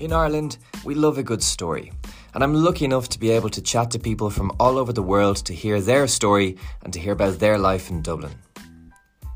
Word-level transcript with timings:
In 0.00 0.14
Ireland, 0.14 0.56
we 0.82 0.94
love 0.94 1.18
a 1.18 1.22
good 1.22 1.42
story. 1.42 1.92
And 2.32 2.42
I'm 2.42 2.54
lucky 2.54 2.86
enough 2.86 3.10
to 3.10 3.18
be 3.18 3.30
able 3.30 3.50
to 3.50 3.60
chat 3.60 3.90
to 3.90 3.98
people 3.98 4.30
from 4.30 4.50
all 4.58 4.78
over 4.78 4.94
the 4.94 5.02
world 5.02 5.36
to 5.44 5.52
hear 5.52 5.78
their 5.78 6.08
story 6.08 6.56
and 6.82 6.90
to 6.94 6.98
hear 6.98 7.12
about 7.12 7.38
their 7.38 7.58
life 7.58 7.90
in 7.90 8.00
Dublin. 8.00 8.32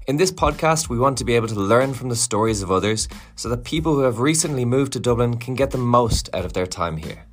In 0.06 0.16
this 0.16 0.32
podcast, 0.32 0.88
we 0.88 0.98
want 0.98 1.18
to 1.18 1.24
be 1.24 1.34
able 1.34 1.48
to 1.48 1.54
learn 1.54 1.92
from 1.92 2.08
the 2.08 2.16
stories 2.16 2.62
of 2.62 2.70
others 2.70 3.08
so 3.36 3.50
that 3.50 3.64
people 3.64 3.92
who 3.92 4.00
have 4.00 4.20
recently 4.20 4.64
moved 4.64 4.94
to 4.94 5.00
Dublin 5.00 5.36
can 5.36 5.54
get 5.54 5.70
the 5.70 5.76
most 5.76 6.30
out 6.32 6.46
of 6.46 6.54
their 6.54 6.66
time 6.66 6.96
here. 6.96 7.26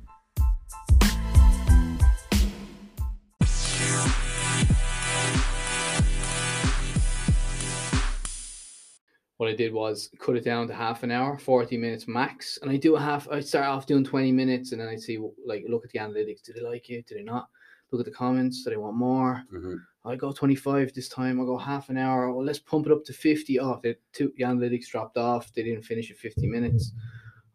What 9.42 9.50
I 9.50 9.56
did 9.56 9.72
was 9.72 10.08
cut 10.20 10.36
it 10.36 10.44
down 10.44 10.68
to 10.68 10.72
half 10.72 11.02
an 11.02 11.10
hour, 11.10 11.36
40 11.36 11.76
minutes 11.76 12.06
max. 12.06 12.60
And 12.62 12.70
I 12.70 12.76
do 12.76 12.94
a 12.94 13.00
half, 13.00 13.28
I 13.28 13.40
start 13.40 13.66
off 13.66 13.86
doing 13.86 14.04
20 14.04 14.30
minutes 14.30 14.70
and 14.70 14.80
then 14.80 14.86
I 14.86 14.94
see, 14.94 15.18
like, 15.44 15.64
look 15.68 15.84
at 15.84 15.90
the 15.90 15.98
analytics. 15.98 16.42
Did 16.42 16.54
they 16.54 16.60
like 16.60 16.88
it? 16.90 17.08
Did 17.08 17.18
they 17.18 17.24
not? 17.24 17.48
Look 17.90 17.98
at 17.98 18.04
the 18.04 18.16
comments. 18.16 18.62
Do 18.62 18.70
they 18.70 18.76
want 18.76 18.94
more? 18.94 19.42
Mhm. 19.52 19.78
I 20.04 20.14
go 20.14 20.30
25 20.30 20.94
this 20.94 21.08
time. 21.08 21.40
I'll 21.40 21.46
go 21.46 21.58
half 21.58 21.88
an 21.88 21.96
hour. 21.96 22.32
Well, 22.32 22.44
let's 22.44 22.60
pump 22.60 22.86
it 22.86 22.92
up 22.92 23.04
to 23.04 23.12
50. 23.12 23.58
Oh, 23.58 23.80
the, 23.82 23.96
two, 24.12 24.32
the 24.36 24.44
analytics 24.44 24.86
dropped 24.86 25.16
off. 25.16 25.52
They 25.52 25.64
didn't 25.64 25.82
finish 25.82 26.12
at 26.12 26.18
50 26.18 26.46
minutes. 26.46 26.92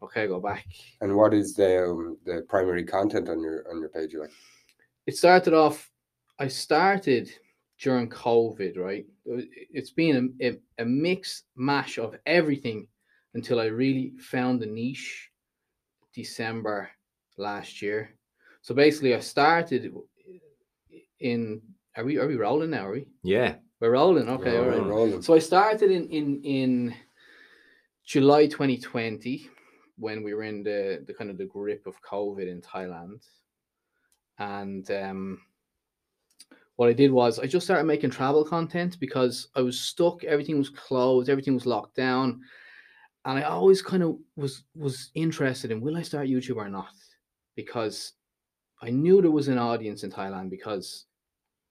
Okay, 0.03 0.27
go 0.27 0.41
back. 0.41 0.65
And 0.99 1.15
what 1.15 1.33
is 1.33 1.53
the 1.53 1.85
um, 1.85 2.17
the 2.25 2.45
primary 2.49 2.83
content 2.83 3.29
on 3.29 3.39
your 3.39 3.65
on 3.71 3.79
your 3.79 3.89
page? 3.89 4.13
Like, 4.13 4.31
it 5.05 5.15
started 5.15 5.53
off 5.53 5.89
i 6.39 6.47
started 6.47 7.31
during 7.79 8.09
covid 8.09 8.77
right? 8.77 9.05
It- 9.25 9.49
it's 9.71 9.91
been 9.91 10.35
a, 10.41 10.47
a, 10.47 10.57
a 10.79 10.85
mix 10.85 11.43
mash 11.55 11.97
of 11.97 12.15
everything 12.25 12.87
until 13.33 13.59
i 13.59 13.65
really 13.65 14.13
found 14.19 14.61
the 14.61 14.65
niche 14.65 15.29
december 16.13 16.89
last 17.37 17.81
year. 17.81 18.09
So 18.61 18.73
basically 18.73 19.13
i 19.15 19.19
started 19.19 19.93
in 21.19 21.61
are 21.95 22.03
we 22.03 22.17
are 22.17 22.27
we 22.27 22.35
rolling 22.35 22.71
now 22.71 22.87
are 22.87 22.91
we? 22.93 23.05
Yeah. 23.23 23.55
we're 23.79 23.91
rolling 23.91 24.29
okay 24.29 24.57
all 24.57 24.65
Rolling, 24.65 24.81
right 24.81 24.89
rolling. 24.89 25.21
so 25.21 25.33
I 25.35 25.39
started 25.39 25.91
in 25.91 26.07
in 26.09 26.41
in 26.43 26.95
July 28.05 28.47
2020 28.47 29.49
when 29.97 30.23
we 30.23 30.33
were 30.33 30.43
in 30.43 30.63
the 30.63 31.03
the 31.07 31.13
kind 31.13 31.29
of 31.29 31.37
the 31.37 31.45
grip 31.45 31.85
of 31.87 32.01
COVID 32.01 32.47
in 32.47 32.61
Thailand, 32.61 33.21
and 34.39 34.89
um, 34.91 35.41
what 36.77 36.89
I 36.89 36.93
did 36.93 37.11
was 37.11 37.39
I 37.39 37.47
just 37.47 37.67
started 37.67 37.85
making 37.85 38.11
travel 38.11 38.45
content 38.45 38.99
because 38.99 39.49
I 39.55 39.61
was 39.61 39.79
stuck. 39.81 40.23
Everything 40.25 40.57
was 40.59 40.69
closed. 40.69 41.29
Everything 41.29 41.55
was 41.55 41.67
locked 41.67 41.95
down, 41.95 42.41
and 43.25 43.39
I 43.39 43.43
always 43.43 43.81
kind 43.81 44.03
of 44.03 44.17
was 44.35 44.63
was 44.75 45.11
interested 45.15 45.71
in 45.71 45.81
will 45.81 45.97
I 45.97 46.01
start 46.03 46.27
YouTube 46.27 46.57
or 46.57 46.69
not 46.69 46.93
because 47.55 48.13
I 48.81 48.91
knew 48.91 49.21
there 49.21 49.31
was 49.31 49.47
an 49.47 49.57
audience 49.57 50.03
in 50.03 50.11
Thailand 50.11 50.49
because 50.49 51.07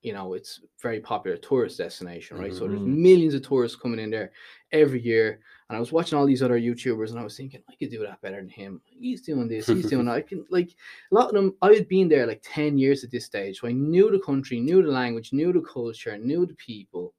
you 0.02 0.12
know 0.12 0.34
it's 0.34 0.60
very 0.82 1.00
popular 1.00 1.36
tourist 1.36 1.78
destination 1.78 2.36
right 2.38 2.54
so 2.54 2.68
there's 2.68 2.82
Mhm. 2.82 2.86
millions 2.86 3.34
of 3.34 3.42
tourists 3.42 3.78
coming 3.80 4.00
in 4.00 4.10
there 4.10 4.32
every 4.72 5.00
year 5.00 5.42
and 5.68 5.76
i 5.76 5.80
was 5.80 5.92
watching 5.92 6.16
all 6.18 6.26
these 6.26 6.42
other 6.42 6.58
youtubers 6.60 7.10
and 7.10 7.18
i 7.18 7.24
was 7.24 7.36
thinking 7.36 7.62
i 7.68 7.74
could 7.74 7.90
do 7.90 8.00
that 8.04 8.20
better 8.20 8.36
than 8.36 8.48
him 8.48 8.80
he's 8.84 9.22
doing 9.22 9.48
this 9.48 9.66
he's 9.66 9.88
doing 9.90 10.04
that 10.06 10.14
i 10.16 10.20
can 10.20 10.44
like 10.50 10.70
a 11.10 11.14
lot 11.14 11.28
of 11.28 11.34
them 11.34 11.54
i 11.62 11.72
had 11.72 11.88
been 11.88 12.08
there 12.08 12.26
like 12.26 12.42
10 12.44 12.78
years 12.78 13.04
at 13.04 13.10
this 13.10 13.24
stage 13.26 13.60
so 13.60 13.68
i 13.68 13.72
knew 13.72 14.10
the 14.10 14.18
country 14.20 14.60
knew 14.60 14.82
the 14.82 14.90
language 14.90 15.32
knew 15.32 15.52
the 15.52 15.60
culture 15.60 16.16
knew 16.18 16.46
the 16.46 16.54
people 16.54 17.12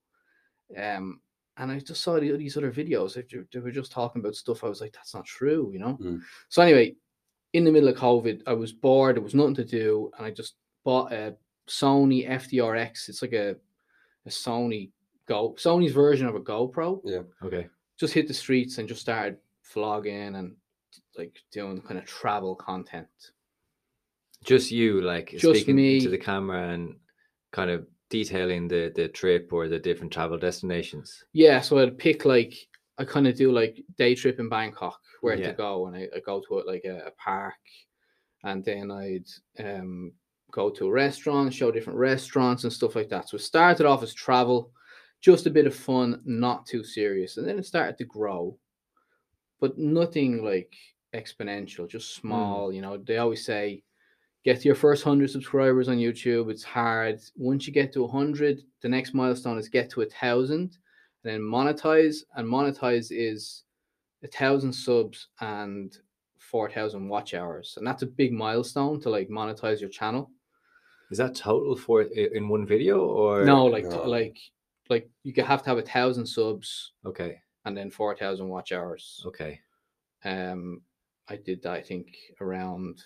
um 0.77 1.19
and 1.57 1.71
i 1.71 1.79
just 1.79 2.01
saw 2.01 2.19
these 2.19 2.57
other 2.57 2.71
videos 2.71 3.13
they 3.15 3.23
they 3.51 3.59
were 3.59 3.71
just 3.71 3.91
talking 3.91 4.19
about 4.21 4.35
stuff 4.35 4.63
i 4.63 4.69
was 4.69 4.81
like 4.81 4.93
that's 4.93 5.13
not 5.13 5.25
true 5.25 5.69
you 5.73 5.79
know 5.79 5.97
Mm. 6.01 6.21
so 6.49 6.61
anyway 6.61 6.95
in 7.53 7.63
the 7.63 7.71
middle 7.71 7.89
of 7.89 7.95
covid 7.95 8.41
i 8.47 8.53
was 8.53 8.73
bored 8.73 9.15
there 9.15 9.23
was 9.23 9.33
nothing 9.35 9.55
to 9.55 9.65
do 9.65 10.11
and 10.17 10.25
i 10.25 10.31
just 10.31 10.55
bought 10.83 11.11
a 11.11 11.35
Sony 11.67 12.25
FDRX. 12.29 13.09
It's 13.09 13.21
like 13.21 13.33
a 13.33 13.49
a 14.25 14.29
Sony 14.29 14.89
Go 15.27 15.53
Sony's 15.57 15.91
version 15.91 16.25
of 16.25 16.35
a 16.35 16.39
GoPro. 16.39 17.01
Yeah. 17.03 17.23
Okay. 17.43 17.67
Just 17.99 18.13
hit 18.13 18.27
the 18.27 18.33
streets 18.33 18.77
and 18.77 18.87
just 18.87 19.01
started 19.01 19.37
vlogging 19.73 20.37
and 20.37 20.55
like 21.17 21.35
doing 21.51 21.81
kind 21.81 21.97
of 21.97 22.05
travel 22.05 22.55
content. 22.55 23.07
Just 24.43 24.71
you, 24.71 25.01
like 25.01 25.31
Just 25.31 25.41
speaking 25.43 25.75
me. 25.75 25.99
to 26.01 26.09
the 26.09 26.17
camera 26.17 26.69
and 26.69 26.95
kind 27.51 27.71
of 27.71 27.87
detailing 28.09 28.67
the, 28.67 28.91
the 28.95 29.07
trip 29.09 29.49
or 29.51 29.67
the 29.67 29.79
different 29.79 30.13
travel 30.13 30.37
destinations. 30.37 31.23
Yeah, 31.33 31.59
so 31.61 31.79
I'd 31.79 31.97
pick 31.97 32.23
like 32.25 32.53
I 32.99 33.03
kind 33.05 33.27
of 33.27 33.35
do 33.35 33.51
like 33.51 33.83
day 33.97 34.15
trip 34.15 34.39
in 34.39 34.49
Bangkok 34.49 34.99
where 35.21 35.35
Yeah. 35.35 35.47
to 35.51 35.53
go, 35.53 35.87
and 35.87 35.95
I, 35.95 36.07
I 36.15 36.19
go 36.19 36.41
to 36.47 36.63
like 36.65 36.83
a, 36.85 37.07
a 37.07 37.11
park, 37.11 37.55
and 38.43 38.63
then 38.63 38.91
I'd 38.91 39.27
um 39.59 40.13
go 40.51 40.69
to 40.69 40.87
a 40.87 40.91
restaurant, 40.91 41.53
show 41.53 41.71
different 41.71 41.99
restaurants 41.99 42.63
and 42.63 42.71
stuff 42.71 42.95
like 42.95 43.09
that. 43.09 43.27
So 43.29 43.35
it 43.35 43.41
started 43.41 43.85
off 43.85 44.03
as 44.03 44.13
travel, 44.13 44.71
just 45.21 45.47
a 45.47 45.51
bit 45.51 45.67
of 45.67 45.75
fun, 45.75 46.21
not 46.25 46.65
too 46.65 46.83
serious, 46.83 47.37
and 47.37 47.47
then 47.47 47.57
it 47.59 47.65
started 47.65 47.97
to 47.97 48.05
grow, 48.05 48.57
but 49.59 49.77
nothing 49.77 50.43
like 50.43 50.73
exponential, 51.13 51.89
just 51.89 52.17
hmm. 52.17 52.27
small. 52.27 52.73
You 52.73 52.81
know, 52.81 52.97
they 52.97 53.17
always 53.17 53.45
say 53.45 53.83
get 54.43 54.61
to 54.61 54.65
your 54.67 54.75
first 54.75 55.05
100 55.05 55.29
subscribers 55.29 55.89
on 55.89 55.97
YouTube. 55.97 56.49
It's 56.49 56.63
hard. 56.63 57.19
Once 57.35 57.67
you 57.67 57.73
get 57.73 57.91
to 57.93 58.03
100, 58.03 58.61
the 58.81 58.89
next 58.89 59.13
milestone 59.13 59.57
is 59.57 59.67
get 59.69 59.89
to 59.91 60.01
a 60.01 60.05
thousand 60.05 60.77
and 61.23 61.33
then 61.33 61.41
monetize. 61.41 62.17
And 62.35 62.47
monetize 62.47 63.07
is 63.11 63.63
a 64.23 64.27
thousand 64.27 64.71
subs 64.71 65.27
and 65.41 65.97
4,000 66.37 67.09
watch 67.09 67.33
hours. 67.33 67.73
And 67.77 67.85
that's 67.85 68.03
a 68.03 68.07
big 68.07 68.31
milestone 68.31 69.01
to 69.01 69.09
like 69.09 69.27
monetize 69.27 69.81
your 69.81 69.89
channel. 69.89 70.31
Is 71.11 71.17
that 71.17 71.35
total 71.35 71.75
for 71.75 72.03
i- 72.03 72.29
in 72.33 72.47
one 72.47 72.65
video 72.65 72.99
or 73.05 73.43
no, 73.43 73.65
like, 73.65 73.85
No. 73.85 74.03
like, 74.03 74.37
like 74.89 75.09
you 75.23 75.33
could 75.33 75.45
have 75.45 75.61
to 75.63 75.69
have 75.69 75.77
a 75.77 75.81
thousand 75.83 76.25
subs 76.25 76.93
Okay. 77.05 77.41
and 77.65 77.75
then 77.77 77.89
4,000 77.89 78.47
watch 78.47 78.71
hours. 78.71 79.23
Okay. 79.25 79.59
Um, 80.25 80.81
I 81.27 81.35
did 81.37 81.61
that, 81.63 81.73
I 81.73 81.81
think, 81.81 82.15
around, 82.41 83.03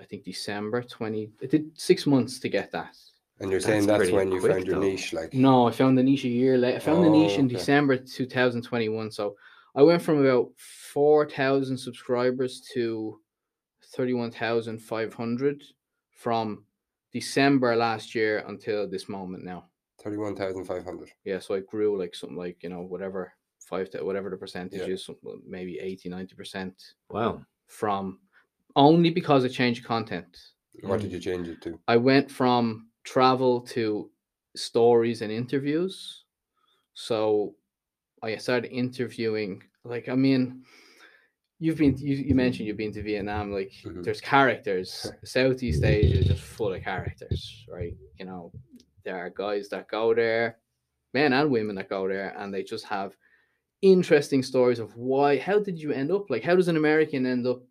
I 0.00 0.04
think 0.04 0.24
December 0.24 0.82
20. 0.82 1.30
It 1.40 1.50
did 1.50 1.70
six 1.78 2.06
months 2.06 2.38
to 2.40 2.48
get 2.48 2.70
that. 2.72 2.96
and 3.40 3.50
you're 3.50 3.60
That's 3.60 3.66
saying 3.72 3.86
that's 3.86 3.98
pretty 3.98 4.12
when 4.12 4.32
you 4.32 4.40
quick, 4.40 4.52
found 4.52 4.66
your 4.66 4.76
though. 4.80 4.86
niche, 4.86 5.12
like. 5.12 5.34
No, 5.34 5.68
I 5.68 5.72
found 5.72 5.98
the 5.98 6.02
niche 6.02 6.24
a 6.24 6.28
year 6.28 6.56
later. 6.58 6.76
I 6.76 6.80
found 6.80 7.04
the 7.04 7.10
niche 7.10 7.32
Oh, 7.36 7.40
in 7.40 7.46
okay. 7.46 7.56
December 7.56 7.96
2021. 7.96 9.10
So 9.10 9.36
I 9.74 9.82
went 9.82 10.02
from 10.02 10.20
about 10.24 10.50
4,000 10.58 11.76
subscribers 11.76 12.60
to 12.74 13.18
31,500 13.94 15.62
from 16.12 16.64
December 17.12 17.76
last 17.76 18.14
year 18.14 18.44
until 18.48 18.88
this 18.88 19.08
moment 19.08 19.44
now. 19.44 19.66
Thirty-one 20.02 20.34
thousand 20.36 20.64
five 20.64 20.84
hundred. 20.84 21.10
Yeah, 21.24 21.38
so 21.38 21.54
I 21.54 21.60
grew 21.60 21.98
like 21.98 22.14
something 22.14 22.36
like, 22.36 22.62
you 22.62 22.68
know, 22.68 22.80
whatever, 22.82 23.32
five 23.60 23.88
to 23.90 24.04
whatever 24.04 24.30
the 24.30 24.36
percentage 24.36 24.80
Yeah. 24.80 24.94
is, 24.94 25.08
maybe 25.46 25.78
80, 25.78 26.08
90% 26.08 26.74
Wow. 27.10 27.44
from 27.66 28.20
only 28.74 29.10
because 29.10 29.44
I 29.44 29.48
changed 29.48 29.84
content. 29.84 30.36
What 30.82 31.00
did 31.00 31.12
you 31.12 31.20
change 31.20 31.48
it 31.48 31.60
to? 31.62 31.78
I 31.86 31.96
went 31.96 32.30
from 32.30 32.88
travel 33.04 33.60
to 33.60 34.10
stories 34.56 35.22
and 35.22 35.30
interviews. 35.30 36.24
So 36.94 37.54
I 38.22 38.36
started 38.36 38.72
interviewing, 38.72 39.62
like, 39.84 40.08
I 40.08 40.14
mean, 40.14 40.64
you've 41.58 41.78
been, 41.78 41.96
you, 41.96 42.16
you 42.16 42.34
mentioned 42.34 42.66
you've 42.66 42.76
been 42.76 42.92
to 42.92 43.02
Vietnam, 43.02 43.52
like, 43.52 43.72
Mhm. 43.84 44.02
there's 44.02 44.20
characters. 44.20 45.12
Southeast 45.24 45.84
Asia 45.84 46.18
is 46.18 46.26
just 46.26 46.42
full 46.42 46.72
of 46.74 46.82
characters, 46.82 47.64
right? 47.68 47.96
You 48.18 48.26
know, 48.26 48.52
there 49.04 49.18
are 49.18 49.30
guys 49.30 49.68
that 49.70 49.88
go 49.88 50.14
there, 50.14 50.58
men 51.14 51.32
and 51.32 51.50
women 51.50 51.76
that 51.76 51.88
go 51.88 52.08
there, 52.08 52.34
and 52.38 52.52
they 52.52 52.62
just 52.62 52.84
have 52.86 53.16
interesting 53.82 54.42
stories 54.42 54.78
of 54.78 54.96
why, 54.96 55.38
how 55.38 55.58
did 55.58 55.80
you 55.80 55.92
end 55.92 56.10
up? 56.10 56.30
Like, 56.30 56.42
how 56.44 56.54
does 56.56 56.68
an 56.68 56.76
American 56.76 57.26
end 57.26 57.46
up 57.46 57.62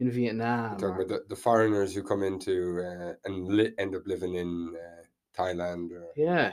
in 0.00 0.10
Vietnam? 0.10 0.72
Talking 0.78 0.84
or- 0.86 0.94
about 1.02 1.08
the, 1.08 1.24
the 1.28 1.36
foreigners 1.36 1.94
who 1.94 2.02
come 2.02 2.22
into 2.22 2.80
uh, 2.80 3.14
and 3.24 3.46
li- 3.48 3.72
end 3.78 3.94
up 3.94 4.02
living 4.06 4.34
in 4.34 4.74
uh, 4.76 5.02
Thailand, 5.40 5.90
or, 5.92 6.06
yeah. 6.16 6.52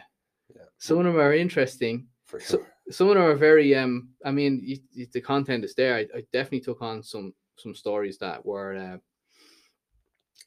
Yeah. 0.55 0.63
Some 0.77 0.97
of 0.99 1.05
them 1.05 1.15
are 1.17 1.33
interesting. 1.33 2.07
for 2.25 2.39
So- 2.39 2.57
sure. 2.57 2.67
some 2.91 3.07
of 3.09 3.15
them 3.15 3.23
are 3.23 3.35
very 3.35 3.73
um 3.75 4.09
i 4.25 4.31
mean 4.31 4.59
you, 4.63 4.77
you- 4.91 5.07
the 5.13 5.21
content 5.21 5.63
is 5.63 5.73
there 5.75 5.95
I, 5.95 6.01
I 6.17 6.21
definitely 6.33 6.59
took 6.61 6.81
on 6.81 7.01
some 7.03 7.33
some 7.57 7.73
stories 7.75 8.17
that 8.17 8.43
were 8.45 8.75
uh, 8.75 8.97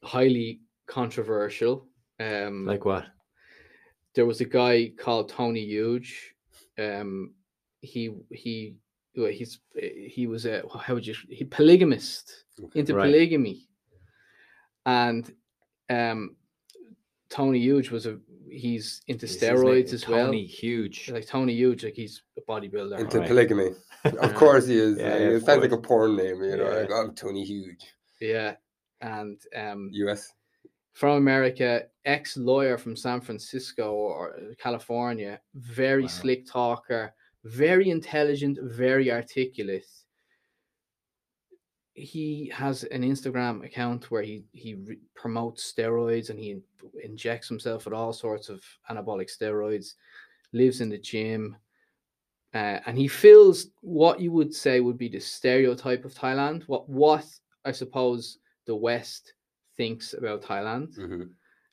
highly 0.03 0.61
controversial 0.87 1.87
um 2.21 2.67
Like 2.67 2.85
what? 2.85 3.07
There 4.15 4.27
was 4.27 4.41
a 4.41 4.45
guy 4.45 4.93
called 4.97 5.29
tony 5.29 5.65
huge 5.65 6.35
um 6.79 7.33
he 7.81 8.11
he 8.31 8.75
well, 9.17 9.31
he's 9.31 9.61
he 9.77 10.27
was 10.27 10.47
a 10.47 10.63
how 10.81 10.95
would 10.95 11.07
you 11.07 11.15
he 11.29 11.45
polygamist 11.45 12.45
Okay. 12.63 12.81
into 12.81 12.95
Right. 12.95 13.07
polygamy 13.07 13.69
and 14.87 15.33
um 15.91 16.37
tony 17.29 17.59
huge 17.59 17.91
was 17.91 18.07
a 18.07 18.19
he's 18.49 19.03
into 19.09 19.27
Is 19.27 19.37
steroids 19.41 19.93
as 19.93 20.07
well 20.07 20.27
Tony 20.27 20.47
Huge. 20.47 21.11
like 21.11 21.27
Tony 21.27 21.55
Huge, 21.55 21.85
like 21.85 21.95
he's 21.95 22.23
a 22.39 22.41
bodybuilder. 22.43 22.99
Into 23.01 23.19
Right. 23.19 23.29
polygamy. 23.29 23.71
Of 24.05 24.35
course 24.43 24.67
he 24.67 24.77
is. 24.79 24.99
Yeah, 24.99 25.17
yeah, 25.17 25.29
it 25.31 25.45
sounds 25.45 25.63
like 25.63 25.73
a 25.73 25.79
porn 25.79 26.15
name, 26.15 26.41
you 26.45 26.57
know. 26.57 26.71
Yeah. 26.71 26.81
Like, 26.83 26.91
I'm 26.93 27.15
Tony 27.17 27.45
Huge. 27.45 27.83
Yeah, 28.21 28.55
and 29.01 29.41
um, 29.57 29.91
US. 29.93 30.33
From 30.95 31.17
America, 31.19 31.87
ex 32.05 32.37
lawyer 32.37 32.79
from 32.79 32.97
San 32.97 33.21
Francisco 33.21 33.93
or 33.93 34.55
California, 34.59 35.41
very 35.55 36.03
Wow. 36.03 36.09
slick 36.09 36.47
talker, 36.47 37.13
very 37.43 37.91
intelligent, 37.91 38.59
very 38.63 39.11
articulate. 39.11 39.87
He 41.95 42.49
has 42.55 42.85
an 42.85 43.03
Instagram 43.03 43.65
account 43.65 44.11
where 44.11 44.23
he 44.23 44.45
he 44.53 44.75
re- 44.75 44.99
promotes 45.15 45.73
steroids 45.73 46.31
and 46.31 46.39
he 46.39 46.51
in- 46.53 46.63
injects 47.03 47.49
himself 47.49 47.85
with 47.85 47.95
all 47.95 48.13
sorts 48.13 48.49
of 48.49 48.65
anabolic 48.91 49.31
steroids. 49.31 49.95
Lives 50.53 50.81
in 50.81 50.89
the 50.89 50.99
gym, 50.99 51.57
uh, 52.55 52.79
and 52.87 52.97
he 52.97 53.09
fills 53.09 53.67
what 53.81 54.21
you 54.21 54.31
would 54.31 54.55
say 54.55 54.79
would 54.81 54.99
be 54.99 55.09
the 55.09 55.19
stereotype 55.21 56.05
of 56.05 56.15
Thailand. 56.15 56.63
What 56.69 56.89
what 56.89 57.27
I 57.65 57.73
suppose 57.73 58.39
the 58.67 58.77
West 58.77 59.35
thinks 59.77 60.15
about 60.15 60.43
Thailand 60.43 60.95
hmm 60.97 61.25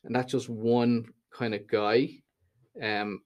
and 0.03 0.15
that's 0.15 0.31
just 0.31 0.49
one 0.49 1.05
kind 1.31 1.53
of 1.53 1.67
guy. 1.67 2.09
Um, 2.81 3.21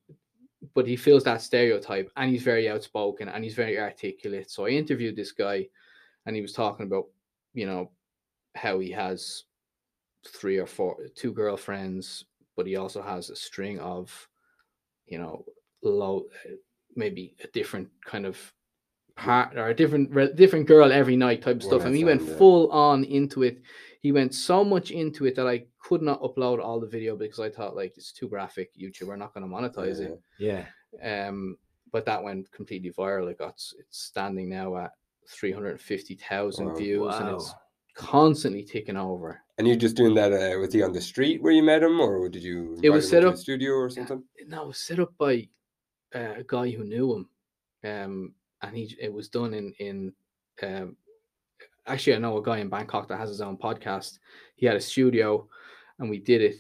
but 0.74 0.88
he 0.88 0.96
feels 0.96 1.24
that 1.24 1.42
stereotype, 1.42 2.12
and 2.18 2.32
he's 2.32 2.44
very 2.44 2.70
outspoken 2.70 3.30
and 3.30 3.44
he's 3.44 3.56
very 3.56 3.80
articulate. 3.80 4.50
So 4.50 4.66
I 4.66 4.70
interviewed 4.70 5.16
this 5.16 5.32
guy, 5.32 5.68
and 6.26 6.36
he 6.36 6.42
was 6.42 6.54
talking 6.54 6.86
about, 6.86 7.06
you 7.54 7.66
know, 7.66 7.92
how 8.56 8.80
he 8.80 8.92
has 8.92 9.44
three 10.28 10.58
or 10.58 10.66
four, 10.66 10.98
two 11.16 11.32
girlfriends, 11.34 12.26
but 12.56 12.66
he 12.68 12.76
also 12.76 13.02
has 13.02 13.30
a 13.30 13.36
string 13.36 13.80
of, 13.80 14.28
you 15.08 15.20
know, 15.20 15.46
low, 15.84 16.26
maybe 16.96 17.36
a 17.44 17.48
different 17.48 17.90
kind 18.06 18.26
of 18.26 18.54
part 19.16 19.58
or 19.58 19.70
a 19.70 19.76
different 19.76 20.12
re- 20.12 20.34
different 20.34 20.68
girl 20.68 20.92
every 20.92 21.16
night 21.16 21.42
type 21.42 21.58
of 21.58 21.64
stuff. 21.64 21.86
And 21.86 21.96
he 21.96 22.04
went 22.06 22.22
full 22.38 22.70
on 22.72 23.04
into 23.06 23.44
it. 23.44 23.62
He 24.06 24.12
went 24.12 24.36
so 24.36 24.64
much 24.64 24.92
into 24.92 25.26
it 25.26 25.34
that 25.34 25.48
I 25.48 25.66
could 25.80 26.04
not 26.04 26.22
upload 26.22 26.64
all 26.64 26.80
the 26.80 26.86
video 26.86 27.16
because 27.16 27.40
I 27.40 27.50
thought 27.50 27.76
like 27.76 27.98
it's 27.98 28.12
too 28.12 28.28
graphic. 28.28 28.70
YouTube 28.78 29.10
are 29.10 29.18
not 29.18 29.34
going 29.34 29.44
to 29.44 29.52
monetize 29.52 30.00
it. 30.00 30.22
Yeah. 30.38 30.66
Um, 31.02 31.58
but 31.92 32.06
that 32.06 32.24
went 32.24 32.52
completely 32.52 32.92
viral. 32.92 33.32
It 33.32 33.40
got 33.40 33.56
it's 33.56 33.76
standing 33.90 34.48
now 34.48 34.78
at 34.78 34.92
three 35.28 35.52
hundred 35.52 35.82
fifty 35.82 36.14
thousand 36.14 36.68
Wow. 36.68 36.76
views, 36.76 37.16
and 37.16 37.30
it's 37.30 37.52
constantly 37.96 38.62
ticking 38.62 38.96
over. 38.96 39.42
And 39.58 39.66
you're 39.68 39.76
just 39.76 39.98
doing 39.98 40.14
that? 40.14 40.32
Uh, 40.32 40.60
was 40.60 40.72
he 40.72 40.84
on 40.84 40.94
the 40.94 41.02
street 41.02 41.42
where 41.42 41.54
you 41.54 41.64
met 41.64 41.82
him, 41.82 42.00
or 42.00 42.30
did 42.30 42.44
you? 42.44 42.78
It 42.84 42.92
was 42.92 43.10
set 43.10 43.26
up- 43.26 43.38
studio 43.38 43.72
or 43.72 43.90
something. 43.90 44.24
No, 44.46 44.66
it 44.66 44.68
was 44.68 44.78
set 44.78 45.00
up 45.00 45.18
by 45.18 45.50
uh, 46.14 46.36
a 46.38 46.44
guy 46.46 46.70
who 46.70 46.84
knew 46.84 47.16
him, 47.16 47.30
um, 47.92 48.34
and 48.62 48.78
he 48.78 48.96
it 49.02 49.12
was 49.12 49.30
done 49.30 49.56
in 49.56 49.74
in. 49.80 50.14
Um, 50.62 50.96
actually, 51.88 52.16
I 52.16 52.20
know 52.20 52.38
a 52.38 52.44
guy 52.44 52.60
in 52.60 52.70
Bangkok 52.70 53.08
that 53.08 53.18
has 53.18 53.30
his 53.30 53.42
own 53.42 53.58
podcast. 53.58 54.20
He 54.56 54.66
had 54.66 54.76
a 54.76 54.82
studio, 54.82 55.50
and 56.00 56.10
we 56.10 56.20
did 56.20 56.42
it. 56.42 56.56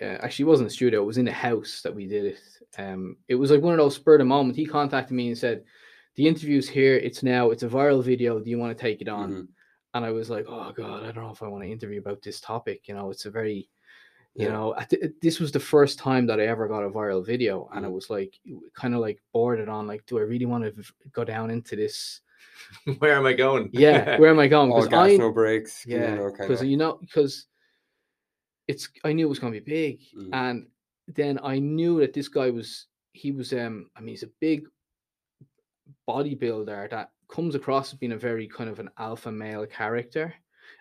Uh, 0.00 0.18
actually, 0.24 0.44
it 0.44 0.48
wasn't 0.48 0.68
a 0.68 0.72
studio; 0.72 1.02
it 1.02 1.06
was 1.06 1.18
in 1.18 1.28
a 1.28 1.32
house 1.32 1.82
that 1.82 1.94
we 1.94 2.06
did 2.06 2.24
it. 2.26 2.40
Um, 2.78 3.18
it 3.28 3.36
was 3.36 3.50
like 3.50 3.62
one 3.62 3.74
of 3.74 3.78
those 3.78 3.96
spur 3.96 4.14
of 4.14 4.20
the 4.20 4.24
moment. 4.24 4.56
He 4.56 4.66
contacted 4.66 5.14
me 5.16 5.28
and 5.28 5.38
said, 5.38 5.64
"The 6.16 6.26
interview's 6.26 6.68
here. 6.68 6.96
It's 6.96 7.22
now. 7.22 7.50
It's 7.50 7.62
a 7.62 7.68
viral 7.68 8.02
video. 8.04 8.40
Do 8.40 8.50
you 8.50 8.58
want 8.58 8.76
to 8.76 8.82
take 8.82 9.00
it 9.00 9.08
on?" 9.08 9.30
Mhm. 9.30 9.48
and 9.94 10.04
I 10.04 10.10
was 10.10 10.30
like, 10.30 10.46
"Oh 10.48 10.72
God, 10.72 11.04
I 11.04 11.12
don't 11.12 11.24
know 11.24 11.30
if 11.32 11.42
I 11.42 11.48
want 11.48 11.64
to 11.64 11.70
interview 11.70 12.00
about 12.00 12.22
this 12.22 12.40
topic." 12.40 12.88
You 12.88 12.94
know, 12.94 13.10
it's 13.10 13.26
a 13.26 13.30
very, 13.30 13.70
you 14.38 14.48
Yeah. 14.48 14.50
know 14.50 14.74
th- 14.90 15.12
this 15.22 15.40
was 15.40 15.52
the 15.52 15.60
first 15.60 15.98
time 15.98 16.26
that 16.26 16.40
I 16.40 16.46
ever 16.46 16.68
got 16.68 16.84
a 16.84 16.90
viral 16.90 17.24
video, 17.26 17.68
and 17.74 17.86
it 17.86 17.90
Mhm. 17.90 17.92
was 17.92 18.10
like, 18.10 18.40
kind 18.74 18.94
of 18.94 19.00
like 19.00 19.22
boarded 19.32 19.68
on, 19.68 19.86
like, 19.86 20.06
do 20.06 20.18
I 20.18 20.22
really 20.22 20.46
want 20.46 20.64
to 20.64 20.84
go 21.12 21.24
down 21.24 21.50
into 21.50 21.76
this? 21.76 22.22
Where 22.98 23.14
am 23.16 23.26
I 23.26 23.32
going? 23.32 23.70
Yeah, 23.72 24.18
where 24.20 24.30
am 24.30 24.38
I 24.38 24.48
going? 24.48 24.70
All 24.70 24.78
Because 24.82 24.90
gas, 24.90 25.14
I, 25.14 25.16
no 25.16 25.32
brakes. 25.32 25.84
you 25.86 25.96
yeah, 25.96 26.14
know, 26.14 26.30
because 26.36 26.62
you 26.62 26.76
know, 26.76 26.98
because 27.00 27.46
it's, 28.68 28.88
I 29.04 29.12
knew 29.12 29.26
it 29.26 29.28
was 29.28 29.38
going 29.38 29.52
to 29.52 29.60
be 29.60 29.70
big, 29.72 30.00
Mm. 30.16 30.30
and 30.32 30.66
then 31.08 31.38
I 31.42 31.58
knew 31.58 32.00
that 32.00 32.12
this 32.14 32.28
guy 32.28 32.50
was, 32.50 32.86
he 33.12 33.30
was, 33.30 33.52
um, 33.52 33.90
I 33.96 34.00
mean, 34.00 34.14
he's 34.14 34.22
a 34.22 34.30
big 34.40 34.64
bodybuilder 36.08 36.90
that 36.90 37.10
comes 37.28 37.54
across 37.54 37.92
as 37.92 37.98
being 37.98 38.12
a 38.12 38.16
very 38.18 38.48
kind 38.48 38.70
of 38.70 38.78
an 38.80 38.90
alpha 38.98 39.30
male 39.30 39.66
character. 39.66 40.34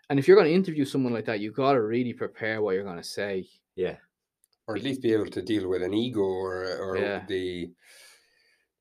And 0.09 0.19
if 0.19 0.27
you're 0.27 0.37
going 0.37 0.47
to 0.47 0.53
interview 0.53 0.85
someone 0.85 1.13
like 1.13 1.25
that, 1.25 1.39
you've 1.39 1.55
got 1.55 1.73
to 1.73 1.81
really 1.81 2.13
prepare 2.13 2.61
what 2.61 2.75
you're 2.75 2.83
going 2.83 2.97
to 2.97 3.03
say. 3.03 3.47
Yeah. 3.75 3.97
or 4.67 4.77
at 4.77 4.83
least 4.83 5.01
be 5.01 5.11
able 5.13 5.25
to 5.27 5.41
deal 5.41 5.67
with 5.67 5.81
an 5.83 5.93
ego 5.93 6.21
or 6.21 6.77
or 6.77 6.97
Yeah. 6.97 7.25
the 7.27 7.71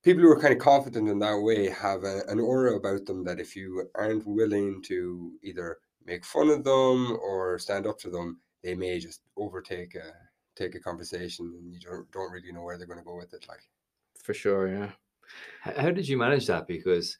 people 0.03 0.23
who 0.23 0.31
are 0.31 0.41
kind 0.41 0.53
of 0.53 0.59
confident 0.59 1.09
in 1.09 1.19
that 1.21 1.39
way 1.39 1.69
have 1.69 2.05
a, 2.05 2.23
an 2.29 2.41
aura 2.41 2.77
about 2.77 3.07
them 3.07 3.25
that 3.25 3.41
if 3.41 3.55
you 3.55 3.89
aren't 3.95 4.27
willing 4.27 4.83
to 4.83 5.33
either 5.43 5.79
make 6.05 6.25
fun 6.25 6.51
of 6.51 6.65
them 6.65 7.19
or 7.23 7.59
stand 7.59 7.87
up 7.87 7.99
to 8.01 8.11
them, 8.11 8.41
they 8.63 8.75
may 8.75 8.99
just 8.99 9.23
overtake 9.37 9.95
a 9.95 10.13
take 10.55 10.75
a 10.75 10.81
conversation 10.81 11.53
and 11.59 11.73
you 11.73 11.81
don't 11.81 12.11
don't 12.13 12.31
really 12.31 12.53
know 12.53 12.63
where 12.63 12.77
they're 12.77 12.87
going 12.87 12.99
to 12.99 13.05
go 13.05 13.17
with 13.17 13.33
it. 13.33 13.47
Like, 13.49 13.63
For 14.17 14.35
sure, 14.35 14.69
yeah. 14.69 14.91
How 15.61 15.91
did 15.91 16.09
you 16.09 16.19
manage 16.19 16.47
that? 16.49 16.67
Because, 16.67 17.17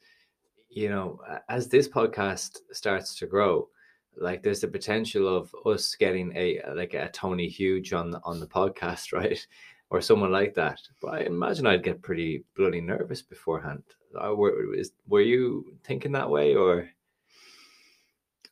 you 0.69 0.89
know, 0.89 1.19
as 1.49 1.67
this 1.67 1.87
podcast 1.87 2.59
starts 2.71 3.15
to 3.15 3.25
grow, 3.25 3.69
like 4.15 4.43
there's 4.43 4.59
the 4.61 4.67
potential 4.67 5.27
of 5.27 5.53
us 5.65 5.95
getting 5.95 6.31
a 6.35 6.61
like 6.75 6.93
a 6.93 7.09
Tony 7.09 7.47
Huge 7.47 7.93
on 7.93 8.11
the, 8.11 8.21
on 8.23 8.39
the 8.39 8.47
podcast, 8.47 9.13
right? 9.17 9.45
Or 9.93 10.01
someone 10.01 10.31
like 10.31 10.55
that. 10.55 10.79
But 11.01 11.13
I 11.13 11.19
imagine 11.19 11.67
I'd 11.67 11.83
get 11.83 12.01
pretty 12.01 12.43
bloody 12.57 12.81
nervous 12.81 13.21
beforehand. 13.21 13.83
Uh, 14.19 14.33
Were, 14.35 14.73
is, 14.75 14.91
were 15.07 15.21
you 15.21 15.77
thinking 15.83 16.11
that 16.13 16.29
way, 16.29 16.55
or 16.55 16.89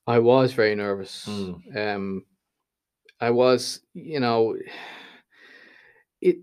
I 0.05 0.19
was 0.19 0.53
very 0.53 0.75
nervous. 0.75 1.25
Mm. 1.27 1.95
Um, 1.95 2.25
I 3.19 3.31
was, 3.31 3.81
you 3.93 4.19
know, 4.19 4.55
it 6.21 6.37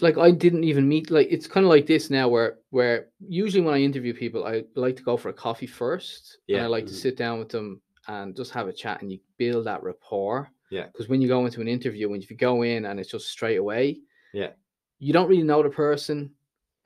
like 0.00 0.16
I 0.16 0.30
didn't 0.30 0.64
even 0.64 0.88
meet. 0.88 1.10
Like 1.10 1.28
it's 1.30 1.48
kind 1.48 1.64
of 1.66 1.70
like 1.70 1.86
this 1.86 2.08
now, 2.08 2.28
where 2.28 2.58
where 2.70 3.08
usually 3.28 3.64
when 3.64 3.74
I 3.74 3.78
interview 3.80 4.14
people, 4.14 4.44
I 4.44 4.64
like 4.76 4.96
to 4.96 5.02
go 5.02 5.16
for 5.16 5.28
a 5.30 5.32
coffee 5.32 5.66
first, 5.66 6.38
and 6.48 6.64
I 6.64 6.66
like 6.68 6.86
to 6.86 6.92
Mhm. 6.92 6.96
sit 7.02 7.16
down 7.16 7.38
with 7.40 7.48
them 7.48 7.80
and 8.06 8.36
just 8.36 8.52
have 8.52 8.68
a 8.68 8.72
chat, 8.72 9.02
and 9.02 9.10
you 9.10 9.18
build 9.38 9.66
that 9.66 9.82
rapport. 9.82 10.50
Yeah. 10.70 10.86
Because 10.86 11.08
when 11.08 11.20
you 11.20 11.28
go 11.28 11.44
into 11.46 11.60
an 11.60 11.68
interview, 11.68 12.08
when 12.08 12.20
you 12.20 12.36
go 12.36 12.62
in 12.62 12.84
and 12.86 12.98
it's 13.00 13.10
just 13.10 13.28
straight 13.28 13.56
away, 13.56 14.00
Yeah. 14.32 14.50
you 14.98 15.12
don't 15.12 15.28
really 15.28 15.42
know 15.42 15.62
the 15.62 15.70
person, 15.70 16.30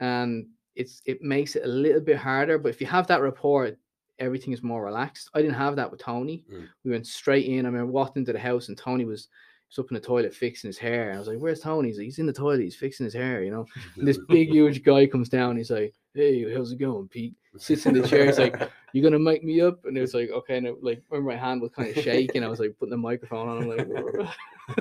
and 0.01 0.47
it's 0.75 1.03
it 1.05 1.21
makes 1.23 1.57
it 1.57 1.65
a 1.65 1.69
little 1.69 2.01
bit 2.01 2.17
harder. 2.17 2.59
But 2.59 2.71
if 2.71 2.81
you 2.81 2.87
have 2.87 3.07
that 3.09 3.21
rapport, 3.23 3.73
everything 4.19 4.53
is 4.53 4.63
more 4.63 4.85
relaxed. 4.85 5.31
I 5.35 5.43
didn't 5.43 5.57
have 5.57 5.77
that 5.77 5.91
with 5.91 6.01
Tony. 6.01 6.45
Mm. 6.53 6.69
We 6.85 6.91
went 6.93 7.07
straight 7.07 7.47
in. 7.47 7.67
I 7.67 7.69
remember 7.69 7.91
walked 7.93 8.17
into 8.17 8.33
the 8.33 8.39
house 8.39 8.69
and 8.69 8.79
Tony 8.79 9.05
was, 9.05 9.29
was 9.69 9.79
up 9.85 9.91
in 9.91 9.95
the 9.95 10.01
toilet 10.01 10.35
fixing 10.35 10.69
his 10.69 10.79
hair. 10.79 11.13
I 11.15 11.19
was 11.19 11.29
like, 11.29 11.39
"Where's 11.39 11.61
Tony?" 11.61 11.89
He's 11.89 11.99
like, 11.99 12.05
"He's 12.05 12.19
in 12.19 12.27
the 12.27 12.33
toilet. 12.33 12.61
He's 12.61 12.77
fixing 12.77 13.05
his 13.05 13.15
hair." 13.15 13.43
You 13.43 13.51
know. 13.51 13.67
And 13.97 14.07
this 14.07 14.19
big 14.29 14.51
huge 14.51 14.83
guy 14.83 15.07
comes 15.07 15.29
down. 15.29 15.57
He's 15.57 15.71
like, 15.71 15.95
"Hey, 16.15 16.55
how's 16.55 16.73
it 16.73 16.79
going, 16.79 17.09
Pete?" 17.09 17.35
Sits 17.57 17.87
in 17.87 17.95
the 17.95 18.07
chair. 18.07 18.27
He's 18.27 18.39
like, 18.39 18.71
you're 18.93 19.03
gonna 19.03 19.19
mic 19.19 19.43
me 19.45 19.61
up?" 19.61 19.85
And 19.85 19.97
it 19.97 20.01
was 20.01 20.15
like, 20.15 20.31
"Okay." 20.31 20.59
And 20.59 20.67
it, 20.67 20.83
like, 20.83 21.03
remember 21.11 21.33
my 21.33 21.37
hand 21.37 21.61
was 21.61 21.73
kind 21.73 21.97
of 21.97 22.05
shaking. 22.05 22.45
I 22.45 22.49
was 22.49 22.61
like 22.61 22.77
putting 22.79 22.91
the 22.91 22.97
microphone 22.97 23.49
on. 23.49 23.63
I'm 23.63 23.69
like, 23.69 23.89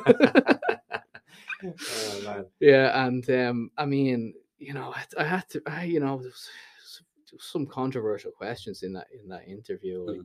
oh 0.06 0.58
man. 2.26 2.46
Yeah, 2.60 3.06
and 3.06 3.30
um, 3.30 3.72
I 3.78 3.86
mean, 3.86 4.34
you 4.58 4.74
know, 4.74 4.94
I, 4.96 5.04
I 5.22 5.24
had 5.24 5.48
to, 5.50 5.62
I, 5.68 5.84
you 5.84 6.00
know, 6.00 6.18
there 6.18 6.30
was, 6.30 6.50
there 7.30 7.38
was 7.38 7.46
some 7.46 7.68
controversial 7.68 8.32
questions 8.32 8.84
in 8.84 8.94
that 8.94 9.08
in 9.14 9.28
that 9.30 9.48
interview, 9.48 10.06
like, 10.08 10.22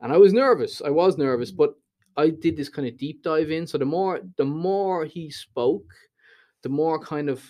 and 0.00 0.12
I 0.12 0.16
was 0.16 0.32
nervous. 0.32 0.82
I 0.84 0.90
was 0.90 1.18
nervous, 1.18 1.50
but 1.50 1.74
I 2.16 2.30
did 2.30 2.56
this 2.56 2.68
kind 2.68 2.88
of 2.88 2.96
deep 2.96 3.22
dive 3.22 3.50
in. 3.50 3.66
So 3.66 3.78
the 3.78 3.84
more 3.84 4.20
the 4.36 4.44
more 4.44 5.04
he 5.04 5.30
spoke, 5.30 5.92
the 6.62 6.68
more 6.68 6.98
kind 6.98 7.28
of 7.28 7.42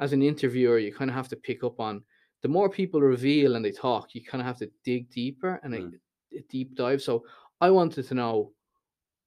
as 0.00 0.12
an 0.12 0.22
interviewer, 0.22 0.78
you 0.78 0.92
kind 0.92 1.10
of 1.10 1.16
have 1.16 1.28
to 1.28 1.36
pick 1.36 1.64
up 1.64 1.80
on. 1.80 2.02
The 2.42 2.48
more 2.48 2.70
people 2.70 3.00
reveal 3.00 3.56
and 3.56 3.64
they 3.64 3.72
talk, 3.72 4.14
you 4.14 4.24
kind 4.24 4.40
of 4.40 4.46
have 4.46 4.58
to 4.58 4.70
dig 4.84 5.10
deeper 5.10 5.60
and 5.62 5.74
Mm. 5.74 6.00
a, 6.32 6.38
a 6.38 6.42
deep 6.42 6.74
dive. 6.74 7.02
So 7.02 7.26
I 7.60 7.70
wanted 7.70 8.04
to 8.06 8.14
know 8.14 8.52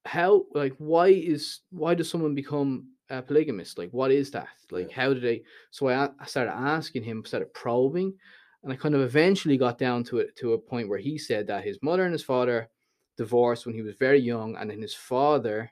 how 0.05 0.45
like 0.53 0.73
why 0.77 1.07
is 1.09 1.61
why 1.69 1.93
does 1.93 2.09
someone 2.09 2.33
become 2.33 2.89
a 3.09 3.21
polygamist 3.21 3.77
like 3.77 3.91
what 3.91 4.11
is 4.11 4.31
that 4.31 4.49
like 4.71 4.89
Yeah. 4.89 4.95
how 4.95 5.13
do 5.13 5.19
they 5.19 5.43
so 5.69 5.87
I 5.89 6.09
started 6.25 6.51
asking 6.53 7.03
him 7.03 7.23
started 7.25 7.53
probing 7.53 8.17
and 8.63 8.71
i 8.73 8.75
kind 8.75 8.95
of 8.95 9.01
eventually 9.01 9.57
got 9.57 9.77
down 9.77 10.03
to 10.05 10.17
it 10.19 10.35
to 10.37 10.53
a 10.53 10.59
point 10.59 10.89
where 10.89 10.97
he 10.99 11.17
said 11.17 11.45
that 11.47 11.63
his 11.63 11.77
mother 11.83 12.03
and 12.03 12.13
his 12.13 12.23
father 12.23 12.69
divorced 13.17 13.65
when 13.65 13.75
he 13.75 13.81
was 13.81 13.95
very 13.95 14.19
young 14.19 14.55
and 14.55 14.69
then 14.71 14.81
his 14.81 14.95
father 14.95 15.71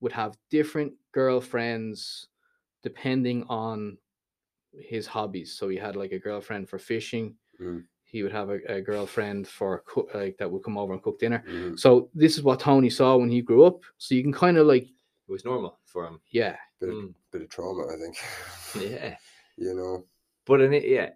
would 0.00 0.12
have 0.12 0.38
different 0.50 0.94
girlfriends 1.12 2.28
depending 2.82 3.44
on 3.44 3.98
his 4.78 5.06
hobbies 5.06 5.52
so 5.56 5.68
he 5.68 5.76
had 5.76 5.96
like 5.96 6.12
a 6.12 6.18
girlfriend 6.18 6.68
for 6.68 6.78
fishing 6.78 7.34
Mm. 7.60 7.84
he 8.02 8.22
would 8.24 8.32
have 8.32 8.50
a, 8.50 8.58
a 8.68 8.80
girlfriend 8.80 9.46
for 9.46 9.82
cook, 9.86 10.10
like 10.14 10.36
that 10.38 10.50
would 10.50 10.64
come 10.64 10.76
over 10.76 10.92
and 10.92 11.02
cook 11.02 11.18
dinner 11.20 11.44
Mhm. 11.48 11.78
so 11.78 12.10
this 12.14 12.36
is 12.36 12.42
what 12.42 12.58
Tony 12.60 12.90
saw 12.90 13.16
when 13.16 13.30
he 13.30 13.40
grew 13.42 13.62
up. 13.64 13.80
So 13.98 14.14
you 14.16 14.22
can 14.22 14.32
kind 14.32 14.56
of 14.58 14.66
like, 14.66 14.82
It 14.84 15.32
was 15.32 15.44
normal 15.44 15.78
for 15.84 16.04
him. 16.06 16.20
yeah, 16.30 16.56
Bit, 16.80 16.88
of, 16.90 16.94
Mm. 16.96 17.14
bit 17.30 17.42
of 17.42 17.48
trauma, 17.48 17.86
I 17.92 17.96
think. 17.96 18.16
Yeah. 18.90 19.16
you 19.56 19.74
know, 19.74 20.04
But 20.46 20.60
in 20.62 20.72
it, 20.74 20.84
yeah, 20.84 21.10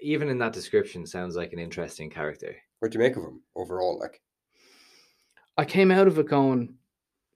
even 0.00 0.28
in 0.30 0.38
that 0.38 0.52
description, 0.54 1.06
sounds 1.06 1.36
like 1.36 1.52
an 1.52 1.58
interesting 1.58 2.08
character. 2.10 2.56
what 2.78 2.90
do 2.92 2.98
you 2.98 3.04
make 3.04 3.16
of 3.16 3.24
him 3.24 3.42
overall? 3.54 3.98
Like, 3.98 4.22
I 5.56 5.64
came 5.64 5.90
out 5.90 6.06
of 6.08 6.18
it 6.18 6.26
going, 6.28 6.74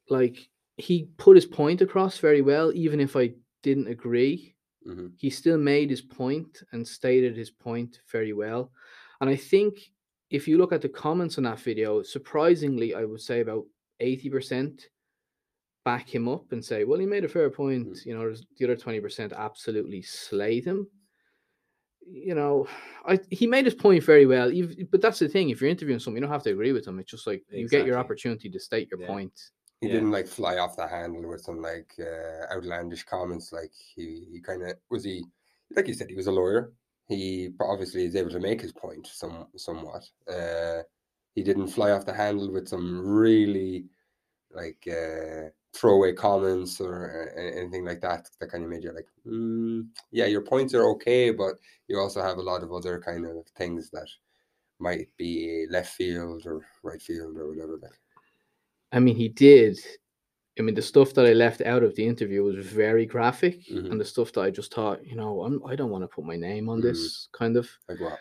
like 0.08 0.48
he 0.78 1.08
put 1.18 1.37
his 1.37 1.46
point 1.46 1.80
across 1.82 2.18
very 2.18 2.40
well, 2.40 2.72
even 2.75 2.98
if 3.00 3.14
I 3.16 3.34
didn't 3.62 3.88
agree. 3.88 4.54
Mhm. 4.88 5.12
He 5.18 5.30
still 5.30 5.59
made 5.59 5.90
his 5.90 6.02
point 6.02 6.62
and 6.73 6.87
stated 6.87 7.37
his 7.37 7.50
point 7.50 8.00
very 8.11 8.33
well. 8.33 8.73
And 9.21 9.28
I 9.30 9.37
think 9.37 9.92
if 10.30 10.49
you 10.49 10.59
look 10.59 10.73
at 10.73 10.83
the 10.83 10.88
comments 10.88 11.38
on 11.38 11.45
that 11.45 11.61
video, 11.61 12.02
surprisingly, 12.02 12.95
I 12.95 13.04
would 13.04 13.21
say 13.21 13.40
about 13.40 13.66
80% 14.00 14.88
back 15.85 16.09
him 16.09 16.28
up 16.28 16.52
and 16.52 16.64
say, 16.64 16.85
well, 16.85 17.00
he 17.00 17.07
made 17.07 17.25
a 17.25 17.28
fair 17.28 17.50
point. 17.50 18.04
You 18.04 18.14
know, 18.16 18.35
the 18.59 18.64
other 18.64 18.76
20% 18.76 19.33
absolutely 19.33 20.02
slayed 20.02 20.64
him. 20.64 20.87
You 22.11 22.35
know, 22.35 22.66
I 23.04 23.21
he 23.30 23.47
made 23.47 23.66
his 23.66 23.75
point 23.75 24.02
very 24.02 24.25
well. 24.25 24.50
ev- 24.50 24.90
But 24.90 25.02
that's 25.02 25.18
the 25.18 25.28
thing. 25.28 25.50
If 25.50 25.61
you're 25.61 25.68
interviewing 25.71 26.00
someone, 26.00 26.16
you 26.16 26.23
don't 26.23 26.33
have 26.33 26.42
to 26.45 26.52
agree 26.52 26.73
with 26.73 26.85
them. 26.87 26.99
It's 26.99 27.11
just 27.11 27.26
like 27.26 27.45
you 27.50 27.68
get 27.68 27.87
your 27.87 27.99
opportunity 27.99 28.49
to 28.49 28.59
state 28.59 28.90
your 28.90 29.00
Yeah. 29.00 29.09
point. 29.09 29.38
He 29.80 29.87
Yeah. 29.87 29.94
didn't 29.94 30.11
like 30.11 30.26
fly 30.26 30.58
off 30.58 30.76
the 30.76 30.87
handle 30.88 31.28
with 31.28 31.42
some 31.42 31.61
like 31.61 31.94
uh, 31.99 32.52
outlandish 32.54 33.04
comments. 33.04 33.52
Like 33.52 33.73
he, 33.75 34.26
he 34.32 34.40
kind 34.40 34.62
of 34.62 34.76
was 34.90 35.04
he, 35.04 35.25
like 35.76 35.88
you 35.88 35.94
said, 35.94 36.08
he 36.11 36.16
was 36.16 36.26
a 36.26 36.32
lawyer. 36.32 36.73
He 37.06 37.50
obviously 37.61 38.04
is 38.04 38.16
able 38.16 38.30
to 38.30 38.40
make 38.40 38.61
his 38.61 38.73
point 38.73 39.06
some 39.06 39.49
somewhat. 39.56 40.08
Uh, 40.28 40.82
he 41.35 41.42
didn't 41.42 41.68
fly 41.68 41.90
off 41.92 42.06
the 42.06 42.12
handle 42.12 42.50
with 42.52 42.68
some 42.68 43.06
really 43.06 43.87
like 44.50 44.87
uh, 44.88 45.50
throwaway 45.75 46.12
comments 46.12 46.80
or 46.80 47.30
uh, 47.37 47.40
anything 47.61 47.85
like 47.85 48.00
that. 48.00 48.28
That 48.40 48.50
kind 48.50 48.64
of 48.64 48.70
made 48.70 48.85
you 48.85 48.92
like, 48.92 49.08
mm, 49.26 49.88
yeah, 50.11 50.26
your 50.26 50.42
points 50.42 50.75
are 50.75 50.88
okay, 50.90 51.30
but 51.30 51.54
you 51.87 51.99
also 51.99 52.23
have 52.23 52.38
a 52.38 52.42
lot 52.42 52.62
of 52.62 52.73
other 52.73 53.00
kind 53.00 53.26
of 53.26 53.47
things 53.56 53.90
that 53.90 54.08
might 54.78 55.08
be 55.16 55.66
left 55.70 55.92
field 55.94 56.47
or 56.47 56.66
right 56.82 57.02
field 57.02 57.37
or 57.37 57.49
whatever. 57.49 57.78
Like, 57.82 58.00
I 58.92 59.00
mean, 59.00 59.16
he 59.16 59.28
did. 59.28 59.78
I 60.59 60.62
mean, 60.62 60.75
the 60.75 60.83
stuff 60.83 61.14
that 61.14 61.26
I 61.26 61.33
left 61.35 61.61
out 61.61 61.83
of 61.83 61.95
the 61.95 62.04
interview 62.07 62.42
was 62.42 62.57
very 62.66 63.07
graphic, 63.07 63.61
Mhm. 63.68 63.90
and 63.92 64.00
the 64.00 64.04
stuff 64.04 64.33
that 64.33 64.40
I 64.40 64.50
just 64.50 64.75
thought, 64.75 65.04
you 65.07 65.14
know, 65.14 65.42
I'm, 65.42 65.62
I 65.64 65.76
don't 65.76 65.90
want 65.90 66.02
to 66.04 66.09
put 66.09 66.25
my 66.25 66.37
name 66.37 66.68
on 66.68 66.78
Mhm. 66.80 66.83
this 66.83 67.28
kind 67.33 67.57
of. 67.57 67.68
like 67.88 68.00
what? 68.00 68.18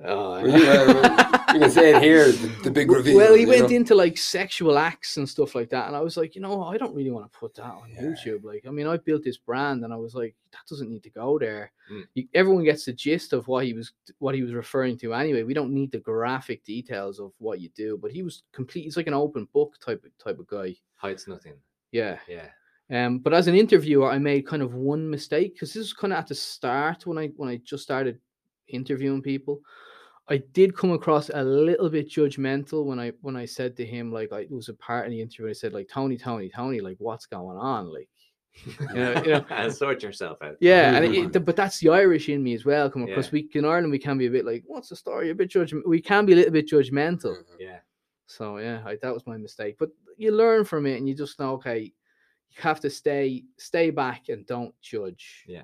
Uh, 0.00 0.40
Well, 0.42 0.46
you, 0.46 1.54
you 1.54 1.60
can 1.60 1.70
say 1.70 1.94
it 1.94 2.02
here, 2.02 2.32
the, 2.32 2.48
the 2.64 2.70
big 2.70 2.90
reveal. 2.90 3.16
Well, 3.16 3.34
he 3.34 3.46
went 3.46 3.70
know? 3.70 3.76
into 3.76 3.94
like 3.94 4.16
sexual 4.16 4.78
acts 4.78 5.16
and 5.18 5.28
stuff 5.28 5.54
like 5.54 5.68
that, 5.70 5.86
and 5.86 5.94
I 5.96 6.00
was 6.00 6.16
like, 6.16 6.34
you 6.34 6.40
know, 6.40 6.64
I 6.64 6.78
don't 6.78 6.94
really 6.94 7.10
want 7.10 7.30
to 7.30 7.38
put 7.38 7.54
that 7.56 7.64
on 7.64 7.90
Yeah. 7.92 8.02
YouTube. 8.02 8.42
Like, 8.42 8.64
I 8.66 8.70
mean, 8.70 8.86
I 8.86 8.96
built 8.96 9.22
this 9.22 9.36
brand, 9.36 9.84
and 9.84 9.92
I 9.92 9.96
was 9.96 10.14
like, 10.14 10.34
that 10.52 10.60
doesn't 10.68 10.88
need 10.88 11.02
to 11.02 11.10
go 11.10 11.38
there. 11.38 11.72
Mm. 11.90 12.04
You, 12.14 12.28
everyone 12.34 12.64
gets 12.64 12.86
the 12.86 12.92
gist 12.92 13.32
of 13.32 13.46
what 13.48 13.64
he 13.64 13.74
was 13.74 13.92
what 14.18 14.34
he 14.34 14.42
was 14.42 14.54
referring 14.54 14.98
to 14.98 15.14
anyway. 15.14 15.42
We 15.42 15.54
don't 15.54 15.72
need 15.74 15.92
the 15.92 15.98
graphic 15.98 16.64
details 16.64 17.20
of 17.20 17.32
what 17.38 17.60
you 17.60 17.68
do, 17.76 17.98
but 18.00 18.12
he 18.12 18.22
was 18.22 18.42
complete. 18.52 18.82
He's 18.84 18.96
like 18.96 19.08
an 19.08 19.14
open 19.14 19.46
book 19.52 19.76
type 19.84 20.04
of 20.04 20.16
type 20.18 20.38
of 20.38 20.46
guy. 20.46 20.74
Hides 20.94 21.28
nothing. 21.28 21.54
Yeah. 21.90 22.18
Yeah. 22.28 22.48
Um, 22.90 23.18
but 23.20 23.32
as 23.32 23.46
an 23.46 23.54
interviewer, 23.54 24.10
I 24.10 24.18
made 24.18 24.46
kind 24.46 24.62
of 24.62 24.74
one 24.74 25.08
mistake 25.08 25.54
because 25.54 25.72
this 25.72 25.80
was 25.80 25.92
kind 25.92 26.12
of 26.12 26.18
at 26.18 26.26
the 26.26 26.34
start 26.34 27.06
when 27.06 27.18
I 27.18 27.28
when 27.36 27.48
I 27.48 27.56
just 27.64 27.82
started 27.82 28.18
interviewing 28.68 29.22
people. 29.22 29.60
I 30.28 30.38
did 30.52 30.76
come 30.76 30.92
across 30.92 31.30
a 31.34 31.42
little 31.42 31.90
bit 31.90 32.08
judgmental 32.08 32.84
when 32.84 32.98
I 33.00 33.12
when 33.22 33.36
I 33.36 33.44
said 33.44 33.76
to 33.76 33.84
him 33.84 34.12
like 34.12 34.32
I 34.32 34.40
it 34.40 34.50
was 34.50 34.68
a 34.68 34.74
part 34.74 35.06
of 35.06 35.10
the 35.12 35.20
interview. 35.20 35.50
I 35.50 35.52
said 35.52 35.72
like 35.72 35.88
Tony, 35.88 36.16
Tony, 36.16 36.48
Tony, 36.48 36.80
like 36.80 36.96
what's 36.98 37.26
going 37.26 37.58
on? 37.58 37.92
Like 37.92 38.08
you 38.66 38.94
know, 38.94 39.22
you 39.24 39.44
know 39.50 39.68
sort 39.70 40.02
yourself 40.02 40.38
out. 40.42 40.56
yeah, 40.60 40.94
and 40.94 41.04
it, 41.04 41.34
it- 41.36 41.44
but 41.44 41.56
that's 41.56 41.78
the 41.80 41.88
Irish 41.88 42.28
in 42.28 42.42
me 42.42 42.54
as 42.54 42.64
well. 42.64 42.88
Come 42.90 43.02
across 43.04 43.26
Yeah. 43.26 43.30
we 43.32 43.48
in 43.54 43.64
Ireland 43.64 43.90
we 43.90 43.98
can 43.98 44.16
be 44.18 44.26
a 44.26 44.30
bit 44.30 44.44
like 44.44 44.62
what's 44.66 44.90
the 44.90 44.96
story? 44.96 45.30
A 45.30 45.34
bit 45.34 45.50
judge. 45.50 45.74
We 45.86 46.00
can 46.00 46.24
be 46.26 46.34
a 46.34 46.36
little 46.36 46.52
bit 46.52 46.68
judgmental. 46.68 47.36
Mhm. 47.36 47.44
Yeah. 47.58 47.78
So 48.26 48.58
yeah, 48.58 48.82
I, 48.86 48.96
that 49.02 49.12
was 49.12 49.26
my 49.26 49.36
mistake. 49.36 49.76
But 49.78 49.90
you 50.16 50.30
learn 50.32 50.64
from 50.64 50.86
it, 50.86 50.96
and 50.98 51.08
you 51.08 51.14
just 51.14 51.38
know, 51.40 51.52
okay, 51.54 51.80
you 51.80 52.56
have 52.62 52.78
to 52.80 52.90
stay 52.90 53.44
stay 53.58 53.90
back 53.90 54.28
and 54.28 54.46
don't 54.46 54.74
judge. 54.80 55.44
Yeah. 55.48 55.62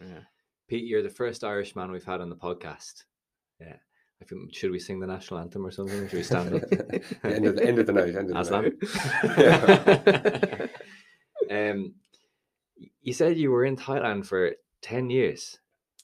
Yeah. 0.00 0.20
Pete, 0.66 0.84
you're 0.84 1.02
the 1.02 1.10
first 1.10 1.44
Irish 1.44 1.76
man 1.76 1.90
we've 1.90 2.04
had 2.04 2.20
on 2.20 2.30
the 2.30 2.36
podcast. 2.36 3.04
Yeah. 3.60 3.76
I 4.22 4.24
think 4.24 4.54
should 4.54 4.70
we 4.70 4.78
sing 4.78 5.00
the 5.00 5.06
national 5.06 5.40
anthem 5.40 5.66
or 5.66 5.70
something? 5.70 6.08
Should 6.08 6.16
we 6.16 6.22
stand 6.22 6.54
up? 6.54 6.62
end, 7.24 7.46
of 7.46 7.56
the, 7.56 7.64
end 7.66 7.78
of 7.78 7.86
the 7.86 7.92
night. 7.92 8.16
End 8.16 8.34
of 8.34 8.48
the 8.48 8.60
night. 10.60 10.70
um, 11.70 11.94
you 13.02 13.12
said 13.12 13.36
you 13.36 13.50
were 13.50 13.66
in 13.66 13.76
Thailand 13.76 14.24
for 14.24 14.52
ten 14.80 15.10
years. 15.10 15.58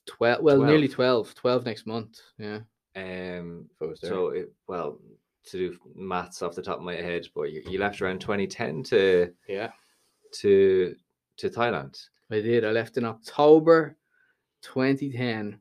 Twelve. 0.07 0.43
Well, 0.43 0.62
nearly 0.62 0.88
12. 0.88 1.35
12. 1.35 1.35
12 1.35 1.64
next 1.64 1.87
month. 1.87 2.19
Yeah. 2.38 2.61
Um, 2.97 3.71
If 3.75 3.83
I 3.83 3.87
was 3.87 4.00
there. 4.00 4.11
so 4.11 4.29
it, 4.29 4.52
well, 4.67 4.99
to 5.47 5.57
do 5.57 5.79
maths 5.95 6.43
off 6.43 6.55
the 6.55 6.62
top 6.62 6.79
of 6.79 6.85
my 6.85 6.97
head, 6.97 7.26
but 7.35 7.52
you, 7.52 7.62
you 7.67 7.79
left 7.79 8.02
around 8.02 8.21
2010 8.21 8.83
to 8.85 9.33
yeah, 9.49 9.71
to 10.40 10.95
to 11.38 11.49
Thailand. 11.49 11.99
I 12.31 12.40
did. 12.40 12.64
I 12.64 12.71
left 12.71 12.97
in 12.97 13.05
October 13.05 13.97
2010 14.62 15.59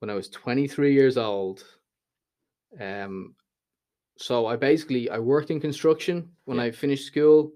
when 0.00 0.10
I 0.10 0.14
was 0.14 0.28
23 0.28 0.92
years 0.92 1.16
old. 1.16 1.64
Um, 2.80 3.34
so 4.18 4.46
I 4.46 4.56
basically 4.56 5.10
I 5.10 5.18
worked 5.18 5.50
in 5.50 5.60
construction 5.60 6.30
when 6.44 6.58
Yeah. 6.58 6.64
I 6.64 6.70
finished 6.70 7.06
school, 7.06 7.52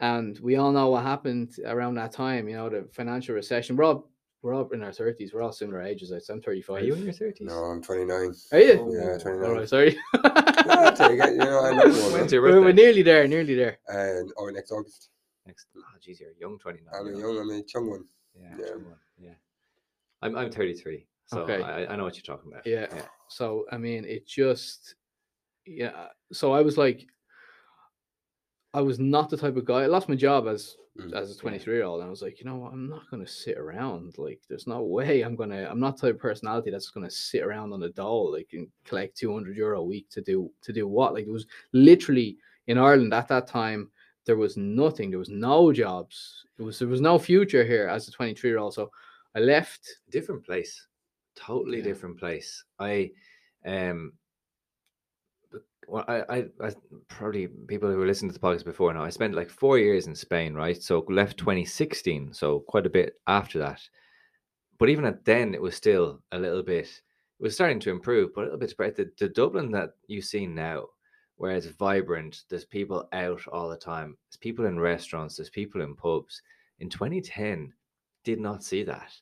and 0.00 0.38
we 0.40 0.56
all 0.56 0.72
know 0.72 0.88
what 0.90 1.02
happened 1.02 1.54
around 1.64 1.94
that 1.94 2.12
time. 2.12 2.48
You 2.48 2.56
know, 2.56 2.68
the 2.68 2.88
financial 2.92 3.34
recession. 3.34 3.76
We're 3.76 3.84
all 3.84 4.10
we're 4.42 4.54
all 4.54 4.68
in 4.70 4.82
our 4.82 4.90
30s. 4.90 5.32
We're 5.34 5.42
all 5.42 5.52
similar 5.52 5.82
ages. 5.82 6.12
I'd 6.12 6.22
say 6.22 6.34
I'm 6.34 6.40
35. 6.42 6.76
Are 6.76 6.84
you 6.84 6.94
in 6.94 7.02
your 7.04 7.12
30s? 7.12 7.40
No, 7.40 7.54
I'm 7.64 7.82
29. 7.82 8.32
Are 8.52 8.60
you? 8.60 8.78
Oh, 8.80 8.92
Yeah, 8.94 9.18
29. 9.18 9.44
All 9.44 9.56
right, 9.56 9.68
sorry. 9.68 9.98
I'll 10.14 10.94
take 10.94 11.18
it. 11.18 11.30
You 11.32 11.38
know, 11.38 11.60
I 11.64 11.72
know 11.74 11.88
one. 11.88 12.12
When's 12.12 12.32
your 12.32 12.42
we're, 12.42 12.60
we're 12.60 12.72
nearly 12.72 13.02
there. 13.02 13.26
Nearly 13.26 13.54
there. 13.56 13.78
And 13.88 14.30
oh, 14.38 14.48
next 14.50 14.70
August. 14.70 15.08
Next, 15.46 15.66
oh, 15.76 15.80
geez, 16.00 16.20
you're 16.20 16.30
a 16.30 16.34
young 16.38 16.58
29. 16.58 16.86
I'm 16.94 17.06
a 17.06 17.18
young, 17.18 17.38
I'm 17.38 17.50
a 17.50 17.62
young 17.74 17.90
one. 17.90 18.04
Yeah, 18.40 18.56
Yeah. 18.58 18.74
yeah. 19.18 19.34
I'm 20.22 20.36
I'm 20.36 20.50
33, 20.50 21.06
so 21.26 21.40
Okay. 21.40 21.62
I, 21.62 21.86
I 21.86 21.96
know 21.96 22.04
what 22.04 22.16
you're 22.16 22.36
talking 22.36 22.50
about. 22.52 22.66
Yeah. 22.66 22.86
So 23.28 23.66
I 23.72 23.78
mean, 23.78 24.04
it 24.04 24.26
just 24.26 24.94
yeah. 25.66 26.08
So 26.32 26.52
I 26.52 26.62
was 26.62 26.78
like, 26.78 27.06
I 28.74 28.80
was 28.80 28.98
not 28.98 29.30
the 29.30 29.36
type 29.36 29.56
of 29.56 29.64
guy. 29.64 29.82
I 29.82 29.86
lost 29.86 30.08
my 30.08 30.14
job 30.14 30.46
as 30.48 30.76
Mm. 30.98 31.12
as 31.12 31.30
a 31.30 31.38
23 31.38 31.74
year 31.74 31.84
old, 31.84 32.00
and 32.00 32.06
I 32.06 32.10
was 32.10 32.22
like, 32.22 32.40
you 32.40 32.46
know 32.46 32.56
what, 32.56 32.72
I'm 32.72 32.88
not 32.88 33.10
gonna 33.10 33.26
sit 33.26 33.58
around. 33.58 34.16
Like, 34.16 34.40
there's 34.48 34.66
no 34.66 34.80
way 34.82 35.20
I'm 35.20 35.36
gonna. 35.36 35.68
I'm 35.70 35.78
not 35.78 35.96
the 35.96 36.06
type 36.06 36.14
of 36.14 36.20
personality 36.22 36.70
that's 36.70 36.88
gonna 36.88 37.10
sit 37.10 37.42
around 37.42 37.74
on 37.74 37.80
the 37.80 37.90
dole 37.90 38.32
like 38.32 38.48
and 38.54 38.66
collect 38.84 39.14
200 39.18 39.58
euro 39.58 39.80
a 39.80 39.84
week 39.84 40.08
to 40.08 40.22
do 40.22 40.50
to 40.62 40.72
do 40.72 40.88
what? 40.88 41.12
Like, 41.12 41.26
it 41.26 41.30
was 41.30 41.46
literally 41.72 42.38
in 42.66 42.78
Ireland 42.78 43.12
at 43.12 43.28
that 43.28 43.46
time. 43.46 43.90
There 44.26 44.36
was 44.36 44.56
nothing. 44.56 45.10
There 45.10 45.18
was 45.18 45.30
no 45.30 45.72
jobs. 45.72 46.44
It 46.58 46.62
was 46.62 46.78
there 46.78 46.88
was 46.88 47.00
no 47.00 47.18
future 47.18 47.64
here 47.64 47.88
as 47.88 48.08
a 48.08 48.12
23 48.12 48.50
year 48.50 48.58
old. 48.58 48.74
So 48.74 48.90
I 49.34 49.40
left. 49.40 49.88
different 50.10 50.44
place, 50.44 50.86
totally 51.36 51.78
Yeah. 51.78 51.84
different 51.84 52.18
place. 52.18 52.64
I 52.78 53.10
um, 53.64 54.12
well, 55.88 56.04
I, 56.08 56.22
I, 56.28 56.44
I 56.60 56.72
probably 57.08 57.46
people 57.46 57.90
who 57.90 58.04
listened 58.04 58.32
to 58.32 58.38
the 58.38 58.44
podcast 58.44 58.64
before 58.64 58.92
now. 58.92 59.04
I 59.04 59.10
spent 59.10 59.34
like 59.34 59.48
four 59.48 59.78
years 59.78 60.08
in 60.08 60.14
Spain, 60.16 60.54
right? 60.54 60.80
So 60.82 61.04
left 61.08 61.38
2016, 61.38 62.32
so 62.32 62.60
quite 62.60 62.86
a 62.86 62.90
bit 62.90 63.20
after 63.28 63.58
that. 63.60 63.80
But 64.78 64.88
even 64.88 65.04
at 65.04 65.24
then, 65.24 65.54
it 65.54 65.62
was 65.62 65.76
still 65.76 66.20
a 66.32 66.38
little 66.38 66.62
bit. 66.62 66.86
It 66.86 67.42
was 67.42 67.54
starting 67.54 67.78
to 67.80 67.90
improve, 67.90 68.34
but 68.34 68.40
a 68.42 68.44
little 68.44 68.58
bit 68.58 68.70
spread. 68.70 68.96
The, 68.96 69.10
the 69.18 69.28
Dublin 69.28 69.70
that 69.72 69.90
you 70.08 70.20
see 70.20 70.46
now, 70.46 70.86
where 71.36 71.52
it's 71.52 71.66
vibrant, 71.66 72.42
there's 72.48 72.64
people 72.64 73.08
out 73.12 73.46
all 73.52 73.68
the 73.68 73.76
time. 73.76 74.16
There's 74.28 74.38
people 74.38 74.66
in 74.66 74.80
restaurants. 74.80 75.36
There's 75.36 75.50
people 75.50 75.82
in 75.82 75.94
pubs. 75.94 76.40
In 76.80 76.88
2010, 76.88 77.72
did 78.24 78.40
not 78.40 78.64
see 78.64 78.82
that. 78.84 79.12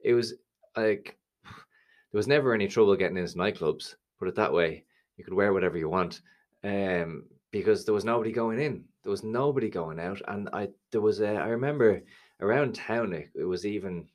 It 0.00 0.14
was 0.14 0.34
like 0.76 1.16
there 1.44 2.18
was 2.18 2.28
never 2.28 2.54
any 2.54 2.68
trouble 2.68 2.96
getting 2.96 3.16
into 3.16 3.36
nightclubs. 3.36 3.94
Put 4.18 4.28
it 4.28 4.34
that 4.34 4.52
way 4.52 4.84
you 5.20 5.24
could 5.24 5.34
wear 5.34 5.52
whatever 5.52 5.76
you 5.76 5.86
want 5.86 6.22
um 6.64 7.24
because 7.50 7.84
there 7.84 7.92
was 7.92 8.06
nobody 8.06 8.32
going 8.32 8.58
in 8.58 8.82
there 9.02 9.10
was 9.10 9.22
nobody 9.22 9.68
going 9.68 10.00
out 10.00 10.18
and 10.28 10.48
i 10.54 10.66
there 10.92 11.02
was 11.02 11.20
a 11.20 11.34
i 11.34 11.48
remember 11.48 12.00
around 12.40 12.74
town 12.74 13.12
it, 13.12 13.28
it 13.34 13.44
was 13.44 13.66
even 13.66 14.08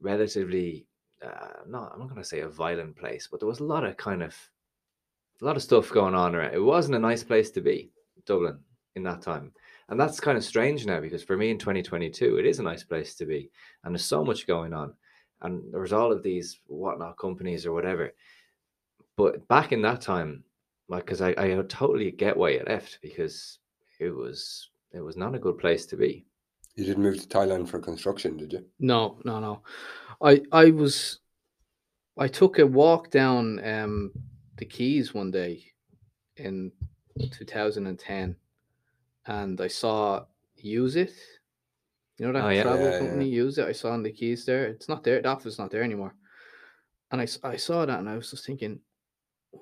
relatively 0.00 0.84
uh 1.24 1.62
not 1.68 1.92
i'm 1.92 2.00
not 2.00 2.08
going 2.08 2.20
to 2.20 2.28
say 2.28 2.40
a 2.40 2.48
violent 2.48 2.96
place 2.96 3.28
but 3.30 3.38
there 3.38 3.48
was 3.48 3.60
a 3.60 3.64
lot 3.64 3.84
of 3.84 3.96
kind 3.96 4.20
of 4.20 4.34
a 5.40 5.44
lot 5.44 5.56
of 5.56 5.62
stuff 5.62 5.90
going 5.90 6.14
on 6.14 6.34
around 6.34 6.54
it 6.54 6.62
wasn't 6.62 6.94
a 6.94 6.98
nice 6.98 7.24
place 7.24 7.50
to 7.50 7.60
be 7.60 7.90
dublin 8.26 8.58
in 8.96 9.02
that 9.02 9.22
time 9.22 9.52
and 9.88 9.98
that's 9.98 10.20
kind 10.20 10.36
of 10.36 10.44
strange 10.44 10.86
now 10.86 11.00
because 11.00 11.22
for 11.22 11.36
me 11.36 11.50
in 11.50 11.58
2022 11.58 12.38
it 12.38 12.46
is 12.46 12.58
a 12.58 12.62
nice 12.62 12.84
place 12.84 13.14
to 13.14 13.24
be 13.24 13.50
and 13.84 13.94
there's 13.94 14.04
so 14.04 14.24
much 14.24 14.46
going 14.46 14.72
on 14.72 14.92
and 15.42 15.62
there 15.72 15.80
was 15.80 15.92
all 15.92 16.12
of 16.12 16.22
these 16.22 16.60
whatnot 16.66 17.16
companies 17.18 17.64
or 17.64 17.72
whatever 17.72 18.12
but 19.20 19.46
back 19.48 19.72
in 19.72 19.82
that 19.82 20.00
time, 20.00 20.44
like, 20.88 21.04
because 21.04 21.20
I, 21.20 21.34
I 21.36 21.62
totally 21.68 22.10
get 22.10 22.38
why 22.38 22.52
you 22.52 22.62
left 22.66 23.00
because 23.02 23.58
it 23.98 24.08
was 24.08 24.70
it 24.92 25.00
was 25.00 25.14
not 25.14 25.34
a 25.34 25.38
good 25.38 25.58
place 25.58 25.84
to 25.86 25.96
be. 25.96 26.24
You 26.74 26.86
didn't 26.86 27.02
move 27.02 27.20
to 27.20 27.28
Thailand 27.28 27.68
for 27.68 27.80
construction, 27.80 28.38
did 28.38 28.54
you? 28.54 28.64
No, 28.78 29.20
no, 29.26 29.38
no. 29.38 29.60
I 30.22 30.40
I 30.52 30.70
was 30.70 31.18
I 32.18 32.28
took 32.28 32.58
a 32.58 32.66
walk 32.66 33.10
down 33.10 33.62
um 33.62 34.12
the 34.60 34.66
Quays 34.66 35.14
one 35.14 35.30
day 35.30 35.64
in 36.36 36.70
2010 37.32 38.36
and 39.26 39.60
I 39.60 39.68
saw 39.68 40.24
USIT. 40.62 41.12
You 42.18 42.26
know 42.26 42.32
that 42.32 42.44
Oh, 42.44 42.48
yeah. 42.50 42.62
travel 42.62 42.86
Yeah, 42.86 42.92
yeah. 42.92 42.98
company 42.98 43.32
USIT. 43.32 43.66
I 43.66 43.72
saw 43.72 43.90
on 43.92 44.02
the 44.02 44.12
quays 44.12 44.44
there. 44.44 44.66
It's 44.66 44.88
not 44.88 45.02
there. 45.02 45.20
The 45.22 45.28
office 45.28 45.58
not 45.58 45.70
there 45.70 45.82
anymore. 45.82 46.14
And 47.10 47.20
I, 47.22 47.26
I 47.42 47.56
saw 47.56 47.86
that 47.86 47.98
and 47.98 48.08
I 48.08 48.16
was 48.16 48.30
just 48.30 48.46
thinking, 48.46 48.78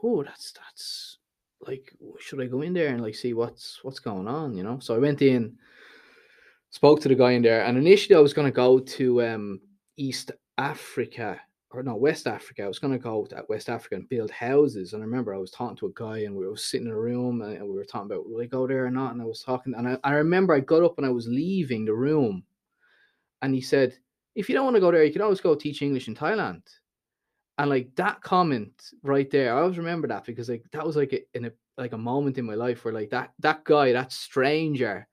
oh, 0.03 0.25
that's 0.25 0.53
that's 0.53 1.19
like, 1.61 1.93
should 2.19 2.41
I 2.41 2.47
go 2.47 2.63
in 2.63 2.73
there 2.73 2.89
and 2.89 3.01
like 3.01 3.15
see 3.15 3.33
what's 3.35 3.79
what's 3.83 4.01
going 4.01 4.27
on? 4.27 4.57
You 4.57 4.65
know. 4.65 4.81
So 4.81 4.95
I 4.95 4.99
went 4.99 5.23
in, 5.23 5.57
spoke 6.71 7.01
to 7.03 7.09
the 7.09 7.15
guy 7.15 7.33
in 7.33 7.43
there, 7.43 7.65
and 7.65 7.79
initially 7.79 8.17
I 8.17 8.21
was 8.21 8.35
going 8.35 8.49
to 8.49 8.53
go 8.53 8.81
to 8.81 9.23
um 9.23 9.61
East 9.97 10.33
Africa 10.59 11.41
or 11.71 11.83
no 11.83 11.97
West 11.97 12.27
Africa. 12.27 12.65
I 12.65 12.69
was 12.69 12.79
going 12.79 12.95
to 12.95 12.99
go 12.99 13.27
to 13.27 13.45
West 13.49 13.69
Africa 13.69 13.97
and 13.97 14.09
build 14.09 14.31
houses. 14.31 14.93
And 14.93 15.03
I 15.03 15.07
remember 15.07 15.35
I 15.35 15.39
was 15.39 15.51
talking 15.51 15.77
to 15.79 15.87
a 15.87 15.93
guy, 15.95 16.21
and 16.21 16.35
we 16.35 16.47
were 16.47 16.57
sitting 16.57 16.87
in 16.87 16.93
a 16.93 16.99
room, 16.99 17.43
and 17.43 17.63
we 17.63 17.75
were 17.75 17.85
talking 17.85 18.11
about 18.11 18.29
will 18.29 18.41
I 18.43 18.47
go 18.47 18.67
there 18.67 18.87
or 18.87 18.91
not. 18.91 19.13
And 19.13 19.21
I 19.21 19.27
was 19.27 19.43
talking, 19.43 19.75
and 19.75 19.89
I, 19.89 19.99
I 20.05 20.13
remember 20.15 20.55
I 20.55 20.61
got 20.61 20.83
up 20.83 20.95
and 20.97 21.07
I 21.07 21.11
was 21.11 21.29
leaving 21.29 21.85
the 21.85 21.95
room, 21.95 22.43
and 23.43 23.55
he 23.55 23.61
said, 23.61 23.99
"If 24.35 24.49
you 24.49 24.55
don't 24.55 24.65
want 24.65 24.77
to 24.77 24.81
go 24.81 24.91
there, 24.91 25.05
you 25.05 25.13
can 25.13 25.23
always 25.23 25.41
go 25.41 25.55
teach 25.55 25.83
English 25.83 26.09
in 26.09 26.15
Thailand." 26.15 26.63
And 27.59 27.71
like 27.71 27.95
that 27.97 28.23
comment 28.23 28.93
right 29.03 29.29
there, 29.31 29.55
I 29.55 29.63
always 29.63 29.79
remember 29.79 30.07
that 30.09 30.25
because 30.25 30.49
like 30.49 30.65
that 30.73 30.87
was 30.87 30.97
like 30.97 31.13
a, 31.13 31.37
in 31.37 31.47
a 31.47 31.53
like 31.77 31.93
a 31.93 31.99
moment 31.99 32.39
in 32.39 32.45
my 32.45 32.55
life 32.55 32.85
where 32.85 32.95
like 32.95 33.11
that 33.11 33.33
that 33.41 33.65
guy, 33.65 33.93
that 33.93 34.13
stranger, 34.13 35.07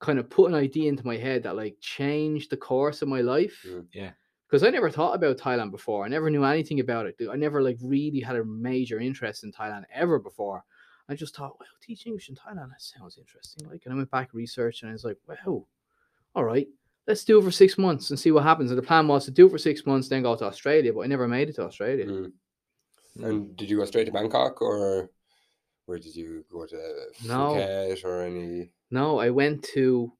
kind 0.00 0.18
of 0.18 0.28
put 0.28 0.50
an 0.50 0.56
idea 0.56 0.88
into 0.88 1.06
my 1.06 1.16
head 1.16 1.44
that 1.44 1.56
like 1.56 1.76
changed 1.80 2.50
the 2.50 2.56
course 2.56 3.00
of 3.00 3.08
my 3.08 3.20
life. 3.20 3.64
Mm. 3.66 3.86
Yeah. 3.92 4.10
Because 4.48 4.62
I 4.62 4.70
never 4.70 4.90
thought 4.90 5.14
about 5.14 5.36
Thailand 5.36 5.70
before. 5.70 6.06
I 6.06 6.08
never 6.08 6.30
knew 6.30 6.44
anything 6.44 6.80
about 6.80 7.04
it. 7.06 7.16
I 7.30 7.36
never 7.36 7.62
like 7.62 7.76
really 7.82 8.20
had 8.20 8.36
a 8.36 8.44
major 8.44 8.98
interest 8.98 9.44
in 9.44 9.52
Thailand 9.52 9.84
ever 9.92 10.18
before. 10.18 10.64
I 11.08 11.14
just 11.14 11.36
thought, 11.36 11.58
well, 11.58 11.68
teach 11.82 12.06
English 12.06 12.28
in 12.28 12.34
Thailand, 12.34 12.70
that 12.70 12.80
sounds 12.80 13.18
interesting. 13.18 13.68
Like, 13.68 13.82
and 13.84 13.92
I 13.92 13.96
went 13.96 14.10
back 14.10 14.32
research 14.32 14.82
and 14.82 14.90
I 14.90 14.92
was 14.92 15.04
like, 15.04 15.16
wow, 15.26 15.66
all 16.34 16.44
right, 16.44 16.68
let's 17.06 17.24
do 17.24 17.38
it 17.38 17.44
for 17.44 17.50
six 17.50 17.78
months 17.78 18.10
and 18.10 18.18
see 18.18 18.30
what 18.30 18.44
happens. 18.44 18.70
And 18.70 18.78
the 18.78 18.82
plan 18.82 19.08
was 19.08 19.24
to 19.24 19.30
do 19.30 19.46
it 19.46 19.50
for 19.50 19.58
six 19.58 19.84
months, 19.86 20.08
then 20.08 20.22
go 20.22 20.36
to 20.36 20.44
Australia, 20.44 20.92
but 20.92 21.00
I 21.00 21.06
never 21.06 21.28
made 21.28 21.48
it 21.48 21.56
to 21.56 21.64
Australia. 21.64 22.06
Mm. 22.06 22.32
And 23.22 23.56
did 23.56 23.68
you 23.68 23.78
go 23.78 23.84
straight 23.84 24.04
to 24.04 24.12
Bangkok 24.12 24.62
or 24.62 25.10
where 25.86 25.98
did 25.98 26.14
you 26.14 26.44
go 26.50 26.66
to 26.66 26.76
No. 27.24 27.54
Phuket 27.54 28.04
or 28.04 28.22
any? 28.22 28.70
No, 28.90 29.18
I 29.18 29.30
went 29.30 29.62
to 29.74 30.12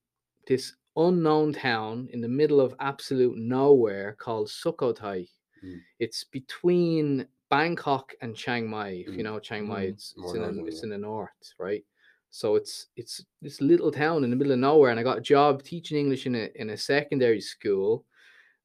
this 0.47 0.75
unknown 0.99 1.53
town 1.53 2.09
in 2.13 2.21
the 2.21 2.29
middle 2.29 2.61
of 2.61 2.75
absolute 2.81 3.37
nowhere 3.39 4.17
called 4.19 4.49
Sukhothai. 4.49 5.29
Mm. 5.65 5.79
It's 5.99 6.25
between 6.25 7.27
Bangkok 7.51 8.13
and 8.21 8.37
Chiang 8.37 8.69
Mai. 8.69 9.05
If 9.07 9.15
you 9.15 9.21
Mm. 9.21 9.25
know 9.25 9.39
Chiang 9.41 9.67
Mai, 9.67 9.87
Mm. 9.87 9.91
it's, 9.91 10.15
it's, 10.19 10.35
in, 10.35 10.43
the, 10.43 10.65
it's 10.67 10.83
in 10.83 10.91
the 10.91 10.99
north, 10.99 11.55
right? 11.59 11.85
So 12.31 12.57
it's 12.57 12.89
it's 12.97 13.25
this 13.41 13.63
little 13.63 13.91
town 13.91 14.23
in 14.23 14.29
the 14.31 14.37
middle 14.37 14.53
of 14.53 14.59
nowhere, 14.59 14.91
and 14.91 15.01
I 15.01 15.03
got 15.03 15.17
a 15.19 15.23
job 15.23 15.63
teaching 15.63 15.97
English 15.97 16.27
in 16.27 16.35
a 16.35 16.51
in 16.57 16.69
a 16.71 16.77
secondary 16.77 17.41
school. 17.41 18.05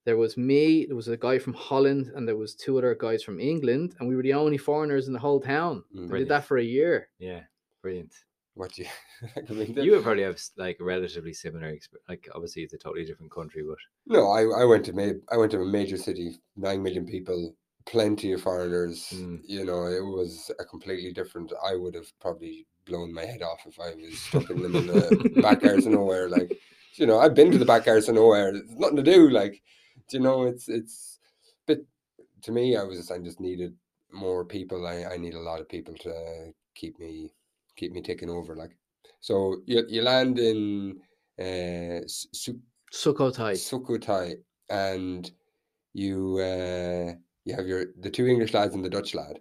There 0.06 0.18
was 0.18 0.36
me, 0.36 0.86
there 0.86 0.98
was 0.98 1.08
a 1.08 1.16
guy 1.16 1.40
from 1.40 1.54
Holland, 1.54 2.12
and 2.14 2.28
there 2.28 2.36
was 2.36 2.56
two 2.56 2.78
other 2.78 2.94
guys 2.94 3.24
from 3.24 3.40
England, 3.40 3.96
and 4.00 4.10
we 4.10 4.18
were 4.18 4.22
the 4.24 4.34
only 4.34 4.58
foreigners 4.58 5.08
in 5.08 5.14
the 5.14 5.20
whole 5.28 5.40
town. 5.40 5.86
Mm. 5.96 6.10
We 6.12 6.20
did 6.20 6.28
that 6.28 6.44
for 6.44 6.58
a 6.58 6.64
year. 6.64 7.08
Yeah, 7.20 7.44
brilliant. 7.82 8.14
What 8.56 8.74
do 8.74 8.84
you? 8.84 8.90
I 9.50 9.52
mean, 9.54 9.74
the- 9.74 9.84
You 9.84 9.92
would 9.94 10.04
probably 10.04 10.24
have 10.24 10.40
like 10.58 10.78
a 10.80 10.84
relatively 10.84 11.34
similar 11.34 11.68
experience. 11.70 12.06
Like 12.08 12.30
obviously 12.36 12.64
it's 12.64 12.74
a 12.74 12.78
totally 12.78 13.06
different 13.06 13.32
country, 13.32 13.64
but 13.68 13.78
No, 14.06 14.32
I, 14.32 14.62
I 14.62 14.66
went 14.66 14.86
to 14.86 14.94
ma- 14.94 15.20
I 15.32 15.38
went 15.38 15.52
to 15.54 15.62
a 15.62 15.66
major 15.66 15.98
city, 15.98 16.36
nine 16.56 16.84
million 16.84 17.06
people, 17.06 17.56
plenty 17.86 18.32
of 18.34 18.42
foreigners. 18.42 19.10
Mm. 19.14 19.42
You 19.46 19.66
know, 19.66 19.86
it 19.88 20.02
was 20.04 20.52
a 20.60 20.66
completely 20.66 21.12
different. 21.14 21.52
I 21.66 21.76
would 21.76 21.96
have 21.96 22.08
probably 22.20 22.68
blown 22.86 23.14
my 23.14 23.26
head 23.26 23.42
off 23.42 23.62
if 23.66 23.80
I 23.80 23.96
was 23.96 24.20
stuck 24.20 24.50
in 24.50 24.62
the 24.62 24.70
the 25.34 25.42
backyards 25.42 25.86
of 25.88 25.94
nowhere. 25.94 26.30
Like, 26.30 26.52
you 26.96 27.08
know, 27.08 27.20
I've 27.20 27.34
been 27.34 27.52
to 27.52 27.58
the 27.58 27.66
backyards 27.66 28.08
of 28.10 28.16
nowhere. 28.16 28.52
There's 28.52 28.70
nothing 28.78 28.98
to 28.98 29.04
do. 29.04 29.30
Like, 29.30 29.62
do 30.10 30.18
you 30.18 30.24
know, 30.24 30.44
it's 30.44 30.70
it's. 30.70 31.20
But 31.66 31.80
to 32.44 32.52
me, 32.52 32.76
I 32.78 32.84
was 32.84 33.10
I 33.10 33.18
just 33.18 33.40
needed 33.40 33.74
more 34.12 34.46
people. 34.46 34.86
I 34.86 35.06
I 35.14 35.18
need 35.18 35.34
a 35.34 35.40
lot 35.50 35.60
of 35.62 35.68
people 35.70 35.96
to 35.96 36.54
keep 36.76 37.00
me 37.00 37.34
keep 37.76 37.92
me 37.92 38.02
taking 38.02 38.30
over. 38.30 38.56
Like, 38.56 38.78
so 39.20 39.62
you 39.66 39.84
you 39.88 40.02
land 40.02 40.40
in 40.40 41.00
uh 41.40 42.02
Su- 42.08 42.62
Sukhothai. 42.94 43.54
Sukhothai, 43.54 44.36
and 44.70 45.32
you 45.94 46.38
uh, 46.40 47.14
you 47.46 47.56
have 47.56 47.68
your 47.68 47.86
the 48.00 48.10
two 48.10 48.28
English 48.28 48.54
lads 48.54 48.76
and 48.76 48.84
the 48.84 48.90
Dutch 48.90 49.14
lad. 49.16 49.40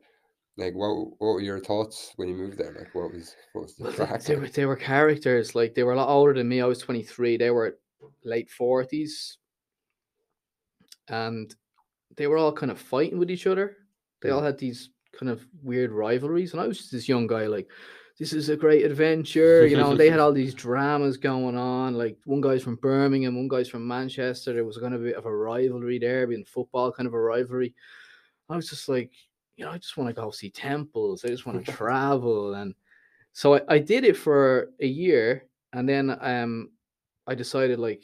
Like, 0.57 0.75
what 0.75 0.95
what 1.19 1.35
were 1.35 1.41
your 1.41 1.61
thoughts 1.61 2.13
when 2.17 2.29
you 2.29 2.35
moved 2.35 2.59
there? 2.59 2.75
Like, 2.75 2.95
what 2.95 3.13
was 3.13 3.35
what 3.53 3.63
was 3.63 3.77
the 3.77 3.85
Well, 3.85 3.93
they, 3.93 4.07
crack? 4.07 4.23
they 4.25 4.37
were 4.37 4.49
they 4.49 4.67
were 4.67 4.77
characters. 4.77 5.55
Like 5.55 5.75
they 5.75 5.83
were 5.83 5.93
a 5.93 5.97
lot 5.97 6.09
older 6.09 6.35
than 6.35 6.49
me. 6.49 6.61
I 6.61 6.67
was 6.67 6.79
23. 6.79 7.37
They 7.37 7.51
were 7.51 7.79
late 8.25 8.51
40s. 8.51 9.37
And 11.09 11.55
they 12.17 12.27
were 12.27 12.37
all 12.37 12.53
kind 12.53 12.71
of 12.71 12.79
fighting 12.79 13.19
with 13.19 13.31
each 13.31 13.47
other. 13.47 13.77
They 14.21 14.31
all 14.31 14.43
had 14.43 14.59
these 14.59 14.91
kind 15.19 15.31
of 15.31 15.47
weird 15.63 15.91
rivalries. 15.91 16.53
And 16.53 16.61
I 16.61 16.67
was 16.67 16.79
just 16.79 16.93
this 16.93 17.09
young 17.09 17.27
guy, 17.27 17.47
like, 17.47 17.71
this 18.19 18.33
is 18.33 18.49
a 18.49 18.57
great 18.57 18.85
adventure. 18.85 19.67
You 19.67 19.77
know, 19.77 19.91
and 19.91 20.01
they 20.01 20.11
had 20.11 20.21
all 20.21 20.33
these 20.33 20.55
dramas 20.55 21.17
going 21.17 21.57
on. 21.57 21.95
Like 21.95 22.19
one 22.25 22.41
guy's 22.41 22.63
from 22.63 22.77
Birmingham, 22.77 23.37
one 23.37 23.49
guy's 23.49 23.69
from 23.69 23.87
Manchester. 23.87 24.53
There 24.53 24.65
was 24.65 24.79
going 24.79 24.93
to 24.93 24.99
be 24.99 25.05
a 25.05 25.09
bit 25.09 25.17
of 25.17 25.27
a 25.27 25.37
rivalry 25.37 25.99
there, 25.99 26.27
being 26.27 26.45
football 26.45 26.93
kind 26.93 27.07
of 27.07 27.15
a 27.15 27.21
rivalry. 27.21 27.75
I 28.49 28.57
was 28.57 28.69
just 28.69 28.89
like, 28.89 29.13
you 29.57 29.65
know, 29.65 29.71
I 29.71 29.79
just 29.79 29.97
want 29.97 30.09
to 30.09 30.21
go 30.21 30.31
see 30.31 30.51
temples. 30.51 31.25
I 31.25 31.29
just 31.29 31.47
want 31.47 31.65
to 31.65 31.73
travel. 31.77 32.55
And 32.55 32.75
so 33.33 33.55
I, 33.57 33.61
I 33.69 33.79
did 33.79 34.05
it 34.05 34.17
for 34.17 34.71
a 34.81 34.87
year 34.87 35.47
and 35.73 35.89
then 35.89 36.17
um 36.21 36.71
I 37.27 37.35
decided 37.35 37.79
like 37.79 38.03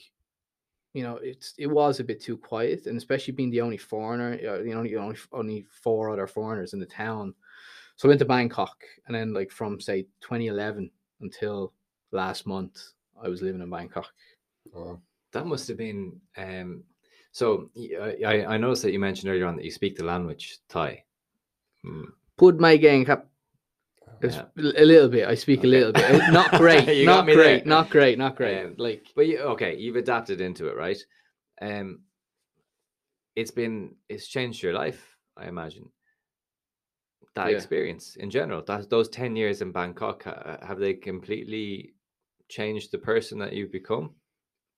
you 0.95 1.03
know 1.03 1.17
it's 1.17 1.55
it 1.59 1.67
was 1.67 2.01
a 2.01 2.05
bit 2.05 2.21
too 2.21 2.37
quiet 2.37 2.87
and 2.87 2.97
especially 2.97 3.33
being 3.33 3.51
the 3.51 3.61
only 3.61 3.77
foreigner 3.77 4.33
uh, 4.33 4.63
you 4.63 4.73
know 4.73 4.79
only 4.79 4.97
only 4.97 5.19
only 5.33 5.67
four 5.83 6.11
other 6.11 6.27
foreigners 6.27 6.73
in 6.73 6.81
the 6.81 6.87
town 6.87 7.35
so 7.99 8.09
I 8.09 8.11
went 8.11 8.21
to 8.21 8.25
Bangkok 8.25 8.77
and 9.07 9.15
then 9.15 9.35
like 9.35 9.51
from 9.51 9.81
say 9.81 10.03
2011 10.21 10.89
until 11.21 11.73
last 12.13 12.47
month 12.47 12.81
I 13.23 13.29
was 13.29 13.43
living 13.43 13.61
in 13.61 13.69
Bangkok 13.71 14.07
Oh, 14.75 15.01
that 15.33 15.47
must 15.47 15.67
have 15.69 15.77
been. 15.77 16.21
um 16.37 16.85
So 17.33 17.71
I 18.25 18.57
noticed 18.57 18.83
that 18.85 18.93
you 18.93 19.01
mentioned 19.01 19.31
earlier 19.31 19.47
on 19.47 19.57
that 19.57 19.65
you 19.65 19.71
speak 19.73 19.97
the 19.97 20.05
language 20.05 20.59
Thai. 20.69 21.05
Mm, 21.85 22.13
put 22.37 22.61
my 22.61 22.77
gang 22.77 23.11
up 23.11 23.29
Yeah. 24.23 24.45
a 24.57 24.85
little 24.85 25.09
bit 25.09 25.29
I 25.29 25.35
speak 25.35 25.65
a 25.65 25.67
little 25.67 25.93
bit 25.93 26.23
not 26.33 26.53
great 26.65 26.89
You 26.89 27.07
got 27.07 27.17
not 27.17 27.27
me 27.27 27.35
great 27.35 27.65
there. 27.65 27.77
not 27.77 27.91
great 27.91 28.19
not 28.19 28.37
great 28.37 28.65
Um, 28.65 28.75
like 28.79 29.07
But 29.17 29.27
you, 29.27 29.39
okay, 29.55 29.77
you've 29.77 29.97
adapted 29.97 30.41
into 30.41 30.69
it, 30.69 30.77
right? 30.77 30.99
Um, 31.61 32.01
it's 33.37 33.51
been 33.51 33.95
it's 34.09 34.27
changed 34.29 34.63
your 34.63 34.73
life, 34.75 35.17
I 35.37 35.47
imagine. 35.49 35.91
That 37.39 37.51
Yeah. 37.51 37.57
experience 37.57 38.17
in 38.17 38.31
general. 38.31 38.63
That 38.63 38.91
those 38.91 39.09
ten 39.09 39.37
years 39.37 39.63
in 39.63 39.73
Bangkok 39.73 40.25
have 40.25 40.79
they 40.79 40.95
completely 40.95 41.95
changed 42.49 42.93
the 42.93 42.99
person 42.99 43.39
that 43.39 43.53
you've 43.53 43.73
become? 43.73 44.15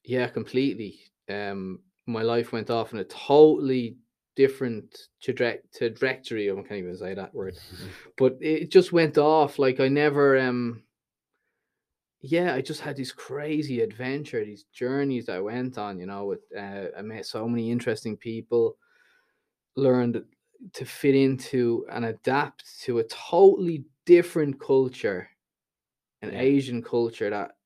Yeah, 0.04 0.28
completely. 0.28 1.00
Um, 1.28 1.82
my 2.06 2.22
life 2.22 2.52
went 2.52 2.70
off 2.70 2.92
in 2.92 2.98
a 2.98 3.04
totally 3.04 3.98
different 4.34 5.08
traje- 5.22 5.62
trajectory. 5.76 6.50
I 6.50 6.54
can't 6.54 6.72
even 6.72 6.96
say 6.96 7.14
that 7.14 7.34
word, 7.34 7.56
but 8.16 8.36
it 8.40 8.70
just 8.70 8.92
went 8.92 9.18
off. 9.18 9.58
Like 9.58 9.80
I 9.80 9.88
never, 9.88 10.38
um, 10.38 10.84
yeah, 12.22 12.54
I 12.54 12.60
just 12.60 12.80
had 12.82 12.96
this 12.96 13.12
crazy 13.12 13.80
adventure, 13.80 14.44
these 14.44 14.64
journeys 14.72 15.28
I 15.28 15.40
went 15.40 15.78
on. 15.78 15.98
You 15.98 16.06
know, 16.06 16.26
with 16.26 16.40
uh, 16.56 16.86
I 16.96 17.02
met 17.02 17.26
so 17.26 17.48
many 17.48 17.70
interesting 17.70 18.16
people, 18.16 18.76
learned 19.76 20.24
to 20.74 20.84
fit 20.84 21.14
into 21.14 21.86
and 21.90 22.04
adapt 22.04 22.80
to 22.82 22.98
a 22.98 23.04
totally 23.04 23.84
different 24.06 24.60
culture, 24.60 25.30
an 26.22 26.30
Yeah. 26.30 26.36
Asian 26.36 26.82
culture 26.82 27.30
that 27.30 27.58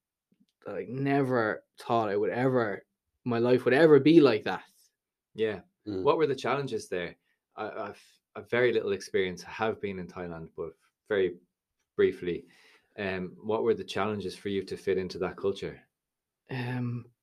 that 0.66 0.76
I 0.76 0.87
never 0.88 1.64
thought 1.78 2.11
I 2.11 2.16
would 2.16 2.30
ever, 2.30 2.87
my 3.24 3.38
life 3.38 3.64
would 3.64 3.74
ever 3.74 4.00
be 4.00 4.20
like 4.20 4.44
that. 4.44 4.64
Yeah. 5.35 5.61
Mm. 5.87 6.02
What 6.02 6.16
were 6.18 6.26
the 6.26 6.35
challenges 6.35 6.88
there? 6.88 7.16
I, 7.57 7.68
I've 7.70 8.02
I've 8.37 8.50
very 8.50 8.72
little 8.72 8.92
experience. 8.92 9.44
I 9.44 9.50
have 9.50 9.80
been 9.80 9.98
in 9.98 10.09
Thailand, 10.09 10.50
but 10.57 10.76
very 11.09 11.38
briefly. 11.96 12.46
Um, 12.98 13.37
what 13.42 13.62
were 13.64 13.74
the 13.74 13.85
challenges 13.85 14.37
for 14.37 14.48
you 14.48 14.64
to 14.64 14.76
fit 14.76 14.98
into 14.98 15.18
that 15.18 15.37
culture? 15.37 15.83
Um. 16.50 17.13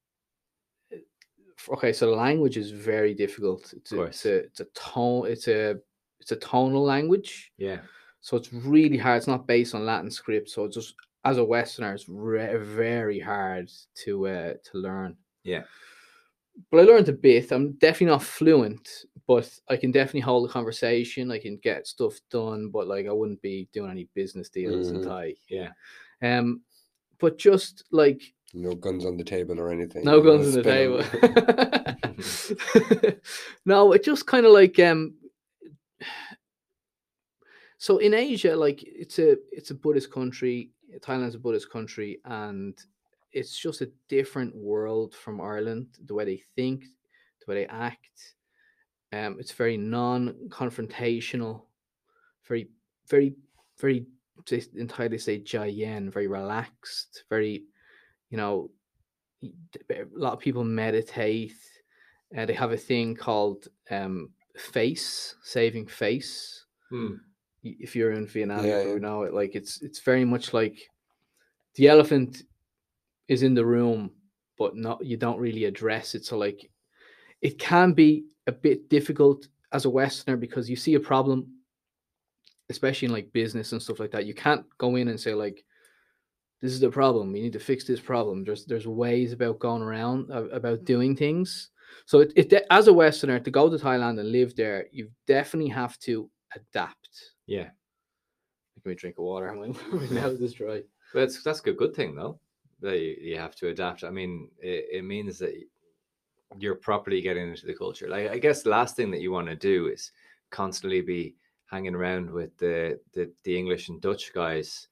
Okay, 1.69 1.93
so 1.93 2.07
the 2.09 2.15
language 2.15 2.57
is 2.57 2.71
very 2.71 3.13
difficult. 3.13 3.73
It's 3.73 3.91
a, 3.91 4.01
it's 4.03 4.25
a 4.25 4.35
it's 4.37 4.59
a 4.59 4.65
tone. 4.73 5.27
It's 5.27 5.47
a 5.47 5.77
it's 6.19 6.31
a 6.31 6.35
tonal 6.37 6.83
language. 6.83 7.51
Yeah. 7.57 7.79
So 8.21 8.37
it's 8.37 8.53
really 8.53 8.97
hard. 8.97 9.17
It's 9.17 9.27
not 9.27 9.47
based 9.47 9.73
on 9.73 9.85
Latin 9.85 10.11
script. 10.11 10.49
So 10.49 10.65
it's 10.65 10.75
just 10.75 10.95
as 11.25 11.37
a 11.37 11.43
Westerner, 11.43 11.93
it's 11.93 12.07
re- 12.09 12.57
very 12.57 13.19
hard 13.19 13.71
to 14.03 14.27
uh, 14.27 14.53
to 14.71 14.77
learn. 14.77 15.15
Yeah. 15.43 15.63
But 16.69 16.81
I 16.81 16.83
learned 16.83 17.09
a 17.09 17.13
bit. 17.13 17.51
I'm 17.51 17.73
definitely 17.73 18.07
not 18.07 18.23
fluent, 18.23 19.05
but 19.25 19.49
I 19.69 19.77
can 19.77 19.91
definitely 19.91 20.19
hold 20.21 20.49
a 20.49 20.53
conversation. 20.53 21.31
I 21.31 21.39
can 21.39 21.57
get 21.57 21.87
stuff 21.87 22.19
done, 22.29 22.69
but 22.69 22.87
like 22.87 23.07
I 23.07 23.11
wouldn't 23.11 23.41
be 23.41 23.67
doing 23.73 23.89
any 23.89 24.07
business 24.13 24.49
deals 24.49 24.89
in 24.89 24.97
Mhm. 24.97 25.05
Thai. 25.05 25.35
Yeah. 25.47 25.69
Um, 26.21 26.61
but 27.19 27.37
just 27.37 27.85
like 27.91 28.21
No 28.53 28.75
guns 28.75 29.05
on 29.05 29.17
the 29.17 29.23
table 29.23 29.59
or 29.59 29.71
anything. 29.71 30.03
no 30.03 30.21
guns 30.21 30.47
on 30.47 30.61
the 30.61 30.63
table. 30.63 31.03
no, 33.65 33.93
it 33.93 34.03
just 34.03 34.25
kind 34.25 34.45
of 34.45 34.51
like 34.51 34.77
um. 34.79 35.13
So 37.77 37.97
in 37.97 38.13
Asia, 38.13 38.55
like 38.55 38.83
it's 38.83 39.19
a 39.19 39.37
it's 39.51 39.71
a 39.71 39.75
Buddhist 39.75 40.11
country. 40.11 40.71
Thailand's 40.99 41.35
a 41.35 41.39
Buddhist 41.39 41.71
country, 41.71 42.19
and 42.25 42.77
it's 43.31 43.57
just 43.57 43.81
a 43.81 43.89
different 44.09 44.55
world 44.55 45.15
from 45.15 45.39
Ireland. 45.39 45.87
The 46.05 46.13
way 46.13 46.25
they 46.25 46.43
think, 46.55 46.83
the 47.45 47.51
way 47.51 47.61
they 47.61 47.67
act. 47.67 48.35
Um, 49.13 49.37
it's 49.39 49.51
very 49.51 49.75
non-confrontational, 49.75 51.63
very, 52.47 52.69
very, 53.09 53.33
very. 53.79 54.05
they- 54.49 55.07
they 55.07 55.17
say 55.17 55.39
"jai 55.39 55.65
yen," 55.65 56.09
very 56.09 56.27
relaxed, 56.27 57.23
very, 57.29 57.65
you 58.31 58.37
know, 58.37 58.71
a 59.43 60.05
lot 60.15 60.33
of 60.33 60.39
people 60.39 60.63
meditate. 60.63 61.53
Uh, 62.35 62.45
they 62.45 62.53
have 62.53 62.71
a 62.71 62.77
thing 62.77 63.15
called 63.15 63.67
um, 63.91 64.29
face, 64.57 65.35
saving 65.43 65.85
face. 65.85 66.65
Hmm. 66.89 67.15
If 67.63 67.95
you're 67.95 68.13
in 68.13 68.25
Vietnam, 68.25 68.65
Yeah, 68.65 68.81
you 68.81 68.99
know 68.99 69.21
it. 69.23 69.33
Like 69.35 69.53
it's 69.53 69.83
it's 69.83 69.99
very 69.99 70.25
much 70.25 70.53
like 70.53 70.79
the 71.75 71.89
elephant 71.89 72.43
is 73.27 73.43
in 73.43 73.53
the 73.53 73.65
room, 73.65 74.11
but 74.57 74.75
not 74.75 75.05
you 75.05 75.17
don't 75.17 75.39
really 75.39 75.65
address 75.65 76.15
it. 76.15 76.25
So 76.25 76.37
like 76.37 76.71
it 77.41 77.59
can 77.59 77.93
be 77.93 78.25
a 78.47 78.51
bit 78.51 78.89
difficult 78.89 79.47
as 79.73 79.85
a 79.85 79.89
Westerner 79.89 80.37
because 80.37 80.69
you 80.69 80.75
see 80.75 80.95
a 80.95 80.99
problem, 80.99 81.47
especially 82.69 83.07
in 83.07 83.11
like 83.11 83.31
business 83.31 83.73
and 83.73 83.81
stuff 83.81 83.99
like 83.99 84.11
that. 84.11 84.25
You 84.25 84.33
can't 84.33 84.65
go 84.77 84.95
in 84.95 85.09
and 85.09 85.19
say 85.19 85.33
like, 85.33 85.63
"This 86.61 86.71
is 86.71 86.79
the 86.79 86.89
problem. 86.89 87.31
We 87.31 87.41
need 87.41 87.53
to 87.53 87.59
fix 87.59 87.85
this 87.85 87.99
problem." 87.99 88.43
There's 88.43 88.65
there's 88.65 88.87
ways 88.87 89.33
about 89.33 89.59
going 89.59 89.81
around 89.81 90.31
uh, 90.31 90.47
about 90.49 90.85
doing 90.85 91.15
things. 91.15 91.69
So 92.05 92.19
it, 92.19 92.33
it 92.35 92.65
as 92.69 92.87
a 92.87 92.93
Westerner 92.93 93.39
to 93.39 93.51
go 93.51 93.69
to 93.69 93.77
Thailand 93.77 94.19
and 94.19 94.31
live 94.31 94.55
there, 94.55 94.87
you 94.91 95.09
definitely 95.27 95.69
have 95.71 95.97
to 95.99 96.29
adapt. 96.55 97.09
Yeah. 97.47 97.69
Give 98.75 98.85
me 98.85 98.91
a 98.93 98.95
drink 98.95 99.17
of 99.17 99.25
water. 99.25 99.53
My 99.91 100.05
mouth 100.07 100.41
is 100.41 100.53
dry. 100.53 100.81
But 101.13 101.21
that's 101.21 101.43
that's 101.43 101.61
a 101.61 101.71
good 101.71 101.95
thing 101.95 102.15
though. 102.15 102.39
That 102.81 102.99
you, 102.99 103.15
you 103.21 103.37
have 103.37 103.55
to 103.57 103.67
adapt. 103.67 104.03
I 104.03 104.09
mean, 104.09 104.49
it, 104.59 104.85
it 104.91 105.03
means 105.03 105.37
that 105.39 105.53
you're 106.57 106.75
properly 106.75 107.21
getting 107.21 107.49
into 107.49 107.65
the 107.65 107.73
culture. 107.73 108.09
Like 108.09 108.29
I 108.29 108.37
guess 108.37 108.63
the 108.63 108.69
last 108.69 108.95
thing 108.95 109.11
that 109.11 109.21
you 109.21 109.31
want 109.31 109.47
to 109.47 109.55
do 109.55 109.87
is 109.87 110.11
constantly 110.49 111.01
be 111.01 111.35
hanging 111.69 111.95
around 111.95 112.29
with 112.29 112.57
the, 112.57 112.99
the 113.13 113.31
the 113.43 113.57
English 113.57 113.89
and 113.89 114.01
Dutch 114.01 114.33
guys 114.33 114.87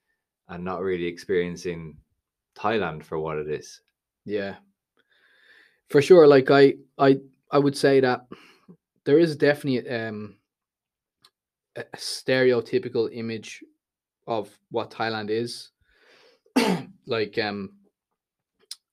and 0.50 0.64
not 0.64 0.82
really 0.82 1.06
experiencing 1.06 1.96
Thailand 2.56 3.04
for 3.04 3.18
what 3.18 3.38
it 3.38 3.48
is. 3.48 3.80
Yeah. 4.24 4.56
For 5.88 6.02
sure. 6.02 6.26
Like 6.26 6.50
I 6.50 6.74
I 6.98 7.18
I 7.50 7.58
would 7.58 7.76
say 7.76 8.00
that 8.00 8.26
there 9.04 9.18
is 9.18 9.36
definitely 9.36 9.88
um 9.88 10.36
a 11.76 11.84
stereotypical 11.96 13.08
image 13.12 13.64
of 14.26 14.50
what 14.70 14.90
Thailand 14.90 15.30
is. 15.30 15.70
like 17.06 17.38
um 17.38 17.70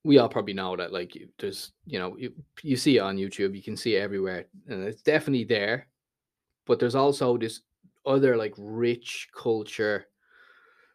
we 0.04 0.20
all 0.20 0.30
probably 0.30 0.54
know 0.54 0.76
that 0.78 0.94
like 0.94 1.18
there's 1.40 1.72
you 1.86 2.00
know 2.00 2.16
you, 2.18 2.34
you 2.62 2.78
see 2.78 2.98
it 2.98 3.02
on 3.02 3.18
YouTube, 3.18 3.56
you 3.56 3.64
can 3.64 3.76
see 3.76 3.96
it 3.96 4.02
everywhere 4.02 4.46
and 4.68 4.84
it's 4.84 5.02
definitely 5.02 5.44
there. 5.44 5.88
But 6.68 6.80
there's 6.80 6.96
also 6.96 7.38
this 7.38 7.62
other 8.06 8.38
like 8.38 8.54
rich 8.58 9.28
culture 9.36 10.06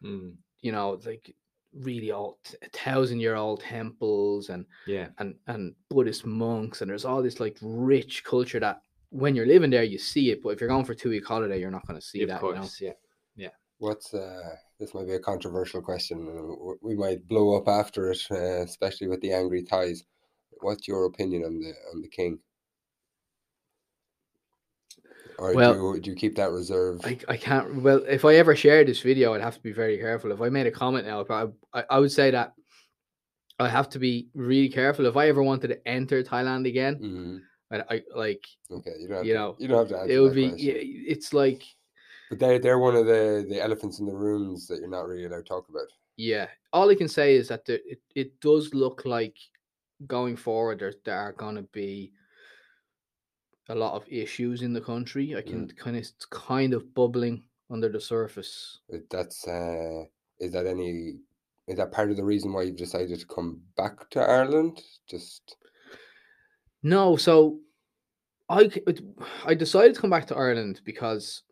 Mm, 0.03 0.33
you 0.63 0.71
know, 0.71 0.99
like 1.05 1.35
really 1.75 2.11
old, 2.11 2.37
a 2.63 2.69
thousand 2.69 3.19
year 3.19 3.35
old 3.35 3.61
temples 3.61 4.49
and 4.49 4.65
yeah. 4.87 5.09
and 5.19 5.35
and 5.47 5.75
Buddhist 5.89 6.25
monks, 6.25 6.81
and 6.81 6.89
there's 6.89 7.05
all 7.05 7.21
this 7.21 7.39
like 7.39 7.57
rich 7.61 8.23
culture 8.23 8.59
that 8.59 8.81
when 9.09 9.35
you're 9.35 9.45
living 9.45 9.69
there, 9.69 9.83
you 9.83 9.99
see 9.99 10.31
it. 10.31 10.41
But 10.41 10.49
if 10.49 10.61
you're 10.61 10.69
going 10.69 10.85
for 10.85 10.95
two 10.95 11.09
week 11.09 11.27
holiday, 11.27 11.59
you're 11.59 11.69
not 11.69 11.85
going 11.85 11.99
to 11.99 12.05
see 12.05 12.23
of 12.23 12.29
that. 12.29 12.41
You 12.41 12.53
know? 12.53 12.61
course. 12.61 12.81
Yeah. 12.81 12.93
What's 13.83 14.13
uh, 14.13 14.55
this 14.79 14.93
might 14.93 15.07
be 15.07 15.13
a 15.13 15.19
controversial 15.19 15.81
question. 15.81 16.77
We 16.81 16.95
might 16.95 17.27
blow 17.27 17.57
up 17.57 17.67
after 17.67 18.11
it, 18.11 18.21
uh, 18.31 18.61
especially 18.63 19.07
with 19.07 19.19
the 19.19 19.33
angry 19.33 19.61
Thais. 19.61 20.03
What's 20.61 20.87
your 20.87 21.05
opinion 21.05 21.43
on 21.43 21.59
the 21.59 21.73
on 21.93 22.01
the 22.01 22.07
king? 22.07 22.39
Or 25.39 25.53
Well, 25.53 25.73
do, 25.73 25.79
you, 25.95 26.01
do 26.01 26.09
you 26.11 26.15
keep 26.15 26.35
that 26.35 26.51
reserved? 26.51 27.05
I, 27.05 27.17
I 27.27 27.37
can't. 27.37 27.81
Well, 27.81 28.03
if 28.07 28.25
I 28.25 28.35
ever 28.35 28.55
share 28.55 28.83
this 28.83 29.01
video, 29.01 29.33
I'd 29.33 29.41
have 29.41 29.55
to 29.55 29.61
be 29.61 29.71
very 29.71 29.97
careful. 29.97 30.31
If 30.31 30.41
I 30.41 30.49
made 30.49 30.67
a 30.67 30.71
comment 30.71 31.07
now, 31.07 31.25
I, 31.29 31.47
I, 31.73 31.83
I 31.89 31.99
would 31.99 32.11
say 32.11 32.31
that 32.31 32.53
I 33.59 33.69
have 33.69 33.89
to 33.89 33.99
be 33.99 34.29
really 34.33 34.69
careful. 34.69 35.05
If 35.05 35.17
I 35.17 35.27
ever 35.29 35.43
wanted 35.43 35.69
to 35.69 35.87
enter 35.87 36.23
Thailand 36.23 36.67
again, 36.67 36.95
Mhm. 36.99 37.41
I, 37.71 37.95
I 37.95 38.01
like 38.15 38.45
Okay, 38.69 38.91
you 38.99 39.07
don't 39.07 39.25
you 39.25 39.33
to, 39.33 39.39
know, 39.39 39.55
you 39.59 39.67
don't 39.67 39.79
have 39.79 39.89
to 39.89 39.97
answer 39.99 40.13
it 40.13 40.19
would 40.19 40.31
that 40.31 40.35
be. 40.35 40.49
question. 40.49 41.03
It's 41.07 41.33
like 41.33 41.63
But 42.29 42.39
they 42.39 42.57
they're 42.59 42.79
one 42.79 42.95
of 42.95 43.05
the 43.05 43.45
the 43.49 43.61
elephants 43.61 43.99
in 43.99 44.05
the 44.05 44.15
rooms 44.15 44.67
that 44.67 44.79
you're 44.79 44.89
not 44.89 45.07
really 45.07 45.25
allowed 45.25 45.37
to 45.37 45.43
talk 45.43 45.69
about. 45.69 45.87
Yeah, 46.17 46.47
all 46.71 46.89
I 46.91 46.95
can 46.95 47.07
say 47.07 47.35
is 47.35 47.47
that 47.47 47.65
the, 47.65 47.75
it 47.89 48.01
it 48.15 48.39
does 48.39 48.73
look 48.73 49.05
like 49.05 49.35
going 50.05 50.35
forward 50.35 50.79
there 50.79 50.93
there 51.05 51.17
are 51.17 51.31
going 51.33 51.55
to 51.55 51.63
be 51.71 52.11
a 53.69 53.75
lot 53.75 53.93
of 53.93 54.03
issues 54.09 54.61
in 54.61 54.73
the 54.73 54.81
country. 54.81 55.35
I 55.35 55.41
can 55.41 55.67
kind 55.69 55.95
of 55.95 56.01
it's 56.03 56.25
kind 56.25 56.73
of 56.73 56.93
bubbling 56.93 57.43
under 57.69 57.89
the 57.89 57.99
surface. 58.01 58.79
That's 59.09 59.47
uh, 59.47 60.03
is 60.39 60.51
that 60.51 60.65
any 60.67 61.17
is 61.67 61.77
that 61.77 61.91
part 61.91 62.11
of 62.11 62.17
the 62.17 62.23
reason 62.25 62.51
why 62.51 62.63
you've 62.63 62.75
decided 62.75 63.19
to 63.19 63.25
come 63.27 63.61
back 63.77 64.09
to 64.11 64.19
Ireland? 64.21 64.81
Just 65.07 65.55
No, 66.81 67.15
so 67.15 67.59
I 68.49 68.69
I 69.45 69.53
decided 69.53 69.95
to 69.95 70.01
come 70.01 70.09
back 70.09 70.27
to 70.27 70.35
Ireland 70.35 70.81
because 70.83 71.43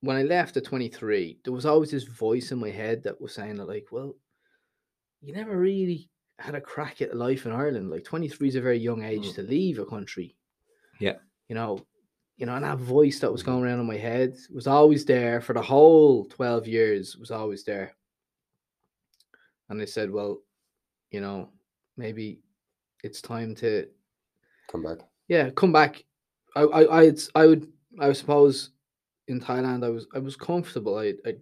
when 0.00 0.16
I 0.18 0.22
left 0.22 0.58
at 0.58 0.64
23, 0.64 1.40
there 1.44 1.52
was 1.52 1.64
always 1.64 1.90
this 1.90 2.04
voice 2.04 2.52
in 2.52 2.58
my 2.58 2.68
head 2.68 3.02
that 3.04 3.18
was 3.18 3.32
saying 3.32 3.56
that 3.56 3.64
like, 3.68 3.86
well, 3.90 4.14
you 5.22 5.32
never 5.32 5.56
really 5.56 6.10
had 6.38 6.54
a 6.54 6.60
crack 6.60 7.00
at 7.00 7.16
life 7.16 7.46
in 7.46 7.52
Ireland. 7.52 7.88
Like 7.88 8.04
23 8.04 8.48
is 8.48 8.56
a 8.56 8.60
very 8.60 8.76
young 8.78 9.02
age 9.02 9.28
Mm. 9.28 9.34
to 9.36 9.42
leave 9.42 9.78
a 9.78 9.86
country. 9.86 10.36
Yeah. 11.00 11.16
You 11.48 11.54
know, 11.54 11.86
you 12.36 12.46
know, 12.46 12.54
and 12.54 12.64
that 12.64 12.78
voice 12.78 13.20
that 13.20 13.32
was 13.32 13.42
Mhm. 13.42 13.46
going 13.46 13.64
around 13.64 13.80
in 13.80 13.86
my 13.86 13.96
head 13.96 14.36
was 14.52 14.66
always 14.66 15.04
there 15.04 15.40
for 15.40 15.52
the 15.54 15.62
whole 15.62 16.26
12 16.26 16.66
years, 16.66 17.16
was 17.16 17.30
always 17.30 17.64
there. 17.64 17.96
And 19.68 19.80
I 19.80 19.84
said, 19.86 20.10
well, 20.10 20.42
you 21.10 21.20
know, 21.20 21.52
maybe 21.96 22.40
it's 23.04 23.22
time 23.22 23.54
to 23.56 23.88
come 24.68 24.82
back. 24.82 24.98
yeah, 25.28 25.50
come 25.50 25.72
back. 25.72 26.04
I, 26.56 26.62
I, 26.62 27.00
I'd, 27.02 27.18
I 27.34 27.46
would, 27.46 27.72
I 27.98 28.12
suppose, 28.12 28.70
in 29.28 29.40
Thailand, 29.40 29.84
I 29.84 29.90
was 29.90 30.06
I 30.14 30.18
was 30.18 30.36
comfortable. 30.36 30.98
I 30.98 31.14
I 31.26 31.36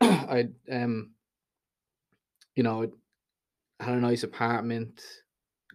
I 0.00 0.48
um 0.72 1.14
you 2.56 2.62
know 2.62 2.90
I 3.80 3.84
had 3.84 3.98
a 3.98 4.00
nice 4.00 4.22
apartment, 4.22 5.02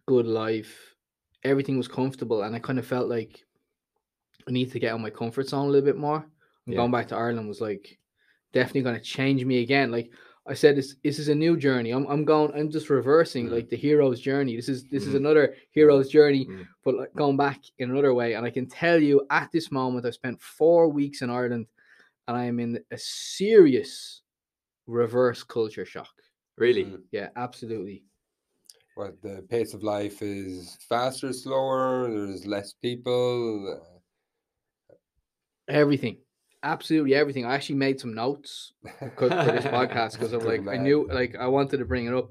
good 0.08 0.28
life, 0.28 0.96
everything 1.44 1.78
was 1.78 1.88
comfortable, 1.88 2.44
and 2.44 2.56
I 2.56 2.60
kind 2.60 2.80
of 2.80 2.86
felt 2.88 3.10
like 3.10 3.46
I 4.48 4.52
need 4.52 4.72
to 4.72 4.80
get 4.80 4.94
out 4.94 5.00
my 5.02 5.10
comfort 5.10 5.48
zone 5.48 5.68
a 5.68 5.70
little 5.70 5.86
bit 5.86 5.98
more. 5.98 6.18
And 6.66 6.74
Yeah. 6.74 6.78
going 6.78 6.92
back 6.92 7.08
to 7.10 7.16
Ireland 7.16 7.48
was 7.48 7.62
like 7.62 8.00
definitely 8.54 8.82
going 8.82 8.96
to 8.96 9.02
change 9.02 9.46
me 9.46 9.62
again. 9.62 9.92
Like 9.92 10.12
I 10.48 10.54
said, 10.56 10.76
this 10.76 10.96
this 11.04 11.20
is 11.20 11.30
a 11.30 11.36
new 11.36 11.58
journey. 11.58 11.92
I'm 11.92 12.08
I'm 12.08 12.26
going. 12.26 12.52
I'm 12.54 12.70
just 12.72 12.90
reversing 12.90 13.48
Mhm. 13.48 13.52
like 13.52 13.70
the 13.70 13.76
hero's 13.78 14.20
journey. 14.20 14.56
This 14.56 14.70
is 14.70 14.86
this 14.86 15.06
is 15.06 15.14
Mhm. 15.14 15.18
another 15.18 15.56
hero's 15.72 16.10
journey, 16.10 16.46
Mm. 16.48 16.68
but 16.84 16.96
like 16.96 17.14
going 17.14 17.38
back 17.38 17.62
in 17.78 17.92
another 17.92 18.14
way. 18.14 18.34
And 18.34 18.46
I 18.46 18.50
can 18.52 18.68
tell 18.68 19.00
you, 19.00 19.26
at 19.30 19.52
this 19.52 19.72
moment, 19.72 20.06
I've 20.06 20.16
spent 20.16 20.42
four 20.42 20.90
weeks 20.90 21.22
in 21.22 21.30
Ireland, 21.30 21.68
and 22.28 22.38
I 22.38 22.46
am 22.46 22.60
in 22.60 22.84
a 22.92 22.98
serious 22.98 24.24
reverse 24.88 25.44
culture 25.44 25.86
shock. 25.86 26.14
Really? 26.58 26.86
Mm. 26.86 27.04
Yeah, 27.12 27.30
absolutely. 27.36 28.06
What 29.00 29.22
the 29.22 29.46
pace 29.50 29.74
of 29.74 29.82
life 29.82 30.22
is 30.22 30.78
faster, 30.90 31.32
slower. 31.32 32.10
There's 32.10 32.46
less 32.46 32.74
people. 32.74 33.80
uh, 34.90 34.94
Everything, 35.70 36.18
absolutely 36.64 37.16
everything. 37.16 37.46
I 37.46 37.56
actually 37.56 37.78
made 37.78 37.98
some 37.98 38.14
notes 38.14 38.74
for 39.16 39.30
this 39.30 39.64
podcast 39.64 40.14
because 40.20 40.34
I'm 40.34 40.44
like, 40.44 40.68
I 40.68 40.76
knew, 40.76 41.08
like, 41.10 41.38
I 41.38 41.48
wanted 41.48 41.78
to 41.78 41.86
bring 41.86 42.08
it 42.08 42.14
up. 42.14 42.30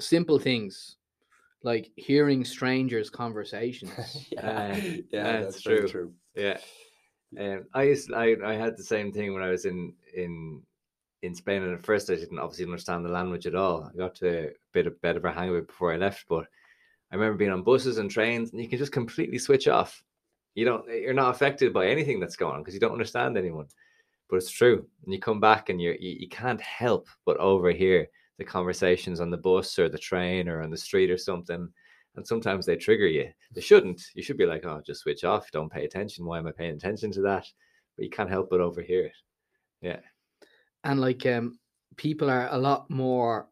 Simple 0.00 0.38
things 0.38 0.96
like 1.62 1.90
hearing 1.96 2.42
strangers' 2.42 3.10
conversations. 3.10 3.92
yeah, 4.32 4.40
Uh, 4.40 4.76
yeah, 5.12 5.40
that's 5.42 5.44
that's, 5.56 5.62
true. 5.62 5.88
true. 5.88 6.14
Yeah. 6.34 6.56
Um, 7.38 7.66
I 7.74 7.82
used 7.82 8.10
I, 8.14 8.34
I 8.42 8.54
had 8.54 8.78
the 8.78 8.82
same 8.82 9.12
thing 9.12 9.34
when 9.34 9.42
I 9.42 9.50
was 9.50 9.66
in 9.66 9.92
in 10.16 10.62
in 11.22 11.34
Spain, 11.34 11.62
and 11.62 11.72
at 11.72 11.84
first 11.84 12.10
I 12.10 12.16
didn't 12.16 12.38
obviously 12.38 12.64
understand 12.64 13.04
the 13.04 13.10
language 13.10 13.46
at 13.46 13.54
all. 13.54 13.90
I 13.92 13.96
got 13.96 14.14
to 14.16 14.48
a 14.48 14.52
bit 14.72 14.86
of 14.86 15.00
bit 15.00 15.16
of 15.16 15.24
a 15.24 15.32
hang 15.32 15.50
of 15.50 15.56
it 15.56 15.68
before 15.68 15.92
I 15.92 15.96
left, 15.96 16.24
but 16.28 16.46
I 17.10 17.14
remember 17.14 17.38
being 17.38 17.52
on 17.52 17.62
buses 17.62 17.98
and 17.98 18.10
trains, 18.10 18.52
and 18.52 18.60
you 18.60 18.68
can 18.68 18.78
just 18.78 18.92
completely 18.92 19.38
switch 19.38 19.68
off. 19.68 20.02
You 20.54 20.64
don't 20.64 20.86
you're 20.88 21.14
not 21.14 21.34
affected 21.34 21.72
by 21.72 21.86
anything 21.86 22.20
that's 22.20 22.36
going 22.36 22.54
on 22.54 22.60
because 22.60 22.74
you 22.74 22.80
don't 22.80 22.92
understand 22.92 23.38
anyone. 23.38 23.66
But 24.28 24.36
it's 24.36 24.50
true, 24.50 24.86
and 25.04 25.12
you 25.12 25.20
come 25.20 25.40
back 25.40 25.68
and 25.68 25.80
you 25.80 25.96
you 26.00 26.28
can't 26.28 26.60
help 26.60 27.08
but 27.24 27.36
overhear 27.38 28.08
the 28.38 28.44
conversations 28.44 29.20
on 29.20 29.30
the 29.30 29.36
bus 29.36 29.78
or 29.78 29.88
the 29.88 29.98
train 29.98 30.48
or 30.48 30.62
on 30.62 30.70
the 30.70 30.76
street 30.76 31.10
or 31.10 31.18
something. 31.18 31.68
And 32.14 32.26
sometimes 32.26 32.66
they 32.66 32.76
trigger 32.76 33.06
you. 33.06 33.30
They 33.54 33.62
shouldn't. 33.62 34.02
You 34.14 34.22
should 34.22 34.36
be 34.36 34.44
like, 34.44 34.66
oh, 34.66 34.82
just 34.84 35.00
switch 35.00 35.24
off. 35.24 35.50
Don't 35.50 35.72
pay 35.72 35.86
attention. 35.86 36.26
Why 36.26 36.38
am 36.38 36.46
I 36.46 36.52
paying 36.52 36.74
attention 36.74 37.10
to 37.12 37.22
that? 37.22 37.46
But 37.96 38.04
you 38.04 38.10
can't 38.10 38.28
help 38.28 38.50
but 38.50 38.60
overhear 38.60 39.06
it. 39.06 39.16
Yeah. 39.80 40.00
And 40.84 41.00
like 41.00 41.24
um 41.26 41.58
people 41.96 42.30
are 42.30 42.48
a 42.50 42.58
lot 42.58 42.90
more 42.90 43.48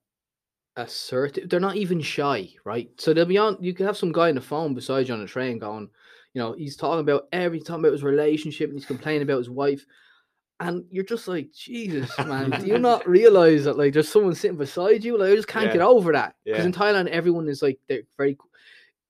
assertive. 0.77 1.49
They're 1.49 1.61
not 1.61 1.77
even 1.77 2.01
shy 2.01 2.51
right? 2.65 2.89
So 2.99 3.13
they'll 3.13 3.25
be 3.27 3.39
on 3.39 3.59
you 3.61 3.75
can 3.75 3.87
have 3.87 3.97
some 3.97 4.13
guy 4.13 4.29
on 4.29 4.35
the 4.35 4.41
phone 4.41 4.75
beside 4.75 5.09
you 5.09 5.15
on 5.15 5.21
the 5.21 5.27
train 5.27 5.59
going 5.59 5.91
you 6.35 6.41
know 6.41 6.53
he's 6.53 6.77
talking 6.77 7.01
about 7.01 7.29
every 7.33 7.61
time 7.61 7.81
about 7.81 7.93
his 7.93 8.05
relationship 8.05 8.71
and 8.71 8.79
he's 8.79 8.87
complaining 8.87 9.23
about 9.23 9.39
his 9.39 9.51
wife. 9.51 9.85
And 10.61 10.85
you're 10.91 11.05
just 11.05 11.27
like 11.27 11.53
jesus 11.53 12.19
man 12.27 12.51
do 12.51 12.67
you 12.67 12.79
not 12.79 13.09
realize 13.09 13.65
that 13.65 13.79
like 13.79 13.93
there's 13.95 14.09
someone 14.09 14.35
sitting 14.35 14.59
beside 14.59 15.03
you? 15.05 15.19
Like 15.19 15.33
i 15.33 15.37
just 15.37 15.49
can't 15.49 15.73
get 15.73 15.83
over 15.83 16.13
that. 16.13 16.35
Because 16.45 16.65
Yeah. 16.65 16.67
in 16.67 16.73
thailand 16.73 17.09
everyone 17.09 17.49
is 17.49 17.63
like 17.63 17.79
they're 17.89 18.03
very 18.17 18.37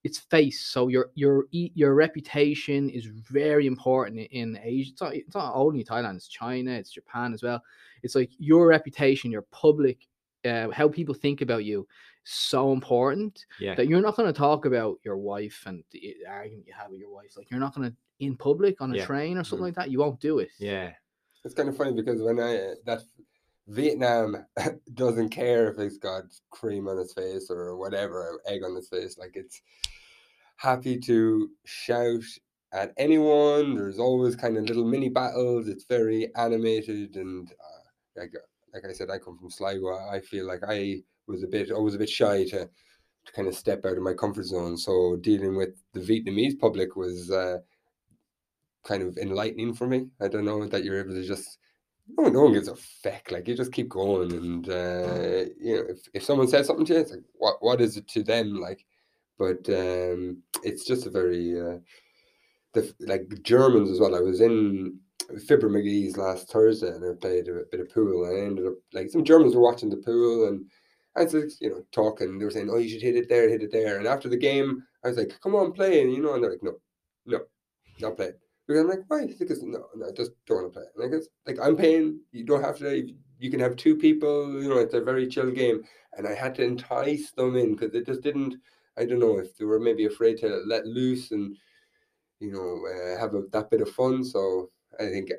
it's 0.03 0.19
face 0.19 0.65
so 0.65 0.89
your 0.89 1.11
your 1.15 1.45
e- 1.53 1.73
your 1.75 1.95
reputation 1.95 2.89
is 2.89 3.07
very 3.07 3.67
important 3.67 4.19
in, 4.19 4.27
in 4.27 4.59
asia 4.63 4.91
it's 4.93 5.01
not, 5.03 5.15
it's 5.15 5.35
not 5.35 5.53
only 5.55 5.85
thailand 5.85 6.17
it's 6.17 6.29
china 6.29 6.71
it's 6.71 6.91
japan 6.91 7.35
as 7.35 7.43
well 7.43 7.63
it's 8.03 8.15
like 8.15 8.31
your 8.39 8.67
reputation 8.67 9.31
your 9.31 9.43
public 9.51 10.07
uh, 10.47 10.71
how 10.71 10.89
people 10.89 11.15
think 11.15 11.43
about 11.43 11.65
you 11.67 11.87
so 12.25 12.73
important 12.73 13.45
Yeah. 13.59 13.75
that 13.75 13.89
you're 13.89 14.01
not 14.01 14.17
going 14.17 14.33
to 14.33 14.39
talk 14.39 14.65
about 14.65 14.99
your 15.05 15.19
wife 15.19 15.65
and 15.67 15.85
the 15.91 16.17
argument 16.27 16.67
you 16.67 16.73
have 16.73 16.91
with 16.91 17.01
your 17.01 17.13
wife 17.13 17.37
like 17.37 17.51
you're 17.51 17.61
not 17.61 17.75
going 17.75 17.91
to 17.91 17.97
in 18.21 18.37
public 18.37 18.81
on 18.81 18.93
a 18.93 18.97
Yeah. 18.97 19.05
train 19.05 19.37
or 19.37 19.45
something 19.45 19.63
Mm. 19.65 19.69
like 19.69 19.75
that 19.75 19.91
you 19.91 19.99
won't 19.99 20.21
do 20.21 20.39
it 20.39 20.51
Yeah. 20.59 20.93
It's 21.45 21.55
kind 21.55 21.69
of 21.69 21.77
funny 21.77 21.93
because 21.93 22.23
when 22.23 22.39
I 22.39 22.57
uh, 22.57 22.75
that 22.87 23.03
Vietnam 23.71 24.37
doesn't 24.95 25.29
care 25.29 25.71
if 25.71 25.79
it's 25.79 25.97
got 25.97 26.25
cream 26.51 26.89
on 26.89 26.99
its 26.99 27.15
face 27.15 27.51
or 27.51 27.77
whatever, 27.77 28.41
egg 28.47 28.63
on 28.65 28.77
its 28.77 28.89
face. 28.89 29.17
Like 29.17 29.33
it's 29.35 29.63
happy 30.57 30.99
to 30.99 31.49
shout 31.65 32.25
at 32.73 32.93
anyone. 32.99 33.77
There's 33.77 34.01
always 34.01 34.35
kind 34.35 34.57
of 34.57 34.65
little 34.65 34.85
mini 34.85 35.09
battles. 35.09 35.69
It's 35.69 35.85
very 35.85 36.35
animated 36.37 37.17
and 37.17 37.49
uh, 37.49 38.21
like 38.21 38.33
like 38.75 38.85
I 38.89 38.93
said, 38.93 39.11
I 39.11 39.19
come 39.19 39.39
from 39.39 39.51
Sligo. 39.51 39.97
I 40.11 40.21
feel 40.21 40.47
like 40.47 40.63
I 40.67 41.03
was 41.29 41.45
a 41.45 41.49
bit 41.49 41.71
always 41.71 41.95
a 41.95 41.99
bit 41.99 42.11
shy 42.11 42.45
to 42.45 42.69
to 43.27 43.33
kind 43.33 43.47
of 43.47 43.55
step 43.55 43.85
out 43.85 43.97
of 43.97 44.03
my 44.03 44.15
comfort 44.15 44.47
zone. 44.47 44.77
So 44.77 45.17
dealing 45.21 45.57
with 45.57 45.81
the 45.93 46.01
Vietnamese 46.01 46.59
public 46.59 46.97
was 46.97 47.31
uh, 47.31 47.59
kind 48.85 49.05
of 49.05 49.17
enlightening 49.17 49.75
for 49.75 49.87
me. 49.87 50.09
I 50.21 50.27
don't 50.27 50.45
know 50.45 50.67
that 50.67 50.83
you're 50.83 50.99
able 50.99 51.15
to 51.15 51.25
just 51.25 51.60
no, 52.17 52.29
no 52.29 52.43
one 52.43 52.53
gives 52.53 52.69
a 52.69 52.77
feck. 52.77 53.31
Like 53.31 53.49
you 53.49 53.57
just 53.57 53.73
keep 53.73 53.89
going, 53.89 54.33
and 54.33 54.69
uh, 54.69 55.45
you 55.61 55.77
know, 55.77 55.85
if, 55.89 55.99
if 56.15 56.25
someone 56.25 56.49
says 56.49 56.67
something 56.67 56.87
to 56.87 56.95
you, 56.95 57.01
it's 57.01 57.11
like, 57.11 57.25
what 57.35 57.57
what 57.61 57.81
is 57.81 57.97
it 57.97 58.09
to 58.09 58.23
them? 58.23 58.61
Like, 58.61 58.85
but 59.39 59.69
um, 59.69 60.43
it's 60.63 60.85
just 60.85 61.07
a 61.07 61.11
very 61.11 61.61
uh, 61.61 61.79
the 62.75 62.95
like 63.01 63.29
Germans 63.43 63.91
as 63.91 64.01
well. 64.01 64.15
I 64.15 64.21
was 64.21 64.41
in 64.41 64.99
Fibber 65.47 65.69
Magee's 65.69 66.17
last 66.17 66.49
Thursday, 66.51 66.89
and 66.89 67.05
I 67.05 67.15
played 67.21 67.49
a 67.49 67.63
bit 67.71 67.81
of 67.81 67.93
pool, 67.93 68.25
and 68.25 68.37
I 68.37 68.41
ended 68.47 68.67
up 68.67 68.75
like 68.93 69.11
some 69.11 69.25
Germans 69.25 69.55
were 69.55 69.63
watching 69.63 69.91
the 69.91 69.97
pool, 69.97 70.49
and 70.49 70.65
I 71.17 71.25
was 71.25 71.35
like, 71.35 71.51
you 71.61 71.71
know 71.71 71.85
talking. 71.93 72.39
They 72.39 72.45
were 72.45 72.51
saying, 72.51 72.71
"Oh, 72.71 72.79
you 72.79 72.89
should 72.89 73.03
hit 73.03 73.17
it 73.17 73.29
there, 73.29 73.49
hit 73.49 73.63
it 73.63 73.73
there." 73.73 73.99
And 73.99 74.07
after 74.07 74.29
the 74.29 74.37
game, 74.37 74.83
I 75.05 75.09
was 75.09 75.17
like, 75.17 75.39
"Come 75.43 75.55
on, 75.55 75.73
play!" 75.73 76.03
And 76.03 76.13
you 76.13 76.23
know, 76.23 76.35
and 76.35 76.43
they're 76.43 76.53
like, 76.53 76.63
"No, 76.63 76.75
no, 77.27 77.41
not 78.01 78.17
playing." 78.17 78.35
Because 78.71 78.85
I'm 78.85 78.89
like, 78.89 79.05
why? 79.09 79.27
Because 79.37 79.65
no, 79.65 79.87
no, 79.97 80.07
I 80.07 80.13
just 80.13 80.31
don't 80.47 80.63
want 80.63 80.73
to 80.73 80.79
play. 80.79 80.87
And 80.95 81.13
I 81.13 81.51
like 81.51 81.59
I'm 81.61 81.77
paying. 81.77 82.21
You 82.31 82.45
don't 82.45 82.63
have 82.63 82.79
to. 82.79 83.13
You 83.41 83.51
can 83.51 83.59
have 83.59 83.75
two 83.75 83.97
people. 83.97 84.63
You 84.63 84.69
know, 84.69 84.79
it's 84.79 84.95
a 84.95 85.01
very 85.01 85.27
chill 85.27 85.51
game. 85.51 85.83
And 86.17 86.25
I 86.25 86.35
had 86.35 86.55
to 86.55 86.63
entice 86.63 87.33
them 87.33 87.57
in 87.57 87.75
because 87.75 87.97
it 87.97 88.07
just 88.07 88.21
didn't. 88.21 88.55
I 88.97 89.07
don't 89.07 89.19
know 89.19 89.41
if 89.41 89.57
they 89.57 89.65
were 89.65 89.81
maybe 89.81 90.07
afraid 90.07 90.39
to 90.39 90.63
let 90.67 90.87
loose 90.87 91.33
and 91.33 91.57
you 92.39 92.53
know 92.53 92.87
uh, 92.87 93.19
have 93.19 93.35
a, 93.35 93.43
that 93.51 93.71
bit 93.71 93.81
of 93.81 93.91
fun. 93.91 94.23
So 94.23 94.71
I 95.01 95.07
think 95.07 95.33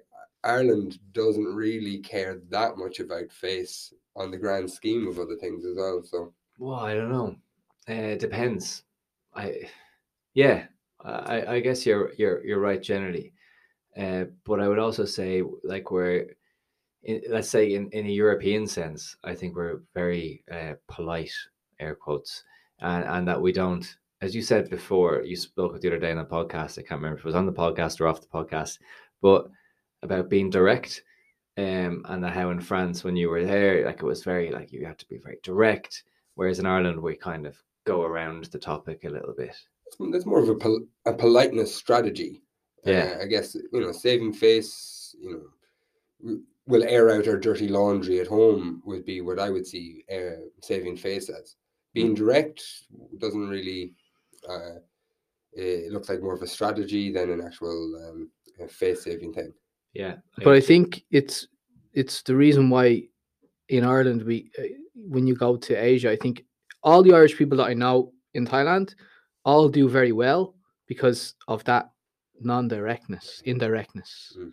Ireland 0.43 0.99
doesn't 1.13 1.55
really 1.55 1.99
care 1.99 2.41
that 2.49 2.77
much 2.77 2.99
about 2.99 3.31
face 3.31 3.93
on 4.17 4.31
the 4.31 4.37
grand 4.37 4.69
scheme 4.69 5.07
of 5.07 5.19
other 5.19 5.37
things 5.37 5.63
as 5.63 5.77
well. 5.77 6.03
So 6.03 6.33
Well, 6.59 6.81
I 6.81 6.95
don't 6.95 7.11
know. 7.11 7.37
Uh, 7.87 8.11
it 8.11 8.19
depends. 8.19 8.83
I, 9.33 9.69
yeah, 10.33 10.65
I, 11.03 11.55
I 11.55 11.59
guess 11.59 11.85
you're 11.85 12.11
you're 12.17 12.45
you're 12.45 12.59
right 12.59 12.81
generally, 12.81 13.33
uh, 13.97 14.25
but 14.45 14.59
I 14.59 14.67
would 14.67 14.79
also 14.79 15.05
say 15.05 15.43
like 15.63 15.91
we're, 15.91 16.27
in, 17.03 17.21
let's 17.29 17.49
say 17.49 17.73
in, 17.73 17.89
in 17.91 18.05
a 18.05 18.09
European 18.09 18.67
sense, 18.67 19.15
I 19.23 19.33
think 19.33 19.55
we're 19.55 19.81
very 19.93 20.43
uh, 20.51 20.73
polite, 20.87 21.33
air 21.79 21.95
quotes, 21.95 22.43
and 22.79 23.03
and 23.05 23.27
that 23.27 23.41
we 23.41 23.51
don't, 23.51 23.85
as 24.21 24.35
you 24.35 24.41
said 24.41 24.69
before, 24.69 25.23
you 25.23 25.35
spoke 25.35 25.79
the 25.79 25.87
other 25.87 25.99
day 25.99 26.11
on 26.11 26.17
the 26.17 26.25
podcast. 26.25 26.77
I 26.77 26.83
can't 26.83 27.01
remember 27.01 27.17
if 27.17 27.25
it 27.25 27.25
was 27.25 27.35
on 27.35 27.45
the 27.45 27.51
podcast 27.51 27.99
or 27.99 28.07
off 28.07 28.21
the 28.21 28.27
podcast, 28.27 28.77
but 29.21 29.47
about 30.03 30.29
being 30.29 30.49
direct, 30.49 31.03
um, 31.57 32.03
and 32.05 32.25
how 32.25 32.51
in 32.51 32.61
France 32.61 33.03
when 33.03 33.15
you 33.15 33.29
were 33.29 33.45
there, 33.45 33.85
like 33.85 33.97
it 33.97 34.05
was 34.05 34.23
very 34.23 34.51
like 34.51 34.71
you 34.71 34.85
had 34.85 34.99
to 34.99 35.07
be 35.07 35.17
very 35.17 35.39
direct, 35.43 36.03
whereas 36.35 36.59
in 36.59 36.65
Ireland 36.65 37.01
we 37.01 37.15
kind 37.15 37.45
of 37.47 37.57
go 37.85 38.03
around 38.03 38.45
the 38.45 38.59
topic 38.59 39.03
a 39.03 39.09
little 39.09 39.33
bit. 39.33 39.55
It's- 39.99 40.11
that's 40.11 40.25
more 40.25 40.39
of 40.39 40.49
a, 40.49 40.55
pol- 40.55 40.85
a 41.05 41.13
politeness 41.13 41.73
strategy. 41.75 42.41
Yeah. 42.85 43.15
Uh, 43.19 43.23
I 43.23 43.25
guess 43.27 43.55
you 43.55 43.79
know, 43.79 43.91
saving 43.91 44.33
face. 44.33 45.15
You 45.19 45.31
know, 45.31 45.41
w- 46.21 46.43
will 46.67 46.83
air 46.83 47.11
out 47.11 47.27
our 47.27 47.37
dirty 47.37 47.67
laundry 47.67 48.19
at 48.19 48.27
home 48.27 48.81
would 48.85 49.05
be 49.05 49.21
what 49.21 49.39
I 49.39 49.49
would 49.49 49.67
see 49.67 50.03
uh, 50.11 50.41
saving 50.61 50.97
face 50.97 51.29
as. 51.29 51.55
Being 51.93 52.15
direct 52.15 52.63
doesn't 53.19 53.49
really. 53.49 53.93
Uh, 54.49 54.79
it 55.53 55.91
looks 55.91 56.07
like 56.09 56.21
more 56.21 56.33
of 56.33 56.41
a 56.41 56.47
strategy 56.47 57.11
than 57.11 57.29
an 57.29 57.41
actual 57.41 57.77
um, 58.07 58.31
face 58.69 59.03
saving 59.03 59.33
thing. 59.33 59.51
Yeah, 59.93 60.15
but 60.43 60.53
I 60.55 60.61
think 60.61 61.03
it's 61.11 61.47
it's 61.93 62.21
the 62.23 62.35
reason 62.35 62.69
why 62.69 63.03
in 63.67 63.83
Ireland 63.83 64.23
we 64.23 64.49
uh, 64.57 64.63
when 64.95 65.27
you 65.27 65.35
go 65.35 65.57
to 65.57 65.75
Asia, 65.75 66.09
I 66.09 66.15
think 66.15 66.45
all 66.81 67.03
the 67.03 67.13
Irish 67.13 67.37
people 67.37 67.57
that 67.57 67.67
I 67.67 67.73
know 67.73 68.13
in 68.33 68.47
Thailand 68.47 68.95
all 69.43 69.69
do 69.69 69.89
very 69.89 70.11
well 70.11 70.55
because 70.87 71.35
of 71.47 71.63
that 71.65 71.91
non-directness, 72.39 73.41
indirectness. 73.45 74.37
Mm. 74.37 74.51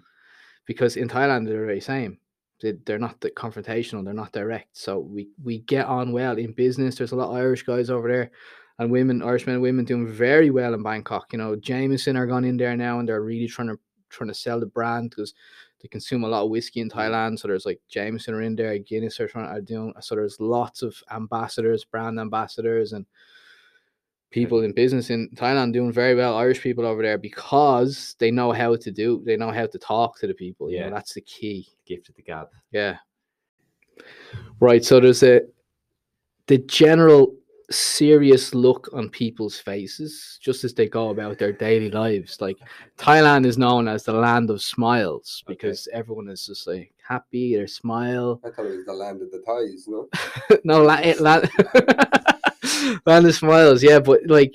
Because 0.67 0.97
in 0.97 1.09
Thailand 1.09 1.47
they're 1.47 1.61
the 1.61 1.67
very 1.67 1.81
same. 1.81 2.19
They, 2.61 2.73
they're 2.85 2.99
not 2.99 3.21
the 3.21 3.31
confrontational, 3.31 4.05
they're 4.05 4.15
not 4.15 4.33
direct. 4.33 4.77
So 4.77 4.99
we 4.99 5.29
we 5.43 5.61
get 5.61 5.87
on 5.87 6.13
well 6.13 6.37
in 6.37 6.53
business. 6.53 6.97
There's 6.97 7.13
a 7.13 7.17
lot 7.17 7.31
of 7.31 7.37
Irish 7.37 7.63
guys 7.63 7.89
over 7.89 8.09
there 8.09 8.31
and 8.79 8.91
women, 8.91 9.23
Irish 9.23 9.47
men 9.47 9.55
and 9.55 9.63
women 9.63 9.85
doing 9.85 10.07
very 10.07 10.51
well 10.51 10.75
in 10.75 10.83
Bangkok. 10.83 11.33
You 11.33 11.39
know, 11.39 11.57
Jameson 11.57 12.17
are 12.17 12.27
gone 12.27 12.45
in 12.45 12.57
there 12.57 12.77
now 12.77 12.99
and 12.99 13.09
they're 13.09 13.23
really 13.23 13.49
trying 13.49 13.69
to 13.69 13.79
trying 14.11 14.29
to 14.29 14.35
sell 14.35 14.59
the 14.59 14.67
brand 14.67 15.11
because 15.11 15.35
they 15.83 15.89
consume 15.89 16.25
a 16.25 16.29
lot 16.29 16.45
of 16.45 16.51
whiskey 16.51 16.81
in 16.81 16.91
Thailand. 16.91 17.39
So 17.39 17.49
there's 17.49 17.67
like 17.67 17.81
Jameson 17.89 18.35
are 18.35 18.43
in 18.43 18.57
there, 18.57 18.79
Guinness 18.79 19.21
are 19.21 19.29
trying 19.29 19.47
are 19.47 19.61
doing. 19.61 19.93
So 20.01 20.15
there's 20.15 20.41
lots 20.41 20.83
of 20.83 20.97
ambassadors, 21.11 21.85
brand 21.85 22.19
ambassadors, 22.19 22.93
and 22.93 23.07
people 24.31 24.63
in 24.63 24.73
business 24.73 25.11
in 25.11 25.29
Thailand 25.35 25.73
doing 25.73 25.93
very 25.93 26.15
well. 26.15 26.37
Irish 26.37 26.61
people 26.61 26.85
over 26.85 27.03
there 27.03 27.19
because 27.19 28.15
they 28.19 28.31
know 28.31 28.53
how 28.53 28.77
to 28.77 28.91
do. 28.91 29.23
They 29.25 29.37
know 29.37 29.51
how 29.51 29.67
to 29.67 29.79
talk 29.79 30.19
to 30.21 30.27
the 30.27 30.35
people. 30.35 30.71
You 30.71 30.79
Yeah. 30.79 30.89
know, 30.89 30.95
that's 30.97 31.15
the 31.15 31.23
key. 31.23 31.69
Gift 31.87 32.09
of 32.11 32.15
the 32.17 32.23
gab. 32.23 32.49
Yeah. 32.71 32.97
Right. 34.61 34.85
So 34.85 35.01
there's 35.01 35.23
a 35.23 35.41
the 36.47 36.59
general 36.59 37.35
serious 37.71 38.55
look 38.55 38.89
on 38.95 39.11
people's 39.11 39.59
faces 39.59 40.39
just 40.41 40.65
as 40.65 40.73
they 40.73 40.89
go 40.89 41.11
about 41.11 41.39
their 41.39 41.53
daily 41.53 41.91
lives. 41.91 42.41
Like 42.41 42.57
Thailand 42.97 43.45
is 43.45 43.59
known 43.59 43.89
as 43.89 44.05
the 44.05 44.13
land 44.15 44.49
of 44.51 44.63
smiles 44.63 45.43
Okay. 45.47 45.55
because 45.55 45.87
everyone 45.93 46.29
is 46.29 46.47
just 46.47 46.67
like 46.67 46.93
happy, 47.07 47.57
they 47.57 47.67
smile. 47.67 48.41
I 48.45 48.51
thought 48.51 48.67
it 48.67 48.77
was 48.77 48.87
the 48.87 48.95
land 48.95 49.21
of 49.21 49.31
the 49.31 49.41
Thais, 49.41 49.87
no? 49.87 50.09
no, 50.65 50.83
la- 50.83 51.01
eh, 51.03 51.15
of 53.27 53.35
smiles. 53.35 53.83
Yeah, 53.83 54.01
but 54.01 54.21
like. 54.27 54.55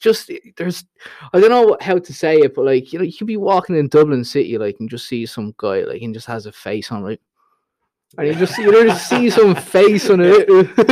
Just 0.00 0.32
there's, 0.56 0.84
I 1.32 1.38
don't 1.38 1.50
know 1.50 1.76
how 1.80 1.96
to 1.96 2.12
say 2.12 2.38
it, 2.38 2.56
but 2.56 2.64
like 2.64 2.92
you 2.92 2.98
know, 2.98 3.04
you 3.04 3.12
could 3.16 3.28
be 3.28 3.36
walking 3.36 3.76
in 3.76 3.86
Dublin 3.86 4.24
City, 4.24 4.58
like, 4.58 4.74
and 4.80 4.90
just 4.90 5.06
see 5.06 5.24
some 5.26 5.54
guy, 5.58 5.82
like, 5.82 6.02
and 6.02 6.12
just 6.12 6.26
has 6.26 6.46
a 6.46 6.50
face 6.50 6.90
on, 6.90 7.04
like, 7.04 7.20
and 8.18 8.26
you 8.28 8.34
just 8.34 8.58
you 8.58 8.70
just 8.84 9.08
see 9.08 9.30
some 9.30 9.54
face 9.54 10.10
on 10.10 10.20
it. 10.20 10.48
Well, 10.48 10.64
That's 10.76 10.90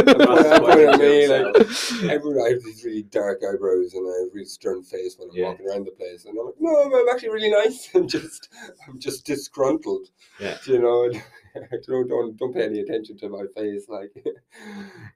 I 0.49 0.59
why 0.59 0.75
put 0.75 0.79
it 0.79 0.79
they 0.79 0.87
on 0.87 0.99
me, 0.99 1.27
do 1.27 2.03
like, 2.03 2.11
everyone, 2.11 2.47
I 2.47 2.51
have 2.51 2.63
these 2.63 2.85
really 2.85 3.03
dark 3.03 3.41
eyebrows 3.47 3.93
and 3.95 4.07
a 4.07 4.33
really 4.33 4.47
stern 4.47 4.83
face 4.83 5.17
when 5.19 5.29
I'm 5.31 5.37
Yeah. 5.37 5.49
walking 5.49 5.69
around 5.69 5.87
the 5.87 5.91
place. 5.93 6.25
And 6.25 6.39
I'm 6.39 6.47
like, 6.47 6.55
no, 6.59 6.99
I'm 7.01 7.09
actually 7.15 7.31
really 7.31 7.51
nice. 7.51 7.89
I'm 7.95 8.09
just, 8.09 8.49
I'm 8.89 8.99
just 8.99 9.27
disgruntled. 9.27 10.09
Yeah. 10.39 10.57
You 10.67 10.79
know, 10.79 11.11
don't, 11.87 12.09
don't, 12.09 12.37
don't 12.39 12.55
pay 12.55 12.65
any 12.65 12.81
attention 12.81 13.19
to 13.19 13.29
my 13.29 13.45
face. 13.55 13.87
Like, 13.89 14.13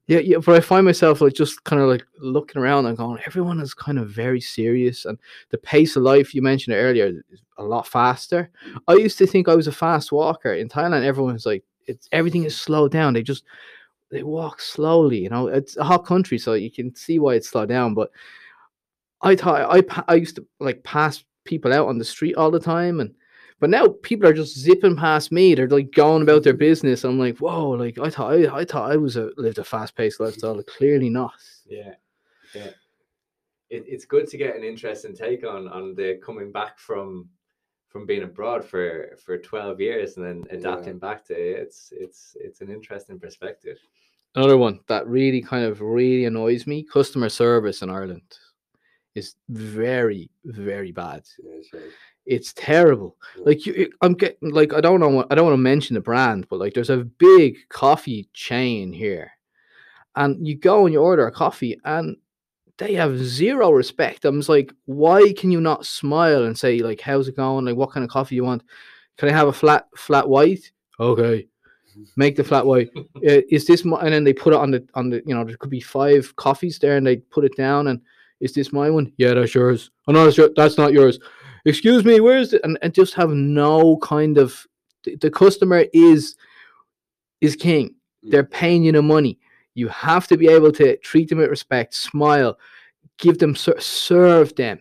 Yeah, 0.07 0.19
yeah, 0.19 0.39
but 0.45 0.55
I 0.57 0.61
find 0.61 0.85
myself 0.85 1.21
like 1.21 1.33
just 1.35 1.65
kind 1.65 1.81
of 1.81 1.89
like 1.89 2.05
looking 2.19 2.61
around 2.61 2.87
and 2.87 2.97
going, 2.99 3.21
everyone 3.27 3.61
is 3.61 3.73
kind 3.73 3.99
of 3.99 4.11
very 4.11 4.41
serious, 4.41 5.05
and 5.07 5.19
the 5.51 5.59
pace 5.59 5.97
of 5.97 6.03
life 6.03 6.35
you 6.35 6.43
mentioned 6.43 6.75
it 6.77 6.81
earlier 6.81 7.07
is 7.31 7.41
a 7.57 7.63
lot 7.63 7.87
faster. 7.87 8.51
I 8.89 8.95
used 8.95 9.17
to 9.19 9.27
think 9.27 9.49
I 9.49 9.55
was 9.55 9.69
a 9.69 9.73
fast 9.73 10.13
walker 10.13 10.53
in 10.53 10.69
Thailand. 10.69 11.05
Everyone's 11.05 11.47
like, 11.47 11.65
it's 11.87 12.09
everything 12.13 12.45
is 12.45 12.57
slowed 12.57 12.93
down. 12.93 13.15
They 13.15 13.23
just 13.23 13.45
they 14.11 14.23
walk 14.23 14.61
slowly. 14.61 15.19
You 15.19 15.31
know, 15.31 15.49
it's 15.49 15.77
a 15.77 15.85
hot 15.85 16.07
country, 16.07 16.39
so 16.39 16.55
you 16.55 16.71
can 16.71 16.95
see 16.95 17.19
why 17.19 17.35
it's 17.35 17.49
slowed 17.49 17.69
down. 17.69 17.95
But 17.95 18.11
I 19.23 19.37
thought 19.37 19.69
I 19.71 20.03
I 20.09 20.15
used 20.15 20.37
to 20.37 20.47
like 20.61 20.83
pass 20.85 21.25
people 21.45 21.73
out 21.73 21.89
on 21.89 21.99
the 21.99 22.05
street 22.05 22.37
all 22.37 22.51
the 22.51 22.61
time, 22.61 23.01
and 23.01 23.15
but 23.61 23.71
now 23.71 23.89
people 24.03 24.29
are 24.29 24.35
just 24.35 24.59
zipping 24.59 24.97
past 24.97 25.33
me. 25.33 25.55
They're 25.55 25.69
like 25.69 25.93
going 25.93 26.23
about 26.23 26.43
their 26.43 26.55
business. 26.55 27.05
I'm 27.05 27.19
like, 27.19 27.39
whoa! 27.39 27.71
Like 27.71 27.99
I 27.99 28.11
thought, 28.11 28.33
I, 28.33 28.61
I 28.61 28.65
thought 28.65 28.91
I 28.91 28.97
was 28.97 29.17
a 29.17 29.31
lived 29.37 29.59
a 29.59 29.65
fast 29.65 29.97
paced 29.97 30.21
lifestyle. 30.21 30.63
Clearly 30.63 31.09
not. 31.09 31.35
Yeah, 31.67 31.95
yeah. 32.55 32.71
It, 33.71 33.85
it's 33.89 34.05
good 34.05 34.29
to 34.29 34.37
get 34.37 34.57
an 34.57 34.63
interesting 34.63 35.15
take 35.15 35.45
on 35.45 35.69
on 35.69 35.95
the 35.95 36.21
coming 36.25 36.53
back 36.53 36.79
from 36.79 37.29
from 37.95 38.07
being 38.07 38.25
abroad 38.25 38.65
for 38.65 39.17
for 39.25 39.39
twelve 39.39 39.81
years 39.81 40.17
and 40.17 40.27
then 40.27 40.45
adapting 40.51 40.99
back 40.99 41.25
to 41.25 41.33
it. 41.33 41.61
It's 41.63 41.93
it's 41.93 42.37
it's 42.41 42.61
an 42.61 42.69
interesting 42.69 43.21
perspective. 43.21 43.79
Another 44.35 44.59
one 44.59 44.81
that 44.89 45.07
really 45.07 45.41
kind 45.41 45.65
of 45.65 45.81
really 45.81 46.25
annoys 46.25 46.67
me: 46.67 46.83
customer 46.83 47.29
service 47.29 47.83
in 47.83 47.91
Ireland 47.91 48.37
is 49.15 49.37
very 49.49 50.29
very 50.45 50.91
bad. 50.91 51.23
yeah, 51.41 51.63
sure. 51.71 51.83
It's 52.27 52.53
terrible. 52.55 53.17
Yeah. 53.37 53.43
Like 53.47 53.65
you- 53.65 53.93
I'm 54.01 54.15
getting 54.15 54.51
like 54.51 54.75
I 54.75 54.81
don't 54.81 54.99
know. 54.99 55.25
I 55.31 55.37
don't 55.37 55.47
want 55.47 55.55
to 55.55 55.59
mention 55.73 55.95
the 55.95 56.01
brand, 56.01 56.49
but 56.51 56.59
like 56.59 56.75
there's 56.75 56.91
a 56.91 57.05
big 57.05 57.59
coffee 57.69 58.29
chain 58.33 58.93
here, 58.93 59.31
and 60.17 60.45
you 60.45 60.57
go 60.59 60.85
and 60.85 60.93
you 60.93 61.01
order 61.01 61.29
a 61.29 61.31
coffee, 61.33 61.79
and 61.85 62.17
they 62.79 62.95
have 62.95 63.19
zero 63.19 63.71
respect. 63.71 64.25
I'm 64.25 64.39
just 64.39 64.49
like, 64.49 64.73
why 64.87 65.33
can 65.37 65.51
you 65.51 65.61
not 65.61 65.87
smile 65.87 66.45
and 66.45 66.59
say 66.59 66.81
like, 66.81 67.01
"How's 67.01 67.29
it 67.29 67.37
going? 67.37 67.65
Like, 67.65 67.77
what 67.77 67.93
kind 67.93 68.05
of 68.05 68.11
coffee 68.11 68.35
you 68.35 68.45
want? 68.45 68.63
Can 69.17 69.29
I 69.29 69.33
have 69.33 69.49
a 69.49 69.53
flat 69.53 69.87
flat 69.97 70.29
white? 70.29 70.73
Okay, 70.99 71.47
make 72.17 72.37
the 72.37 72.45
flat 72.45 72.67
white. 72.67 72.91
Uh, 73.17 73.41
is 73.49 73.65
this 73.65 73.87
my? 73.87 73.99
And 74.01 74.13
then 74.13 74.25
they 74.25 74.35
put 74.35 74.53
it 74.53 74.59
on 74.59 74.71
the 74.71 74.87
on 74.95 75.09
the. 75.09 75.23
You 75.25 75.35
know, 75.35 75.45
there 75.45 75.57
could 75.57 75.71
be 75.71 75.81
five 75.81 76.35
coffees 76.37 76.79
there, 76.79 76.97
and 76.97 77.07
they 77.07 77.17
put 77.17 77.45
it 77.45 77.57
down, 77.57 77.87
and 77.87 78.01
is 78.41 78.53
this 78.53 78.73
my 78.73 78.91
one? 78.91 79.11
Yeah, 79.17 79.33
that's 79.33 79.55
yours. 79.55 79.91
Oh 80.07 80.13
no, 80.13 80.25
that's, 80.25 80.37
your, 80.37 80.51
that's 80.55 80.77
not 80.77 80.93
yours. 80.93 81.19
Excuse 81.65 82.05
me, 82.05 82.21
where's 82.21 82.53
it? 82.53 82.61
And, 82.65 82.79
and 82.83 82.93
just 82.93 83.15
have 83.15 83.31
no 83.31 83.97
kind 83.99 84.37
of. 84.37 84.67
The, 85.05 85.17
the 85.17 85.31
customer 85.31 85.87
is 85.95 86.37
is 87.41 87.57
king. 87.57 87.95
They're 88.23 88.45
paying 88.45 88.85
you 88.85 88.93
the 88.93 89.01
money. 89.01 89.39
You 89.75 89.89
have 89.89 90.27
to 90.29 90.37
be 90.37 90.49
able 90.49 90.73
to 90.73 90.97
treat 90.99 91.29
them 91.29 91.39
with 91.39 91.51
respect, 91.51 91.95
smile, 91.95 92.59
give 93.19 93.39
them 93.39 93.55
serve 93.57 94.55
them. 94.55 94.81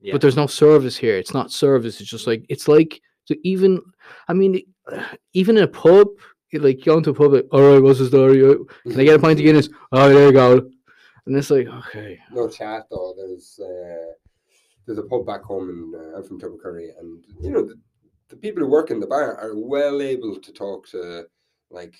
Yeah. 0.00 0.12
But 0.12 0.20
there's 0.20 0.36
no 0.36 0.46
service 0.46 0.96
here. 0.96 1.16
It's 1.16 1.34
not 1.34 1.50
service. 1.50 2.00
It's 2.00 2.10
just 2.10 2.26
like 2.26 2.44
it's 2.48 2.68
like 2.68 3.00
so 3.24 3.34
even. 3.42 3.80
I 4.28 4.34
mean, 4.34 4.60
even 5.32 5.56
in 5.56 5.64
a 5.64 5.68
pub, 5.68 6.08
you 6.50 6.60
like 6.60 6.84
going 6.84 7.02
to 7.04 7.10
a 7.10 7.14
pub. 7.14 7.32
Like, 7.32 7.46
All 7.52 7.72
right, 7.72 7.82
what's 7.82 7.98
the 7.98 8.06
story? 8.06 8.40
Can 8.40 9.00
I 9.00 9.04
get 9.04 9.16
a 9.16 9.18
pint 9.18 9.38
of 9.38 9.44
Guinness? 9.44 9.68
Oh, 9.92 10.08
there 10.08 10.26
you 10.26 10.32
go. 10.32 10.70
And 11.26 11.36
it's 11.36 11.50
like 11.50 11.66
okay, 11.66 12.18
no 12.30 12.48
chat 12.48 12.84
though. 12.90 13.14
There's 13.16 13.58
uh, 13.58 14.12
there's 14.86 14.98
a 14.98 15.02
pub 15.02 15.24
back 15.26 15.42
home 15.42 15.70
and 15.70 15.94
uh, 15.94 16.18
I'm 16.18 16.24
from 16.24 16.38
Tubbercurry, 16.38 16.88
and 16.98 17.24
you 17.40 17.50
know 17.50 17.64
the, 17.64 17.80
the 18.28 18.36
people 18.36 18.62
who 18.62 18.68
work 18.68 18.90
in 18.90 19.00
the 19.00 19.06
bar 19.06 19.38
are 19.38 19.56
well 19.56 20.02
able 20.02 20.38
to 20.38 20.52
talk 20.52 20.86
to 20.88 21.24
like 21.70 21.94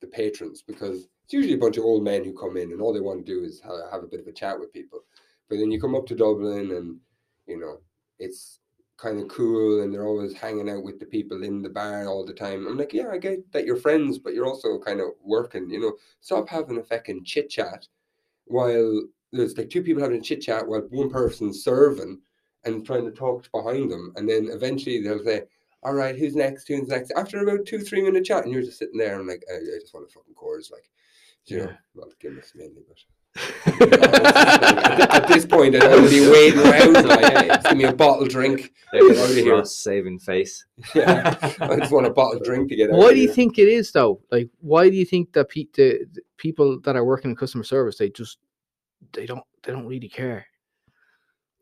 the 0.00 0.06
patrons 0.06 0.62
because 0.62 1.08
it's 1.24 1.32
usually 1.32 1.54
a 1.54 1.58
bunch 1.58 1.76
of 1.76 1.84
old 1.84 2.04
men 2.04 2.24
who 2.24 2.36
come 2.36 2.56
in 2.56 2.72
and 2.72 2.80
all 2.80 2.92
they 2.92 3.00
want 3.00 3.24
to 3.24 3.32
do 3.32 3.44
is 3.44 3.60
ha- 3.60 3.90
have 3.90 4.02
a 4.02 4.06
bit 4.06 4.20
of 4.20 4.26
a 4.26 4.32
chat 4.32 4.58
with 4.58 4.72
people. 4.72 5.00
But 5.48 5.56
then 5.56 5.70
you 5.70 5.80
come 5.80 5.94
up 5.94 6.06
to 6.06 6.14
Dublin 6.14 6.70
and 6.72 6.98
you 7.46 7.58
know 7.58 7.80
it's 8.18 8.60
kind 8.96 9.20
of 9.20 9.28
cool 9.28 9.82
and 9.82 9.92
they're 9.92 10.06
always 10.06 10.34
hanging 10.34 10.70
out 10.70 10.84
with 10.84 11.00
the 11.00 11.06
people 11.06 11.42
in 11.42 11.62
the 11.62 11.68
bar 11.68 12.06
all 12.06 12.24
the 12.24 12.32
time. 12.32 12.66
I'm 12.66 12.78
like, 12.78 12.92
yeah, 12.92 13.08
I 13.10 13.18
get 13.18 13.50
that 13.52 13.64
you're 13.64 13.76
friends, 13.76 14.18
but 14.18 14.34
you're 14.34 14.46
also 14.46 14.78
kind 14.78 15.00
of 15.00 15.08
working. 15.22 15.68
You 15.68 15.80
know, 15.80 15.92
stop 16.20 16.48
having 16.48 16.78
a 16.78 16.82
fucking 16.82 17.24
chit 17.24 17.50
chat 17.50 17.86
while 18.46 19.02
there's 19.32 19.56
like 19.56 19.70
two 19.70 19.82
people 19.82 20.02
having 20.02 20.18
a 20.18 20.22
chit 20.22 20.42
chat 20.42 20.66
while 20.66 20.82
one 20.90 21.10
person's 21.10 21.64
serving 21.64 22.20
and 22.64 22.86
trying 22.86 23.04
to 23.04 23.10
talk 23.10 23.50
behind 23.52 23.90
them, 23.90 24.12
and 24.16 24.28
then 24.28 24.48
eventually 24.50 25.00
they'll 25.02 25.22
say, 25.24 25.42
"All 25.82 25.94
right, 25.94 26.16
who's 26.16 26.36
next? 26.36 26.68
Who's 26.68 26.88
next?" 26.88 27.10
After 27.12 27.38
about 27.38 27.66
two, 27.66 27.80
three 27.80 28.02
minute 28.02 28.24
chat, 28.24 28.44
and 28.44 28.52
you're 28.52 28.62
just 28.62 28.78
sitting 28.78 28.98
there 28.98 29.18
and 29.18 29.28
like, 29.28 29.44
I, 29.50 29.56
I 29.56 29.80
just 29.80 29.92
want 29.92 30.06
a 30.06 30.12
fucking 30.12 30.34
chorus, 30.34 30.70
like, 30.70 30.90
Yeah. 31.46 31.72
well, 31.94 32.08
Guinness 32.20 32.52
mainly, 32.54 32.82
but. 32.88 32.98
at, 33.82 35.10
at 35.14 35.28
this 35.28 35.44
point, 35.44 35.74
I 35.74 35.80
don't 35.80 36.02
want 36.02 36.12
to 36.12 36.20
be 36.20 36.30
waiting 36.30 36.60
around. 36.60 37.06
Like, 37.08 37.32
hey, 37.36 37.48
just 37.48 37.66
give 37.66 37.76
me 37.78 37.84
a 37.84 37.92
bottle 37.92 38.26
drink. 38.26 38.72
There 38.92 39.08
Get 39.08 39.18
out 39.18 39.30
of 39.30 39.36
here. 39.36 39.54
Ross 39.54 39.76
saving 39.76 40.20
face. 40.20 40.64
Yeah, 40.94 41.36
I 41.60 41.76
just 41.76 41.90
want 41.92 42.06
a 42.06 42.10
bottle 42.10 42.40
drink 42.44 42.68
to 42.68 42.76
get 42.76 42.90
why 42.90 43.12
do 43.12 43.18
you 43.18 43.26
here. 43.26 43.34
think 43.34 43.58
it 43.58 43.68
is 43.68 43.90
though? 43.90 44.20
Like, 44.30 44.48
why 44.60 44.88
do 44.88 44.96
you 44.96 45.04
think 45.04 45.32
that 45.32 45.48
pe- 45.48 45.66
the, 45.74 46.06
the 46.12 46.22
people 46.38 46.80
that 46.82 46.94
are 46.96 47.04
working 47.04 47.32
in 47.32 47.36
customer 47.36 47.64
service 47.64 47.98
they 47.98 48.10
just 48.10 48.38
they 49.12 49.26
don't 49.26 49.42
they 49.64 49.72
don't 49.72 49.86
really 49.86 50.08
care? 50.08 50.46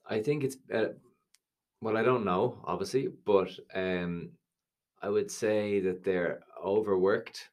I 0.09 0.21
think 0.21 0.45
it's 0.45 0.57
uh, 0.73 0.88
well, 1.81 1.97
I 1.97 2.03
don't 2.03 2.25
know, 2.25 2.59
obviously, 2.64 3.09
but 3.25 3.49
um, 3.75 4.31
I 5.01 5.09
would 5.09 5.31
say 5.31 5.81
that 5.81 6.05
they're 6.05 6.40
overworked, 6.62 7.49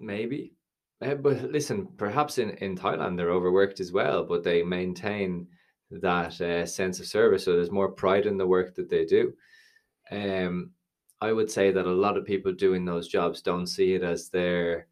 maybe. 0.00 0.54
Uh, 1.02 1.14
but 1.14 1.50
listen, 1.50 1.88
perhaps 1.96 2.38
in 2.38 2.50
in 2.58 2.76
Thailand 2.76 3.16
they're 3.16 3.30
overworked 3.30 3.80
as 3.80 3.92
well, 3.92 4.24
but 4.24 4.44
they 4.44 4.62
maintain 4.62 5.48
that 5.90 6.40
uh, 6.40 6.64
sense 6.64 7.00
of 7.00 7.06
service, 7.06 7.44
so 7.44 7.52
there's 7.52 7.70
more 7.70 7.90
pride 7.90 8.26
in 8.26 8.38
the 8.38 8.46
work 8.46 8.74
that 8.74 8.88
they 8.88 9.04
do. 9.04 9.34
Um, 10.10 10.70
I 11.20 11.32
would 11.32 11.50
say 11.50 11.70
that 11.70 11.86
a 11.86 11.90
lot 11.90 12.16
of 12.16 12.24
people 12.24 12.52
doing 12.52 12.84
those 12.84 13.08
jobs 13.08 13.42
don't 13.42 13.66
see 13.66 13.94
it 13.94 14.02
as 14.02 14.28
their 14.28 14.88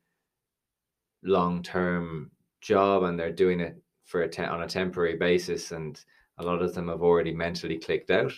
long 1.23 1.63
term 1.63 2.31
job, 2.61 3.05
and 3.05 3.19
they're 3.19 3.33
doing 3.33 3.61
it 3.61 3.77
for 4.05 4.23
a 4.23 4.29
te- 4.29 4.43
on 4.43 4.63
a 4.63 4.69
temporary 4.69 5.17
basis, 5.17 5.73
and 5.73 6.03
a 6.39 6.45
lot 6.45 6.63
of 6.63 6.75
them 6.75 6.89
have 6.89 7.03
already 7.03 7.33
mentally 7.33 7.79
clicked 7.79 8.11
out. 8.11 8.33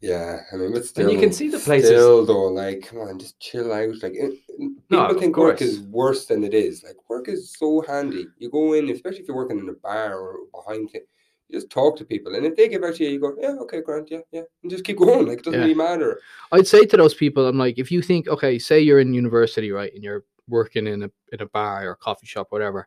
Yeah, 0.00 0.42
I 0.52 0.56
mean, 0.56 0.72
but 0.72 0.84
still, 0.84 1.06
And 1.06 1.12
you 1.12 1.18
can 1.20 1.32
see 1.32 1.48
the 1.48 1.58
places- 1.58 1.90
Still, 1.90 2.24
though, 2.24 2.46
like, 2.46 2.82
come 2.86 3.00
on, 3.00 3.18
just 3.18 3.40
chill 3.40 3.72
out. 3.72 4.00
Like, 4.02 4.12
it, 4.14 4.34
people 4.46 4.72
No, 4.90 5.06
of 5.08 5.18
think 5.18 5.36
work 5.36 5.60
is 5.60 5.80
worse 5.80 6.26
than 6.26 6.44
it 6.44 6.54
is. 6.54 6.84
Like, 6.84 6.96
work 7.08 7.28
is 7.28 7.52
so 7.58 7.80
handy. 7.80 8.28
You 8.38 8.48
go 8.50 8.74
in, 8.74 8.88
especially 8.90 9.20
if 9.20 9.28
you're 9.28 9.36
working 9.36 9.58
in 9.58 9.68
a 9.68 9.72
bar 9.72 10.16
or 10.16 10.36
behind 10.54 10.90
thing, 10.90 11.00
you 11.48 11.58
just 11.58 11.70
talk 11.70 11.96
to 11.96 12.04
people, 12.04 12.34
and 12.34 12.44
if 12.46 12.54
they 12.54 12.68
give 12.68 12.84
out 12.84 12.94
to 12.96 13.04
you, 13.04 13.10
you 13.10 13.18
go, 13.20 13.34
yeah, 13.40 13.56
okay, 13.62 13.80
Grant, 13.80 14.08
yeah, 14.10 14.20
yeah, 14.30 14.42
and 14.62 14.70
just 14.70 14.84
keep 14.84 14.98
going. 14.98 15.26
Like, 15.26 15.38
it 15.38 15.44
doesn't 15.44 15.58
Yeah. 15.58 15.64
really 15.64 15.74
matter. 15.74 16.20
I'd 16.52 16.66
say 16.68 16.84
to 16.84 16.96
those 16.96 17.14
people, 17.14 17.46
I'm 17.46 17.58
like, 17.58 17.78
if 17.78 17.90
you 17.90 18.00
think, 18.02 18.28
okay, 18.28 18.58
say 18.58 18.80
you're 18.80 19.00
in 19.00 19.14
university, 19.14 19.72
right, 19.72 19.92
and 19.94 20.04
you're 20.04 20.24
working 20.46 20.86
in 20.86 21.02
a 21.02 21.10
in 21.32 21.40
a 21.42 21.46
bar 21.46 21.88
or 21.90 21.96
coffee 21.96 22.26
shop, 22.26 22.46
whatever, 22.50 22.86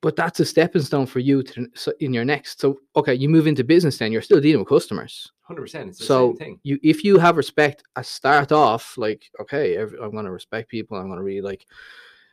but 0.00 0.16
that's 0.16 0.40
a 0.40 0.44
stepping 0.44 0.82
stone 0.82 1.06
for 1.06 1.18
you 1.18 1.42
to 1.42 1.68
so 1.74 1.92
in 2.00 2.12
your 2.12 2.24
next. 2.24 2.60
So 2.60 2.80
okay, 2.96 3.14
you 3.14 3.28
move 3.28 3.46
into 3.46 3.64
business, 3.64 3.98
then 3.98 4.12
you're 4.12 4.22
still 4.22 4.40
dealing 4.40 4.60
with 4.60 4.68
customers. 4.68 5.30
Hundred 5.42 5.62
percent. 5.62 5.90
It's 5.90 5.98
the 5.98 6.04
so 6.04 6.30
same 6.30 6.36
thing. 6.36 6.60
you 6.62 6.78
if 6.82 7.04
you 7.04 7.18
have 7.18 7.36
respect 7.36 7.82
I 7.96 8.02
start 8.02 8.52
off 8.52 8.96
like 8.96 9.30
okay 9.40 9.76
ev- 9.76 9.94
i'm 10.02 10.12
going 10.12 10.24
to 10.24 10.30
respect 10.30 10.70
people 10.70 10.96
i'm 10.96 11.06
going 11.06 11.18
to 11.18 11.24
really 11.24 11.40
like 11.40 11.66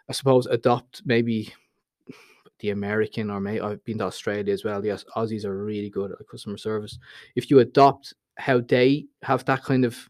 i 0.09 0.13
suppose 0.13 0.45
adopt 0.47 1.01
maybe 1.05 1.53
the 2.59 2.69
american 2.69 3.29
or 3.29 3.39
maybe 3.39 3.61
i've 3.61 3.83
been 3.83 3.97
to 3.97 4.05
australia 4.05 4.53
as 4.53 4.63
well 4.63 4.85
yes 4.85 5.03
aussies 5.15 5.45
are 5.45 5.63
really 5.63 5.89
good 5.89 6.11
at 6.11 6.27
customer 6.27 6.57
service 6.57 6.99
if 7.35 7.49
you 7.49 7.59
adopt 7.59 8.13
how 8.37 8.59
they 8.61 9.05
have 9.23 9.43
that 9.45 9.63
kind 9.63 9.83
of 9.83 10.09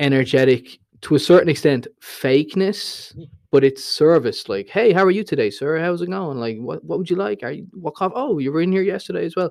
energetic 0.00 0.78
to 1.00 1.14
a 1.14 1.18
certain 1.18 1.48
extent 1.48 1.86
fakeness 2.00 3.16
mm. 3.16 3.28
But 3.50 3.64
it's 3.64 3.84
service 3.84 4.48
like 4.48 4.68
hey 4.68 4.92
how 4.92 5.04
are 5.04 5.10
you 5.10 5.24
today 5.24 5.50
sir 5.50 5.78
how's 5.78 6.02
it 6.02 6.10
going 6.10 6.38
like 6.38 6.58
what, 6.58 6.84
what 6.84 6.98
would 6.98 7.10
you 7.10 7.16
like 7.16 7.42
are 7.42 7.52
you 7.52 7.66
what 7.72 7.94
coffee? 7.94 8.14
oh 8.16 8.38
you 8.38 8.52
were 8.52 8.60
in 8.60 8.72
here 8.72 8.82
yesterday 8.82 9.24
as 9.24 9.36
well 9.36 9.50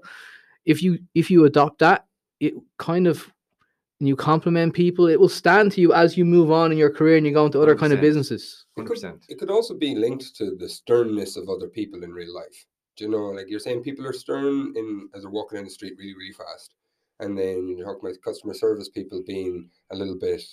if 0.66 0.84
you 0.84 1.00
if 1.16 1.32
you 1.32 1.46
adopt 1.46 1.80
that 1.80 2.06
it 2.40 2.54
kind 2.78 3.08
of 3.08 3.32
and 4.00 4.08
you 4.08 4.16
compliment 4.16 4.74
people, 4.74 5.08
it 5.08 5.20
will 5.20 5.30
stand 5.30 5.72
to 5.72 5.82
you 5.82 5.94
as 5.94 6.18
you 6.18 6.26
move 6.26 6.52
on 6.52 6.72
in 6.72 6.78
your 6.78 6.92
career 6.92 7.18
and 7.18 7.26
you 7.26 7.34
go 7.34 7.46
into 7.46 7.62
other 7.62 7.76
kind 7.76 7.94
of 7.94 8.00
100%. 8.00 8.02
businesses. 8.02 8.66
It 8.78 8.86
could, 8.86 9.00
it 9.28 9.40
could 9.40 9.50
also 9.50 9.74
be 9.74 9.96
linked 9.96 10.36
to 10.36 10.56
the 10.56 10.70
sternness 10.70 11.36
of 11.36 11.50
other 11.50 11.68
people 11.68 12.04
in 12.04 12.12
real 12.12 12.34
life. 12.34 12.66
Do 12.96 13.06
you 13.06 13.12
know, 13.12 13.26
like 13.28 13.48
you're 13.50 13.60
saying, 13.60 13.82
people 13.82 14.06
are 14.06 14.14
stern 14.14 14.74
in 14.76 15.10
as 15.16 15.24
they're 15.24 15.32
walking 15.32 15.58
down 15.58 15.66
the 15.66 15.72
street 15.72 15.94
really, 15.98 16.16
really 16.16 16.34
fast, 16.34 16.76
and 17.20 17.38
then 17.38 17.76
you're 17.76 17.86
talking 17.86 18.08
about 18.08 18.22
customer 18.24 18.54
service 18.54 18.90
people 18.90 19.24
being 19.26 19.70
a 19.92 19.96
little 19.96 20.18
bit 20.18 20.44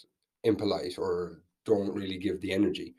impolite 0.45 0.99
or 0.99 1.40
don't 1.64 1.95
really 1.95 2.18
give 2.18 2.40
the 2.40 2.53
energy. 2.53 2.95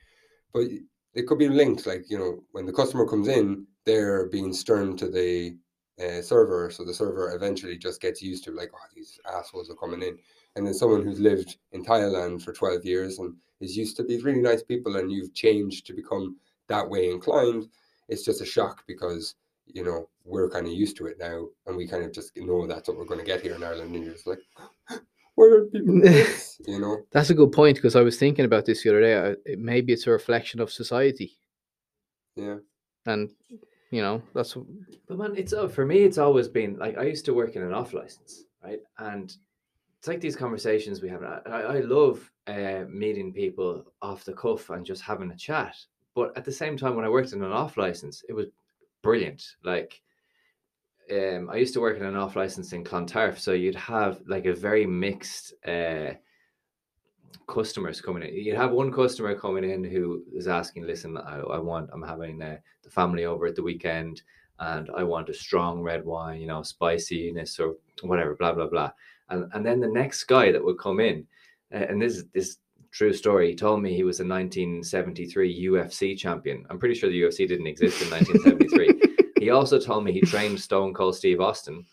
But 0.54 0.66
it 1.14 1.28
could 1.28 1.40
be 1.40 1.50
linked, 1.50 1.86
like 1.86 2.10
you 2.10 2.18
know, 2.18 2.44
when 2.52 2.66
the 2.66 2.74
customer 2.74 3.08
comes 3.08 3.28
in, 3.28 3.66
they're 3.86 4.28
being 4.30 4.54
stern 4.54 4.98
to 4.98 5.10
the 5.10 5.58
uh, 6.04 6.22
server, 6.22 6.70
so 6.70 6.84
the 6.84 6.94
server 6.94 7.34
eventually 7.34 7.78
just 7.78 8.02
gets 8.02 8.22
used 8.22 8.44
to 8.44 8.52
like, 8.52 8.72
oh, 8.74 8.88
these 8.94 9.20
assholes 9.32 9.70
are 9.70 9.76
coming 9.76 10.02
in. 10.02 10.18
And 10.56 10.66
then 10.66 10.74
someone 10.74 11.04
who's 11.04 11.20
lived 11.20 11.58
in 11.72 11.84
Thailand 11.84 12.42
for 12.42 12.54
12 12.54 12.86
years 12.86 13.20
and 13.20 13.34
is 13.62 13.78
used 13.78 13.96
to 13.98 14.04
these 14.04 14.24
really 14.24 14.42
nice 14.42 14.64
people 14.64 14.98
and 14.98 15.12
you've 15.12 15.34
changed 15.34 15.86
to 15.88 15.94
become 15.94 16.38
that 16.68 16.90
way 16.90 17.10
inclined, 17.10 17.68
it's 18.10 18.24
just 18.24 18.42
a 18.42 18.46
shock 18.46 18.84
because, 18.88 19.36
you 19.66 19.84
know, 19.84 20.10
we're 20.24 20.50
kind 20.50 20.66
of 20.66 20.74
used 20.74 20.98
to 20.98 21.06
it 21.06 21.18
now 21.20 21.48
and 21.66 21.78
we 21.78 21.88
kind 21.88 22.04
of 22.04 22.12
just 22.12 22.36
know 22.38 22.68
that's 22.68 22.88
what 22.88 22.98
we're 22.98 23.06
going 23.06 23.20
to 23.20 23.26
get 23.26 23.42
here 23.42 23.56
in 23.56 23.64
Ireland. 23.64 23.96
And 23.96 24.04
you're 24.04 24.14
just 24.14 24.28
like, 24.28 24.40
why 25.36 25.46
are 25.46 25.66
people 25.66 26.02
this? 26.02 26.44
You 26.68 26.80
know? 26.80 27.04
That's 27.12 27.30
a 27.30 27.36
good 27.36 27.52
point 27.52 27.76
because 27.76 27.96
I 27.96 28.02
was 28.02 28.18
thinking 28.18 28.46
about 28.46 28.66
this 28.66 28.82
the 28.82 28.90
other 28.90 29.02
day. 29.02 29.16
I, 29.16 29.36
it, 29.46 29.60
maybe 29.60 29.94
it's 29.94 30.08
a 30.08 30.12
reflection 30.12 30.60
of 30.60 30.72
society. 30.72 31.38
Yeah. 32.36 32.58
And, 33.06 33.30
you 33.92 34.02
know, 34.02 34.24
that's 34.34 34.58
But 35.08 35.18
man, 35.18 35.36
it's 35.36 35.54
uh, 35.54 35.68
for 35.68 35.86
me. 35.86 36.00
It's 36.00 36.18
always 36.18 36.48
been 36.48 36.80
like 36.80 36.98
I 36.98 37.04
used 37.04 37.26
to 37.26 37.36
work 37.36 37.56
in 37.56 37.62
an 37.62 37.74
off 37.74 37.94
license, 37.94 38.46
right? 38.64 38.80
And 38.98 39.36
it's 40.00 40.08
like 40.08 40.22
these 40.22 40.36
conversations 40.36 41.02
we 41.02 41.10
have. 41.10 41.24
I, 41.24 41.42
I 41.46 41.62
I 41.62 41.80
love 41.82 42.32
uh, 42.48 42.86
meeting 42.90 43.32
people 43.32 43.86
off 44.02 44.26
the 44.26 44.34
cuff 44.34 44.70
and 44.72 44.86
just 44.86 45.02
having 45.02 45.32
a 45.32 45.36
chat. 45.36 45.76
But 46.16 46.36
at 46.38 46.46
the 46.46 46.52
same 46.52 46.78
time, 46.78 46.96
when 46.96 47.06
I 47.06 47.10
worked 47.10 47.34
in 47.34 47.44
an 47.44 47.52
off 47.52 47.78
license, 47.78 48.24
it 48.28 48.34
was 48.34 48.48
brilliant. 49.04 49.44
Like, 49.64 50.02
um, 51.12 51.50
I 51.52 51.58
used 51.58 51.74
to 51.76 51.82
work 51.82 51.98
in 51.98 52.06
an 52.06 52.16
off 52.16 52.36
license 52.36 52.74
in 52.74 52.84
Clontarf, 52.84 53.40
so 53.40 53.54
you'd 53.54 53.76
have 53.76 54.22
like 54.28 54.46
a 54.46 54.54
very 54.54 54.86
mixed 54.86 55.54
uh, 55.68 56.14
customers 57.48 58.02
coming 58.02 58.24
in. 58.24 58.34
You'd 58.34 58.56
have 58.56 58.72
one 58.72 58.92
customer 58.92 59.36
coming 59.36 59.70
in 59.70 59.84
who 59.84 60.24
is 60.34 60.48
asking, 60.48 60.88
"Listen, 60.88 61.18
I, 61.18 61.40
I 61.40 61.60
want, 61.60 61.90
I'm 61.94 62.02
having 62.02 62.42
uh, 62.42 62.58
the 62.84 62.90
family 62.90 63.26
over 63.26 63.46
at 63.46 63.56
the 63.56 63.64
weekend, 63.64 64.22
and 64.60 64.90
I 64.96 65.04
want 65.04 65.30
a 65.30 65.34
strong 65.34 65.82
red 65.82 66.04
wine, 66.06 66.42
you 66.42 66.48
know, 66.48 66.64
spiciness 66.64 67.60
or 67.60 67.76
whatever, 68.02 68.36
blah 68.36 68.54
blah 68.54 68.68
blah." 68.68 68.92
And 69.30 69.52
and 69.54 69.66
then 69.66 69.80
the 69.80 69.88
next 69.88 70.24
guy 70.24 70.52
that 70.52 70.64
would 70.64 70.80
come 70.80 71.00
in, 71.00 71.28
uh, 71.74 71.86
and 71.90 72.02
this 72.02 72.18
is 72.18 72.26
this 72.34 72.58
true 72.92 73.14
story. 73.14 73.50
He 73.50 73.56
told 73.56 73.82
me 73.82 73.94
he 73.94 74.04
was 74.04 74.22
a 74.22 74.26
1973 74.26 75.66
UFC 75.66 76.18
champion. 76.18 76.66
I'm 76.70 76.80
pretty 76.80 76.96
sure 76.96 77.10
the 77.10 77.22
UFC 77.22 77.48
didn't 77.48 77.68
exist 77.68 78.02
in 78.02 78.10
1973. 78.10 78.94
he 79.46 79.52
also 79.52 79.78
told 79.78 80.04
me 80.04 80.12
he 80.12 80.22
trained 80.22 80.60
Stone 80.60 80.96
Cold 80.96 81.16
Steve 81.16 81.40
Austin. 81.40 81.86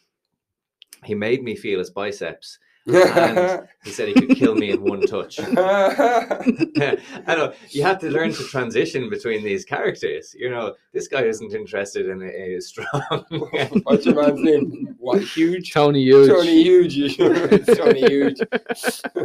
He 1.04 1.14
made 1.14 1.42
me 1.42 1.54
feel 1.54 1.80
his 1.80 1.90
biceps. 1.90 2.58
And 2.86 3.68
he 3.84 3.90
said 3.90 4.08
he 4.08 4.14
could 4.14 4.38
kill 4.38 4.54
me 4.54 4.70
in 4.70 4.82
one 4.82 5.02
touch. 5.02 5.38
I 5.40 6.96
know 7.28 7.52
you 7.68 7.82
have 7.82 7.98
to 7.98 8.08
learn 8.08 8.32
to 8.32 8.44
transition 8.44 9.10
between 9.10 9.44
these 9.44 9.66
characters. 9.66 10.34
You 10.34 10.48
know, 10.48 10.74
this 10.94 11.08
guy 11.08 11.24
isn't 11.24 11.52
interested 11.52 12.08
in 12.08 12.22
a, 12.22 12.54
a 12.56 12.60
strong. 12.62 13.26
What's 13.82 14.06
your 14.06 14.14
man's 14.14 14.40
name? 14.40 14.96
What, 14.98 15.20
Huge? 15.20 15.74
Tony 15.74 16.04
Huge. 16.04 16.30
Tony 16.30 16.62
Huge. 16.62 17.18
Tony 17.18 18.00
Huge. 18.00 18.38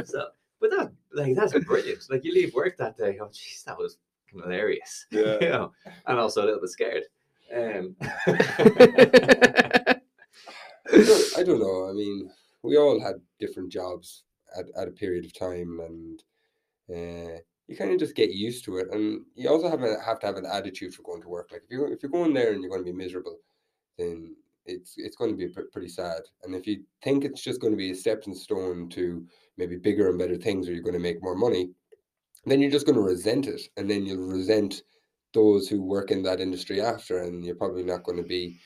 so, 0.04 0.28
but 0.60 0.70
that, 0.72 0.92
like, 1.14 1.34
that's 1.34 1.58
brilliant. 1.60 2.04
Like, 2.10 2.26
you 2.26 2.34
leave 2.34 2.54
work 2.54 2.76
that 2.76 2.98
day. 2.98 3.20
Oh, 3.22 3.28
jeez, 3.28 3.64
that 3.64 3.78
was 3.78 4.00
hilarious. 4.34 5.06
Yeah. 5.12 5.38
you 5.40 5.48
know, 5.48 5.72
and 6.08 6.20
also 6.20 6.44
a 6.44 6.46
little 6.46 6.60
bit 6.60 6.72
scared. 6.72 7.04
Um, 7.56 7.96
I 11.40 11.44
don't, 11.44 11.60
know. 11.60 11.90
I 11.90 11.94
mean, 11.94 12.30
we 12.64 12.78
all 12.78 13.00
had 13.00 13.16
different 13.40 13.72
jobs 13.72 14.24
at, 14.58 14.66
at 14.76 14.88
a 14.88 14.92
period 14.92 15.26
of 15.26 15.38
time, 15.38 15.80
and 15.80 16.24
uh, 16.90 17.40
you 17.68 17.76
kind 17.78 17.92
of 17.92 18.00
just 18.00 18.16
get 18.16 18.32
used 18.32 18.66
to 18.66 18.78
it. 18.78 18.88
And 18.92 19.22
you 19.36 19.50
also 19.50 19.70
have 19.70 19.84
a, 19.84 20.00
have 20.06 20.20
to 20.20 20.26
have 20.28 20.38
an 20.38 20.46
attitude 20.46 20.94
for 20.94 21.04
going 21.04 21.22
to 21.22 21.30
work. 21.30 21.50
Like 21.52 21.64
if 21.66 21.72
you 21.72 21.86
if 21.86 22.02
you're 22.02 22.12
going 22.12 22.34
there 22.34 22.52
and 22.52 22.62
you're 22.62 22.70
going 22.70 22.84
to 22.84 22.92
be 22.92 22.98
miserable, 22.98 23.38
then 23.98 24.36
it's 24.66 24.96
it's 24.98 25.16
going 25.16 25.32
to 25.32 25.38
be 25.38 25.54
pretty 25.72 25.90
sad. 25.90 26.22
And 26.44 26.56
if 26.56 26.68
you 26.68 26.84
think 27.04 27.24
it's 27.26 27.42
just 27.42 27.62
going 27.62 27.74
to 27.74 27.78
be 27.78 27.92
a 27.92 27.96
stepping 27.96 28.34
stone 28.34 28.90
to 28.90 29.26
maybe 29.58 29.76
bigger 29.76 30.10
and 30.10 30.20
better 30.20 30.38
things, 30.38 30.68
or 30.68 30.74
you're 30.74 30.84
going 30.84 30.94
to 30.94 31.00
make 31.00 31.24
more 31.24 31.36
money, 31.36 31.72
then 32.46 32.62
you're 32.62 32.72
just 32.72 32.86
going 32.86 32.96
to 32.98 33.02
resent 33.02 33.48
it, 33.48 33.62
and 33.78 33.90
then 33.90 34.06
you'll 34.06 34.28
resent 34.28 34.84
those 35.34 35.68
who 35.68 35.82
work 35.82 36.12
in 36.12 36.24
that 36.24 36.40
industry 36.40 36.82
after, 36.82 37.24
and 37.24 37.46
you're 37.46 37.56
probably 37.56 37.84
not 37.84 38.04
going 38.04 38.18
to 38.18 38.24
be 38.28 38.60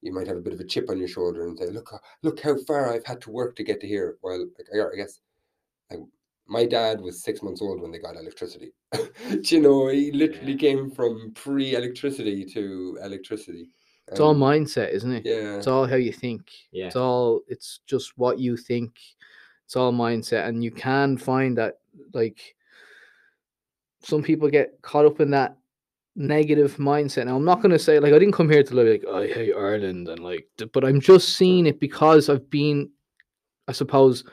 you 0.00 0.12
might 0.12 0.28
have 0.28 0.36
a 0.36 0.40
bit 0.40 0.52
of 0.52 0.60
a 0.60 0.64
chip 0.64 0.90
on 0.90 0.98
your 0.98 1.08
shoulder 1.08 1.46
and 1.46 1.58
say, 1.58 1.66
"Look, 1.66 1.92
uh, 1.92 1.98
look 2.22 2.40
how 2.40 2.56
far 2.66 2.92
I've 2.92 3.06
had 3.06 3.20
to 3.22 3.30
work 3.30 3.56
to 3.56 3.64
get 3.64 3.80
to 3.80 3.88
here." 3.88 4.18
Well, 4.22 4.46
like, 4.56 4.68
I 4.74 4.92
I 4.92 4.96
guess, 4.96 5.20
like 5.90 6.00
my 6.46 6.64
dad 6.64 7.00
was 7.00 7.22
six 7.22 7.42
months 7.42 7.60
old 7.60 7.80
when 7.80 7.90
they 7.90 7.98
got 7.98 8.16
electricity. 8.16 8.72
Do 8.92 9.40
you 9.42 9.60
know, 9.60 9.88
he 9.88 10.10
literally 10.12 10.56
came 10.56 10.90
from 10.90 11.32
pre-electricity 11.34 12.44
to 12.46 12.98
electricity. 13.02 13.68
It's 14.06 14.20
all 14.20 14.34
mindset, 14.34 14.90
isn't 14.92 15.12
it? 15.12 15.26
Yeah, 15.26 15.56
It's 15.56 15.66
all 15.66 15.86
how 15.86 15.96
you 15.96 16.12
think. 16.12 16.50
Yeah. 16.72 16.86
It's 16.86 16.96
all 16.96 17.42
it's 17.46 17.80
just 17.86 18.16
what 18.16 18.38
you 18.38 18.56
think. 18.56 18.96
It's 19.66 19.76
all 19.76 19.92
mindset. 19.92 20.48
And 20.48 20.64
you 20.64 20.70
can 20.70 21.18
find 21.18 21.58
that 21.58 21.80
like 22.14 22.56
some 24.02 24.22
people 24.22 24.48
get 24.48 24.80
caught 24.80 25.04
up 25.04 25.20
in 25.20 25.30
that 25.32 25.57
negative 26.18 26.76
mindset. 26.78 27.26
Now 27.26 27.36
I'm 27.36 27.44
not 27.44 27.62
gonna 27.62 27.78
say 27.78 28.00
like 28.00 28.12
I 28.12 28.18
didn't 28.18 28.34
come 28.34 28.50
here 28.50 28.64
to 28.64 28.74
like 28.74 29.04
I 29.06 29.28
hate 29.28 29.54
Ireland 29.54 30.08
and 30.08 30.18
like 30.18 30.48
but 30.72 30.84
I'm 30.84 31.00
just 31.00 31.36
seeing 31.36 31.64
it 31.66 31.78
because 31.78 32.28
I've 32.28 32.50
been 32.50 32.90
I 33.68 33.72
suppose 33.72 34.24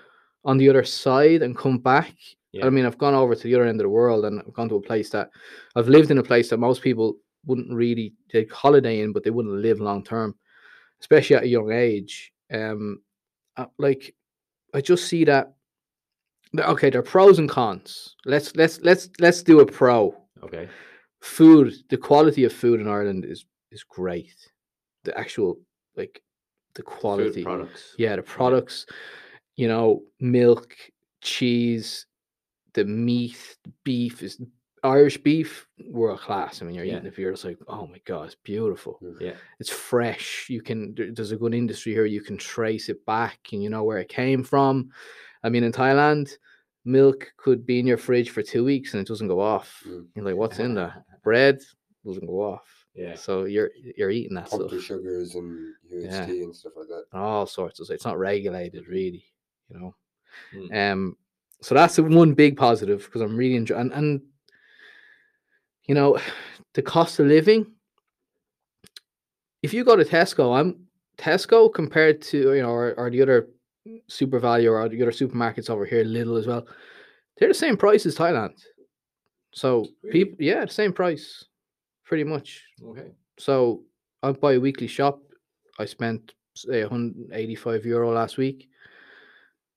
on 0.43 0.57
the 0.57 0.67
other 0.67 0.83
side 0.83 1.43
and 1.43 1.55
come 1.57 1.77
back. 1.77 2.13
Yeah. 2.53 2.65
I 2.65 2.69
mean 2.71 2.85
I've 2.87 2.97
gone 2.97 3.13
over 3.13 3.35
to 3.35 3.43
the 3.43 3.53
other 3.53 3.65
end 3.65 3.79
of 3.79 3.85
the 3.85 3.89
world 3.89 4.25
and 4.25 4.39
I've 4.41 4.53
gone 4.53 4.67
to 4.69 4.75
a 4.77 4.81
place 4.81 5.11
that 5.11 5.29
I've 5.75 5.87
lived 5.87 6.09
in 6.09 6.17
a 6.17 6.23
place 6.23 6.49
that 6.49 6.57
most 6.57 6.81
people 6.81 7.17
wouldn't 7.45 7.71
really 7.71 8.13
take 8.29 8.51
holiday 8.51 9.01
in, 9.01 9.13
but 9.13 9.23
they 9.23 9.29
wouldn't 9.29 9.53
live 9.61 9.79
long 9.79 10.03
term, 10.03 10.33
especially 11.01 11.35
at 11.35 11.43
a 11.43 11.47
young 11.47 11.71
age. 11.71 12.33
Um, 12.51 13.03
like 13.77 14.15
I 14.73 14.81
just 14.81 15.05
see 15.07 15.23
that. 15.25 15.53
that- 16.53 16.67
Okay, 16.69 16.89
there 16.89 17.01
are 17.01 17.03
pros 17.03 17.37
and 17.37 17.47
cons. 17.47 18.15
Let's 18.25 18.55
let's 18.55 18.81
let's 18.81 19.09
let's 19.19 19.43
do 19.43 19.59
a 19.59 19.65
pro. 19.67 20.15
okay. 20.43 20.67
Food, 21.25 21.73
the 21.89 21.97
quality 21.97 22.43
of 22.43 22.53
food 22.53 22.79
in 22.79 22.87
Ireland 22.87 23.25
is 23.25 23.45
is 23.71 23.83
great. 23.83 24.35
The 25.05 25.17
actual 25.17 25.57
like 25.95 26.21
the 26.75 26.83
quality, 26.83 27.41
Food 27.41 27.43
products. 27.45 27.95
yeah, 27.97 28.15
the 28.15 28.21
products, 28.21 28.85
you 29.55 29.67
know, 29.67 30.03
milk, 30.19 30.75
cheese, 31.21 32.05
the 32.73 32.85
meat, 32.85 33.57
beef 33.83 34.21
is 34.21 34.39
Irish 34.83 35.17
beef, 35.17 35.67
world 35.89 36.19
class. 36.19 36.61
I 36.61 36.65
mean, 36.65 36.75
you're 36.75 36.85
Yeah. 36.85 36.97
eating 36.97 37.07
if 37.07 37.17
you're 37.17 37.31
just 37.31 37.43
like, 37.45 37.57
oh 37.67 37.87
my 37.87 37.99
god, 38.05 38.27
it's 38.27 38.35
beautiful. 38.43 38.99
Yeah. 39.19 39.35
It's 39.59 39.71
fresh. 39.71 40.45
You 40.47 40.61
can 40.61 40.93
there's 40.95 41.31
a 41.31 41.37
good 41.37 41.55
industry 41.55 41.91
here. 41.93 42.05
You 42.05 42.21
can 42.21 42.37
trace 42.37 42.87
it 42.87 43.03
back 43.05 43.39
and 43.51 43.63
you 43.63 43.69
know 43.71 43.83
where 43.83 43.97
it 43.97 44.09
came 44.09 44.43
from. 44.43 44.91
I 45.43 45.49
mean, 45.49 45.63
in 45.63 45.71
Thailand, 45.71 46.37
milk 46.85 47.33
could 47.37 47.65
be 47.65 47.79
in 47.79 47.87
your 47.87 47.97
fridge 47.97 48.29
for 48.29 48.43
two 48.43 48.63
weeks 48.63 48.93
and 48.93 49.01
it 49.01 49.07
doesn't 49.07 49.27
go 49.27 49.39
off. 49.39 49.81
Mm. 49.87 50.05
You're 50.15 50.25
like, 50.25 50.35
what's 50.35 50.59
in 50.59 50.75
that? 50.75 51.03
Bread 51.25 51.59
doesn't 52.05 52.25
go 52.25 52.41
off. 52.53 52.85
Yeah. 52.95 53.15
So 53.15 53.43
you're 53.43 53.71
you're 53.97 54.11
eating 54.11 54.35
that 54.35 54.49
pumpkin 54.49 54.69
stuff. 54.79 54.83
sugars 54.85 55.35
and 55.35 55.73
UHT 55.93 56.29
and 56.43 56.55
stuff 56.55 56.71
like 56.77 56.87
that. 56.87 57.03
And 57.11 57.21
all 57.21 57.45
sorts 57.45 57.81
of 57.81 57.89
it's 57.89 58.05
not 58.05 58.17
regulated 58.17 58.87
really 58.87 59.25
you 59.69 59.79
know 59.79 59.95
Mm. 60.53 60.91
um 60.91 61.17
so 61.61 61.73
that's 61.73 61.95
the 61.95 62.03
one 62.03 62.33
big 62.33 62.57
positive 62.57 63.05
because 63.05 63.21
i'm 63.21 63.37
really 63.37 63.55
enjoying 63.55 63.79
and, 63.83 63.93
and 63.93 64.21
you 65.85 65.95
know 65.95 66.19
the 66.73 66.81
cost 66.81 67.19
of 67.21 67.27
living 67.27 67.65
if 69.63 69.73
you 69.73 69.83
go 69.83 69.95
to 69.95 70.03
Tesco, 70.05 70.59
I'm 70.59 70.85
Tesco 71.17 71.73
compared 71.73 72.21
to 72.23 72.53
you 72.53 72.61
know 72.61 72.69
or, 72.69 72.93
or 72.97 73.09
the 73.09 73.21
other 73.21 73.47
SuperValu 74.09 74.69
or 74.71 74.87
the 74.89 75.01
other 75.01 75.11
supermarkets 75.11 75.69
over 75.69 75.85
here, 75.85 76.03
Lidl 76.03 76.37
as 76.37 76.47
well. 76.47 76.67
They're 77.37 77.47
the 77.47 77.53
same 77.53 77.77
price 77.77 78.05
as 78.05 78.15
Thailand. 78.15 78.53
So 79.55 79.85
people, 80.11 80.35
yeah, 80.39 80.65
the 80.65 80.71
same 80.71 80.91
price, 80.91 81.45
pretty 82.03 82.25
much. 82.25 82.61
Okay. 82.83 83.11
So 83.37 83.83
I 84.21 84.31
buy 84.33 84.53
a 84.53 84.59
weekly 84.59 84.87
shop. 84.87 85.21
I 85.79 85.85
spent 85.85 86.33
say 86.55 86.81
185 86.83 87.85
euro 87.85 88.11
last 88.13 88.37
week 88.37 88.69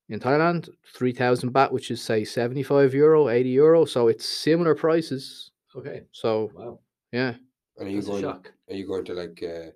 in 0.08 0.18
Thailand, 0.20 0.68
3000 0.94 1.52
baht, 1.52 1.70
which 1.72 1.90
is 1.90 2.02
say 2.02 2.24
75 2.24 2.92
euro, 2.94 3.28
80 3.28 3.48
euro. 3.50 3.84
So 3.84 4.08
it's 4.08 4.26
similar 4.26 4.74
prices. 4.74 5.52
Okay. 5.76 6.02
So 6.12 6.50
Wow. 6.54 6.80
yeah, 7.12 7.34
And 7.78 7.86
are 7.88 7.90
you 7.90 7.96
That's 7.98 8.08
going? 8.08 8.22
shock. 8.22 8.52
Are 8.68 8.74
you 8.74 8.86
going 8.86 9.04
to 9.06 9.14
like? 9.14 9.42
Uh, 9.42 9.70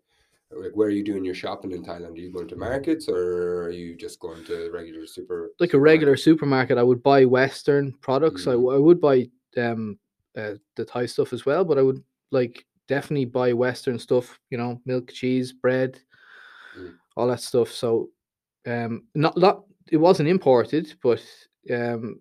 like 0.55 0.73
where 0.75 0.89
are 0.89 0.91
you 0.91 1.03
doing 1.05 1.25
your 1.25 1.35
shopping 1.35 1.73
in 1.73 1.83
Thailand? 1.83 2.13
Are 2.13 2.17
you 2.21 2.31
going 2.31 2.49
to 2.49 2.57
markets 2.57 3.09
or 3.09 3.63
are 3.63 3.71
you 3.71 3.97
just 3.97 4.21
going 4.21 4.45
to 4.45 4.71
regular 4.71 5.07
super? 5.07 5.53
like 5.61 5.73
a 5.75 5.81
regular 5.81 6.15
supermarket, 6.17 6.77
I 6.77 6.83
would 6.83 7.03
buy 7.03 7.25
Western 7.25 7.93
products. 8.03 8.47
I, 8.47 8.51
Mm. 8.51 8.61
w- 8.61 8.77
I 8.77 8.79
would 8.79 9.01
buy 9.01 9.31
um 9.57 9.99
uh, 10.37 10.55
the 10.77 10.85
Thai 10.85 11.07
stuff 11.07 11.33
as 11.33 11.45
well, 11.45 11.65
but 11.65 11.79
I 11.79 11.83
would 11.83 12.03
like 12.31 12.65
definitely 12.89 13.27
buy 13.27 13.53
Western 13.53 13.99
stuff. 13.99 14.39
You 14.51 14.59
know, 14.59 14.81
milk, 14.87 15.13
cheese, 15.13 15.53
bread, 15.53 16.01
Mm. 16.79 16.95
all 17.17 17.29
that 17.29 17.41
stuff. 17.41 17.71
So, 17.71 18.11
um, 18.67 19.05
not 19.15 19.37
not 19.37 19.65
it 19.91 19.99
wasn't 19.99 20.29
imported, 20.31 20.95
but 21.03 21.23
um, 21.71 22.21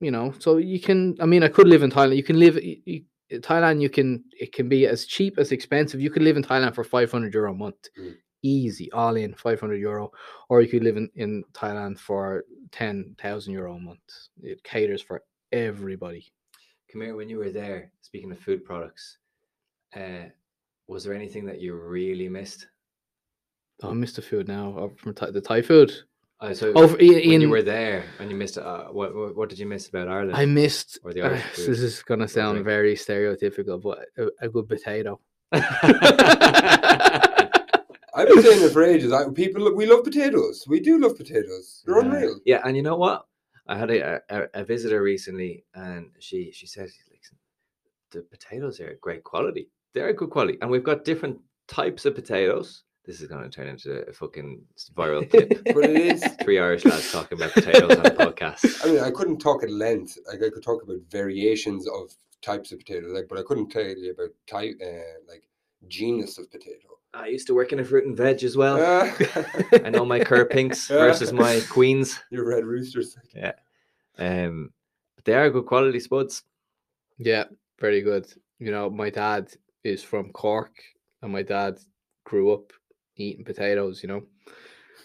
you 0.00 0.10
know, 0.10 0.34
so 0.40 0.56
you 0.56 0.80
can. 0.80 1.16
I 1.20 1.26
mean, 1.26 1.42
I 1.44 1.48
could 1.48 1.68
live 1.68 1.82
in 1.84 1.90
Thailand. 1.90 2.16
You 2.16 2.24
can 2.24 2.38
live. 2.40 2.56
y- 2.56 2.80
y- 2.86 3.04
Thailand, 3.32 3.80
you 3.80 3.88
can. 3.88 4.24
It 4.32 4.52
can 4.52 4.68
be 4.68 4.86
as 4.86 5.06
cheap 5.06 5.38
as 5.38 5.52
expensive. 5.52 6.00
You 6.00 6.10
could 6.10 6.22
live 6.22 6.36
in 6.36 6.42
Thailand 6.42 6.74
for 6.74 6.84
five 6.84 7.10
hundred 7.12 7.32
euro 7.34 7.52
a 7.52 7.54
month, 7.54 7.88
Mm. 7.98 8.16
easy, 8.42 8.90
all 8.92 9.16
in 9.16 9.34
five 9.34 9.60
hundred 9.60 9.76
euro 9.80 10.10
or 10.48 10.60
you 10.60 10.68
could 10.68 10.82
live 10.82 10.96
in, 10.96 11.08
in 11.14 11.44
Thailand 11.52 11.98
for 11.98 12.44
10,000 12.72 13.52
euro 13.54 13.74
a 13.76 13.78
month. 13.78 14.00
It 14.42 14.62
caters 14.64 15.00
for 15.00 15.22
everybody. 15.52 16.26
Come 16.92 17.00
here, 17.02 17.16
when 17.16 17.28
you 17.30 17.38
were 17.38 17.50
there, 17.50 17.90
speaking 18.02 18.30
of 18.32 18.38
food 18.38 18.64
products, 18.64 19.16
uh, 19.96 20.24
was 20.88 21.04
there 21.04 21.14
anything 21.14 21.46
that 21.46 21.58
you 21.60 21.74
really 21.74 22.28
missed? 22.28 22.66
Oh, 23.82 23.90
I 23.90 23.94
missed 23.94 24.16
the 24.16 24.22
food 24.22 24.46
now 24.46 24.76
uh, 24.78 24.88
from 24.96 25.14
the 25.32 25.40
Thai 25.40 25.62
food. 25.62 25.90
Uh, 26.38 26.52
so 26.52 26.72
Oh, 26.76 26.88
for- 26.88 27.02
i- 27.02 27.06
when 27.26 27.40
you 27.40 27.48
were 27.48 27.62
there 27.62 28.04
and 28.20 28.30
you 28.30 28.36
missed, 28.36 28.58
uh, 28.58 28.84
what, 28.88 29.14
what 29.14 29.34
what 29.36 29.48
did 29.48 29.58
you 29.58 29.64
miss 29.66 29.88
about 29.88 30.08
Ireland? 30.08 30.36
I 30.36 30.44
missed. 30.44 30.98
Or 31.02 31.12
the 31.14 31.22
uh, 31.22 31.28
Irish 31.30 31.56
this 31.56 31.80
is 31.80 32.02
going 32.02 32.20
to 32.20 32.28
sound 32.28 32.56
drink. 32.56 32.66
very 32.66 32.94
stereotypical, 32.94 33.80
but 33.80 34.00
a, 34.18 34.28
a 34.46 34.48
good 34.50 34.68
potato. 34.68 35.18
I've 35.52 35.62
been 38.28 38.42
saying 38.42 38.62
it 38.62 38.72
for 38.72 38.82
ages. 38.82 39.12
I, 39.12 39.30
people, 39.30 39.62
look, 39.62 39.76
we 39.76 39.86
love 39.86 40.04
potatoes. 40.04 40.64
We 40.68 40.80
do 40.80 40.98
love 41.00 41.16
potatoes. 41.16 41.82
They're 41.86 41.96
Yeah. 42.00 42.04
unreal. 42.04 42.40
Yeah, 42.44 42.60
and 42.64 42.76
you 42.76 42.82
know 42.82 42.96
what? 42.96 43.24
I 43.66 43.76
had 43.76 43.90
a, 43.90 44.20
a, 44.28 44.48
a 44.54 44.64
visitor 44.64 45.02
recently, 45.02 45.64
and 45.74 46.10
she 46.18 46.50
she 46.52 46.66
said, 46.66 46.88
"Listen, 47.10 47.38
the 48.10 48.22
potatoes 48.22 48.80
are 48.80 48.98
great 49.00 49.24
quality. 49.24 49.68
They're 49.94 50.12
good 50.12 50.30
quality, 50.30 50.58
and 50.60 50.70
we've 50.70 50.84
got 50.84 51.04
different 51.04 51.38
types 51.68 52.04
of 52.04 52.14
potatoes. 52.14 52.84
This 53.04 53.20
is 53.20 53.26
going 53.26 53.42
to 53.42 53.50
turn 53.50 53.66
into 53.66 54.08
a 54.08 54.12
fucking 54.12 54.62
viral 54.94 55.28
clip. 55.28 55.60
But 55.64 55.84
it 55.84 55.96
is. 55.96 56.24
Three 56.44 56.60
Irish 56.60 56.84
lads 56.84 57.10
talking 57.10 57.36
about 57.36 57.52
potatoes 57.52 57.98
on 57.98 58.06
a 58.06 58.10
podcast. 58.10 58.86
I 58.86 58.92
mean, 58.92 59.00
I 59.00 59.10
couldn't 59.10 59.38
talk 59.38 59.64
at 59.64 59.70
length. 59.70 60.16
Like 60.28 60.42
I 60.42 60.50
could 60.50 60.62
talk 60.62 60.84
about 60.84 60.98
variations 61.10 61.88
of 61.88 62.14
types 62.42 62.70
of 62.70 62.78
potatoes, 62.78 63.12
like, 63.12 63.26
but 63.28 63.38
I 63.38 63.42
couldn't 63.42 63.70
tell 63.70 63.82
you 63.82 64.12
about 64.12 64.30
type, 64.46 64.74
uh, 64.84 65.18
like 65.28 65.48
genus 65.88 66.38
of 66.38 66.50
potato. 66.50 66.91
I 67.14 67.26
used 67.26 67.46
to 67.48 67.54
work 67.54 67.72
in 67.72 67.80
a 67.80 67.84
fruit 67.84 68.06
and 68.06 68.16
veg 68.16 68.42
as 68.42 68.56
well. 68.56 68.78
Ah. 68.80 69.14
I 69.84 69.90
know 69.90 70.04
my 70.04 70.20
Kerr's 70.20 70.48
Pinks 70.50 70.88
versus 70.88 71.32
my 71.32 71.60
queens. 71.68 72.18
Your 72.30 72.46
red 72.48 72.64
roosters. 72.64 73.16
Yeah. 73.34 73.52
Um, 74.18 74.70
but 75.16 75.24
they 75.24 75.34
are 75.34 75.50
good 75.50 75.66
quality 75.66 76.00
spuds. 76.00 76.42
Yeah, 77.18 77.44
very 77.78 78.00
good. 78.00 78.32
You 78.58 78.70
know, 78.70 78.88
my 78.88 79.10
dad 79.10 79.52
is 79.84 80.02
from 80.02 80.30
Cork, 80.30 80.72
and 81.20 81.32
my 81.32 81.42
dad 81.42 81.78
grew 82.24 82.52
up 82.52 82.72
eating 83.16 83.44
potatoes. 83.44 84.02
You 84.02 84.08
know, 84.08 84.22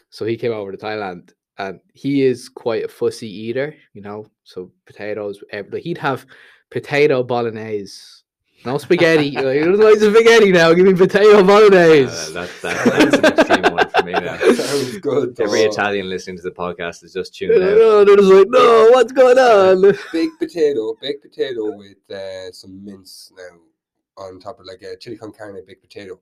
so 0.09 0.25
he 0.25 0.37
came 0.37 0.53
over 0.53 0.71
to 0.71 0.77
Thailand, 0.77 1.33
and 1.57 1.79
he 1.93 2.23
is 2.23 2.47
quite 2.47 2.85
a 2.85 2.89
fussy 2.89 3.29
eater. 3.29 3.75
You 3.93 4.01
know, 4.01 4.27
so 4.43 4.71
potatoes. 4.85 5.43
Like 5.51 5.83
he'd 5.83 5.97
have 5.97 6.25
potato 6.69 7.23
bolognese, 7.23 8.23
no 8.65 8.77
spaghetti. 8.77 9.31
like, 9.35 9.57
he 9.59 9.63
doesn't 9.65 9.79
like 9.85 9.97
spaghetti 9.99 10.51
now. 10.51 10.73
Give 10.73 10.85
me 10.85 10.93
potato 10.93 11.39
Uh, 11.39 11.43
bolognese. 11.43 12.33
that, 12.33 12.49
that, 12.61 12.85
that's 12.85 13.17
an 13.17 13.25
extreme 13.25 13.73
one 13.73 13.89
for 13.89 14.03
me 14.03 14.11
now. 14.13 14.37
Sounds 14.53 14.97
good. 14.99 15.39
Every 15.39 15.61
though. 15.61 15.69
Italian 15.69 16.09
listening 16.09 16.37
to 16.37 16.43
the 16.43 16.51
podcast 16.51 17.03
is 17.03 17.13
just 17.13 17.39
You 17.39 17.47
tuning 17.53 17.63
out. 17.69 17.77
know, 17.77 18.03
they're 18.05 18.15
just 18.17 18.29
like, 18.29 18.47
no, 18.49 18.89
what's 18.91 19.11
going 19.11 19.37
on? 19.37 19.93
baked 20.11 20.39
potato, 20.39 20.95
baked 21.01 21.21
potato 21.23 21.75
with 21.77 21.97
uh, 22.11 22.51
some 22.51 22.83
mince 22.83 23.31
now 23.37 24.23
on 24.25 24.39
top 24.39 24.59
of 24.59 24.65
like 24.65 24.81
a 24.81 24.97
chili 24.97 25.15
con 25.17 25.31
carne 25.31 25.63
baked 25.65 25.81
potato. 25.81 26.19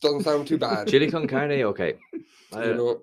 Doesn't 0.00 0.22
sound 0.24 0.46
too 0.46 0.58
bad. 0.58 0.88
Chili 0.88 1.10
con 1.10 1.26
carne, 1.26 1.62
okay. 1.62 1.94
I, 2.52 2.64
you 2.68 2.74
know, 2.74 3.02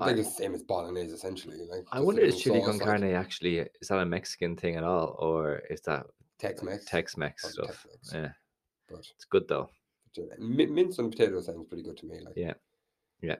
I, 0.00 0.06
like 0.06 0.14
I- 0.14 0.18
the 0.18 0.24
same 0.24 0.54
as 0.54 0.62
bolognese 0.62 1.12
essentially. 1.14 1.58
Like 1.70 1.84
I 1.92 2.00
wonder 2.00 2.22
a 2.22 2.26
is 2.26 2.40
chili 2.40 2.60
sauce, 2.60 2.68
con 2.68 2.78
like 2.78 2.86
carne 2.86 3.14
actually 3.14 3.58
is 3.58 3.88
that 3.88 3.98
a 3.98 4.06
Mexican 4.06 4.56
thing 4.56 4.76
at 4.76 4.82
all, 4.84 5.16
or 5.18 5.62
is 5.70 5.80
that 5.82 6.06
Tex-Mex. 6.38 6.84
Tex-Mex 6.84 7.52
stuff? 7.52 7.66
Tex-Mex. 7.66 8.12
Yeah, 8.12 8.32
But 8.88 8.98
it's 9.14 9.24
good 9.24 9.48
though. 9.48 9.70
uh, 10.18 10.22
mince 10.38 10.98
on 10.98 11.10
potato 11.10 11.40
sounds 11.40 11.66
pretty 11.68 11.82
good 11.82 11.96
to 11.98 12.06
me. 12.06 12.20
Like 12.24 12.34
Yeah. 12.36 12.54
Yeah. 13.22 13.36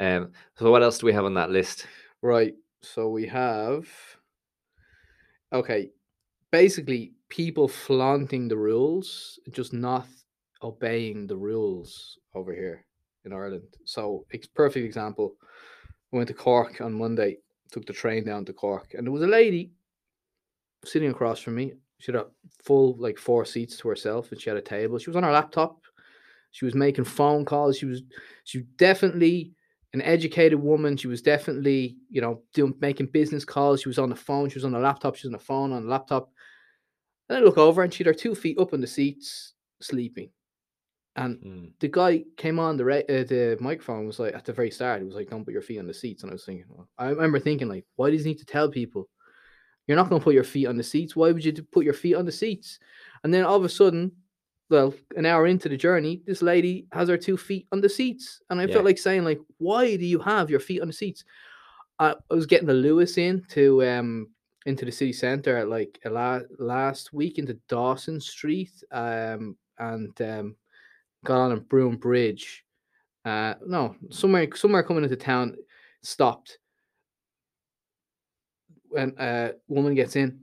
Um. 0.00 0.32
So 0.56 0.70
what 0.70 0.82
else 0.82 0.98
do 0.98 1.06
we 1.06 1.12
have 1.12 1.24
on 1.24 1.34
that 1.34 1.50
list? 1.50 1.86
Right. 2.22 2.54
So 2.82 3.08
we 3.08 3.26
have 3.26 3.88
okay, 5.52 5.90
basically 6.50 7.12
people 7.28 7.68
flaunting 7.68 8.48
the 8.48 8.56
rules, 8.56 9.38
just 9.50 9.72
not 9.72 10.06
obeying 10.62 11.26
the 11.26 11.36
rules 11.36 12.18
over 12.34 12.52
here 12.52 12.84
in 13.24 13.32
Ireland. 13.32 13.66
So 13.84 14.26
it's 14.30 14.46
perfect 14.46 14.84
example. 14.84 15.34
I 16.12 16.16
went 16.16 16.28
to 16.28 16.34
Cork 16.34 16.80
on 16.80 16.92
Monday, 16.94 17.38
took 17.70 17.86
the 17.86 17.92
train 17.92 18.24
down 18.24 18.44
to 18.46 18.52
Cork, 18.52 18.94
and 18.94 19.06
there 19.06 19.12
was 19.12 19.22
a 19.22 19.26
lady 19.26 19.72
sitting 20.84 21.10
across 21.10 21.40
from 21.40 21.54
me. 21.56 21.72
She 21.98 22.12
had 22.12 22.20
a 22.20 22.26
full 22.62 22.96
like 22.98 23.18
four 23.18 23.44
seats 23.44 23.76
to 23.78 23.88
herself, 23.88 24.30
and 24.32 24.40
she 24.40 24.50
had 24.50 24.56
a 24.56 24.62
table. 24.62 24.98
She 24.98 25.10
was 25.10 25.16
on 25.16 25.24
her 25.24 25.32
laptop. 25.32 25.82
She 26.52 26.64
was 26.64 26.74
making 26.74 27.04
phone 27.04 27.44
calls. 27.44 27.78
She 27.78 27.86
was 27.86 28.02
she 28.44 28.58
was 28.58 28.66
definitely 28.76 29.54
an 29.94 30.02
educated 30.02 30.60
woman. 30.60 30.96
She 30.96 31.08
was 31.08 31.22
definitely, 31.22 31.98
you 32.10 32.20
know, 32.20 32.42
doing 32.54 32.74
making 32.80 33.08
business 33.08 33.44
calls. 33.44 33.82
She 33.82 33.88
was 33.88 33.98
on 33.98 34.10
the 34.10 34.16
phone. 34.16 34.48
She 34.48 34.56
was 34.56 34.64
on 34.64 34.72
the 34.72 34.78
laptop. 34.78 35.16
She 35.16 35.26
was 35.26 35.34
on 35.34 35.38
the 35.38 35.44
phone 35.44 35.72
on 35.72 35.84
the 35.84 35.90
laptop. 35.90 36.30
And 37.28 37.38
I 37.38 37.40
look 37.40 37.58
over 37.58 37.82
and 37.82 37.92
she 37.92 38.04
had 38.04 38.08
her 38.08 38.14
two 38.14 38.34
feet 38.34 38.58
up 38.58 38.72
on 38.72 38.80
the 38.80 38.86
seats, 38.86 39.54
sleeping. 39.80 40.30
And 41.16 41.42
Mm. 41.44 41.72
the 41.80 41.88
guy 41.88 42.24
came 42.36 42.58
on 42.58 42.76
the 42.76 42.84
ra- 42.84 42.96
uh, 43.08 43.24
the 43.24 43.56
microphone 43.60 44.06
was 44.06 44.18
like 44.18 44.34
at 44.34 44.44
the 44.44 44.52
very 44.52 44.70
start. 44.70 45.02
It 45.02 45.06
was 45.06 45.14
like, 45.14 45.30
"Don't 45.30 45.44
put 45.44 45.52
your 45.52 45.62
feet 45.62 45.78
on 45.78 45.86
the 45.86 45.94
seats." 45.94 46.22
And 46.22 46.30
I 46.30 46.34
was 46.34 46.44
thinking, 46.44 46.66
well, 46.68 46.88
I 46.98 47.08
remember 47.10 47.38
thinking, 47.40 47.68
like, 47.68 47.86
why 47.96 48.10
does 48.10 48.24
he 48.24 48.30
need 48.30 48.38
to 48.38 48.46
tell 48.46 48.70
people 48.70 49.08
you're 49.88 49.96
not 49.96 50.08
going 50.08 50.20
to 50.20 50.24
put 50.24 50.34
your 50.34 50.44
feet 50.44 50.66
on 50.66 50.76
the 50.76 50.84
seats? 50.84 51.16
Why 51.16 51.32
would 51.32 51.44
you 51.44 51.52
put 51.72 51.84
your 51.84 51.94
feet 51.94 52.14
on 52.14 52.24
the 52.26 52.30
seats? 52.32 52.78
And 53.24 53.34
then 53.34 53.44
all 53.44 53.56
of 53.56 53.64
a 53.64 53.68
sudden, 53.68 54.12
well, 54.70 54.94
an 55.16 55.26
hour 55.26 55.46
into 55.46 55.68
the 55.68 55.76
journey, 55.76 56.22
this 56.26 56.42
lady 56.42 56.86
has 56.92 57.08
her 57.08 57.16
two 57.16 57.36
feet 57.38 57.66
on 57.72 57.80
the 57.80 57.88
seats, 57.88 58.40
and 58.50 58.60
I 58.60 58.66
Yeah. 58.66 58.74
felt 58.74 58.84
like 58.84 58.98
saying, 58.98 59.24
like, 59.24 59.40
why 59.56 59.96
do 59.96 60.04
you 60.04 60.18
have 60.20 60.50
your 60.50 60.60
feet 60.60 60.82
on 60.82 60.86
the 60.88 60.92
seats? 60.92 61.24
I, 61.98 62.14
I 62.30 62.34
was 62.34 62.46
getting 62.46 62.68
the 62.68 62.74
Luas 62.74 63.18
in 63.18 63.42
to 63.48 63.82
um 63.84 64.28
into 64.66 64.84
the 64.84 64.92
city 64.92 65.12
center 65.14 65.56
at 65.56 65.68
like 65.68 65.98
a 66.04 66.10
la- 66.10 66.42
last 66.58 67.14
week 67.14 67.38
into 67.38 67.54
Dawson 67.68 68.20
Street, 68.20 68.72
um, 68.92 69.56
and 69.78 70.20
um, 70.20 70.56
got 71.24 71.40
on 71.40 71.52
a 71.52 71.56
Broom 71.60 71.96
Bridge. 71.96 72.64
Uh, 73.24 73.54
no, 73.66 73.96
somewhere 74.10 74.48
somewhere 74.54 74.82
coming 74.82 75.02
into 75.04 75.16
town, 75.16 75.56
stopped. 76.02 76.58
When 78.90 79.14
a 79.18 79.52
woman 79.68 79.94
gets 79.94 80.16
in, 80.16 80.40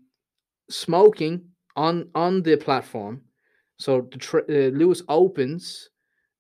smoking 0.70 1.46
on 1.76 2.10
on 2.16 2.42
the 2.42 2.56
platform. 2.58 3.22
So 3.78 4.08
the 4.12 4.18
tr- 4.18 4.38
uh, 4.40 4.72
Luas 4.72 5.02
opens. 5.10 5.90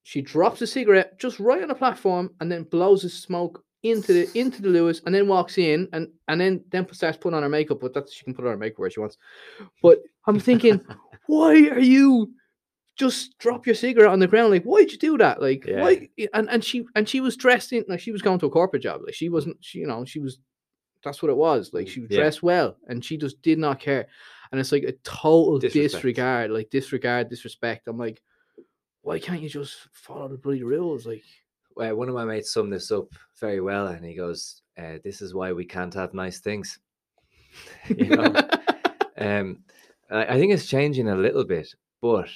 She 0.03 0.21
drops 0.21 0.61
a 0.61 0.67
cigarette 0.67 1.19
just 1.19 1.39
right 1.39 1.61
on 1.61 1.67
the 1.67 1.75
platform 1.75 2.29
and 2.39 2.51
then 2.51 2.63
blows 2.63 3.01
the 3.01 3.09
smoke 3.09 3.63
into 3.83 4.13
the 4.13 4.39
into 4.39 4.61
the 4.61 4.69
Luas 4.69 5.01
and 5.05 5.13
then 5.13 5.27
walks 5.27 5.57
in 5.57 5.89
and 5.93 6.07
and 6.27 6.39
then 6.39 6.63
then 6.69 6.87
starts 6.93 7.17
putting 7.17 7.35
on 7.35 7.43
her 7.43 7.49
makeup. 7.49 7.79
But 7.81 7.93
that's 7.93 8.13
she 8.13 8.23
can 8.23 8.33
put 8.33 8.45
on 8.45 8.51
her 8.51 8.57
makeup 8.57 8.79
where 8.79 8.89
she 8.89 8.99
wants. 8.99 9.17
But 9.81 10.01
I'm 10.27 10.39
thinking, 10.39 10.79
why 11.27 11.53
are 11.69 11.79
you 11.79 12.31
just 12.95 13.37
drop 13.39 13.65
your 13.65 13.75
cigarette 13.75 14.11
on 14.11 14.19
the 14.19 14.27
ground? 14.27 14.51
Like, 14.51 14.63
why'd 14.63 14.91
you 14.91 14.97
do 14.97 15.17
that? 15.17 15.41
Like, 15.41 15.65
Yeah. 15.65 15.81
why? 15.81 16.09
And 16.33 16.49
and 16.49 16.63
she 16.63 16.85
and 16.95 17.09
she 17.09 17.19
was 17.19 17.35
dressed 17.35 17.73
in 17.73 17.83
like 17.87 17.99
she 17.99 18.11
was 18.11 18.21
going 18.21 18.39
to 18.39 18.45
a 18.45 18.49
corporate 18.51 18.83
job. 18.83 19.01
Like 19.03 19.15
she 19.15 19.29
wasn't. 19.29 19.57
She 19.59 19.79
you 19.79 19.87
know 19.87 20.05
she 20.05 20.19
was. 20.19 20.39
That's 21.05 21.21
what 21.21 21.29
it 21.31 21.37
was. 21.37 21.71
Like 21.71 21.87
she 21.87 22.01
was 22.01 22.11
Yeah. 22.11 22.17
dressed 22.17 22.43
well 22.43 22.75
and 22.89 23.05
she 23.05 23.15
just 23.15 23.41
did 23.41 23.57
not 23.59 23.79
care. 23.79 24.07
And 24.51 24.59
it's 24.59 24.71
like 24.73 24.83
a 24.83 24.91
total 25.03 25.59
Disrespect. 25.59 25.93
disregard, 25.93 26.51
like 26.51 26.69
disregard, 26.69 27.29
disrespect. 27.29 27.87
I'm 27.87 27.97
like, 27.97 28.21
why 29.03 29.19
can't 29.19 29.41
you 29.41 29.47
just 29.49 29.87
follow 29.93 30.27
the 30.27 30.37
bloody 30.37 30.63
rules? 30.63 31.05
Like, 31.05 31.23
Well, 31.75 31.95
one 31.95 32.09
of 32.09 32.15
my 32.15 32.25
mates 32.25 32.51
summed 32.51 32.73
this 32.73 32.91
up 32.91 33.07
very 33.39 33.61
well, 33.61 33.87
and 33.87 34.03
he 34.03 34.15
goes, 34.15 34.61
uh, 34.77 34.97
"This 35.03 35.21
is 35.21 35.33
why 35.33 35.51
we 35.51 35.65
can't 35.65 35.93
have 35.93 36.13
nice 36.13 36.39
things." 36.39 36.79
you 37.89 38.05
know, 38.15 38.33
um, 39.17 39.59
I, 40.09 40.25
I 40.25 40.39
think 40.39 40.53
it's 40.53 40.65
changing 40.67 41.09
a 41.09 41.15
little 41.15 41.43
bit, 41.43 41.67
but 42.01 42.29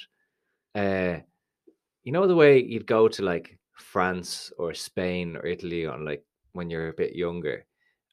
uh, 0.74 1.18
you 2.04 2.12
know 2.12 2.26
the 2.26 2.36
way 2.36 2.62
you'd 2.62 2.86
go 2.86 3.08
to 3.08 3.22
like 3.22 3.58
France 3.72 4.52
or 4.58 4.74
Spain 4.74 5.36
or 5.36 5.46
Italy 5.46 5.86
on 5.86 6.04
like 6.04 6.24
when 6.52 6.70
you're 6.70 6.88
a 6.88 6.92
bit 7.02 7.14
younger, 7.16 7.64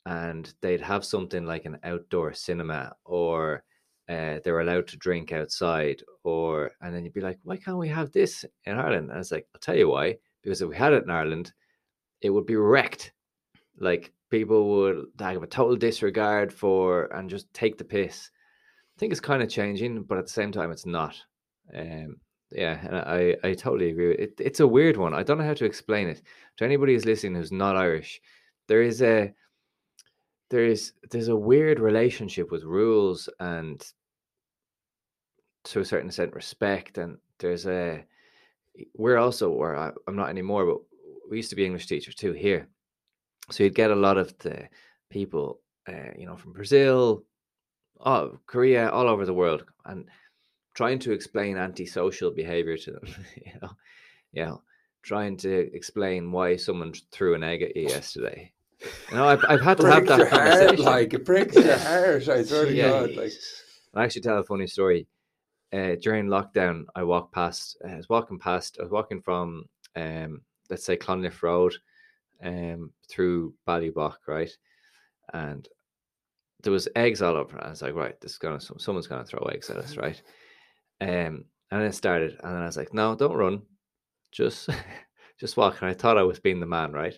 and 0.08 0.54
they'd 0.62 0.80
have 0.80 1.04
something 1.04 1.46
like 1.46 1.66
an 1.66 1.78
outdoor 1.84 2.34
cinema, 2.34 2.96
or 3.04 3.64
uh, 4.08 4.40
they're 4.42 4.62
allowed 4.62 4.88
to 4.88 4.98
drink 4.98 5.34
outside, 5.34 6.02
or 6.24 6.72
and 6.82 6.96
then 6.96 7.04
you'd 7.04 7.14
be 7.14 7.20
like, 7.20 7.38
why 7.44 7.58
can't 7.58 7.78
we 7.78 7.90
have 7.90 8.14
this 8.14 8.46
in 8.64 8.78
Ireland? 8.78 9.10
And 9.12 9.20
it's 9.20 9.34
like, 9.34 9.46
I'll 9.54 9.60
tell 9.60 9.76
you 9.76 9.90
why, 9.90 10.16
because 10.42 10.62
if 10.62 10.70
we 10.70 10.78
had 10.78 10.94
it 10.94 11.04
in 11.04 11.10
Ireland, 11.10 11.52
it 12.22 12.30
would 12.30 12.46
be 12.46 12.56
wrecked. 12.56 13.12
Like 13.80 14.14
people 14.30 14.70
would 14.70 15.08
have 15.20 15.44
a 15.44 15.48
total 15.48 15.76
disregard 15.76 16.54
for 16.54 17.14
and 17.14 17.30
just 17.30 17.54
take 17.54 17.78
the 17.78 17.84
piss. 17.84 18.32
I 18.96 19.00
think 19.00 19.12
it's 19.12 19.20
kind 19.20 19.44
of 19.44 19.50
changing, 19.50 20.04
but 20.04 20.18
at 20.18 20.26
the 20.26 20.32
same 20.32 20.54
time, 20.54 20.72
it's 20.72 20.86
not. 20.86 21.16
Um, 21.76 22.16
yeah, 22.50 22.80
and 22.82 22.96
I, 22.96 23.36
I 23.44 23.54
totally 23.54 23.90
agree. 23.90 24.16
It, 24.16 24.36
it's 24.40 24.62
a 24.62 24.68
weird 24.68 24.96
one. 24.96 25.14
I 25.14 25.24
don't 25.24 25.38
know 25.38 25.44
how 25.44 25.54
to 25.54 25.66
explain 25.66 26.08
it 26.08 26.22
to 26.56 26.64
anybody 26.64 26.94
who's 26.94 27.06
listening 27.06 27.36
who's 27.36 27.52
not 27.52 27.76
Irish. 27.76 28.22
There 28.70 28.82
is 28.82 29.02
a 29.02 29.34
there 30.50 30.66
is 30.66 30.94
there's 31.12 31.28
a 31.28 31.36
weird 31.36 31.80
relationship 31.80 32.52
with 32.52 32.64
rules 32.64 33.30
and 33.40 33.86
to 35.66 35.82
a 35.82 35.86
certain 35.86 36.08
extent 36.08 36.34
respect 36.34 36.98
and 36.98 37.18
there's 37.40 37.66
a 37.66 38.04
we're 38.96 39.18
also 39.18 39.50
where 39.50 39.76
I, 39.76 39.92
i'm 40.08 40.16
not 40.16 40.30
anymore 40.30 40.66
but 40.66 40.78
we 41.30 41.38
used 41.38 41.50
to 41.50 41.56
be 41.56 41.66
english 41.66 41.88
teachers 41.88 42.16
too 42.16 42.32
here. 42.32 42.68
So 43.50 43.64
you'd 43.64 43.76
get 43.76 43.92
a 43.92 43.96
lot 43.96 44.18
of 44.18 44.38
the 44.40 44.68
people 45.10 45.60
uh, 45.88 46.12
you 46.18 46.26
know 46.26 46.36
from 46.36 46.54
brazil 46.54 47.24
oh, 48.06 48.38
korea 48.46 48.90
all 48.90 49.08
over 49.08 49.26
the 49.26 49.34
world 49.34 49.64
and 49.86 50.06
trying 50.74 51.00
to 51.00 51.12
explain 51.12 51.58
antisocial 51.58 52.32
behavior 52.32 52.78
to 52.78 52.92
them 52.92 53.04
you 53.36 53.54
know 53.62 53.72
you 54.32 54.46
know 54.46 54.62
trying 55.02 55.38
to 55.38 55.74
explain 55.74 56.32
why 56.32 56.56
someone 56.56 56.94
threw 57.12 57.36
an 57.36 57.44
egg 57.44 57.62
at 57.62 57.76
you 57.76 57.84
yesterday 57.90 58.52
you 58.82 59.18
know 59.18 59.28
i've, 59.28 59.44
I've 59.48 59.62
had 59.62 59.78
to 59.78 59.88
have 59.88 60.06
that 60.08 60.18
your 60.20 60.28
heart, 60.28 60.50
conversation 60.50 60.86
like 60.86 61.14
it 61.14 61.26
breaks 61.26 61.56
your 61.56 61.78
heart. 61.78 62.28
I 62.28 62.44
swear 62.44 62.66
to 62.66 62.76
God, 62.76 63.16
like 63.16 63.32
I 63.96 64.04
actually 64.04 64.22
tell 64.22 64.38
a 64.38 64.44
funny 64.44 64.68
story. 64.68 65.08
Uh, 65.74 65.96
during 66.02 66.28
lockdown, 66.28 66.86
I 66.96 67.04
walked 67.04 67.34
past. 67.34 67.78
I 67.88 67.96
was 67.96 68.08
walking 68.08 68.40
past. 68.40 68.78
I 68.80 68.84
was 68.84 68.92
walking 68.92 69.22
from, 69.22 69.66
um, 69.96 70.42
let's 70.70 70.86
say 70.86 70.96
Clonliffe 70.96 71.44
Road, 71.44 71.76
um, 72.42 72.92
through 73.10 73.54
Ballybough, 73.68 74.16
right, 74.28 74.56
and 75.34 75.68
there 76.64 76.72
was 76.72 76.88
eggs 76.96 77.22
all 77.22 77.36
over. 77.36 77.62
I 77.62 77.70
was 77.70 77.82
like, 77.82 77.96
right, 77.96 78.20
this 78.22 78.34
is 78.34 78.38
gonna 78.38 78.62
someone's 78.62 79.08
gonna 79.08 79.26
throw 79.26 79.44
eggs 79.48 79.70
at 79.70 79.78
us, 79.78 79.98
right? 79.98 80.22
Um, 81.02 81.46
and 81.72 81.82
then 81.82 81.82
it 81.82 81.96
started, 81.96 82.40
and 82.44 82.54
then 82.54 82.62
I 82.62 82.66
was 82.66 82.78
like, 82.78 82.94
no, 82.94 83.16
don't 83.16 83.36
run, 83.36 83.64
just 84.32 84.70
just 85.40 85.58
walk. 85.58 85.82
And 85.82 85.90
I 85.90 85.94
thought 85.94 86.18
I 86.18 86.24
was 86.24 86.40
being 86.40 86.60
the 86.60 86.66
man, 86.66 86.92
right? 86.92 87.18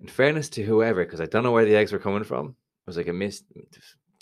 In 0.00 0.08
fairness 0.08 0.48
to 0.50 0.62
whoever, 0.62 1.04
because 1.04 1.20
I 1.20 1.26
don't 1.26 1.42
know 1.42 1.52
where 1.52 1.64
the 1.66 1.76
eggs 1.76 1.92
were 1.92 1.98
coming 1.98 2.24
from, 2.24 2.46
it 2.48 2.54
was 2.86 2.96
like 2.96 3.08
a 3.08 3.12
miss. 3.12 3.42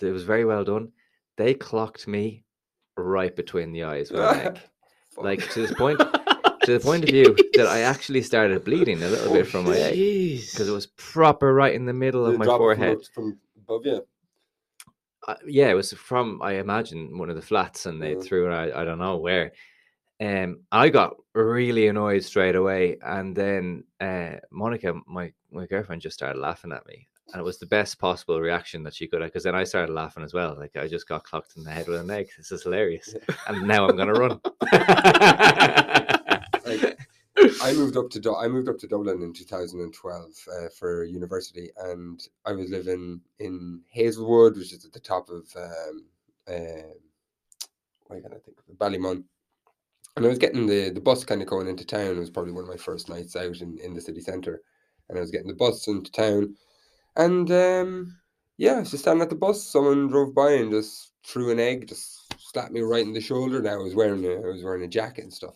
It 0.00 0.10
was 0.12 0.24
very 0.24 0.44
well 0.44 0.64
done. 0.64 0.90
They 1.36 1.54
clocked 1.54 2.08
me 2.08 2.44
right 2.96 3.34
between 3.34 3.72
the 3.72 3.84
eyes 3.84 4.10
with 4.10 4.20
an 4.20 4.40
egg, 4.40 4.58
like 5.16 5.48
to 5.50 5.66
the 5.66 5.74
point 5.74 6.00
to 6.00 6.72
the 6.72 6.80
point 6.80 7.04
of 7.04 7.10
view 7.10 7.36
that 7.54 7.66
I 7.68 7.80
actually 7.92 8.22
started 8.22 8.64
bleeding 8.64 9.02
a 9.02 9.08
little 9.08 9.32
bit 9.32 9.46
from 9.46 9.64
my 9.64 9.76
egg 9.76 9.94
because 10.52 10.68
it 10.68 10.72
was 10.72 10.86
proper 10.96 11.54
right 11.54 11.74
in 11.74 11.86
the 11.86 11.92
middle 11.92 12.26
of 12.26 12.36
my 12.38 12.44
drop 12.44 12.58
forehead. 12.58 12.98
from 13.14 13.38
above 13.56 13.86
you. 13.86 14.04
Uh, 15.26 15.34
yeah, 15.46 15.68
it 15.68 15.74
was 15.74 15.92
from 15.92 16.40
I 16.42 16.54
imagine 16.54 17.18
one 17.18 17.30
of 17.30 17.36
the 17.36 17.42
flats, 17.42 17.86
and 17.86 18.02
they 18.02 18.14
Mm. 18.16 18.24
threw 18.24 18.50
it. 18.50 18.54
I, 18.54 18.80
I 18.80 18.84
don't 18.84 18.98
know 18.98 19.16
where. 19.18 19.52
Um, 20.20 20.60
I 20.72 20.88
got 20.88 21.16
really 21.34 21.86
annoyed 21.88 22.24
straight 22.24 22.56
away, 22.56 22.98
and 23.02 23.36
then 23.36 23.84
uh, 24.00 24.36
Monica, 24.50 24.94
my 25.06 25.32
my 25.50 25.66
girlfriend, 25.66 26.02
just 26.02 26.16
started 26.16 26.40
laughing 26.40 26.72
at 26.72 26.86
me, 26.86 27.06
and 27.32 27.40
it 27.40 27.44
was 27.44 27.58
the 27.58 27.66
best 27.66 27.98
possible 27.98 28.40
reaction 28.40 28.82
that 28.82 28.94
she 28.94 29.06
could 29.06 29.20
have. 29.20 29.30
Because 29.30 29.44
then 29.44 29.54
I 29.54 29.64
started 29.64 29.92
laughing 29.92 30.24
as 30.24 30.34
well, 30.34 30.56
like 30.58 30.76
I 30.76 30.88
just 30.88 31.08
got 31.08 31.24
clocked 31.24 31.56
in 31.56 31.64
the 31.64 31.70
head 31.70 31.86
with 31.86 32.00
an 32.00 32.10
egg. 32.10 32.28
This 32.36 32.50
is 32.50 32.64
hilarious, 32.64 33.14
and 33.46 33.66
now 33.66 33.88
I'm 33.88 33.96
gonna 33.96 34.12
run. 34.12 34.40
Like, 36.68 36.98
I 37.62 37.72
moved 37.72 37.96
up 37.96 38.10
to 38.10 38.36
I 38.36 38.48
moved 38.48 38.68
up 38.68 38.78
to 38.78 38.86
Dublin 38.86 39.22
in 39.22 39.32
2012 39.32 40.24
uh, 40.52 40.68
for 40.76 41.04
university, 41.04 41.70
and 41.76 42.20
I 42.44 42.52
was 42.52 42.70
living 42.70 43.20
in 43.38 43.80
Hazelwood, 43.90 44.56
which 44.56 44.72
is 44.72 44.84
at 44.84 44.92
the 44.92 45.00
top 45.00 45.28
of 45.28 45.46
um, 45.56 46.04
uh, 46.48 46.92
what 48.06 48.22
can 48.22 48.32
I 48.32 48.38
think 48.38 48.58
of 48.58 48.76
Ballymun. 48.76 49.24
And 50.18 50.26
I 50.26 50.30
was 50.30 50.38
getting 50.38 50.66
the, 50.66 50.90
the 50.90 51.00
bus 51.00 51.24
kind 51.24 51.40
of 51.40 51.48
going 51.48 51.68
into 51.68 51.84
town. 51.84 52.16
It 52.16 52.18
was 52.18 52.30
probably 52.30 52.52
one 52.52 52.64
of 52.64 52.68
my 52.68 52.76
first 52.76 53.08
nights 53.08 53.36
out 53.36 53.60
in, 53.60 53.78
in 53.78 53.94
the 53.94 54.00
city 54.00 54.20
centre. 54.20 54.62
And 55.08 55.16
I 55.16 55.20
was 55.20 55.30
getting 55.30 55.46
the 55.46 55.54
bus 55.54 55.86
into 55.86 56.10
town. 56.10 56.56
And 57.16 57.48
um, 57.52 58.18
yeah, 58.56 58.80
just 58.80 58.98
standing 58.98 59.22
at 59.22 59.30
the 59.30 59.36
bus. 59.36 59.62
Someone 59.62 60.08
drove 60.08 60.34
by 60.34 60.52
and 60.54 60.72
just 60.72 61.12
threw 61.24 61.52
an 61.52 61.60
egg, 61.60 61.86
just 61.86 62.34
slapped 62.52 62.72
me 62.72 62.80
right 62.80 63.06
in 63.06 63.12
the 63.12 63.20
shoulder. 63.20 63.62
Now 63.62 63.74
I 63.74 63.82
was 63.82 63.94
wearing 63.94 64.24
a, 64.24 64.34
I 64.34 64.50
was 64.50 64.64
wearing 64.64 64.82
a 64.82 64.88
jacket 64.88 65.22
and 65.22 65.32
stuff. 65.32 65.54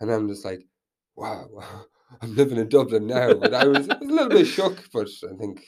And 0.00 0.10
I'm 0.10 0.28
just 0.28 0.44
like, 0.44 0.66
wow, 1.14 1.46
wow, 1.50 1.84
I'm 2.20 2.34
living 2.34 2.58
in 2.58 2.68
Dublin 2.68 3.06
now. 3.06 3.34
But 3.34 3.54
I 3.54 3.64
was, 3.64 3.88
I 3.88 3.98
was 3.98 4.08
a 4.08 4.12
little 4.12 4.28
bit 4.28 4.46
shook, 4.46 4.90
but 4.92 5.08
I 5.30 5.36
think 5.36 5.64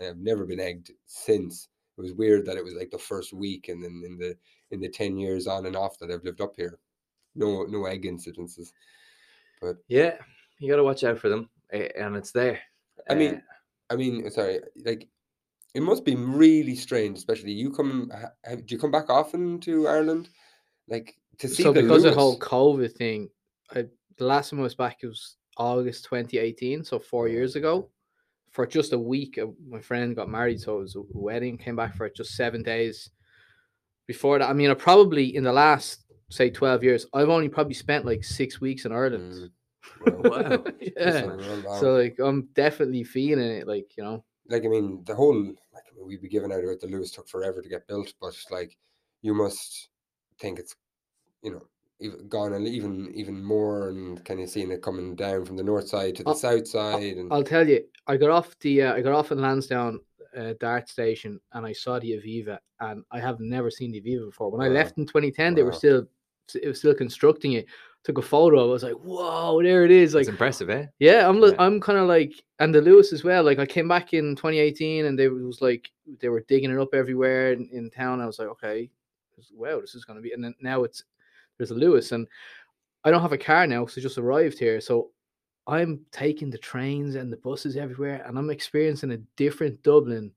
I've 0.00 0.18
never 0.18 0.44
been 0.44 0.60
egged 0.60 0.90
since. 1.06 1.68
It 1.96 2.00
was 2.00 2.14
weird 2.14 2.46
that 2.46 2.56
it 2.56 2.64
was 2.64 2.74
like 2.74 2.90
the 2.90 2.98
first 2.98 3.32
week, 3.32 3.68
and 3.68 3.80
then 3.80 4.02
in 4.04 4.16
the 4.16 4.34
in 4.70 4.80
the 4.80 4.88
ten 4.88 5.16
years 5.18 5.46
on 5.46 5.66
and 5.66 5.76
off 5.76 5.98
that 5.98 6.10
I've 6.10 6.24
lived 6.24 6.40
up 6.40 6.54
here, 6.56 6.78
no 7.34 7.64
no 7.64 7.84
egg 7.86 8.04
incidences. 8.04 8.72
But 9.60 9.76
yeah, 9.88 10.16
you 10.58 10.70
got 10.70 10.76
to 10.76 10.84
watch 10.84 11.04
out 11.04 11.18
for 11.18 11.28
them, 11.28 11.48
and 11.70 12.16
it's 12.16 12.32
there. 12.32 12.60
I 13.08 13.14
mean, 13.14 13.34
Uh, 13.36 13.94
I 13.94 13.96
mean, 13.96 14.30
sorry, 14.30 14.60
like 14.84 15.08
it 15.74 15.82
must 15.82 16.04
be 16.04 16.14
really 16.16 16.74
strange, 16.76 17.18
especially 17.18 17.52
you 17.52 17.70
come. 17.70 18.10
have- 18.44 18.66
Do 18.66 18.74
you 18.74 18.80
come 18.80 18.90
back 18.90 19.08
often 19.10 19.60
to 19.60 19.86
Ireland? 19.88 20.28
Like 20.88 21.16
to 21.38 21.48
see 21.48 21.62
so 21.62 21.72
the 21.72 21.82
because 21.82 22.04
of 22.04 22.14
the 22.14 22.20
whole 22.20 22.38
COVID 22.38 22.92
thing, 22.92 23.30
I, 23.72 23.86
the 24.16 24.24
last 24.24 24.50
time 24.50 24.60
I 24.60 24.62
was 24.64 24.74
back 24.74 24.98
it 25.02 25.06
was 25.06 25.36
August 25.56 26.04
2018, 26.04 26.84
so 26.84 26.98
four 26.98 27.28
years 27.28 27.56
ago. 27.56 27.90
For 28.50 28.66
just 28.66 28.92
a 28.92 28.98
week, 28.98 29.38
uh, 29.38 29.46
my 29.68 29.80
friend 29.80 30.16
got 30.16 30.28
married, 30.28 30.60
so 30.60 30.78
it 30.78 30.82
was 30.82 30.96
a 30.96 31.02
wedding. 31.12 31.56
Came 31.56 31.76
back 31.76 31.94
for 31.96 32.08
just 32.10 32.34
seven 32.34 32.64
days. 32.64 33.10
Before 34.08 34.38
that, 34.40 34.50
I 34.50 34.52
mean, 34.52 34.70
I 34.70 34.74
probably 34.74 35.36
in 35.36 35.44
the 35.44 35.52
last 35.52 36.04
say 36.30 36.50
12 36.50 36.84
years, 36.84 37.06
I've 37.12 37.28
only 37.28 37.48
probably 37.48 37.74
spent 37.74 38.06
like 38.06 38.24
six 38.24 38.60
weeks 38.60 38.84
in 38.84 38.92
Ireland. 38.92 39.50
Mm, 40.00 40.30
wow. 40.30 40.64
Wow. 40.90 41.36
yeah. 41.70 41.78
So 41.80 41.96
like, 41.96 42.18
I'm 42.18 42.48
definitely 42.54 43.04
feeling 43.04 43.44
it. 43.50 43.66
Like 43.66 43.96
you 43.96 44.04
know, 44.04 44.24
like 44.48 44.64
I 44.64 44.68
mean, 44.68 45.02
the 45.04 45.14
whole 45.14 45.36
like 45.36 45.84
I 45.90 45.96
mean, 45.96 46.06
we'd 46.06 46.22
be 46.22 46.28
given 46.28 46.52
out 46.52 46.64
about 46.64 46.80
the 46.80 46.86
Luas 46.86 47.12
took 47.14 47.28
forever 47.28 47.60
to 47.60 47.68
get 47.68 47.86
built, 47.86 48.12
but 48.20 48.34
like 48.50 48.76
you 49.22 49.34
must 49.34 49.88
think 50.38 50.58
it's 50.58 50.74
you 51.42 51.52
know 51.52 51.62
gone 52.28 52.54
and 52.54 52.66
even 52.66 53.10
even 53.14 53.42
more, 53.44 53.88
and 53.88 54.24
kind 54.24 54.40
of 54.40 54.48
seeing 54.48 54.70
it 54.70 54.82
coming 54.82 55.14
down 55.16 55.44
from 55.44 55.56
the 55.56 55.62
north 55.62 55.88
side 55.88 56.16
to 56.16 56.22
the 56.22 56.30
I'll- 56.30 56.36
south 56.36 56.68
side, 56.68 57.16
and 57.16 57.32
I'll 57.32 57.44
tell 57.44 57.68
you, 57.68 57.84
I 58.06 58.16
got 58.16 58.30
off 58.30 58.58
the 58.60 58.82
uh, 58.82 58.94
I 58.94 59.00
got 59.02 59.12
off 59.12 59.32
in 59.32 59.40
Lansdowne 59.40 60.00
uh, 60.36 60.54
Dart 60.60 60.88
Station 60.88 61.40
and 61.52 61.66
I 61.66 61.72
saw 61.72 61.98
the 61.98 62.12
Aviva, 62.12 62.58
and 62.80 63.04
I 63.10 63.20
have 63.20 63.40
never 63.40 63.70
seen 63.70 63.92
the 63.92 64.00
Aviva 64.00 64.26
before. 64.26 64.50
When 64.50 64.60
I 64.60 64.68
left 64.68 64.98
in 64.98 65.06
2010, 65.06 65.54
they 65.54 65.62
were 65.62 65.72
still 65.72 66.06
it 66.54 66.68
was 66.68 66.78
still 66.78 66.94
constructing 66.94 67.52
it. 67.52 67.66
Took 68.02 68.18
a 68.18 68.22
photo. 68.22 68.66
I 68.66 68.72
was 68.72 68.82
like, 68.82 68.94
"Whoa, 68.94 69.62
there 69.62 69.84
it 69.84 69.90
is!" 69.90 70.14
Like, 70.14 70.22
it's 70.22 70.30
impressive, 70.30 70.70
eh? 70.70 70.86
yeah, 71.00 71.28
I'm 71.28 71.42
Yeah. 71.42 71.52
I'm 71.58 71.80
kind 71.80 71.98
of 71.98 72.08
like, 72.08 72.32
and 72.58 72.74
the 72.74 72.80
Luas 72.80 73.12
as 73.12 73.24
well. 73.24 73.44
Like, 73.44 73.58
I 73.58 73.66
came 73.66 73.88
back 73.88 74.14
in 74.14 74.34
2018, 74.36 75.04
and 75.04 75.18
they 75.18 75.28
was 75.28 75.60
like 75.60 75.90
they 76.20 76.30
were 76.30 76.40
digging 76.48 76.70
it 76.70 76.78
up 76.78 76.94
everywhere 76.94 77.52
in, 77.52 77.68
in 77.72 77.90
town. 77.90 78.20
I 78.22 78.26
was 78.26 78.38
like, 78.38 78.48
okay, 78.48 78.90
wow, 79.52 79.80
this 79.80 79.94
is 79.94 80.06
gonna 80.06 80.22
be. 80.22 80.32
And 80.32 80.42
then 80.42 80.54
now 80.62 80.82
it's 80.84 81.04
there's 81.58 81.72
a 81.72 81.74
Luas, 81.74 82.12
and 82.12 82.26
I 83.04 83.10
don't 83.10 83.22
have 83.22 83.32
a 83.32 83.38
car 83.38 83.66
now 83.66 83.84
because 83.84 83.98
I 83.98 84.00
just 84.00 84.18
arrived 84.18 84.58
here, 84.58 84.80
so 84.80 85.10
I'm 85.66 86.00
taking 86.10 86.50
the 86.50 86.58
trains 86.58 87.14
and 87.14 87.32
the 87.32 87.36
buses 87.36 87.76
everywhere, 87.76 88.24
and 88.26 88.38
I'm 88.38 88.50
experiencing 88.50 89.12
a 89.12 89.18
different 89.36 89.82
Dublin 89.82 90.32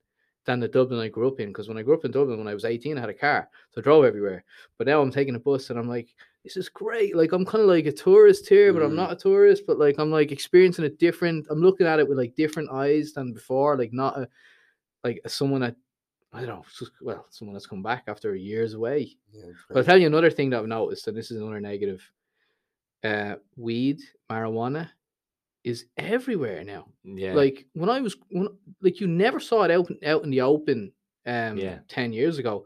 than 0.46 0.60
the 0.60 0.68
Dublin 0.68 1.00
I 1.00 1.08
grew 1.08 1.28
up 1.28 1.40
in. 1.40 1.50
Because 1.50 1.68
when 1.70 1.78
I 1.78 1.84
grew 1.84 1.94
up 1.94 2.06
in 2.06 2.12
Dublin, 2.12 2.38
when 2.38 2.48
I 2.48 2.54
was 2.54 2.66
18, 2.66 2.98
I 2.98 3.02
had 3.02 3.10
a 3.10 3.14
car, 3.14 3.50
so 3.72 3.80
I 3.80 3.84
drove 3.84 4.04
everywhere. 4.06 4.44
But 4.78 4.88
now 4.88 5.02
I'm 5.02 5.12
taking 5.12 5.36
a 5.36 5.40
bus, 5.40 5.70
and 5.70 5.80
I'm 5.80 5.88
like, 5.88 6.10
this 6.44 6.58
is 6.58 6.68
great. 6.70 7.16
Like 7.16 7.32
I'm 7.32 7.46
kind 7.46 7.62
of 7.62 7.70
like 7.70 7.86
a 7.86 7.92
tourist 7.92 8.50
here, 8.50 8.74
but 8.74 8.84
I'm 8.84 8.92
Mm. 8.92 8.96
not 8.96 9.14
a 9.14 9.16
tourist. 9.16 9.64
But 9.66 9.80
like 9.80 9.96
I'm 10.00 10.12
like 10.12 10.32
experiencing 10.32 10.84
it 10.86 11.00
different. 11.00 11.48
I'm 11.50 11.62
looking 11.62 11.88
at 11.88 12.00
it 12.00 12.08
with 12.10 12.18
like 12.18 12.36
different 12.36 12.70
eyes 12.72 13.14
than 13.14 13.32
before. 13.34 13.78
Like 13.78 13.94
not 13.94 14.18
a 14.18 14.28
like 15.06 15.22
someone 15.28 15.62
that 15.62 15.76
I 16.34 16.40
don't 16.40 16.50
know. 16.50 16.66
Well, 17.02 17.26
someone 17.30 17.54
that's 17.54 17.68
come 17.68 17.84
back 17.84 18.04
after 18.08 18.36
years 18.36 18.74
away. 18.74 19.16
yeah, 19.32 19.46
But 19.70 19.78
I'll 19.78 19.84
tell 19.84 19.98
you 19.98 20.08
another 20.08 20.32
thing 20.32 20.50
that 20.50 20.60
I've 20.60 20.68
noticed, 20.68 21.08
and 21.08 21.16
this 21.16 21.30
is 21.32 21.40
another 21.40 21.62
negative. 21.62 22.02
uh, 23.04 23.36
weed, 23.58 24.00
marijuana 24.32 24.90
is 25.64 25.86
everywhere 25.98 26.64
now. 26.64 26.88
Yeah. 27.04 27.34
Like 27.34 27.66
when 27.74 27.90
I 27.90 28.02
was 28.02 28.16
when, 28.30 28.48
like 28.82 29.00
you 29.00 29.08
never 29.08 29.40
saw 29.40 29.64
it 29.64 29.72
out 29.72 29.90
out 30.06 30.24
in 30.24 30.30
the 30.30 30.42
open 30.42 30.92
um 31.26 31.58
Yeah. 31.58 31.80
10 31.88 32.12
years 32.14 32.38
ago. 32.38 32.66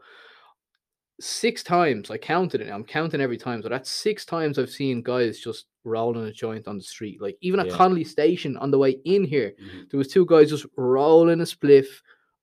Six 1.20 1.64
times 1.64 2.10
I 2.12 2.18
counted 2.18 2.60
it. 2.60 2.70
I'm 2.70 2.84
counting 2.84 3.20
every 3.20 3.38
time. 3.38 3.60
So 3.62 3.68
that's 3.68 3.90
six 3.90 4.24
times 4.24 4.56
I've 4.58 4.70
seen 4.70 5.02
guys 5.02 5.40
just 5.40 5.66
rolling 5.84 6.24
a 6.26 6.32
joint 6.32 6.68
on 6.68 6.76
the 6.76 6.82
street. 6.84 7.20
Like 7.20 7.36
even 7.40 7.58
at 7.58 7.66
Yeah. 7.66 7.76
Connolly 7.76 8.04
Station 8.04 8.56
on 8.56 8.70
the 8.70 8.78
way 8.78 8.92
in 9.04 9.24
here, 9.24 9.52
Mhm. 9.60 9.90
there 9.90 9.98
was 9.98 10.08
two 10.08 10.26
guys 10.26 10.50
just 10.50 10.66
rolling 10.76 11.40
a 11.40 11.44
spliff 11.44 11.88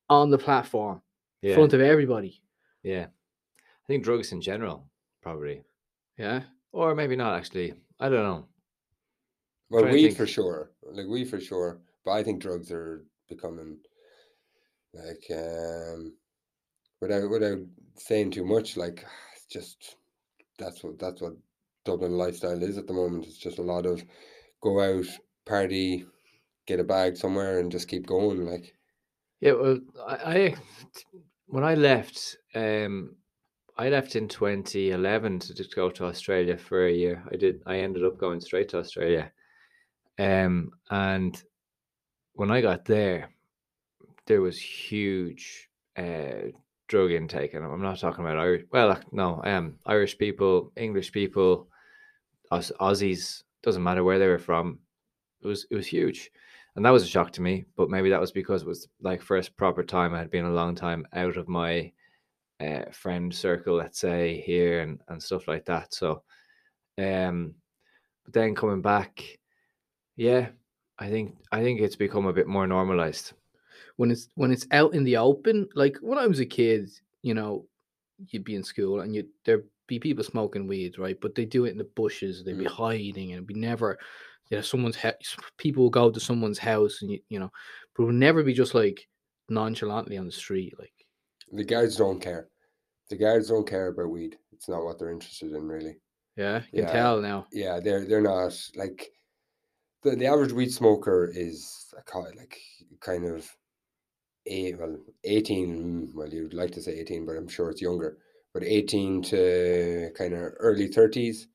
on 0.10 0.30
the 0.30 0.38
platform 0.38 1.02
in 1.42 1.54
front 1.56 1.74
of 1.74 1.82
everybody. 1.82 2.42
yeah. 2.84 3.08
I 3.58 3.88
think 3.88 4.04
drugs 4.04 4.32
in 4.32 4.42
general, 4.42 4.90
probably. 5.22 5.64
Yeah. 6.18 6.44
Or 6.72 6.96
maybe 6.96 7.16
not 7.16 7.38
actually. 7.38 7.76
I 8.00 8.10
don't 8.10 8.24
know. 8.24 8.48
Well, 9.70 9.86
to 9.86 9.92
think. 9.92 10.18
for 10.18 10.28
sure. 10.28 10.72
Like 10.84 11.08
weed 11.08 11.30
for 11.30 11.40
sure. 11.40 11.80
But 12.04 12.12
I 12.12 12.24
think 12.24 12.42
drugs 12.42 12.72
are 12.72 13.04
becoming 13.30 13.78
like 14.94 15.26
um 15.32 16.14
without 17.02 17.30
without 17.30 17.60
saying 17.98 18.32
too 18.32 18.46
much, 18.46 18.78
like 18.78 19.06
it's 19.36 19.46
just 19.52 19.96
that's 20.58 20.84
what 20.84 21.00
that's 21.00 21.22
what 21.22 21.34
Dublin 21.84 22.18
lifestyle 22.18 22.62
is 22.62 22.78
at 22.78 22.88
the 22.88 22.94
moment. 22.94 23.26
It's 23.26 23.38
just 23.38 23.60
a 23.60 23.64
lot 23.64 23.86
of 23.86 24.04
go 24.62 24.82
out, 24.82 25.06
party, 25.46 26.06
get 26.66 26.80
a 26.80 26.84
bag 26.84 27.18
somewhere 27.18 27.60
and 27.60 27.72
just 27.72 27.88
keep 27.88 28.06
going. 28.06 28.46
Like 28.46 28.76
Yeah, 29.40 29.54
well, 29.54 29.80
I, 30.08 30.16
I 30.16 30.56
when 31.48 31.64
I 31.64 31.76
left, 31.76 32.38
um, 32.56 33.16
I 33.78 33.90
left 33.90 34.16
in 34.16 34.28
2011 34.28 35.40
to 35.40 35.54
just 35.54 35.76
go 35.76 35.90
to 35.90 36.06
Australia 36.06 36.58
for 36.58 36.88
a 36.88 36.94
year. 36.94 37.24
I 37.32 37.36
did. 37.36 37.62
I 37.66 37.78
ended 37.78 38.06
up 38.06 38.18
going 38.18 38.42
straight 38.42 38.70
to 38.70 38.80
Australia, 38.80 39.32
um, 40.20 40.72
and 40.90 41.42
when 42.34 42.52
I 42.52 42.62
got 42.62 42.86
there, 42.86 43.30
there 44.28 44.42
was 44.42 44.60
huge 44.60 45.70
uh, 45.98 46.52
drug 46.88 47.12
intake, 47.12 47.54
and 47.54 47.66
I'm 47.66 47.82
not 47.82 48.00
talking 48.00 48.24
about 48.24 48.38
Irish. 48.38 48.64
Well, 48.72 49.00
no, 49.12 49.42
um, 49.44 49.76
Irish 49.86 50.18
people, 50.18 50.72
English 50.76 51.12
people, 51.12 51.68
Aus- 52.52 52.72
Aussies. 52.80 53.44
Doesn't 53.64 53.84
matter 53.84 54.04
where 54.04 54.20
they 54.20 54.28
were 54.28 54.38
from. 54.38 54.80
It 55.42 55.48
was 55.48 55.66
it 55.72 55.76
was 55.76 55.88
huge 55.88 56.32
and 56.76 56.86
that 56.86 56.92
was 56.92 57.04
a 57.04 57.08
shock 57.08 57.32
to 57.32 57.42
me 57.42 57.66
but 57.76 57.90
maybe 57.90 58.10
that 58.10 58.20
was 58.20 58.32
because 58.32 58.62
it 58.62 58.68
was 58.68 58.88
like 59.02 59.22
first 59.22 59.56
proper 59.58 59.84
time 59.84 60.14
i 60.14 60.20
had 60.20 60.32
been 60.32 60.46
a 60.46 60.54
long 60.54 60.76
time 60.76 61.06
out 61.14 61.38
of 61.38 61.48
my 61.48 61.92
uh, 62.62 62.84
friend 62.92 63.34
circle 63.34 63.76
let's 63.76 64.00
say 64.00 64.42
here 64.46 64.82
and, 64.82 65.02
and 65.08 65.22
stuff 65.22 65.48
like 65.48 65.66
that 65.66 65.94
so 65.94 66.24
um 66.98 67.54
but 68.24 68.34
then 68.34 68.56
coming 68.56 68.82
back 68.82 69.22
yeah 70.16 70.50
i 71.00 71.10
think 71.10 71.36
i 71.52 71.62
think 71.62 71.80
it's 71.82 71.96
become 71.96 72.26
a 72.26 72.34
bit 72.34 72.48
more 72.48 72.68
normalized 72.68 73.34
when 73.98 74.12
it's 74.12 74.30
when 74.36 74.52
it's 74.52 74.68
out 74.72 74.94
in 74.94 75.04
the 75.04 75.18
open 75.18 75.68
like 75.76 75.98
when 76.02 76.18
i 76.18 76.28
was 76.28 76.40
a 76.40 76.46
kid 76.46 76.90
you 77.22 77.34
know 77.34 77.66
you'd 78.30 78.44
be 78.44 78.56
in 78.56 78.64
school 78.64 79.02
and 79.02 79.14
you 79.16 79.28
there'd 79.46 79.68
be 79.88 80.00
people 80.00 80.24
smoking 80.24 80.68
weed 80.68 80.98
right 80.98 81.20
but 81.22 81.36
they 81.36 81.46
do 81.46 81.66
it 81.66 81.72
in 81.72 81.78
the 81.78 81.84
bushes 81.96 82.44
they'd 82.44 82.58
be 82.58 82.66
Mm. 82.66 82.72
hiding 82.72 83.32
and 83.32 83.34
it'd 83.40 83.48
be 83.48 83.54
never 83.54 83.98
you 84.50 84.58
know 84.58 84.62
someone's 84.62 84.96
house 84.96 85.36
people 85.58 85.84
will 85.84 85.90
go 85.90 86.10
to 86.12 86.20
someone's 86.20 86.58
house 86.60 87.02
and 87.02 87.12
you, 87.12 87.20
you 87.30 87.40
know 87.40 87.52
but 87.96 88.04
it 88.04 88.06
would 88.08 88.16
never 88.16 88.44
be 88.44 88.54
just 88.54 88.74
like 88.74 89.08
nonchalantly 89.50 90.18
on 90.18 90.26
the 90.26 90.32
street 90.32 90.74
like 90.80 90.94
the 91.52 91.64
guards 91.64 91.98
don't 91.98 92.20
care. 92.20 92.50
The 93.10 93.16
guards 93.18 93.50
don't 93.50 93.68
care 93.68 93.88
about 93.90 94.10
weed. 94.10 94.38
It's 94.52 94.68
not 94.68 94.84
what 94.84 94.98
they're 94.98 95.12
interested 95.12 95.52
in 95.54 95.68
really. 95.68 95.98
yeah 96.36 96.64
you 96.72 96.82
Yeah. 96.82 96.86
can 96.86 96.96
tell 96.96 97.22
now 97.22 97.46
Yeah, 97.52 97.80
they're 97.80 98.06
they're 98.06 98.22
not 98.22 98.54
like 98.76 99.12
the 100.06 100.16
the 100.16 100.28
average 100.28 100.54
weed 100.54 100.72
smoker 100.72 101.30
is 101.34 101.94
like 102.14 102.58
kind 103.02 103.26
of 103.26 103.50
eight 104.46 104.80
well 104.80 104.98
eighteen. 105.24 106.12
Well, 106.16 106.30
you'd 106.30 106.54
like 106.54 106.72
to 106.72 106.82
say 106.82 106.94
eighteen, 106.94 107.26
but 107.26 107.36
I'm 107.36 107.48
sure 107.48 107.70
it's 107.72 107.82
younger. 107.82 108.18
But 108.54 108.64
eighteen 108.64 109.22
to 109.24 110.12
kind 110.18 110.34
of 110.34 110.54
early 110.60 110.88
thirties, 110.88 111.48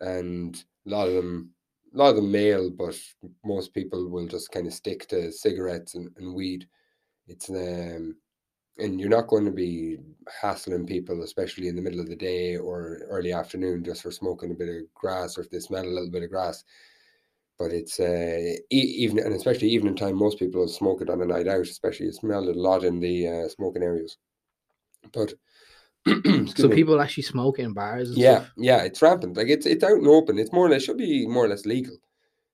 and 0.00 0.56
a 0.86 0.90
lot 0.90 1.08
of 1.08 1.14
them, 1.14 1.50
a 1.94 1.98
lot 1.98 2.10
of 2.10 2.16
them 2.16 2.30
male, 2.30 2.70
but 2.70 2.98
most 3.44 3.74
people 3.74 4.08
will 4.08 4.26
just 4.26 4.52
kind 4.52 4.66
of 4.66 4.72
stick 4.72 5.06
to 5.08 5.32
cigarettes 5.32 5.94
and, 5.94 6.08
and 6.16 6.34
weed. 6.34 6.66
It's 7.26 7.50
um, 7.50 8.16
and 8.78 9.00
you're 9.00 9.10
not 9.10 9.26
going 9.26 9.44
to 9.44 9.50
be 9.50 9.98
hassling 10.40 10.86
people, 10.86 11.22
especially 11.24 11.66
in 11.66 11.74
the 11.74 11.82
middle 11.82 12.00
of 12.00 12.08
the 12.08 12.16
day 12.16 12.56
or 12.56 13.00
early 13.10 13.32
afternoon, 13.32 13.82
just 13.84 14.02
for 14.02 14.12
smoking 14.12 14.52
a 14.52 14.54
bit 14.54 14.68
of 14.68 14.94
grass 14.94 15.36
or 15.36 15.40
if 15.42 15.50
they 15.50 15.58
smell 15.58 15.84
a 15.84 15.96
little 15.96 16.10
bit 16.10 16.22
of 16.22 16.30
grass. 16.30 16.62
But 17.58 17.72
it's 17.72 17.98
uh, 17.98 18.54
even 18.70 19.18
and 19.18 19.34
especially 19.34 19.68
evening 19.70 19.96
time, 19.96 20.16
most 20.16 20.38
people 20.38 20.60
will 20.60 20.68
smoke 20.68 21.02
it 21.02 21.10
on 21.10 21.20
a 21.22 21.26
night 21.26 21.48
out, 21.48 21.62
especially 21.62 22.06
it 22.06 22.14
smelled 22.14 22.48
a 22.48 22.52
lot 22.58 22.84
in 22.84 23.00
the 23.00 23.26
uh, 23.26 23.48
smoking 23.48 23.82
areas. 23.82 24.16
But 25.12 25.34
so 26.06 26.68
me. 26.68 26.74
people 26.74 27.00
actually 27.00 27.24
smoke 27.24 27.58
in 27.58 27.72
bars 27.72 28.10
and 28.10 28.18
Yeah, 28.18 28.36
stuff. 28.42 28.50
yeah, 28.56 28.82
it's 28.84 29.02
rampant. 29.02 29.36
Like 29.36 29.48
it's 29.48 29.66
it's 29.66 29.82
out 29.82 29.98
and 29.98 30.06
open. 30.06 30.38
It's 30.38 30.52
more 30.52 30.66
or 30.66 30.70
less 30.70 30.84
should 30.84 30.98
be 30.98 31.26
more 31.26 31.46
or 31.46 31.48
less 31.48 31.66
legal. 31.66 31.96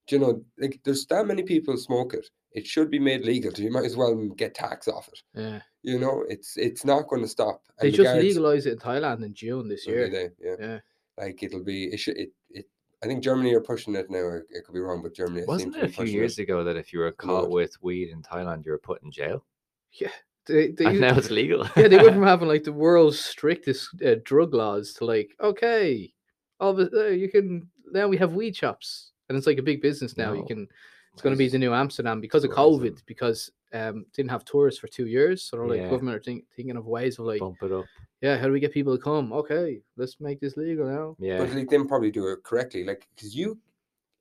Do 0.06 0.16
you 0.16 0.20
know? 0.20 0.42
Like 0.58 0.80
there's 0.84 1.06
that 1.06 1.26
many 1.26 1.42
people 1.42 1.76
smoke 1.76 2.14
it. 2.14 2.26
It 2.52 2.66
should 2.66 2.90
be 2.90 2.98
made 2.98 3.24
legal. 3.26 3.52
So 3.54 3.62
you 3.62 3.70
might 3.70 3.84
as 3.84 3.96
well 3.96 4.14
get 4.36 4.54
tax 4.54 4.88
off 4.88 5.08
it. 5.08 5.20
yeah 5.38 5.60
You 5.82 5.98
know, 5.98 6.24
it's 6.28 6.56
it's 6.56 6.84
not 6.84 7.08
going 7.08 7.22
to 7.22 7.28
stop. 7.28 7.60
they 7.80 7.90
the 7.90 7.96
just 7.98 8.04
guards- 8.06 8.24
legalized 8.24 8.66
it 8.66 8.72
in 8.72 8.78
thailand 8.78 9.22
in 9.24 9.34
june 9.34 9.68
this 9.68 9.86
year 9.86 10.08
they? 10.08 10.30
Yeah. 10.40 10.56
yeah 10.58 10.78
Like 11.18 11.42
it'll 11.42 11.62
be. 11.64 11.84
It 11.92 11.98
should. 11.98 12.16
It. 12.16 12.32
it 12.50 12.66
I 13.04 13.06
think 13.06 13.22
Germany 13.22 13.52
are 13.54 13.60
pushing 13.60 13.94
it 13.94 14.10
now. 14.10 14.26
It, 14.28 14.44
it 14.50 14.64
could 14.64 14.72
be 14.72 14.80
wrong, 14.80 15.02
but 15.02 15.14
Germany 15.14 15.44
wasn't 15.46 15.74
to 15.74 15.80
it 15.80 15.82
be 15.82 15.88
a 15.88 15.92
few 15.92 16.06
years 16.06 16.38
it. 16.38 16.42
ago 16.42 16.64
that 16.64 16.76
if 16.76 16.92
you 16.92 17.00
were 17.00 17.12
caught 17.12 17.50
Lord. 17.50 17.52
with 17.52 17.82
weed 17.82 18.08
in 18.08 18.22
thailand 18.22 18.64
you 18.64 18.72
were 18.72 18.78
put 18.78 19.02
in 19.02 19.10
jail 19.10 19.44
yeah 19.92 20.08
they, 20.46 20.70
they, 20.70 20.84
and 20.86 21.00
now 21.00 21.16
it's 21.16 21.30
legal 21.30 21.66
yeah, 21.76 21.88
they 21.88 21.96
went 21.96 22.14
from 22.14 22.22
having 22.26 22.48
like 22.48 22.64
the 22.64 22.72
world's 22.72 23.18
strictest 23.18 23.88
uh, 24.02 24.16
drug 24.24 24.54
laws 24.54 24.92
to 24.94 25.04
like, 25.04 25.30
okay, 25.40 26.12
all 26.60 26.78
of 26.78 26.92
uh, 26.92 27.06
you 27.06 27.30
can 27.30 27.68
now 27.92 28.08
we 28.08 28.16
have 28.16 28.34
weed 28.34 28.56
shops, 28.56 29.12
and 29.28 29.36
it's 29.36 29.46
like 29.46 29.58
a 29.58 29.62
big 29.62 29.80
business 29.80 30.16
now. 30.16 30.32
You 30.32 30.44
can, 30.44 30.68
it's 31.14 31.22
going 31.22 31.32
to 31.34 31.38
be 31.38 31.48
the 31.48 31.58
new 31.58 31.72
Amsterdam 31.72 32.20
because 32.20 32.44
of 32.44 32.50
Tourism. 32.54 32.88
COVID, 32.88 33.02
because 33.06 33.50
um 33.72 34.04
didn't 34.14 34.30
have 34.30 34.44
tourists 34.44 34.78
for 34.80 34.88
two 34.88 35.06
years, 35.06 35.42
so 35.42 35.56
they're 35.56 35.66
like 35.66 35.80
Yeah. 35.80 35.88
government 35.90 36.16
are 36.18 36.22
think, 36.22 36.44
thinking 36.54 36.76
of 36.76 36.86
ways 36.86 37.18
of 37.18 37.24
like, 37.26 37.40
bump 37.40 37.62
it 37.62 37.72
up 37.72 37.86
yeah, 38.20 38.38
how 38.38 38.46
do 38.46 38.52
we 38.52 38.60
get 38.60 38.72
people 38.72 38.96
to 38.96 39.02
come? 39.02 39.34
Okay, 39.34 39.82
let's 39.98 40.18
make 40.18 40.40
this 40.40 40.56
legal 40.56 40.86
now. 40.86 41.14
yeah 41.18 41.38
But 41.38 41.52
like, 41.52 41.68
them 41.68 41.86
probably 41.86 42.10
do 42.10 42.28
it 42.28 42.42
correctly. 42.42 42.82
Like 42.82 43.06
because 43.14 43.36
you, 43.36 43.58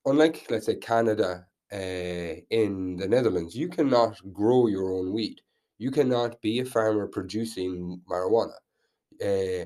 unlike 0.06 0.46
let's 0.50 0.66
say 0.66 0.76
Canada, 0.76 1.48
uh, 1.72 2.34
in 2.50 2.98
the 2.98 3.08
Netherlands, 3.08 3.56
you 3.56 3.70
cannot 3.70 4.20
grow 4.34 4.68
your 4.68 4.92
own 4.92 5.14
weed. 5.14 5.42
You 5.78 5.90
cannot 5.90 6.42
be 6.42 6.60
a 6.60 6.66
farmer 6.66 7.08
producing 7.08 8.02
marijuana. 8.10 8.58
Uh, 9.22 9.66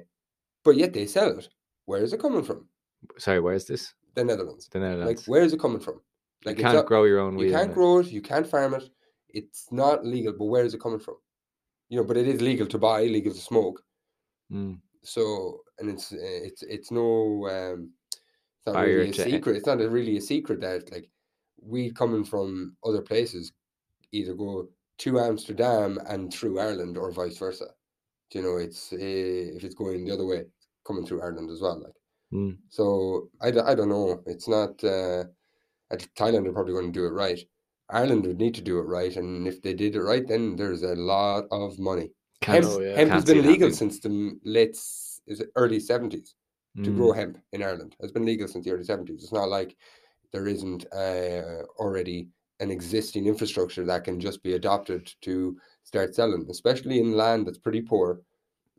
but 0.64 0.76
yet 0.78 0.94
they 0.94 1.08
sell 1.08 1.38
it. 1.40 1.50
Where 1.86 2.04
is 2.04 2.14
it 2.14 2.20
coming 2.22 2.44
from? 2.44 2.68
sorry 3.18 3.40
where's 3.40 3.66
this 3.66 3.94
The 4.16 4.24
Netherlands. 4.24 4.68
the 4.72 4.80
Netherlands. 4.80 5.22
Like 5.22 5.28
where 5.28 5.42
is 5.44 5.54
it 5.54 5.60
coming 5.60 5.80
from? 5.80 6.02
Like 6.46 6.58
you 6.58 6.64
can't 6.64 6.76
not- 6.76 6.86
grow 6.86 7.04
your 7.06 7.20
own 7.20 7.36
weed 7.36 7.48
You 7.48 7.52
can't 7.54 7.72
it. 7.72 7.74
grow 7.74 8.00
it. 8.00 8.08
You 8.08 8.22
can't 8.22 8.48
farm 8.48 8.74
it. 8.76 8.90
It's 9.30 9.68
not 9.72 10.06
legal. 10.06 10.34
But 10.34 10.46
where 10.46 10.64
is 10.66 10.74
it 10.74 10.82
coming 10.82 11.00
from? 11.00 11.16
You 11.90 11.98
know, 11.98 12.04
but 12.04 12.18
it 12.18 12.28
is 12.28 12.42
legal 12.42 12.68
to 12.68 12.78
buy, 12.78 13.04
legal 13.04 13.34
to 13.34 13.40
smoke. 13.40 13.82
Mm. 14.52 14.80
So 15.04 15.62
and 15.80 15.90
it's 15.90 16.12
uh, 16.14 16.18
it's 16.20 16.64
it's 16.64 16.92
no 16.92 17.48
um, 17.50 17.92
it's 18.10 18.66
not 18.66 18.74
Barrier 18.76 18.98
really 19.00 19.10
a 19.12 19.14
secret. 19.14 19.56
It's 19.58 19.66
not 19.68 19.82
a, 19.82 19.90
really 19.90 20.18
a 20.18 20.22
secret 20.22 20.62
that 20.62 20.92
like 20.92 21.10
weed 21.62 21.96
coming 21.96 22.24
from 22.24 22.76
other 22.86 23.02
places 23.02 23.52
either 24.12 24.34
go 24.34 24.68
to 25.00 25.20
Amsterdam 25.20 26.00
and 26.08 26.34
through 26.34 26.60
Ireland 26.60 26.98
or 26.98 27.12
vice 27.12 27.38
versa. 27.38 27.68
Do 28.32 28.40
you 28.40 28.46
know, 28.46 28.58
it's 28.58 28.92
uh, 28.94 28.98
if 29.00 29.64
it's 29.64 29.76
going 29.76 30.04
the 30.06 30.12
other 30.14 30.26
way, 30.26 30.46
coming 30.86 31.06
through 31.06 31.22
Ireland 31.22 31.50
as 31.52 31.62
well. 31.62 31.80
Like 31.82 31.94
Mm. 32.34 32.58
so, 32.68 33.30
I 33.40 33.52
don't 33.52 33.88
know. 33.88 34.22
It's 34.26 34.50
not. 34.50 34.84
Uh, 34.84 35.24
I 35.92 35.96
think 35.96 36.14
Thailand 36.16 36.48
are 36.48 36.54
probably 36.54 36.74
going 36.74 36.92
to 36.92 37.00
do 37.00 37.06
it 37.06 37.12
right. 37.12 37.40
Ireland 37.90 38.26
would 38.26 38.38
need 38.38 38.56
to 38.56 38.62
do 38.62 38.80
it 38.80 38.84
right, 38.84 39.16
and 39.16 39.48
if 39.48 39.62
they 39.62 39.74
did 39.74 39.96
it 39.96 40.02
right, 40.02 40.28
then 40.28 40.56
there's 40.58 40.84
a 40.84 40.96
lot 40.96 41.46
of 41.52 41.80
money. 41.80 42.12
Can't, 42.42 42.66
Hemp, 42.66 42.76
Oh, 42.76 42.82
yeah. 42.82 42.96
hemp 42.98 43.12
has 43.12 43.26
been 43.26 43.48
legal 43.48 43.72
since 43.72 44.00
the 44.00 44.38
late 44.44 44.72
is 45.28 45.40
it 45.40 45.50
early 45.56 45.80
seventies 45.80 46.36
to 46.84 46.92
Mm. 46.92 46.96
grow 46.98 47.12
hemp 47.14 47.38
in 47.54 47.64
Ireland. 47.64 47.96
It's 48.00 48.12
been 48.12 48.26
legal 48.26 48.48
since 48.48 48.66
the 48.66 48.72
early 48.72 48.84
seventies. 48.84 49.24
It's 49.24 49.32
not 49.34 49.50
like 49.50 49.76
there 50.32 50.48
isn't 50.48 50.86
uh, 50.94 51.64
already 51.80 52.28
an 52.60 52.72
existing 52.72 53.26
infrastructure 53.26 53.86
that 53.86 54.04
can 54.04 54.20
just 54.20 54.44
be 54.44 54.54
adopted 54.54 55.12
to 55.22 55.58
start 55.84 56.14
selling, 56.14 56.46
especially 56.50 57.00
in 57.00 57.14
land 57.14 57.48
that's 57.48 57.58
pretty 57.58 57.82
poor. 57.82 58.22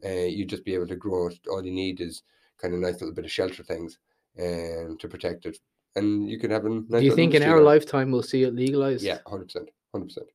Uh, 0.04 0.28
you 0.36 0.44
just 0.44 0.64
be 0.64 0.74
able 0.74 0.86
to 0.86 0.96
grow 0.96 1.28
it. 1.28 1.38
All 1.50 1.64
you 1.64 1.72
need 1.72 2.00
is 2.00 2.22
kind 2.58 2.74
of 2.74 2.80
nice 2.80 3.00
little 3.00 3.14
bit 3.14 3.24
of 3.24 3.30
shelter 3.32 3.62
things 3.62 3.98
um, 4.38 4.96
to 4.98 5.08
protect 5.08 5.46
it, 5.46 5.58
and 5.96 6.28
you 6.28 6.38
can 6.38 6.50
have 6.50 6.64
a. 6.64 6.68
Nice 6.68 7.00
Do 7.00 7.04
you 7.04 7.14
think 7.14 7.34
in 7.34 7.42
our 7.42 7.60
lifetime 7.60 8.10
we'll 8.10 8.22
see 8.22 8.42
it 8.44 8.54
legalized? 8.54 9.02
Yeah, 9.02 9.18
hundred 9.26 9.46
percent, 9.46 9.70
hundred 9.92 10.06
percent. 10.06 10.26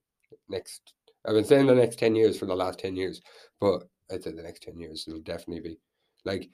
Next, 0.49 0.93
I've 1.25 1.35
been 1.35 1.45
saying 1.45 1.67
the 1.67 1.75
next 1.75 1.99
ten 1.99 2.15
years 2.15 2.37
for 2.37 2.45
the 2.45 2.55
last 2.55 2.79
ten 2.79 2.95
years, 2.95 3.21
but 3.59 3.83
I'd 4.11 4.23
say 4.23 4.31
the 4.31 4.43
next 4.43 4.63
ten 4.63 4.77
years 4.77 5.05
it'll 5.07 5.21
definitely 5.21 5.61
be 5.61 5.77
like. 6.25 6.49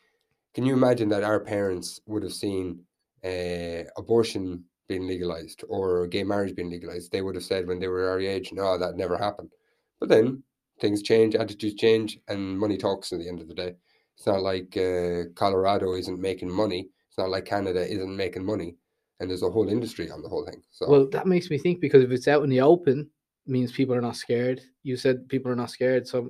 Can 0.55 0.65
you 0.65 0.73
imagine 0.73 1.09
that 1.09 1.23
our 1.23 1.39
parents 1.39 2.01
would 2.07 2.23
have 2.23 2.33
seen 2.33 2.79
uh, 3.23 3.83
abortion 3.97 4.63
being 4.89 5.07
legalized 5.07 5.63
or 5.69 6.07
gay 6.07 6.23
marriage 6.23 6.55
being 6.55 6.69
legalized, 6.69 7.11
they 7.11 7.21
would 7.21 7.35
have 7.35 7.43
said 7.43 7.67
when 7.67 7.79
they 7.79 7.87
were 7.87 8.09
our 8.09 8.19
age, 8.19 8.51
no, 8.51 8.77
that 8.77 8.97
never 8.97 9.17
happened. 9.17 9.51
But 9.99 10.09
then 10.09 10.43
things 10.81 11.03
change, 11.03 11.35
attitudes 11.35 11.75
change, 11.75 12.19
and 12.27 12.59
money 12.59 12.75
talks 12.75 13.13
at 13.13 13.19
the 13.19 13.29
end 13.29 13.39
of 13.39 13.47
the 13.47 13.53
day. 13.53 13.75
It's 14.17 14.27
not 14.27 14.41
like 14.41 14.75
uh, 14.75 15.29
Colorado 15.35 15.93
isn't 15.93 16.19
making 16.19 16.51
money. 16.51 16.89
It's 17.07 17.17
not 17.17 17.29
like 17.29 17.45
Canada 17.45 17.87
isn't 17.87 18.17
making 18.17 18.43
money. 18.43 18.75
And 19.19 19.29
there's 19.29 19.43
a 19.43 19.49
whole 19.49 19.67
industry 19.67 20.09
on 20.09 20.21
the 20.21 20.29
whole 20.29 20.45
thing. 20.45 20.61
So 20.71 20.89
Well, 20.89 21.07
that 21.09 21.27
makes 21.27 21.49
me 21.49 21.57
think 21.57 21.81
because 21.81 22.03
if 22.03 22.11
it's 22.11 22.27
out 22.27 22.43
in 22.43 22.49
the 22.49 22.61
open, 22.61 23.09
means 23.45 23.71
people 23.71 23.95
are 23.95 24.01
not 24.01 24.15
scared. 24.15 24.61
You 24.83 24.95
said 24.95 25.27
people 25.27 25.51
are 25.51 25.55
not 25.55 25.71
scared. 25.71 26.07
So 26.07 26.29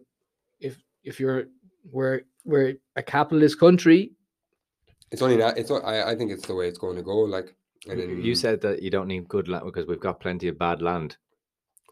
if 0.59 0.77
if 1.03 1.19
you're 1.19 1.45
we're 1.91 2.21
we're 2.45 2.75
a 2.95 3.03
capitalist 3.03 3.59
country, 3.59 4.13
it's 5.11 5.21
only 5.21 5.37
that 5.37 5.57
it's 5.57 5.71
I 5.71 6.11
I 6.11 6.15
think 6.15 6.31
it's 6.31 6.47
the 6.47 6.55
way 6.55 6.67
it's 6.67 6.79
going 6.79 6.95
to 6.95 7.03
go. 7.03 7.17
Like 7.19 7.55
and 7.87 7.99
then 7.99 8.23
You 8.23 8.35
said 8.35 8.61
that 8.61 8.81
you 8.81 8.89
don't 8.89 9.07
need 9.07 9.27
good 9.27 9.47
land 9.47 9.65
because 9.65 9.87
we've 9.87 9.99
got 9.99 10.19
plenty 10.19 10.47
of 10.47 10.57
bad 10.57 10.81
land. 10.81 11.17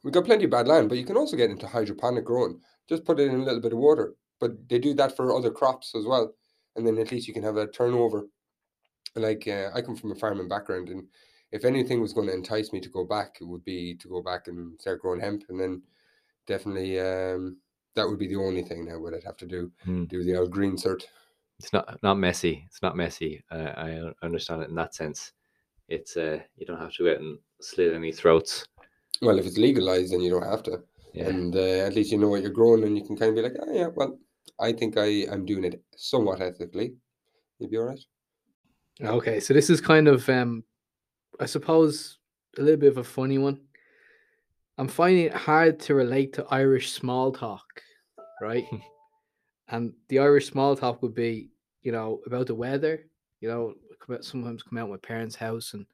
We've 0.04 0.14
got 0.14 0.26
plenty 0.26 0.46
of 0.46 0.52
bad 0.52 0.68
land, 0.68 0.90
but 0.90 0.98
you 0.98 1.06
can 1.06 1.18
also 1.18 1.38
get 1.38 1.50
into 1.50 1.68
hydroponic 1.68 2.26
growing. 2.26 2.60
Just 2.88 3.06
put 3.06 3.20
it 3.20 3.28
in 3.28 3.42
a 3.42 3.44
little 3.44 3.62
bit 3.62 3.74
of 3.74 3.80
water. 3.80 4.16
But 4.40 4.70
they 4.70 4.80
do 4.80 4.94
that 4.96 5.16
for 5.16 5.36
other 5.36 5.50
crops 5.50 5.96
as 5.96 6.06
well. 6.06 6.34
And 6.76 6.86
then 6.86 6.98
at 6.98 7.12
least 7.12 7.28
you 7.28 7.34
can 7.34 7.44
have 7.44 7.58
a 7.58 7.68
turnover. 7.68 8.28
Like 9.16 9.48
uh, 9.48 9.70
I 9.74 9.82
come 9.82 9.96
from 9.96 10.12
a 10.12 10.16
farming 10.16 10.48
background, 10.48 10.90
and 10.90 11.08
if 11.52 11.66
anything 11.66 12.02
was 12.02 12.14
going 12.14 12.28
to 12.28 12.34
entice 12.34 12.72
me 12.72 12.80
to 12.82 12.90
go 12.90 13.06
back, 13.06 13.38
it 13.42 13.46
would 13.46 13.64
be 13.64 13.96
to 13.96 14.08
go 14.08 14.22
back 14.22 14.48
and 14.48 14.80
start 14.80 15.02
growing 15.02 15.20
hemp. 15.20 15.44
And 15.50 15.60
then 15.60 15.82
definitely 16.46 17.00
um, 17.00 17.58
that 17.96 18.08
would 18.08 18.20
be 18.20 18.28
the 18.28 18.36
only 18.36 18.64
thing 18.64 18.86
now 18.86 19.00
what 19.00 19.14
I'd 19.14 19.24
have 19.24 19.38
to 19.38 19.48
do. 19.48 19.72
Hmm. 19.84 20.06
Do 20.06 20.24
the 20.24 20.38
old 20.38 20.52
green 20.52 20.76
cert. 20.76 21.04
It's 21.60 21.74
not 21.74 21.98
not 22.04 22.20
messy. 22.20 22.64
It's 22.68 22.82
not 22.82 22.96
messy. 22.96 23.44
Uh, 23.50 23.74
I 23.76 24.02
understand 24.22 24.62
it 24.62 24.70
in 24.70 24.76
that 24.76 24.94
sense. 24.94 25.34
It's 25.88 26.18
uh, 26.18 26.40
you 26.58 26.66
don't 26.66 26.80
have 26.80 26.94
to 26.94 27.04
go 27.04 27.12
out 27.12 27.20
and 27.20 27.40
slit 27.62 27.94
any 27.94 28.12
throats. 28.12 28.68
Well, 29.22 29.40
if 29.40 29.46
it's 29.46 29.58
legalized, 29.58 30.14
then 30.14 30.22
you 30.22 30.30
don't 30.30 30.50
have 30.50 30.64
to. 30.64 30.84
Yeah. 31.14 31.30
And 31.30 31.56
uh, 31.56 31.86
at 31.88 31.96
least 31.96 32.12
you 32.12 32.20
know 32.20 32.30
what 32.30 32.42
you're 32.42 32.52
growing, 32.52 32.84
and 32.84 32.96
you 32.96 33.04
can 33.04 33.18
kind 33.18 33.30
of 33.30 33.36
be 33.36 33.42
like, 33.42 33.56
oh, 33.60 33.74
yeah, 33.74 33.88
well, 33.88 34.20
I 34.60 34.72
think 34.72 34.98
I, 34.98 35.26
I'm 35.32 35.46
doing 35.46 35.64
it 35.64 35.82
somewhat 35.96 36.42
ethically. 36.42 36.94
You'd 37.58 37.72
be 37.72 37.78
all 37.78 37.86
right. 37.86 38.00
Okay, 39.02 39.40
so 39.40 39.54
this 39.54 39.70
is 39.70 39.80
kind 39.80 40.08
of, 40.08 40.28
um, 40.30 40.64
I 41.40 41.46
suppose, 41.46 42.18
a 42.58 42.62
little 42.62 42.80
bit 42.80 42.92
of 42.92 42.98
a 42.98 43.04
funny 43.04 43.38
one. 43.38 43.62
I'm 44.80 44.88
finding 44.88 45.26
it 45.26 45.34
hard 45.34 45.80
to 45.82 45.96
relate 45.96 46.34
to 46.34 46.46
Irish 46.50 46.92
small 46.92 47.32
talk, 47.32 47.82
right? 48.42 48.66
and 49.70 49.94
the 50.10 50.20
Irish 50.20 50.48
small 50.48 50.76
talk 50.76 51.02
would 51.02 51.14
be, 51.14 51.52
you 51.82 51.92
know, 51.92 52.22
about 52.26 52.48
the 52.48 52.56
weather. 52.56 53.06
You 53.40 53.50
know, 53.50 53.74
sometimes 54.22 54.64
come 54.64 54.78
out 54.78 54.90
my 54.90 54.98
parents' 54.98 55.36
house 55.36 55.74
and 55.74 55.86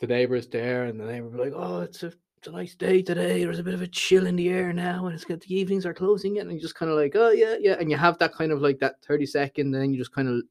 the 0.00 0.06
neighbour's 0.08 0.48
there, 0.48 0.84
and 0.84 0.98
the 0.98 1.04
neighbour 1.04 1.28
will 1.28 1.44
be 1.44 1.50
like, 1.50 1.52
"Oh, 1.54 1.80
it's 1.82 2.02
a 2.02 2.12
it's 2.38 2.48
a 2.48 2.50
nice 2.50 2.74
day 2.74 3.02
today. 3.02 3.44
There's 3.44 3.60
a 3.60 3.64
bit 3.64 3.74
of 3.74 3.82
a 3.82 3.86
chill 3.86 4.26
in 4.26 4.34
the 4.34 4.48
air 4.48 4.72
now, 4.72 5.06
and 5.06 5.14
it's 5.14 5.24
got 5.24 5.40
the 5.40 5.54
evenings 5.54 5.86
are 5.86 5.94
closing 5.94 6.36
in." 6.36 6.48
And 6.48 6.52
you 6.52 6.60
just 6.60 6.74
kind 6.74 6.90
of 6.90 6.98
like, 6.98 7.14
"Oh 7.14 7.30
yeah, 7.30 7.54
yeah," 7.60 7.76
and 7.78 7.88
you 7.88 7.96
have 7.96 8.18
that 8.18 8.34
kind 8.34 8.50
of 8.50 8.60
like 8.60 8.80
that 8.80 8.96
thirty 9.02 9.26
second, 9.26 9.66
and 9.66 9.74
then 9.82 9.92
you 9.92 9.98
just 9.98 10.12
kind 10.12 10.28
of 10.28 10.42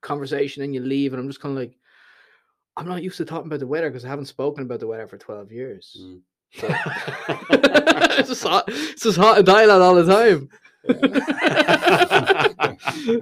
conversation 0.00 0.62
and 0.62 0.74
you 0.74 0.80
leave 0.80 1.12
and 1.12 1.20
i'm 1.20 1.28
just 1.28 1.40
kind 1.40 1.52
of 1.56 1.58
like 1.58 1.76
i'm 2.76 2.88
not 2.88 3.02
used 3.02 3.16
to 3.16 3.24
talking 3.24 3.46
about 3.46 3.60
the 3.60 3.66
weather 3.66 3.88
because 3.90 4.04
i 4.04 4.08
haven't 4.08 4.26
spoken 4.26 4.64
about 4.64 4.80
the 4.80 4.86
weather 4.86 5.06
for 5.06 5.18
12 5.18 5.52
years 5.52 5.96
Mm. 6.00 6.20
it's 8.18 8.28
just 8.28 8.42
hot 8.42 8.64
it's 8.66 9.04
just 9.04 9.16
hot 9.16 9.36
and 9.36 9.46
dialogue 9.46 9.80
all 9.80 9.94
the 9.94 10.04
time 10.04 10.48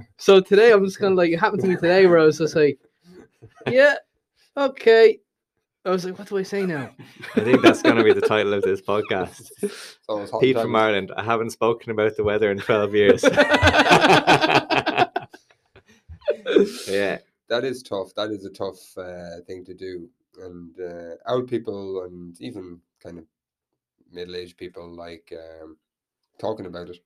so 0.17 0.41
today 0.41 0.73
i'm 0.73 0.83
just 0.83 0.99
kind 0.99 1.13
of 1.13 1.19
like 1.19 1.31
it 1.31 1.37
happened 1.39 1.61
to 1.61 1.69
me 1.69 1.75
today 1.75 2.07
where 2.07 2.19
i 2.19 2.25
was 2.25 2.39
just 2.39 2.57
like 2.57 2.79
yeah 3.67 3.97
okay 4.57 5.19
i 5.85 5.91
was 5.91 6.07
like 6.07 6.19
what 6.19 6.27
do 6.27 6.39
i 6.39 6.43
say 6.43 6.65
now 6.65 6.89
I 7.37 7.41
think 7.41 7.61
that's 7.63 7.83
going 7.83 7.97
to 7.97 8.05
be 8.05 8.13
the 8.13 8.21
title 8.21 8.53
of 8.55 8.63
this 8.63 8.81
podcast. 8.81 9.51
So 10.07 10.41
Pete 10.41 10.57
and 10.57 10.65
from. 10.65 10.77
Ireland. 10.77 11.13
I 11.17 11.23
haven't 11.23 11.51
spoken 11.51 11.91
about 11.93 12.17
the 12.17 12.25
weather 12.25 12.51
in 12.51 12.59
12 12.59 12.95
years. 12.95 13.23
yeah. 16.89 17.19
That 17.49 17.65
is 17.65 17.83
tough. 17.83 18.15
That 18.15 18.31
is 18.31 18.45
a 18.45 18.51
tough 18.51 18.97
uh, 18.99 19.41
thing 19.47 19.65
to 19.65 19.75
do. 19.75 20.09
And 20.41 20.79
uh, 20.81 21.17
old 21.27 21.49
people 21.49 22.05
and 22.05 22.41
even 22.41 22.81
kind 23.03 23.19
of 23.19 23.25
middle 24.13 24.37
aged 24.37 24.57
people 24.57 24.95
like 24.95 25.33
um, 25.33 25.77
talking 26.39 26.67
about 26.67 26.91
it. 26.91 26.99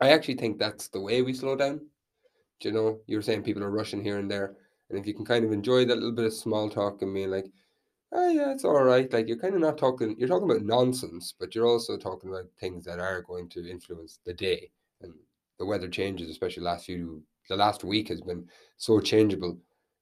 I 0.00 0.10
actually 0.10 0.34
think 0.34 0.58
that's 0.58 0.88
the 0.88 1.00
way 1.00 1.22
we 1.22 1.32
slow 1.32 1.56
down. 1.56 1.80
Do 2.60 2.68
you 2.68 2.74
know, 2.74 3.00
you 3.06 3.16
were 3.16 3.22
saying 3.22 3.42
people 3.42 3.62
are 3.62 3.70
rushing 3.70 4.02
here 4.02 4.18
and 4.18 4.30
there. 4.30 4.56
And 4.90 4.98
if 4.98 5.06
you 5.06 5.14
can 5.14 5.24
kind 5.24 5.44
of 5.44 5.52
enjoy 5.52 5.84
that 5.84 5.94
little 5.94 6.12
bit 6.12 6.26
of 6.26 6.34
small 6.34 6.68
talk 6.68 7.02
and 7.02 7.14
being 7.14 7.30
like, 7.30 7.46
oh, 8.12 8.28
yeah, 8.28 8.52
it's 8.52 8.64
all 8.64 8.82
right. 8.84 9.10
Like, 9.12 9.26
you're 9.26 9.38
kind 9.38 9.54
of 9.54 9.60
not 9.60 9.78
talking, 9.78 10.14
you're 10.18 10.28
talking 10.28 10.50
about 10.50 10.64
nonsense, 10.64 11.34
but 11.38 11.54
you're 11.54 11.66
also 11.66 11.96
talking 11.96 12.30
about 12.30 12.44
things 12.60 12.84
that 12.84 12.98
are 12.98 13.22
going 13.22 13.48
to 13.50 13.70
influence 13.70 14.18
the 14.24 14.34
day. 14.34 14.70
And 15.00 15.14
the 15.58 15.64
weather 15.64 15.88
changes, 15.88 16.28
especially 16.28 16.62
last 16.62 16.86
few, 16.86 17.22
the 17.52 17.56
last 17.56 17.84
week 17.84 18.08
has 18.08 18.20
been 18.20 18.46
so 18.78 18.98
changeable. 18.98 19.58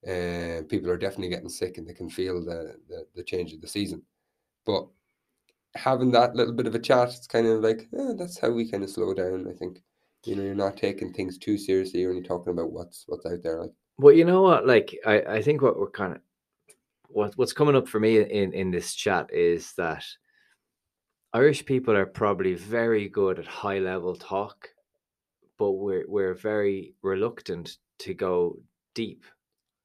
Uh, 0.06 0.62
people 0.68 0.88
are 0.88 0.96
definitely 0.96 1.28
getting 1.28 1.48
sick 1.48 1.76
and 1.76 1.86
they 1.86 1.92
can 1.92 2.08
feel 2.08 2.42
the, 2.44 2.76
the, 2.88 3.04
the 3.16 3.22
change 3.22 3.52
of 3.52 3.60
the 3.60 3.68
season. 3.68 4.02
But 4.64 4.86
having 5.74 6.10
that 6.12 6.34
little 6.34 6.54
bit 6.54 6.66
of 6.66 6.74
a 6.74 6.78
chat, 6.78 7.08
it's 7.08 7.26
kind 7.26 7.46
of 7.46 7.60
like, 7.60 7.88
eh, 7.98 8.12
that's 8.16 8.38
how 8.38 8.50
we 8.50 8.70
kind 8.70 8.84
of 8.84 8.90
slow 8.90 9.12
down, 9.12 9.46
I 9.48 9.52
think. 9.52 9.82
You 10.24 10.36
know, 10.36 10.42
you're 10.42 10.54
not 10.54 10.76
taking 10.76 11.12
things 11.12 11.38
too 11.38 11.58
seriously. 11.58 12.00
You're 12.00 12.10
only 12.10 12.22
talking 12.22 12.52
about 12.52 12.72
what's 12.72 13.04
what's 13.08 13.26
out 13.26 13.42
there. 13.42 13.62
Like, 13.62 13.72
Well, 13.98 14.14
you 14.14 14.24
know 14.24 14.42
what? 14.42 14.66
Like, 14.66 14.96
I, 15.06 15.20
I 15.22 15.42
think 15.42 15.62
what 15.62 15.78
we're 15.78 15.90
kind 15.90 16.12
of 16.12 16.20
what 17.08 17.32
what's 17.36 17.54
coming 17.54 17.74
up 17.74 17.88
for 17.88 17.98
me 17.98 18.20
in 18.20 18.52
in 18.52 18.70
this 18.70 18.94
chat 18.94 19.32
is 19.32 19.72
that 19.78 20.04
Irish 21.32 21.64
people 21.64 21.96
are 21.96 22.06
probably 22.06 22.54
very 22.54 23.08
good 23.08 23.38
at 23.38 23.46
high 23.46 23.78
level 23.78 24.14
talk, 24.14 24.68
but 25.60 25.72
we're 25.72 26.06
we're 26.08 26.34
very 26.34 26.94
reluctant 27.02 27.76
to 27.98 28.14
go 28.14 28.56
deep. 28.94 29.24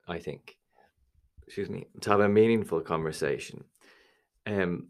I 0.08 0.20
think, 0.20 0.56
excuse 1.46 1.70
me, 1.70 1.88
to 2.02 2.10
have 2.12 2.22
a 2.22 2.30
meaningful 2.30 2.80
conversation. 2.80 3.66
Um, 4.48 4.88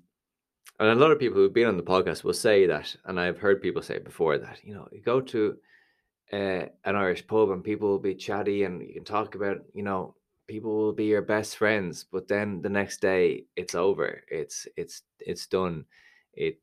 and 0.80 0.90
a 0.90 0.96
lot 0.96 1.12
of 1.12 1.20
people 1.20 1.38
who've 1.38 1.54
been 1.54 1.68
on 1.68 1.78
the 1.78 1.84
podcast 1.84 2.24
will 2.24 2.34
say 2.34 2.68
that, 2.68 2.96
and 3.06 3.20
I've 3.20 3.40
heard 3.40 3.62
people 3.64 3.82
say 3.82 3.98
before 3.98 4.38
that 4.38 4.60
you 4.64 4.76
know 4.76 4.88
you 4.92 5.02
go 5.02 5.22
to 5.22 5.58
uh, 6.32 6.66
an 6.84 6.96
Irish 6.96 7.26
pub 7.26 7.50
and 7.50 7.64
people 7.64 7.90
will 7.90 8.00
be 8.00 8.16
chatty 8.16 8.64
and 8.64 8.82
you 8.82 8.94
can 8.94 9.06
talk 9.06 9.34
about 9.34 9.58
you 9.74 9.84
know 9.84 10.16
people 10.48 10.76
will 10.78 10.94
be 10.94 11.06
your 11.06 11.24
best 11.24 11.58
friends, 11.58 12.06
but 12.12 12.28
then 12.28 12.62
the 12.62 12.70
next 12.70 13.02
day 13.02 13.46
it's 13.56 13.74
over. 13.74 14.22
It's 14.30 14.68
it's 14.78 15.02
it's 15.20 15.48
done. 15.48 15.86
It 16.34 16.60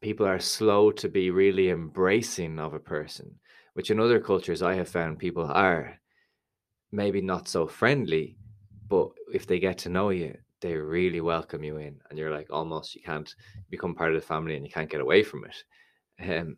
people 0.00 0.26
are 0.26 0.38
slow 0.38 0.90
to 0.92 1.08
be 1.08 1.30
really 1.30 1.70
embracing 1.70 2.58
of 2.58 2.74
a 2.74 2.78
person, 2.78 3.38
which 3.74 3.90
in 3.90 4.00
other 4.00 4.20
cultures 4.20 4.62
I 4.62 4.74
have 4.74 4.88
found 4.88 5.18
people 5.18 5.44
are 5.44 5.98
maybe 6.92 7.20
not 7.20 7.48
so 7.48 7.66
friendly, 7.66 8.36
but 8.88 9.10
if 9.32 9.46
they 9.46 9.58
get 9.58 9.78
to 9.78 9.88
know 9.88 10.10
you, 10.10 10.36
they 10.60 10.74
really 10.74 11.20
welcome 11.20 11.62
you 11.62 11.76
in, 11.76 12.00
and 12.08 12.18
you're 12.18 12.32
like 12.32 12.48
almost 12.50 12.94
you 12.94 13.02
can't 13.02 13.32
become 13.70 13.94
part 13.94 14.14
of 14.14 14.20
the 14.20 14.26
family 14.26 14.56
and 14.56 14.66
you 14.66 14.72
can't 14.72 14.90
get 14.90 15.00
away 15.00 15.22
from 15.22 15.44
it. 15.44 15.64
Um, 16.20 16.56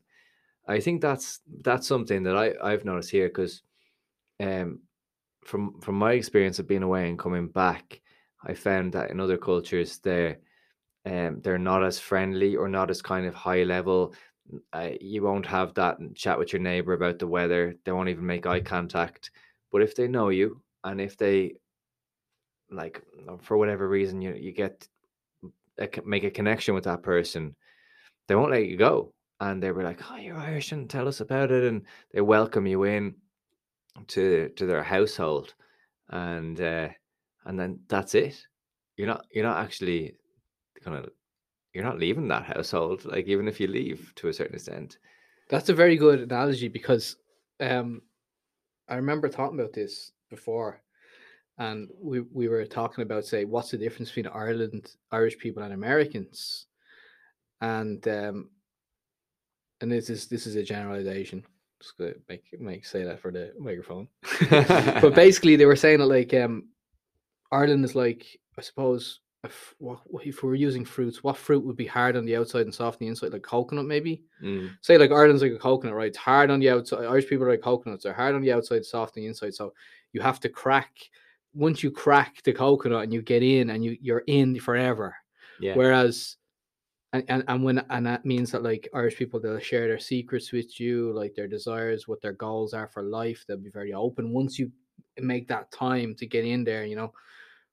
I 0.66 0.80
think 0.80 1.00
that's 1.00 1.40
that's 1.62 1.86
something 1.86 2.22
that 2.22 2.36
I 2.36 2.52
I've 2.62 2.84
noticed 2.84 3.10
here 3.10 3.28
because, 3.28 3.62
um, 4.38 4.80
from 5.44 5.80
from 5.80 5.96
my 5.96 6.12
experience 6.12 6.58
of 6.58 6.68
being 6.68 6.82
away 6.82 7.08
and 7.08 7.18
coming 7.18 7.48
back, 7.48 8.00
I 8.44 8.54
found 8.54 8.92
that 8.92 9.10
in 9.10 9.20
other 9.20 9.36
cultures 9.36 9.98
they're 9.98 10.38
um 11.06 11.40
they're 11.42 11.58
not 11.58 11.84
as 11.84 11.98
friendly 11.98 12.56
or 12.56 12.68
not 12.68 12.90
as 12.90 13.02
kind 13.02 13.26
of 13.26 13.34
high 13.34 13.62
level. 13.64 14.14
Uh, 14.72 14.90
you 15.00 15.22
won't 15.22 15.46
have 15.46 15.74
that 15.74 15.98
chat 16.14 16.38
with 16.38 16.52
your 16.52 16.60
neighbor 16.60 16.92
about 16.92 17.18
the 17.18 17.26
weather. 17.26 17.76
They 17.84 17.92
won't 17.92 18.08
even 18.08 18.26
make 18.26 18.46
eye 18.46 18.60
contact. 18.60 19.30
But 19.70 19.82
if 19.82 19.94
they 19.94 20.08
know 20.08 20.30
you 20.30 20.60
and 20.84 21.00
if 21.00 21.16
they 21.16 21.54
like 22.70 23.02
for 23.40 23.56
whatever 23.56 23.88
reason 23.88 24.20
you 24.22 24.34
you 24.34 24.52
get 24.52 24.88
a, 25.78 25.88
make 26.04 26.24
a 26.24 26.30
connection 26.30 26.74
with 26.74 26.84
that 26.84 27.02
person, 27.02 27.56
they 28.28 28.34
won't 28.34 28.50
let 28.50 28.66
you 28.66 28.76
go. 28.76 29.12
And 29.40 29.62
they 29.62 29.72
were 29.72 29.84
like, 29.84 30.00
"Oh, 30.10 30.16
you're 30.16 30.36
Irish, 30.36 30.72
and 30.72 30.88
tell 30.88 31.08
us 31.08 31.20
about 31.20 31.50
it." 31.50 31.64
And 31.64 31.86
they 32.12 32.20
welcome 32.20 32.66
you 32.66 32.84
in 32.84 33.14
to 34.08 34.50
to 34.50 34.66
their 34.66 34.82
household, 34.82 35.54
and 36.10 36.60
uh, 36.60 36.88
and 37.46 37.58
then 37.58 37.80
that's 37.88 38.14
it. 38.14 38.46
You're 38.96 39.08
not 39.08 39.24
you're 39.32 39.44
not 39.44 39.64
actually 39.64 40.16
gonna 40.84 41.06
you're 41.72 41.84
not 41.84 41.98
leaving 41.98 42.28
that 42.28 42.44
household. 42.44 43.04
Like 43.04 43.26
even 43.26 43.48
if 43.48 43.60
you 43.60 43.66
leave 43.68 44.12
to 44.16 44.28
a 44.28 44.32
certain 44.32 44.56
extent, 44.56 44.98
That's 45.48 45.68
a 45.68 45.74
very 45.74 45.96
good 45.96 46.20
analogy 46.20 46.68
because 46.68 47.16
um, 47.60 48.02
I 48.88 48.96
remember 48.96 49.28
talking 49.28 49.58
about 49.58 49.72
this 49.72 50.12
before, 50.30 50.82
and 51.58 51.88
we 52.00 52.20
we 52.20 52.48
were 52.48 52.64
talking 52.64 53.02
about 53.02 53.24
say 53.24 53.44
what's 53.44 53.70
the 53.70 53.78
difference 53.78 54.10
between 54.10 54.32
Ireland, 54.32 54.92
Irish 55.12 55.38
people, 55.38 55.62
and 55.62 55.72
Americans, 55.72 56.66
and 57.60 58.06
um, 58.08 58.50
and 59.80 59.90
this 59.90 60.10
is 60.10 60.26
this 60.26 60.46
is 60.46 60.56
a 60.56 60.62
generalization, 60.62 61.44
Just 61.80 61.96
gonna 61.98 62.14
make 62.28 62.44
make 62.58 62.84
say 62.84 63.04
that 63.04 63.20
for 63.20 63.30
the 63.30 63.52
microphone. 63.58 64.08
but 64.50 65.14
basically, 65.14 65.56
they 65.56 65.66
were 65.66 65.76
saying 65.76 66.00
that 66.00 66.06
like 66.06 66.34
um, 66.34 66.68
Ireland 67.52 67.84
is 67.84 67.94
like 67.94 68.26
I 68.58 68.62
suppose 68.62 69.20
if, 69.44 69.74
what, 69.78 70.00
if 70.22 70.42
we 70.42 70.48
were 70.48 70.54
using 70.54 70.84
fruits, 70.84 71.22
what 71.24 71.36
fruit 71.36 71.64
would 71.64 71.76
be 71.76 71.86
hard 71.86 72.16
on 72.16 72.26
the 72.26 72.36
outside 72.36 72.62
and 72.62 72.74
soft 72.74 72.96
on 72.96 73.06
the 73.06 73.08
inside? 73.08 73.32
Like 73.32 73.42
coconut, 73.42 73.86
maybe. 73.86 74.22
Mm, 74.42 74.76
Say 74.82 74.98
like 74.98 75.10
Ireland's 75.10 75.42
like 75.42 75.52
a 75.52 75.58
coconut, 75.58 75.94
right? 75.94 76.08
It's 76.08 76.18
hard 76.18 76.50
on 76.50 76.60
the 76.60 76.70
outside. 76.70 77.06
Irish 77.06 77.26
people 77.28 77.46
are 77.46 77.50
like 77.50 77.62
coconuts. 77.62 78.04
They're 78.04 78.12
hard 78.12 78.34
on 78.34 78.42
the 78.42 78.52
outside, 78.52 78.84
soft 78.84 79.16
on 79.16 79.22
the 79.22 79.28
inside. 79.28 79.54
So 79.54 79.72
you 80.12 80.20
have 80.20 80.40
to 80.40 80.48
crack. 80.48 80.92
Once 81.54 81.82
you 81.82 81.90
crack 81.90 82.42
the 82.44 82.52
coconut 82.52 83.02
and 83.04 83.12
you 83.12 83.22
get 83.22 83.42
in, 83.42 83.70
and 83.70 83.84
you 83.84 83.96
you're 84.00 84.22
in 84.26 84.60
forever. 84.60 85.16
yeah. 85.60 85.74
Whereas, 85.74 86.36
and, 87.12 87.24
and 87.28 87.42
and 87.48 87.64
when 87.64 87.84
and 87.90 88.06
that 88.06 88.24
means 88.24 88.52
that 88.52 88.62
like 88.62 88.88
Irish 88.94 89.16
people, 89.16 89.40
they'll 89.40 89.58
share 89.58 89.88
their 89.88 89.98
secrets 89.98 90.52
with 90.52 90.78
you, 90.78 91.12
like 91.12 91.34
their 91.34 91.48
desires, 91.48 92.06
what 92.06 92.20
their 92.20 92.34
goals 92.34 92.72
are 92.72 92.86
for 92.86 93.02
life. 93.02 93.44
They'll 93.48 93.56
be 93.56 93.70
very 93.70 93.92
open 93.92 94.32
once 94.32 94.58
you 94.60 94.70
make 95.18 95.48
that 95.48 95.72
time 95.72 96.14
to 96.16 96.26
get 96.26 96.44
in 96.44 96.62
there, 96.62 96.84
you 96.84 96.94
know. 96.94 97.12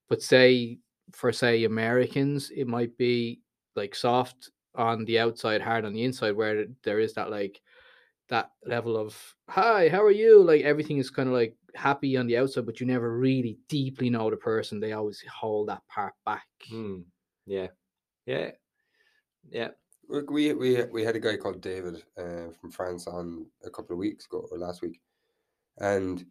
But 0.10 0.24
say 0.24 0.80
for 1.12 1.32
say 1.32 1.64
Americans, 1.64 2.52
it 2.52 2.68
might 2.68 2.98
be 2.98 3.42
like 3.76 3.96
soft 3.96 4.52
on 4.76 5.06
the 5.06 5.20
outside, 5.20 5.62
hard 5.62 5.86
on 5.86 5.94
the 5.94 6.04
inside, 6.04 6.36
where 6.36 6.66
there 6.84 7.00
is 7.00 7.14
that 7.14 7.30
like 7.32 7.62
that 8.30 8.52
level 8.66 8.98
of 8.98 9.36
hi, 9.50 9.90
how 9.90 10.04
are 10.04 10.12
you? 10.12 10.44
Like 10.44 10.64
everything 10.64 10.98
is 10.98 11.10
kind 11.10 11.30
of 11.30 11.34
like 11.36 11.56
happy 11.76 12.18
on 12.18 12.28
the 12.28 12.38
outside, 12.38 12.66
but 12.66 12.80
you 12.80 12.86
never 12.86 13.18
really 13.18 13.58
deeply 13.70 14.10
know 14.10 14.30
the 14.30 14.38
person. 14.38 14.80
They 14.80 14.94
always 14.94 15.24
hold 15.32 15.70
that 15.70 15.88
part 15.88 16.14
back. 16.26 16.48
Mm, 16.72 17.06
yeah. 17.46 17.68
Yeah. 18.26 18.52
Yeah. 19.50 19.70
We 20.10 20.54
we 20.54 20.84
we 20.86 21.04
had 21.04 21.16
a 21.16 21.20
guy 21.20 21.36
called 21.36 21.62
David 21.62 22.04
uh, 22.18 22.52
from 22.60 22.72
France 22.72 23.08
on 23.08 23.48
a 23.66 23.70
couple 23.70 23.94
of 23.94 24.00
weeks 24.00 24.26
ago 24.26 24.48
or 24.52 24.58
last 24.58 24.82
week, 24.82 25.02
and 25.80 26.26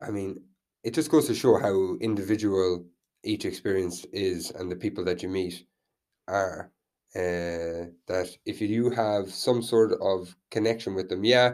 I 0.00 0.10
mean, 0.10 0.42
it 0.82 0.94
just 0.94 1.10
goes 1.10 1.26
to 1.26 1.34
show 1.34 1.58
how 1.58 1.96
individual 2.00 2.86
each 3.24 3.44
experience 3.44 4.04
is 4.12 4.50
and 4.52 4.70
the 4.70 4.76
people 4.76 5.04
that 5.04 5.22
you 5.22 5.28
meet 5.28 5.64
are. 6.28 6.70
Uh, 7.16 7.86
that 8.08 8.28
if 8.44 8.60
you 8.60 8.90
have 8.90 9.30
some 9.30 9.62
sort 9.62 9.92
of 10.00 10.34
connection 10.50 10.94
with 10.94 11.08
them, 11.08 11.24
yeah, 11.24 11.52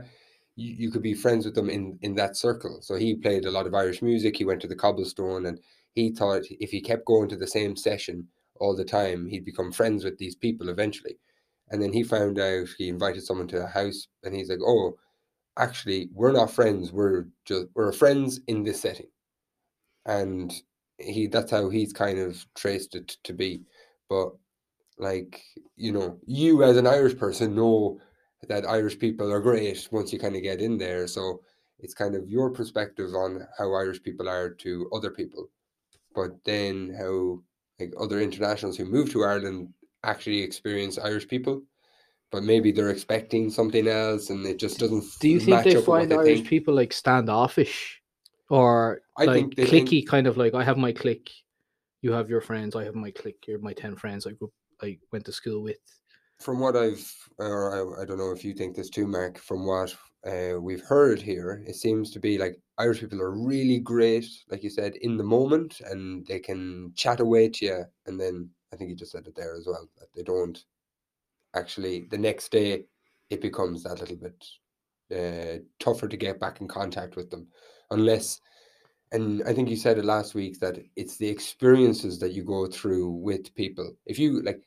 you, 0.56 0.74
you 0.74 0.90
could 0.90 1.02
be 1.02 1.14
friends 1.14 1.44
with 1.44 1.54
them 1.54 1.68
in 1.70 1.98
in 2.02 2.14
that 2.14 2.36
circle. 2.36 2.80
So 2.82 2.94
he 2.96 3.14
played 3.16 3.44
a 3.44 3.50
lot 3.50 3.66
of 3.66 3.74
Irish 3.74 4.02
music. 4.02 4.36
He 4.36 4.44
went 4.44 4.60
to 4.62 4.68
the 4.68 4.76
cobblestone, 4.76 5.46
and 5.46 5.60
he 5.94 6.12
thought 6.12 6.42
if 6.48 6.70
he 6.70 6.80
kept 6.80 7.04
going 7.06 7.28
to 7.28 7.36
the 7.36 7.46
same 7.46 7.76
session 7.76 8.28
all 8.56 8.76
the 8.76 8.84
time, 8.84 9.26
he'd 9.26 9.44
become 9.44 9.72
friends 9.72 10.04
with 10.04 10.18
these 10.18 10.36
people 10.36 10.68
eventually. 10.68 11.18
And 11.70 11.82
then 11.82 11.92
he 11.92 12.02
found 12.02 12.38
out 12.38 12.68
he 12.78 12.88
invited 12.88 13.22
someone 13.24 13.48
to 13.48 13.64
a 13.64 13.66
house, 13.66 14.08
and 14.24 14.34
he's 14.34 14.50
like, 14.50 14.60
"Oh, 14.64 14.98
actually, 15.58 16.08
we're 16.14 16.32
not 16.32 16.50
friends. 16.50 16.92
We're 16.92 17.26
just 17.44 17.66
we're 17.74 17.92
friends 17.92 18.40
in 18.48 18.62
this 18.64 18.80
setting." 18.80 19.10
And 20.06 20.52
he 21.00 21.26
that's 21.26 21.50
how 21.50 21.68
he's 21.68 21.92
kind 21.92 22.18
of 22.18 22.44
traced 22.54 22.94
it 22.94 23.16
to 23.24 23.32
be. 23.32 23.62
But 24.08 24.32
like 24.98 25.42
you 25.76 25.92
know, 25.92 26.18
you 26.26 26.62
as 26.62 26.76
an 26.76 26.86
Irish 26.86 27.16
person 27.16 27.54
know 27.54 27.98
that 28.48 28.66
Irish 28.66 28.98
people 28.98 29.32
are 29.32 29.40
great 29.40 29.88
once 29.90 30.12
you 30.12 30.18
kind 30.18 30.36
of 30.36 30.42
get 30.42 30.60
in 30.60 30.78
there. 30.78 31.06
So 31.06 31.42
it's 31.78 31.94
kind 31.94 32.14
of 32.14 32.28
your 32.28 32.50
perspective 32.50 33.14
on 33.14 33.46
how 33.58 33.74
Irish 33.74 34.02
people 34.02 34.28
are 34.28 34.50
to 34.50 34.90
other 34.92 35.10
people, 35.10 35.48
but 36.14 36.32
then 36.44 36.94
how 36.98 37.42
like 37.78 37.92
other 37.98 38.20
internationals 38.20 38.76
who 38.76 38.84
move 38.84 39.10
to 39.12 39.24
Ireland 39.24 39.68
actually 40.04 40.42
experience 40.42 40.98
Irish 40.98 41.26
people, 41.28 41.62
but 42.30 42.42
maybe 42.42 42.72
they're 42.72 42.90
expecting 42.90 43.50
something 43.50 43.88
else, 43.88 44.30
and 44.30 44.44
it 44.46 44.58
just 44.58 44.78
doesn't. 44.78 45.04
Do 45.20 45.28
you 45.28 45.40
think 45.40 45.64
they 45.64 45.80
find 45.80 46.10
they 46.10 46.16
Irish 46.16 46.38
think. 46.38 46.48
people 46.48 46.74
like 46.74 46.92
standoffish 46.92 47.99
or 48.50 49.00
I 49.16 49.24
like 49.24 49.34
think 49.34 49.56
they 49.56 49.66
think- 49.66 49.88
clicky, 49.88 50.06
kind 50.06 50.26
of 50.26 50.36
like 50.36 50.54
I 50.54 50.62
have 50.64 50.76
my 50.76 50.92
clique, 50.92 51.30
you 52.02 52.12
have 52.12 52.28
your 52.28 52.40
friends, 52.40 52.76
I 52.76 52.84
have 52.84 52.94
my 52.94 53.10
clique, 53.10 53.44
you're 53.46 53.58
my 53.60 53.72
ten 53.72 53.96
friends 53.96 54.26
I 54.26 54.32
grew, 54.32 54.52
I 54.82 54.98
went 55.12 55.24
to 55.26 55.32
school 55.32 55.62
with. 55.62 55.78
From 56.40 56.58
what 56.58 56.76
I've, 56.76 57.10
or 57.38 57.98
I, 57.98 58.02
I 58.02 58.04
don't 58.04 58.18
know 58.18 58.32
if 58.32 58.44
you 58.44 58.54
think 58.54 58.74
this 58.74 58.90
too, 58.90 59.06
Mark. 59.06 59.38
From 59.38 59.66
what 59.66 59.94
uh, 60.26 60.58
we've 60.60 60.82
heard 60.82 61.20
here, 61.20 61.62
it 61.66 61.76
seems 61.76 62.10
to 62.12 62.18
be 62.18 62.38
like 62.38 62.58
Irish 62.78 63.00
people 63.00 63.20
are 63.20 63.38
really 63.38 63.78
great, 63.78 64.26
like 64.50 64.62
you 64.62 64.70
said, 64.70 64.96
in 65.02 65.18
the 65.18 65.24
moment, 65.24 65.80
and 65.80 66.26
they 66.26 66.38
can 66.38 66.92
chat 66.96 67.20
away 67.20 67.50
to 67.50 67.64
you. 67.66 67.84
And 68.06 68.18
then 68.18 68.48
I 68.72 68.76
think 68.76 68.88
you 68.88 68.96
just 68.96 69.12
said 69.12 69.26
it 69.26 69.34
there 69.36 69.54
as 69.54 69.66
well 69.66 69.86
that 69.98 70.08
they 70.14 70.22
don't 70.22 70.58
actually 71.54 72.06
the 72.10 72.18
next 72.18 72.50
day 72.52 72.84
it 73.28 73.40
becomes 73.40 73.82
that 73.82 74.00
little 74.00 74.16
bit 74.16 74.44
uh, 75.12 75.58
tougher 75.78 76.08
to 76.08 76.16
get 76.16 76.40
back 76.40 76.60
in 76.60 76.68
contact 76.68 77.16
with 77.16 77.30
them, 77.30 77.46
unless. 77.90 78.40
And 79.12 79.42
I 79.44 79.52
think 79.52 79.68
you 79.68 79.76
said 79.76 79.98
it 79.98 80.04
last 80.04 80.34
week 80.34 80.60
that 80.60 80.78
it's 80.94 81.16
the 81.16 81.28
experiences 81.28 82.18
that 82.20 82.32
you 82.32 82.44
go 82.44 82.66
through 82.66 83.08
with 83.10 83.54
people. 83.54 83.92
If 84.06 84.18
you 84.18 84.40
like, 84.42 84.62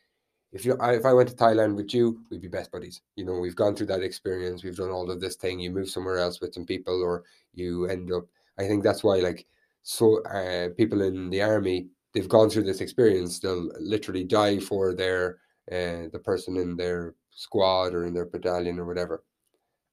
if 0.51 0.65
you 0.65 0.77
I, 0.79 0.93
if 0.95 1.05
I 1.05 1.13
went 1.13 1.29
to 1.29 1.35
Thailand 1.35 1.75
with 1.75 1.93
you, 1.93 2.19
we'd 2.29 2.41
be 2.41 2.47
best 2.47 2.71
buddies. 2.71 3.01
You 3.15 3.25
know, 3.25 3.39
we've 3.39 3.55
gone 3.55 3.75
through 3.75 3.87
that 3.87 4.03
experience. 4.03 4.63
We've 4.63 4.75
done 4.75 4.91
all 4.91 5.09
of 5.09 5.21
this 5.21 5.35
thing. 5.35 5.59
You 5.59 5.71
move 5.71 5.89
somewhere 5.89 6.17
else 6.17 6.41
with 6.41 6.53
some 6.53 6.65
people, 6.65 7.01
or 7.01 7.23
you 7.53 7.85
end 7.85 8.11
up. 8.11 8.25
I 8.59 8.67
think 8.67 8.83
that's 8.83 9.03
why, 9.03 9.17
like, 9.17 9.47
so 9.81 10.21
uh, 10.23 10.69
people 10.77 11.01
in 11.01 11.29
the 11.29 11.41
army, 11.41 11.87
they've 12.13 12.29
gone 12.29 12.49
through 12.49 12.63
this 12.63 12.81
experience. 12.81 13.39
They'll 13.39 13.71
literally 13.79 14.25
die 14.25 14.59
for 14.59 14.93
their 14.93 15.37
uh, 15.71 16.11
the 16.11 16.21
person 16.23 16.57
in 16.57 16.75
their 16.75 17.15
squad 17.31 17.93
or 17.93 18.05
in 18.05 18.13
their 18.13 18.25
battalion 18.25 18.77
or 18.77 18.85
whatever. 18.85 19.23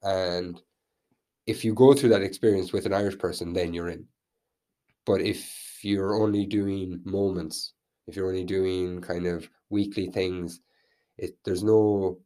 And 0.02 0.60
if 1.46 1.64
you 1.64 1.74
go 1.74 1.94
through 1.94 2.10
that 2.10 2.22
experience 2.22 2.72
with 2.72 2.86
an 2.86 2.92
Irish 2.92 3.18
person, 3.18 3.52
then 3.52 3.74
you're 3.74 3.88
in. 3.88 4.06
But 5.06 5.20
if 5.20 5.80
you're 5.82 6.22
only 6.22 6.46
doing 6.46 7.00
moments, 7.04 7.74
if 8.06 8.16
you're 8.16 8.28
only 8.28 8.44
doing 8.44 9.00
kind 9.00 9.26
of 9.26 9.48
weekly 9.70 10.10
things, 10.10 10.60
it 11.18 11.36
there's 11.44 11.62
no 11.62 12.18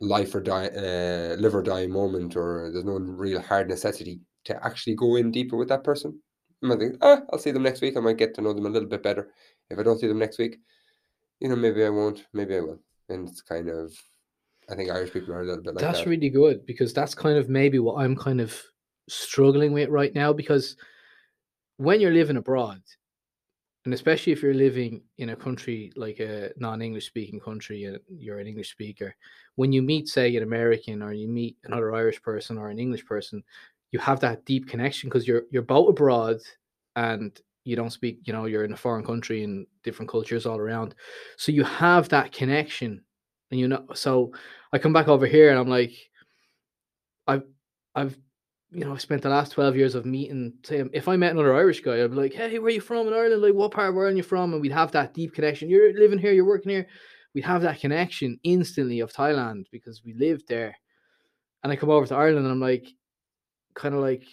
life 0.00 0.34
or 0.34 0.40
die, 0.40 0.66
uh, 0.68 1.36
live 1.38 1.54
or 1.54 1.62
die 1.62 1.86
moment, 1.86 2.36
or 2.36 2.70
there's 2.72 2.84
no 2.84 2.98
real 2.98 3.40
hard 3.40 3.68
necessity 3.68 4.20
to 4.44 4.64
actually 4.64 4.94
go 4.94 5.16
in 5.16 5.30
deeper 5.30 5.56
with 5.56 5.68
that 5.68 5.84
person. 5.84 6.20
I 6.62 6.66
might 6.66 6.78
think, 6.78 6.96
ah, 7.02 7.20
I'll 7.32 7.38
see 7.38 7.50
them 7.50 7.62
next 7.62 7.80
week. 7.80 7.96
I 7.96 8.00
might 8.00 8.16
get 8.16 8.34
to 8.34 8.42
know 8.42 8.52
them 8.52 8.66
a 8.66 8.70
little 8.70 8.88
bit 8.88 9.02
better. 9.02 9.30
If 9.70 9.78
I 9.78 9.82
don't 9.82 9.98
see 9.98 10.06
them 10.06 10.18
next 10.18 10.38
week, 10.38 10.58
you 11.40 11.48
know, 11.48 11.56
maybe 11.56 11.84
I 11.84 11.90
won't, 11.90 12.24
maybe 12.32 12.56
I 12.56 12.60
will. 12.60 12.80
And 13.08 13.28
it's 13.28 13.42
kind 13.42 13.68
of, 13.68 13.92
I 14.70 14.74
think 14.74 14.90
Irish 14.90 15.12
people 15.12 15.32
are 15.32 15.42
a 15.42 15.44
little 15.44 15.62
bit 15.62 15.74
like 15.74 15.80
that. 15.80 15.86
that's 15.86 16.04
that. 16.04 16.10
really 16.10 16.30
good 16.30 16.66
because 16.66 16.92
that's 16.92 17.14
kind 17.14 17.38
of 17.38 17.48
maybe 17.48 17.78
what 17.78 18.02
I'm 18.02 18.16
kind 18.16 18.40
of 18.40 18.60
struggling 19.08 19.72
with 19.72 19.88
right 19.88 20.14
now 20.14 20.32
because 20.32 20.76
when 21.76 22.00
you're 22.00 22.12
living 22.12 22.36
abroad 22.36 22.80
and 23.84 23.94
especially 23.94 24.32
if 24.32 24.42
you're 24.42 24.54
living 24.54 25.00
in 25.18 25.30
a 25.30 25.36
country 25.36 25.92
like 25.94 26.18
a 26.18 26.50
non-english 26.56 27.06
speaking 27.06 27.38
country 27.38 27.84
and 27.84 28.00
you're 28.08 28.40
an 28.40 28.46
english 28.46 28.72
speaker 28.72 29.14
when 29.54 29.72
you 29.72 29.80
meet 29.80 30.08
say 30.08 30.34
an 30.34 30.42
american 30.42 31.02
or 31.02 31.12
you 31.12 31.28
meet 31.28 31.56
another 31.64 31.94
irish 31.94 32.20
person 32.20 32.58
or 32.58 32.68
an 32.68 32.80
english 32.80 33.06
person 33.06 33.42
you 33.92 33.98
have 33.98 34.18
that 34.18 34.44
deep 34.44 34.68
connection 34.68 35.08
because 35.08 35.28
you're 35.28 35.42
you're 35.50 35.62
both 35.62 35.90
abroad 35.90 36.38
and 36.96 37.40
you 37.64 37.76
don't 37.76 37.92
speak 37.92 38.18
you 38.24 38.32
know 38.32 38.46
you're 38.46 38.64
in 38.64 38.72
a 38.72 38.76
foreign 38.76 39.04
country 39.04 39.44
and 39.44 39.66
different 39.84 40.10
cultures 40.10 40.46
all 40.46 40.58
around 40.58 40.94
so 41.36 41.52
you 41.52 41.62
have 41.62 42.08
that 42.08 42.32
connection 42.32 43.00
and 43.50 43.60
you 43.60 43.68
know 43.68 43.84
so 43.94 44.32
i 44.72 44.78
come 44.78 44.92
back 44.92 45.08
over 45.08 45.26
here 45.26 45.50
and 45.50 45.58
i'm 45.58 45.68
like 45.68 45.92
i've 47.26 47.44
i've 47.94 48.16
you 48.76 48.84
know, 48.84 48.92
I 48.92 48.98
spent 48.98 49.22
the 49.22 49.28
last 49.28 49.52
12 49.52 49.76
years 49.76 49.94
of 49.94 50.04
meeting, 50.04 50.52
say, 50.64 50.84
if 50.92 51.08
I 51.08 51.16
met 51.16 51.32
another 51.32 51.54
Irish 51.54 51.80
guy, 51.80 52.02
I'd 52.02 52.10
be 52.10 52.16
like, 52.16 52.34
hey, 52.34 52.58
where 52.58 52.66
are 52.66 52.70
you 52.70 52.80
from 52.80 53.06
in 53.06 53.14
Ireland? 53.14 53.42
Like, 53.42 53.54
what 53.54 53.70
part 53.70 53.88
of 53.88 53.96
Ireland 53.96 54.16
you 54.16 54.22
from? 54.22 54.52
And 54.52 54.60
we'd 54.60 54.72
have 54.72 54.92
that 54.92 55.14
deep 55.14 55.34
connection. 55.34 55.70
You're 55.70 55.98
living 55.98 56.18
here, 56.18 56.32
you're 56.32 56.44
working 56.44 56.70
here. 56.70 56.86
We'd 57.34 57.44
have 57.44 57.62
that 57.62 57.80
connection 57.80 58.38
instantly 58.42 59.00
of 59.00 59.12
Thailand 59.12 59.66
because 59.70 60.02
we 60.04 60.14
lived 60.14 60.48
there. 60.48 60.76
And 61.62 61.72
I 61.72 61.76
come 61.76 61.90
over 61.90 62.06
to 62.06 62.14
Ireland 62.14 62.44
and 62.44 62.52
I'm 62.52 62.60
like, 62.60 62.86
kind 63.74 63.94
of 63.94 64.00
like, 64.00 64.24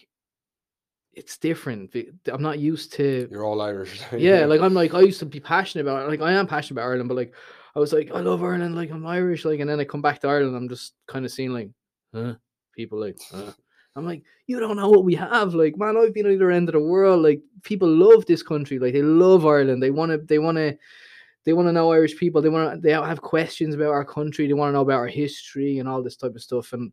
it's 1.14 1.38
different. 1.38 1.95
I'm 2.32 2.41
not 2.41 2.59
used 2.59 2.93
to, 2.93 3.28
You're 3.30 3.45
all 3.45 3.61
Irish. 3.61 4.01
yeah, 4.18 4.45
like, 4.45 4.61
I'm 4.61 4.74
like, 4.74 4.93
I 4.93 5.01
used 5.01 5.20
to 5.20 5.26
be 5.26 5.39
passionate 5.39 5.84
about. 5.84 6.09
Like, 6.09 6.22
I 6.22 6.34
am 6.34 6.47
passionate 6.47 6.82
about 6.82 6.89
Ireland, 6.89 7.07
but 7.07 7.16
like, 7.16 7.34
I 7.76 7.80
was 7.80 7.93
like, 7.93 8.11
I 8.13 8.19
love 8.19 8.43
Ireland. 8.43 8.76
Like, 8.76 8.91
I'm 8.91 9.05
Irish. 9.05 9.45
Like, 9.45 9.59
and 9.59 9.69
then 9.69 9.80
I 9.80 9.84
come 9.84 10.01
back 10.01 10.21
to 10.21 10.28
Ireland, 10.28 10.55
I'm 10.55 10.69
just 10.69 10.93
kind 11.07 11.26
of 11.26 11.32
seeing, 11.32 11.51
like, 11.51 11.69
huh? 12.13 12.36
People 12.76 12.99
like, 12.99 13.17
huh? 13.32 13.51
I'm 13.95 14.05
like, 14.05 14.24
you 14.47 14.59
don't 14.59 14.78
know 14.78 14.89
what 14.89 15.03
we 15.03 15.13
have. 15.15 15.53
Like, 15.53 15.78
man, 15.78 15.97
I've 15.97 16.13
been 16.13 16.32
either 16.32 16.49
end 16.49 16.69
of 16.69 16.74
the 16.74 16.80
world. 16.80 17.21
Like, 17.21 17.41
people 17.63 17.88
love 17.88 18.26
this 18.26 18.41
country. 18.41 18.80
Like, 18.80 18.93
they 18.93 19.03
love 19.03 19.45
Ireland. 19.45 19.84
They 19.84 19.91
want 19.91 20.11
to, 20.11 20.17
they 20.17 20.39
want 20.39 20.57
to, 20.57 20.76
they 21.45 21.53
want 21.53 21.67
to 21.67 21.71
know 21.71 21.91
Irish 21.91 22.17
people. 22.17 22.41
They 22.41 22.49
want 22.49 22.74
to, 22.74 22.82
they 22.82 22.91
have 22.91 23.21
questions 23.21 23.76
about 23.76 23.91
our 23.91 24.05
country. 24.05 24.47
They 24.47 24.53
want 24.53 24.69
to 24.69 24.74
know 24.74 24.82
about 24.82 24.97
our 24.97 25.07
history 25.07 25.78
and 25.80 25.88
all 25.88 26.01
this 26.01 26.15
type 26.15 26.34
of 26.34 26.41
stuff. 26.41 26.74
And 26.74 26.91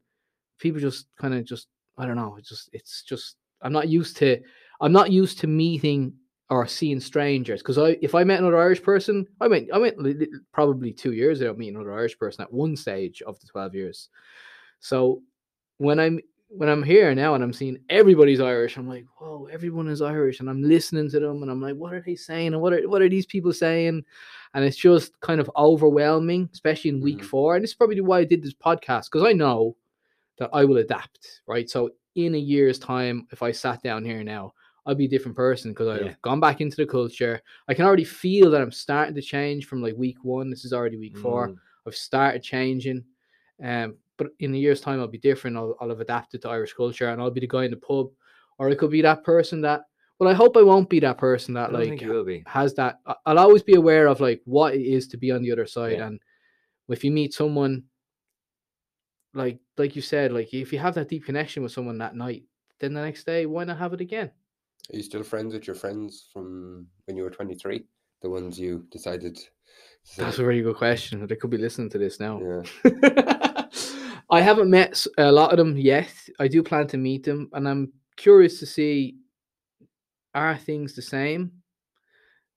people 0.58 0.80
just 0.80 1.06
kind 1.16 1.32
of 1.32 1.44
just, 1.44 1.68
I 1.96 2.06
don't 2.06 2.16
know. 2.16 2.36
It's 2.38 2.50
just, 2.50 2.68
it's 2.72 3.02
just, 3.02 3.36
I'm 3.62 3.72
not 3.72 3.88
used 3.88 4.18
to, 4.18 4.40
I'm 4.80 4.92
not 4.92 5.10
used 5.10 5.38
to 5.40 5.46
meeting 5.46 6.12
or 6.50 6.66
seeing 6.66 7.00
strangers. 7.00 7.62
Because 7.62 7.78
I, 7.78 7.96
if 8.02 8.14
I 8.14 8.24
met 8.24 8.40
another 8.40 8.60
Irish 8.60 8.82
person, 8.82 9.26
I 9.40 9.48
went, 9.48 9.70
I 9.72 9.78
went 9.78 9.96
probably 10.52 10.92
two 10.92 11.12
years 11.12 11.38
without 11.38 11.58
meeting 11.58 11.76
another 11.76 11.92
Irish 11.92 12.18
person 12.18 12.42
at 12.42 12.52
one 12.52 12.76
stage 12.76 13.22
of 13.22 13.38
the 13.40 13.46
12 13.46 13.74
years. 13.74 14.08
So 14.80 15.22
when 15.78 16.00
I'm 16.00 16.20
when 16.52 16.68
I'm 16.68 16.82
here 16.82 17.14
now 17.14 17.36
and 17.36 17.44
I'm 17.44 17.52
seeing 17.52 17.78
everybody's 17.88 18.40
Irish, 18.40 18.76
I'm 18.76 18.88
like, 18.88 19.04
whoa, 19.18 19.46
everyone 19.52 19.86
is 19.86 20.02
Irish, 20.02 20.40
and 20.40 20.50
I'm 20.50 20.62
listening 20.62 21.08
to 21.10 21.20
them, 21.20 21.42
and 21.42 21.50
I'm 21.50 21.62
like, 21.62 21.76
what 21.76 21.94
are 21.94 22.02
they 22.04 22.16
saying, 22.16 22.48
and 22.48 22.60
what 22.60 22.72
are 22.72 22.88
what 22.88 23.02
are 23.02 23.08
these 23.08 23.26
people 23.26 23.52
saying? 23.52 24.02
And 24.54 24.64
it's 24.64 24.76
just 24.76 25.18
kind 25.20 25.40
of 25.40 25.48
overwhelming, 25.56 26.50
especially 26.52 26.90
in 26.90 27.00
week 27.00 27.20
Mhm. 27.20 27.24
four. 27.26 27.54
And 27.54 27.62
this 27.62 27.70
is 27.70 27.76
probably 27.76 28.00
why 28.00 28.18
I 28.18 28.24
did 28.24 28.42
this 28.42 28.54
podcast 28.54 29.04
because 29.12 29.22
I 29.22 29.32
know 29.32 29.76
that 30.38 30.50
I 30.52 30.64
will 30.64 30.78
adapt, 30.78 31.42
right? 31.46 31.70
So 31.70 31.90
in 32.16 32.34
a 32.34 32.38
year's 32.38 32.80
time, 32.80 33.28
if 33.30 33.42
I 33.44 33.52
sat 33.52 33.80
down 33.84 34.04
here 34.04 34.24
now, 34.24 34.52
I'll 34.86 34.94
be 34.94 35.04
a 35.04 35.08
different 35.08 35.36
person 35.36 35.72
because 35.72 35.88
I've 35.88 36.06
Yeah. 36.06 36.14
gone 36.22 36.40
back 36.40 36.60
into 36.60 36.76
the 36.76 36.86
culture. 36.86 37.40
I 37.68 37.74
can 37.74 37.84
already 37.84 38.04
feel 38.04 38.50
that 38.50 38.62
I'm 38.62 38.72
starting 38.72 39.14
to 39.14 39.22
change 39.22 39.66
from 39.66 39.82
like 39.82 39.94
week 39.96 40.24
one. 40.24 40.50
This 40.50 40.64
is 40.64 40.72
already 40.72 40.96
week 40.96 41.16
four. 41.16 41.48
Mm. 41.48 41.56
I've 41.86 41.94
started 41.96 42.42
changing. 42.42 43.04
Um, 43.62 43.96
but 44.16 44.28
in 44.38 44.54
a 44.54 44.58
year's 44.58 44.80
time, 44.80 45.00
I'll 45.00 45.06
be 45.08 45.18
different. 45.18 45.56
I'll, 45.56 45.76
I'll 45.80 45.88
have 45.90 46.00
adapted 46.00 46.42
to 46.42 46.50
Irish 46.50 46.72
culture, 46.74 47.08
and 47.08 47.20
I'll 47.20 47.30
be 47.30 47.40
the 47.40 47.46
guy 47.46 47.64
in 47.64 47.70
the 47.70 47.76
pub, 47.76 48.10
or 48.58 48.68
I 48.70 48.74
could 48.74 48.90
be 48.90 49.02
that 49.02 49.24
person 49.24 49.60
that. 49.62 49.82
Well, 50.18 50.28
I 50.28 50.34
hope 50.34 50.56
I 50.58 50.62
won't 50.62 50.90
be 50.90 51.00
that 51.00 51.16
person 51.16 51.54
that 51.54 51.72
like 51.72 52.02
will 52.02 52.24
be. 52.24 52.42
has 52.46 52.74
that. 52.74 52.98
I'll 53.24 53.38
always 53.38 53.62
be 53.62 53.74
aware 53.76 54.06
of 54.06 54.20
like 54.20 54.42
what 54.44 54.74
it 54.74 54.82
is 54.82 55.08
to 55.08 55.16
be 55.16 55.30
on 55.30 55.40
the 55.42 55.52
other 55.52 55.66
side, 55.66 55.98
Yeah. 55.98 56.08
and 56.08 56.20
if 56.88 57.02
you 57.04 57.10
meet 57.10 57.32
someone, 57.32 57.84
like 59.32 59.60
like 59.78 59.96
you 59.96 60.02
said, 60.02 60.32
like 60.32 60.52
if 60.52 60.72
you 60.72 60.78
have 60.78 60.94
that 60.96 61.08
deep 61.08 61.24
connection 61.24 61.62
with 61.62 61.72
someone 61.72 61.98
that 61.98 62.14
night, 62.14 62.44
then 62.80 62.92
the 62.92 63.00
next 63.02 63.24
day, 63.24 63.46
why 63.46 63.64
not 63.64 63.78
have 63.78 63.94
it 63.94 64.00
again? 64.02 64.30
Are 64.92 64.96
you 64.96 65.02
still 65.02 65.22
friends 65.22 65.54
with 65.54 65.66
your 65.66 65.76
friends 65.76 66.28
from 66.32 66.86
when 67.06 67.16
you 67.16 67.22
were 67.22 67.30
23? 67.30 67.84
The 68.22 68.30
ones 68.30 68.58
you 68.58 68.86
decided 68.90 69.38
that's 70.16 70.38
a 70.38 70.42
very 70.42 70.62
good 70.62 70.76
question. 70.76 71.26
They 71.26 71.36
could 71.36 71.50
be 71.50 71.58
listening 71.58 71.90
to 71.90 71.98
this 71.98 72.18
now. 72.20 72.40
yeah. 72.84 73.66
I 74.30 74.40
haven't 74.40 74.70
met 74.70 75.06
a 75.18 75.30
lot 75.30 75.50
of 75.50 75.58
them 75.58 75.76
yet. 75.76 76.12
I 76.38 76.48
do 76.48 76.62
plan 76.62 76.86
to 76.88 76.96
meet 76.96 77.24
them, 77.24 77.48
and 77.52 77.68
I'm 77.68 77.92
curious 78.16 78.60
to 78.60 78.66
see 78.66 79.16
are 80.34 80.56
things 80.56 80.94
the 80.94 81.02
same? 81.02 81.52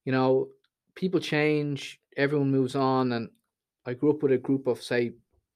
You 0.04 0.12
know, 0.12 0.48
people 0.94 1.18
change, 1.18 2.00
everyone 2.16 2.50
moves 2.50 2.76
on, 2.76 3.12
and 3.12 3.28
I 3.86 3.94
grew 3.94 4.10
up 4.10 4.22
with 4.22 4.32
a 4.32 4.38
group 4.38 4.66
of, 4.66 4.82
say, 4.82 5.12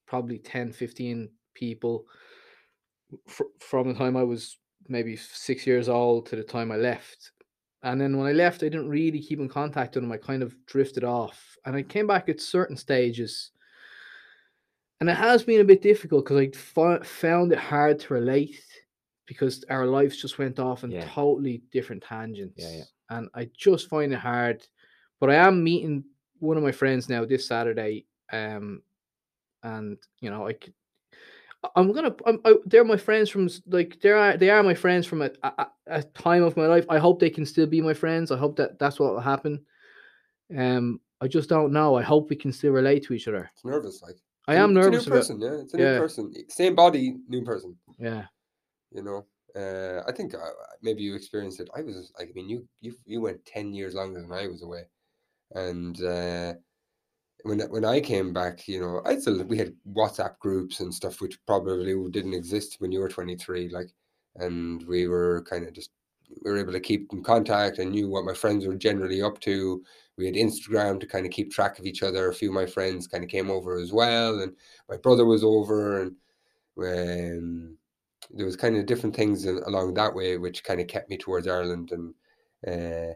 probably 0.06 0.38
10, 0.38 0.72
15 0.72 1.28
people 1.54 2.04
fr- 3.26 3.44
from 3.60 3.88
the 3.88 3.94
time 3.94 4.16
I 4.16 4.24
was 4.24 4.58
maybe 4.88 5.16
six 5.16 5.66
years 5.66 5.88
old 5.88 6.26
to 6.26 6.36
the 6.36 6.42
time 6.42 6.70
I 6.72 6.76
left. 6.76 7.32
And 7.82 8.00
then 8.00 8.16
when 8.16 8.26
I 8.26 8.32
left, 8.32 8.62
I 8.62 8.68
didn't 8.68 8.88
really 8.88 9.20
keep 9.20 9.38
in 9.38 9.48
contact 9.48 9.94
with 9.94 10.02
them. 10.02 10.10
I 10.12 10.16
kind 10.16 10.42
of 10.42 10.54
drifted 10.66 11.04
off. 11.04 11.56
And 11.64 11.76
I 11.76 11.82
came 11.82 12.06
back 12.06 12.28
at 12.28 12.40
certain 12.40 12.76
stages. 12.76 13.50
And 15.00 15.08
it 15.08 15.16
has 15.16 15.44
been 15.44 15.60
a 15.60 15.64
bit 15.64 15.80
difficult 15.82 16.24
because 16.24 16.48
I 16.76 17.04
found 17.04 17.52
it 17.52 17.58
hard 17.58 18.00
to 18.00 18.14
relate 18.14 18.60
because 19.26 19.64
our 19.70 19.86
lives 19.86 20.20
just 20.20 20.38
went 20.38 20.58
off 20.58 20.82
in 20.82 20.90
Yeah. 20.90 21.04
totally 21.08 21.62
different 21.70 22.02
tangents. 22.02 22.54
yeah. 22.58 22.82
And 23.10 23.28
I 23.34 23.48
just 23.56 23.88
find 23.88 24.12
it 24.12 24.18
hard. 24.18 24.66
But 25.20 25.30
I 25.30 25.34
am 25.36 25.62
meeting 25.62 26.04
one 26.40 26.56
of 26.56 26.62
my 26.62 26.72
friends 26.72 27.08
now 27.08 27.24
this 27.24 27.46
Saturday. 27.46 28.06
Um, 28.32 28.82
and 29.62 29.98
you 30.20 30.30
know, 30.30 30.46
I 30.46 30.52
could, 30.54 30.72
I- 30.72 30.77
I'm 31.74 31.92
gonna. 31.92 32.14
I'm, 32.26 32.40
I, 32.44 32.54
they're 32.66 32.84
my 32.84 32.96
friends 32.96 33.30
from 33.30 33.48
like 33.66 33.98
they 34.00 34.10
are. 34.10 34.36
They 34.36 34.50
are 34.50 34.62
my 34.62 34.74
friends 34.74 35.06
from 35.06 35.22
a, 35.22 35.30
a 35.42 35.66
a- 35.88 36.02
time 36.02 36.42
of 36.42 36.56
my 36.56 36.66
life. 36.66 36.86
I 36.88 36.98
hope 36.98 37.18
they 37.18 37.30
can 37.30 37.44
still 37.44 37.66
be 37.66 37.80
my 37.80 37.94
friends. 37.94 38.30
I 38.30 38.36
hope 38.36 38.56
that 38.56 38.78
that's 38.78 39.00
what 39.00 39.12
will 39.12 39.20
happen. 39.20 39.64
Um, 40.56 41.00
I 41.20 41.26
just 41.28 41.48
don't 41.48 41.72
know. 41.72 41.96
I 41.96 42.02
hope 42.02 42.30
we 42.30 42.36
can 42.36 42.52
still 42.52 42.72
relate 42.72 43.04
to 43.06 43.12
each 43.14 43.28
other. 43.28 43.50
It's 43.54 43.64
nervous, 43.64 44.02
like. 44.02 44.16
I 44.46 44.54
It's 44.54 44.60
am 44.60 44.72
nervous 44.72 45.06
It's 45.06 45.06
a 45.06 45.10
new 45.10 45.14
about. 45.16 45.20
person, 45.20 45.40
yeah. 45.40 45.62
It's 45.62 45.74
a 45.74 45.78
yeah. 45.78 45.92
new 45.94 45.98
person. 45.98 46.32
Same 46.48 46.74
body, 46.74 47.16
new 47.28 47.44
person. 47.44 47.76
Yeah, 47.98 48.24
You 48.92 49.02
know. 49.02 49.26
Uh, 49.56 50.02
I 50.06 50.12
think 50.12 50.34
uh, 50.34 50.38
maybe 50.82 51.02
you 51.02 51.14
experienced 51.16 51.58
it. 51.60 51.68
I 51.76 51.82
was 51.82 52.12
like, 52.18 52.28
I 52.28 52.32
mean, 52.34 52.48
you 52.48 52.68
you 52.80 52.94
you 53.04 53.20
went 53.20 53.44
ten 53.44 53.74
years 53.74 53.94
longer 53.94 54.20
than 54.22 54.32
I 54.32 54.46
was 54.46 54.62
away, 54.62 54.84
and 55.54 56.00
uh, 56.02 56.54
when 57.44 57.60
when 57.70 57.84
I 57.84 58.00
came 58.00 58.32
back, 58.32 58.66
you 58.68 58.80
know, 58.80 59.02
I 59.04 59.18
still 59.18 59.42
we 59.44 59.58
had 59.58 59.74
WhatsApp 59.92 60.38
groups 60.38 60.80
and 60.80 60.92
stuff 60.92 61.20
which 61.20 61.38
probably 61.46 61.94
didn't 62.10 62.34
exist 62.34 62.76
when 62.78 62.92
you 62.92 63.00
were 63.00 63.08
twenty 63.08 63.36
three, 63.36 63.68
like, 63.68 63.90
and 64.36 64.82
we 64.86 65.08
were 65.08 65.44
kind 65.48 65.66
of 65.66 65.72
just 65.72 65.90
we 66.44 66.50
were 66.50 66.58
able 66.58 66.72
to 66.72 66.80
keep 66.80 67.12
in 67.12 67.22
contact. 67.22 67.80
I 67.80 67.84
knew 67.84 68.08
what 68.08 68.24
my 68.24 68.34
friends 68.34 68.66
were 68.66 68.76
generally 68.76 69.22
up 69.22 69.40
to. 69.40 69.82
We 70.16 70.26
had 70.26 70.34
Instagram 70.34 71.00
to 71.00 71.06
kind 71.06 71.26
of 71.26 71.32
keep 71.32 71.52
track 71.52 71.78
of 71.78 71.86
each 71.86 72.02
other. 72.02 72.28
A 72.28 72.34
few 72.34 72.48
of 72.48 72.54
my 72.54 72.66
friends 72.66 73.06
kind 73.06 73.24
of 73.24 73.30
came 73.30 73.50
over 73.50 73.78
as 73.78 73.92
well, 73.92 74.40
and 74.40 74.52
my 74.88 74.96
brother 74.96 75.24
was 75.24 75.44
over, 75.44 76.02
and 76.02 76.16
um, 76.78 77.78
there 78.30 78.46
was 78.46 78.56
kind 78.56 78.76
of 78.76 78.86
different 78.86 79.16
things 79.16 79.46
along 79.46 79.94
that 79.94 80.14
way 80.14 80.36
which 80.38 80.64
kind 80.64 80.80
of 80.80 80.86
kept 80.86 81.08
me 81.10 81.16
towards 81.16 81.46
Ireland. 81.46 81.92
And 81.92 82.14
uh, 82.66 83.14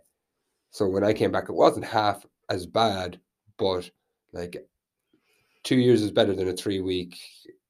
so 0.71 0.87
when 0.87 1.05
I 1.05 1.13
came 1.13 1.33
back, 1.33 1.49
it 1.49 1.55
wasn't 1.55 1.85
half 1.85 2.25
as 2.49 2.67
bad, 2.67 3.21
but 3.59 3.91
like 4.33 4.57
two 5.63 5.77
years 5.77 6.03
is 6.03 6.11
better 6.11 6.35
than 6.35 6.49
a 6.49 6.53
three 6.53 6.81
week 6.81 7.19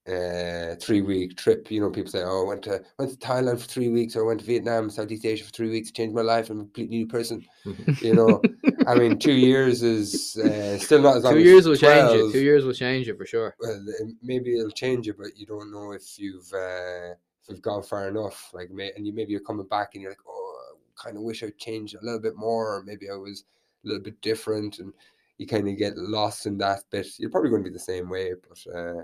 uh 0.05 0.75
three 0.81 1.01
week 1.01 1.37
trip 1.37 1.71
you 1.71 1.79
know 1.79 1.89
people 1.89 2.11
say 2.11 2.21
oh 2.23 2.43
I 2.43 2.47
went 2.47 2.63
to 2.63 2.83
went 2.99 3.11
to 3.11 3.17
Thailand 3.17 3.61
for 3.61 3.67
three 3.67 3.87
weeks 3.87 4.17
or 4.17 4.23
I 4.23 4.27
went 4.27 4.41
to 4.41 4.45
Vietnam 4.45 4.89
Southeast 4.89 5.25
Asia 5.25 5.45
for 5.45 5.51
three 5.51 5.69
weeks 5.69 5.91
changed 5.91 6.13
my 6.13 6.21
life 6.21 6.49
I'm 6.49 6.59
a 6.59 6.63
completely 6.63 6.97
new 6.97 7.07
person 7.07 7.45
you 8.01 8.13
know 8.13 8.41
I 8.87 8.95
mean 8.95 9.17
two 9.17 9.33
years 9.33 9.81
is 9.81 10.37
uh, 10.37 10.77
still 10.77 11.01
not 11.01 11.17
as 11.17 11.23
long 11.23 11.33
two 11.33 11.39
years 11.39 11.67
will 11.67 11.75
change 11.75 12.11
it. 12.11 12.31
Two 12.31 12.43
years 12.43 12.65
will 12.65 12.73
change 12.73 13.07
it 13.07 13.17
for 13.17 13.25
sure. 13.25 13.55
well, 13.59 13.83
maybe 14.21 14.57
it'll 14.57 14.71
change 14.71 15.07
it, 15.07 15.17
but 15.17 15.37
you 15.37 15.45
don't 15.45 15.71
know 15.71 15.91
if 15.91 16.19
you've 16.19 16.51
uh, 16.53 17.11
if 17.11 17.49
you've 17.49 17.61
gone 17.61 17.83
far 17.83 18.07
enough. 18.07 18.49
Like, 18.53 18.71
may, 18.71 18.91
and 18.95 19.05
you 19.05 19.13
maybe 19.13 19.31
you're 19.31 19.41
coming 19.41 19.67
back 19.67 19.91
and 19.93 20.01
you're 20.01 20.11
like, 20.11 20.19
oh, 20.27 20.75
I 20.97 21.03
kind 21.03 21.17
of 21.17 21.23
wish 21.23 21.43
I 21.43 21.51
changed 21.57 21.95
a 21.95 22.03
little 22.03 22.19
bit 22.19 22.35
more, 22.35 22.75
or 22.75 22.83
maybe 22.83 23.09
I 23.09 23.15
was 23.15 23.45
a 23.83 23.87
little 23.87 24.03
bit 24.03 24.19
different, 24.21 24.79
and 24.79 24.93
you 25.43 25.47
kind 25.47 25.67
of 25.67 25.77
get 25.77 25.97
lost 25.97 26.45
in 26.45 26.57
that 26.59 26.83
bit. 26.89 27.07
You're 27.19 27.29
probably 27.29 27.49
going 27.49 27.63
to 27.63 27.69
be 27.69 27.73
the 27.73 27.79
same 27.79 28.09
way, 28.09 28.33
but 28.33 28.73
uh, 28.73 29.03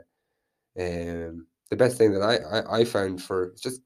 um, 0.80 1.48
the 1.70 1.76
best 1.76 1.98
thing 1.98 2.14
that 2.14 2.22
I, 2.22 2.38
I 2.60 2.80
I 2.80 2.86
found 2.86 3.22
for 3.22 3.54
just 3.62 3.82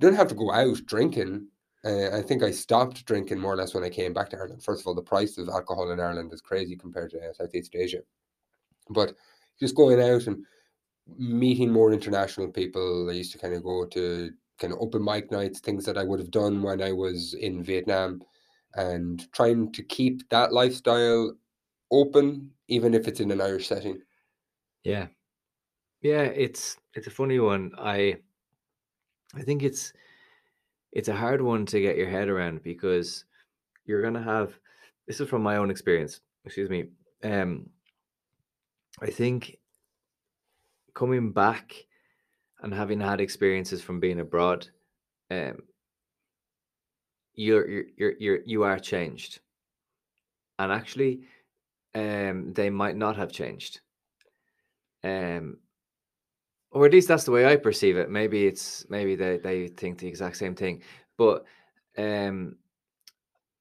don't 0.00 0.14
have 0.14 0.28
to 0.28 0.34
go 0.34 0.52
out 0.52 0.84
drinking. 0.86 1.48
Uh, 1.84 2.16
I 2.16 2.22
think 2.22 2.42
I 2.42 2.50
stopped 2.52 3.04
drinking 3.06 3.40
more 3.40 3.54
or 3.54 3.56
less 3.56 3.74
when 3.74 3.82
I 3.82 3.88
came 3.88 4.12
back 4.12 4.30
to 4.30 4.36
Ireland. 4.36 4.62
First 4.62 4.82
of 4.82 4.86
all, 4.86 4.94
the 4.94 5.02
price 5.02 5.36
of 5.38 5.48
alcohol 5.48 5.90
in 5.90 5.98
Ireland 5.98 6.32
is 6.32 6.40
crazy 6.40 6.76
compared 6.76 7.10
to 7.10 7.18
uh, 7.18 7.32
Southeast 7.32 7.74
Asia. 7.74 8.02
But 8.88 9.14
just 9.58 9.74
going 9.74 10.00
out 10.00 10.26
and 10.26 10.44
meeting 11.18 11.70
more 11.70 11.92
international 11.92 12.48
people. 12.48 13.08
I 13.10 13.14
used 13.14 13.32
to 13.32 13.38
kind 13.38 13.54
of 13.54 13.62
go 13.62 13.86
to 13.86 14.30
kind 14.58 14.72
of 14.72 14.78
open 14.80 15.04
mic 15.04 15.30
nights, 15.30 15.60
things 15.60 15.84
that 15.84 15.98
I 15.98 16.04
would 16.04 16.20
have 16.20 16.30
done 16.30 16.62
when 16.62 16.80
I 16.80 16.92
was 16.92 17.34
in 17.34 17.62
Vietnam, 17.62 18.22
and 18.74 19.30
trying 19.32 19.72
to 19.72 19.82
keep 19.82 20.28
that 20.30 20.52
lifestyle 20.52 21.32
open, 21.92 22.52
even 22.68 22.94
if 22.94 23.06
it's 23.06 23.20
in 23.20 23.30
an 23.30 23.40
Irish 23.40 23.68
setting. 23.68 24.02
Yeah. 24.82 25.08
Yeah, 26.02 26.22
it's 26.22 26.76
it's 26.94 27.06
a 27.06 27.10
funny 27.12 27.38
one. 27.38 27.72
I 27.78 28.18
I 29.34 29.42
think 29.42 29.62
it's 29.62 29.92
it's 30.92 31.08
a 31.08 31.14
hard 31.16 31.40
one 31.42 31.64
to 31.66 31.80
get 31.80 31.96
your 31.96 32.08
head 32.08 32.28
around 32.28 32.62
because 32.62 33.24
you're 33.86 34.02
gonna 34.02 34.22
have 34.22 34.58
this 35.06 35.20
is 35.20 35.28
from 35.28 35.42
my 35.42 35.56
own 35.56 35.70
experience, 35.70 36.20
excuse 36.44 36.70
me. 36.70 36.86
Um 37.22 37.70
I 39.00 39.10
think 39.10 39.58
coming 40.94 41.32
back 41.32 41.86
and 42.62 42.74
having 42.74 43.00
had 43.00 43.20
experiences 43.20 43.82
from 43.82 44.00
being 44.00 44.20
abroad, 44.20 44.68
um 45.30 45.62
you're 47.34 47.68
you're 47.68 47.84
you're, 47.96 48.12
you're 48.18 48.40
you 48.44 48.62
are 48.64 48.78
changed. 48.78 49.40
And 50.58 50.70
actually 50.70 51.22
um 51.94 52.52
they 52.52 52.70
might 52.70 52.96
not 52.96 53.16
have 53.16 53.32
changed. 53.32 53.80
Um 55.04 55.58
or 56.70 56.86
at 56.86 56.92
least 56.92 57.08
that's 57.08 57.24
the 57.24 57.30
way 57.30 57.46
I 57.46 57.56
perceive 57.56 57.96
it. 57.96 58.10
Maybe 58.10 58.46
it's 58.46 58.86
maybe 58.88 59.14
they, 59.14 59.36
they 59.36 59.68
think 59.68 59.98
the 59.98 60.08
exact 60.08 60.36
same 60.36 60.54
thing. 60.54 60.82
But 61.18 61.44
um 61.98 62.56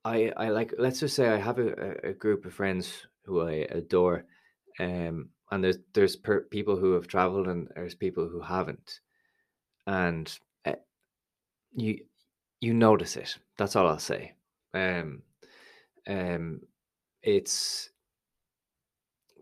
I 0.06 0.32
I 0.38 0.50
like 0.50 0.74
let's 0.78 1.00
just 1.00 1.16
say 1.16 1.28
I 1.30 1.38
have 1.38 1.60
a, 1.60 2.10
a- 2.10 2.14
group 2.14 2.46
of 2.46 2.54
friends 2.54 3.08
who 3.26 3.42
I 3.42 3.68
adore. 3.70 4.26
Um 4.80 5.30
and 5.52 5.64
there's 5.64 5.78
there's 5.94 6.16
per, 6.16 6.42
people 6.42 6.78
who 6.78 6.94
have 6.94 7.08
traveled 7.08 7.48
and 7.48 7.68
there's 7.76 7.96
people 7.96 8.28
who 8.28 8.40
haven't. 8.40 9.02
And 9.88 10.34
uh, 10.66 10.76
you 11.74 12.00
you 12.62 12.74
notice 12.74 13.18
it. 13.18 13.38
That's 13.58 13.76
all 13.76 13.88
I'll 13.88 14.00
say. 14.00 14.34
Um 14.74 15.24
um 16.08 16.62
it's 17.24 17.91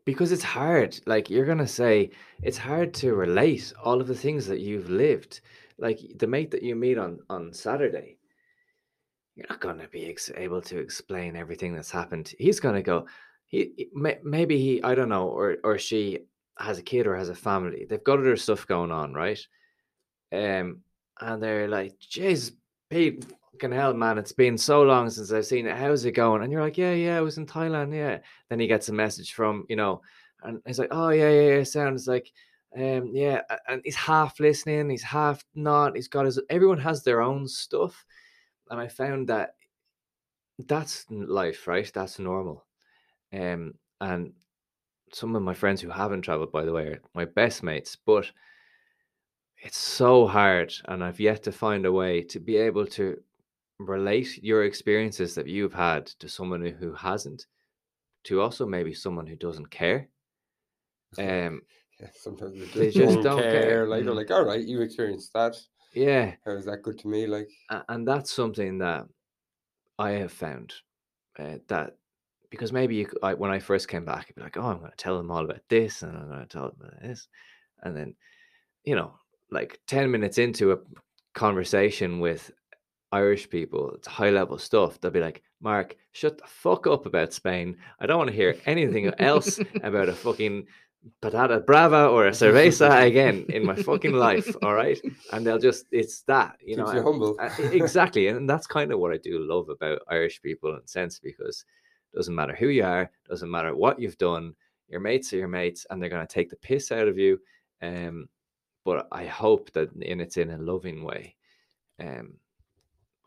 because 0.06 0.32
it's 0.32 0.44
hard 0.44 1.00
like 1.06 1.30
you're 1.30 1.46
gonna 1.46 1.68
say 1.68 2.10
it's 2.42 2.58
hard 2.58 2.94
to 2.94 3.14
relate 3.14 3.74
all 3.84 4.02
of 4.02 4.08
the 4.08 4.16
things 4.16 4.46
that 4.48 4.60
you've 4.60 4.90
lived 4.90 5.42
like 5.78 6.00
the 6.18 6.28
mate 6.28 6.52
that 6.52 6.64
you 6.64 6.76
meet 6.76 6.98
on 6.98 7.20
on 7.30 7.54
saturday 7.54 8.18
you're 9.36 9.48
not 9.50 9.62
gonna 9.62 9.88
be 9.88 10.06
ex- 10.10 10.32
able 10.36 10.62
to 10.62 10.78
explain 10.78 11.38
everything 11.38 11.74
that's 11.74 11.92
happened. 11.92 12.34
He's 12.38 12.60
gonna 12.60 12.82
go 12.82 13.06
he 13.48 13.90
maybe 13.94 14.60
he 14.60 14.84
i 14.84 14.94
don't 14.94 15.10
know 15.10 15.28
or 15.28 15.58
or 15.64 15.78
she 15.78 16.20
has 16.60 16.78
a 16.78 16.84
kid 16.84 17.08
or 17.08 17.16
has 17.16 17.30
a 17.30 17.36
family 17.36 17.86
they've 17.90 18.04
got 18.04 18.20
other 18.20 18.36
stuff 18.36 18.68
going 18.68 18.92
on 18.92 19.14
right? 19.14 19.40
Um, 20.32 20.82
and 21.22 21.42
they're 21.42 21.68
like, 21.68 22.00
"Jeez, 22.00 22.52
Pete, 22.90 23.26
fucking 23.52 23.72
hell, 23.72 23.94
man, 23.94 24.18
it's 24.18 24.32
been 24.32 24.58
so 24.58 24.84
long 24.84 25.10
since 25.10 25.32
I've 25.32 25.46
seen 25.46 25.68
it. 25.68 25.78
How's 25.78 26.06
it 26.06 26.12
going?" 26.12 26.44
And 26.44 26.52
you're 26.52 26.62
like, 26.62 26.78
"Yeah, 26.78 26.94
yeah, 26.94 27.18
I 27.18 27.22
was 27.22 27.38
in 27.38 27.46
Thailand, 27.46 27.94
yeah." 27.96 28.20
Then 28.50 28.60
he 28.60 28.68
gets 28.68 28.90
a 28.90 28.94
message 28.94 29.34
from 29.34 29.66
you 29.70 29.76
know, 29.76 30.02
and 30.44 30.62
he's 30.66 30.80
like, 30.80 30.90
"Oh 30.92 31.10
yeah, 31.10 31.30
yeah, 31.30 31.58
yeah." 31.58 31.64
Sounds 31.64 32.08
like, 32.08 32.32
um, 32.76 33.12
yeah, 33.14 33.42
and 33.68 33.82
he's 33.84 33.96
half 33.96 34.40
listening, 34.40 34.90
he's 34.90 35.04
half 35.04 35.44
not. 35.56 35.96
He's 35.96 36.08
got 36.08 36.26
his. 36.26 36.40
Everyone 36.50 36.80
has 36.80 37.04
their 37.04 37.22
own 37.22 37.48
stuff, 37.48 38.06
and 38.70 38.80
I 38.80 38.88
found 38.88 39.28
that 39.30 39.56
that's 40.68 41.06
life, 41.10 41.68
right? 41.68 41.90
That's 41.94 42.20
normal. 42.20 42.66
Um, 43.34 43.76
and 44.02 44.34
some 45.14 45.36
of 45.36 45.42
my 45.44 45.54
friends 45.54 45.82
who 45.82 45.90
haven't 45.90 46.22
traveled, 46.22 46.52
by 46.52 46.66
the 46.66 46.74
way, 46.74 46.88
are 46.88 47.02
my 47.14 47.26
best 47.26 47.64
mates, 47.64 47.98
but 48.06 48.32
it's 49.62 49.78
so 49.78 50.28
hard, 50.28 50.74
and 50.86 51.04
I've 51.04 51.20
yet 51.20 51.44
to 51.44 51.52
find 51.52 51.86
a 51.86 51.92
way 51.92 52.22
to 52.24 52.40
be 52.40 52.58
able 52.58 52.86
to 52.88 53.22
relate 53.80 54.44
your 54.44 54.64
experiences 54.66 55.36
that 55.36 55.48
you've 55.48 55.74
had 55.74 56.08
to 56.08 56.30
someone 56.30 56.66
who- 56.66 56.94
hasn't, 56.94 57.48
to 58.26 58.42
also 58.42 58.66
maybe 58.66 58.94
someone 58.94 59.28
who 59.28 59.36
doesn't 59.36 59.70
care. 59.72 60.10
Um, 61.18 61.62
Yeah, 62.00 62.10
sometimes 62.14 62.54
they 62.54 62.60
just, 62.66 62.76
They 62.76 62.92
just 62.92 63.22
don't, 63.24 63.42
care. 63.42 63.52
care. 63.52 63.88
Like 63.88 64.04
they're 64.04 64.14
Mm. 64.14 64.18
like, 64.18 64.32
all 64.32 64.46
right, 64.46 64.64
you 64.64 64.82
experienced 64.82 65.34
that. 65.34 65.56
yeah, 65.94 66.36
How 66.46 66.52
is 66.52 66.66
that 66.66 66.84
good 66.84 67.00
to 67.00 67.08
me? 67.08 67.26
Like, 67.28 67.50
and 67.90 68.08
that's 68.08 68.32
something 68.32 68.78
that 68.80 69.08
I 69.98 70.12
have 70.12 70.32
found 70.32 70.74
uh, 71.38 71.58
that 71.68 71.98
because 72.50 72.72
maybe 72.72 72.96
you, 72.96 73.10
I, 73.22 73.34
when 73.34 73.52
I 73.52 73.60
first 73.60 73.88
came 73.88 74.06
back, 74.06 74.28
I'd 74.30 74.36
be 74.36 74.42
like, 74.42 74.58
oh, 74.58 74.64
I'm 74.64 74.80
going 74.80 74.92
to 74.92 74.98
tell 74.98 75.18
them 75.18 75.30
all 75.30 75.44
about 75.46 75.62
this, 75.70 76.02
and 76.02 76.18
I'm 76.18 76.28
going 76.28 76.40
to 76.40 76.48
tell 76.48 76.70
them 76.70 76.78
about 76.82 77.02
this, 77.02 77.28
and 77.84 77.96
then, 77.96 78.16
you 78.86 78.96
know, 78.96 79.14
like 79.52 79.80
ten 79.88 80.10
minutes 80.12 80.38
into 80.38 80.72
a 80.72 80.78
conversation 81.34 82.20
with 82.20 82.52
Irish 83.12 83.50
people, 83.50 83.92
it's 83.96 84.08
high 84.08 84.30
level 84.30 84.58
stuff. 84.58 85.00
They'll 85.00 85.12
be 85.12 85.20
like, 85.20 85.42
Mark, 85.62 85.96
shut 86.12 86.38
the 86.38 86.48
fuck 86.48 86.88
up 86.88 87.06
about 87.06 87.34
Spain. 87.34 87.78
I 88.00 88.06
don't 88.06 88.18
want 88.20 88.30
to 88.30 88.36
hear 88.36 88.56
anything 88.66 89.12
else 89.20 89.60
about 89.84 90.10
a 90.10 90.14
fucking 90.14 90.68
patata 91.22 91.66
brava 91.66 92.08
or 92.08 92.28
a 92.28 92.32
cerveza 92.32 93.06
again 93.08 93.46
in 93.50 93.66
my 93.66 93.76
fucking 93.76 94.14
life. 94.14 94.54
All 94.64 94.74
right. 94.74 95.00
And 95.32 95.46
they'll 95.46 95.58
just, 95.58 95.86
it's 95.92 96.22
that, 96.24 96.58
you 96.62 96.76
know, 96.76 96.86
you 96.92 96.98
and- 96.98 97.04
humble. 97.04 97.36
uh, 97.40 97.50
exactly. 97.72 98.28
And 98.28 98.50
that's 98.50 98.68
kind 98.68 98.92
of 98.92 99.00
what 99.00 99.14
I 99.14 99.18
do 99.18 99.40
love 99.40 99.70
about 99.70 100.02
Irish 100.10 100.42
people 100.42 100.72
in 100.74 100.82
a 100.84 100.88
sense 100.88 101.20
because 101.20 101.66
it 102.14 102.18
doesn't 102.18 102.36
matter 102.36 102.56
who 102.56 102.68
you 102.68 102.84
are, 102.84 103.10
doesn't 103.28 103.50
matter 103.52 103.76
what 103.76 104.00
you've 104.00 104.18
done, 104.18 104.54
your 104.88 105.00
mates 105.00 105.32
are 105.34 105.38
your 105.38 105.48
mates 105.48 105.86
and 105.90 106.02
they're 106.02 106.10
going 106.10 106.26
to 106.26 106.34
take 106.34 106.50
the 106.50 106.56
piss 106.58 106.92
out 106.92 107.08
of 107.08 107.18
you. 107.18 107.40
Um, 107.82 108.28
but 108.86 109.08
I 109.12 109.26
hope 109.26 109.72
that 109.72 109.94
in 110.02 110.20
it's 110.20 110.38
in 110.38 110.50
a 110.52 110.58
loving 110.58 111.04
way. 111.04 111.36
Um, 112.00 112.34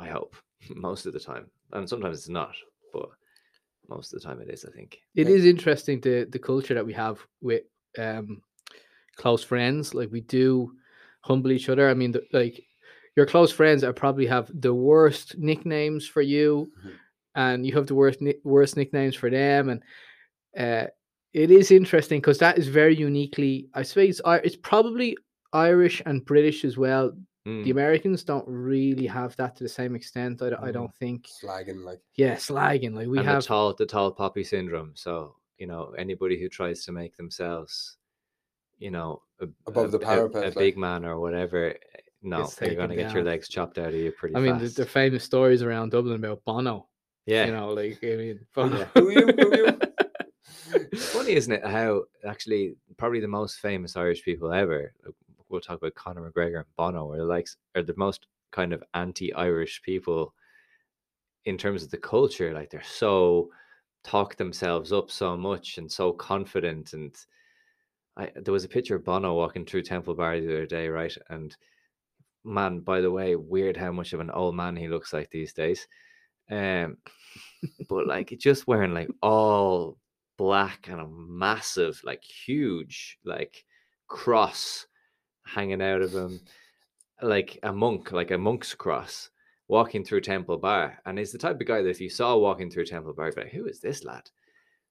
I 0.02 0.08
hope 0.08 0.34
most 0.88 1.06
of 1.06 1.12
the 1.12 1.20
time, 1.20 1.46
and 1.72 1.88
sometimes 1.88 2.18
it's 2.18 2.28
not, 2.28 2.54
but 2.92 3.08
most 3.88 4.12
of 4.12 4.20
the 4.20 4.26
time 4.28 4.40
it 4.40 4.50
is. 4.54 4.64
I 4.64 4.70
think. 4.76 4.98
it 5.22 5.28
is 5.28 5.44
interesting 5.54 6.00
the 6.00 6.16
the 6.34 6.38
culture 6.38 6.74
that 6.74 6.86
we 6.90 6.94
have 7.04 7.16
with 7.40 7.62
um 7.98 8.42
close 9.16 9.42
friends. 9.44 9.94
Like 9.94 10.10
we 10.10 10.20
do 10.40 10.72
humble 11.28 11.52
each 11.52 11.68
other. 11.68 11.88
I 11.88 11.94
mean, 11.94 12.12
the, 12.12 12.22
like 12.32 12.56
your 13.16 13.26
close 13.26 13.52
friends 13.52 13.84
are 13.84 13.92
probably 13.92 14.26
have 14.26 14.50
the 14.66 14.74
worst 14.74 15.38
nicknames 15.38 16.06
for 16.14 16.22
you, 16.34 16.72
Mhm. 16.78 16.92
and 17.34 17.66
you 17.66 17.72
have 17.74 17.86
the 17.86 17.94
worst 17.94 18.20
worst 18.44 18.76
nicknames 18.76 19.16
for 19.16 19.30
them. 19.30 19.68
And 19.72 19.80
uh, 20.64 20.86
it 21.32 21.50
is 21.50 21.70
interesting 21.70 22.20
because 22.20 22.38
that 22.38 22.58
is 22.58 22.68
very 22.68 22.96
uniquely. 22.96 23.68
I 23.74 23.82
suppose 23.82 24.20
I- 24.24 24.44
it's 24.46 24.56
probably 24.56 25.16
Irish 25.52 26.02
and 26.06 26.24
British 26.24 26.64
as 26.64 26.76
well. 26.76 27.12
The 27.44 27.50
Mm, 27.50 27.70
Americans 27.72 28.22
don't 28.22 28.46
really 28.46 29.06
have 29.06 29.34
that 29.36 29.56
to 29.56 29.64
the 29.64 29.68
same 29.68 29.96
extent. 29.96 30.40
I, 30.42 30.50
don't- 30.50 30.62
I 30.62 30.68
Mm. 30.70 30.74
don't 30.74 30.94
think. 30.94 31.26
slagging 31.26 31.82
like 31.84 32.00
Yeah, 32.14 32.36
slagging 32.36 32.94
like 32.94 33.08
we 33.08 33.18
and 33.18 33.26
have. 33.26 33.42
the 33.42 33.48
tall, 33.48 33.74
the 33.74 33.86
tall 33.86 34.12
poppy 34.12 34.44
syndrome. 34.44 34.92
So 34.94 35.34
you 35.58 35.66
know, 35.66 35.92
anybody 35.98 36.40
who 36.40 36.48
tries 36.48 36.84
to 36.84 36.92
make 36.92 37.16
themselves, 37.16 37.96
you 38.78 38.90
know, 38.90 39.22
a, 39.40 39.46
Above 39.66 39.86
a- 39.86 39.88
the 39.90 39.96
a- 39.98 40.00
parapet, 40.00 40.42
a, 40.42 40.46
like- 40.46 40.54
big 40.56 40.76
man 40.76 41.04
or 41.04 41.18
whatever. 41.20 41.70
eh, 41.70 41.74
No, 42.22 42.38
Gets 42.42 42.60
you're 42.60 42.74
gonna 42.76 42.94
get 42.94 43.12
your 43.12 43.24
legs 43.24 43.48
chopped 43.48 43.78
out 43.78 43.88
of 43.88 43.94
you 43.94 44.12
pretty 44.12 44.36
I 44.36 44.40
mean, 44.40 44.58
the, 44.58 44.66
fast. 44.66 44.76
the 44.76 44.86
famous 44.86 45.24
stories 45.24 45.62
around 45.62 45.90
Dublin 45.90 46.24
about 46.24 46.44
Bono. 46.44 46.86
yeah, 47.26 47.46
You 47.46 47.52
know, 47.52 47.70
like 47.70 47.98
I 48.04 48.14
mean, 48.16 48.46
Bono. 48.54 48.78
yeah. 48.78 48.84
Who 48.94 49.10
you? 49.10 49.26
Who 49.26 49.56
you? 49.56 49.78
It's 50.92 51.08
funny, 51.12 51.32
isn't 51.32 51.52
it? 51.52 51.64
How 51.66 52.04
actually 52.24 52.76
probably 52.96 53.18
the 53.20 53.26
most 53.28 53.58
famous 53.58 53.96
Irish 53.96 54.22
people 54.24 54.52
ever. 54.52 54.94
We'll 55.52 55.60
talk 55.60 55.78
about 55.78 55.94
Conor 55.94 56.30
McGregor 56.30 56.58
and 56.58 56.76
Bono, 56.76 57.12
are 57.12 57.24
likes, 57.24 57.56
are 57.76 57.82
the 57.82 57.94
most 57.96 58.26
kind 58.50 58.72
of 58.72 58.82
anti-Irish 58.94 59.82
people 59.82 60.34
in 61.44 61.58
terms 61.58 61.82
of 61.82 61.90
the 61.90 61.98
culture. 61.98 62.52
Like 62.52 62.70
they're 62.70 62.82
so 62.82 63.50
talk 64.04 64.36
themselves 64.36 64.92
up 64.92 65.10
so 65.10 65.36
much 65.36 65.78
and 65.78 65.90
so 65.90 66.12
confident. 66.12 66.92
And 66.92 67.14
I 68.16 68.30
there 68.34 68.52
was 68.52 68.64
a 68.64 68.68
picture 68.68 68.96
of 68.96 69.04
Bono 69.04 69.34
walking 69.34 69.64
through 69.64 69.82
Temple 69.82 70.14
Bar 70.14 70.40
the 70.40 70.48
other 70.48 70.66
day, 70.66 70.88
right? 70.88 71.16
And 71.28 71.56
man, 72.44 72.80
by 72.80 73.00
the 73.00 73.10
way, 73.10 73.36
weird 73.36 73.76
how 73.76 73.92
much 73.92 74.12
of 74.12 74.20
an 74.20 74.30
old 74.30 74.54
man 74.54 74.76
he 74.76 74.88
looks 74.88 75.12
like 75.12 75.30
these 75.30 75.52
days. 75.52 75.86
Um, 76.50 76.98
but 77.88 78.06
like 78.06 78.34
just 78.38 78.66
wearing 78.66 78.94
like 78.94 79.08
all 79.22 79.98
black 80.36 80.88
and 80.88 81.00
a 81.00 81.08
massive, 81.08 82.00
like 82.04 82.22
huge, 82.22 83.18
like 83.24 83.64
cross 84.08 84.86
hanging 85.44 85.82
out 85.82 86.02
of 86.02 86.12
him, 86.12 86.40
like 87.20 87.58
a 87.62 87.72
monk, 87.72 88.12
like 88.12 88.30
a 88.30 88.38
monk's 88.38 88.74
cross, 88.74 89.30
walking 89.68 90.04
through 90.04 90.20
Temple 90.22 90.58
Bar. 90.58 90.98
And 91.06 91.18
he's 91.18 91.32
the 91.32 91.38
type 91.38 91.60
of 91.60 91.66
guy 91.66 91.82
that 91.82 91.88
if 91.90 92.00
you 92.00 92.10
saw 92.10 92.36
walking 92.36 92.70
through 92.70 92.86
Temple 92.86 93.12
Bar, 93.14 93.26
you'd 93.26 93.34
be 93.36 93.42
like, 93.42 93.52
who 93.52 93.66
is 93.66 93.80
this 93.80 94.04
lad? 94.04 94.28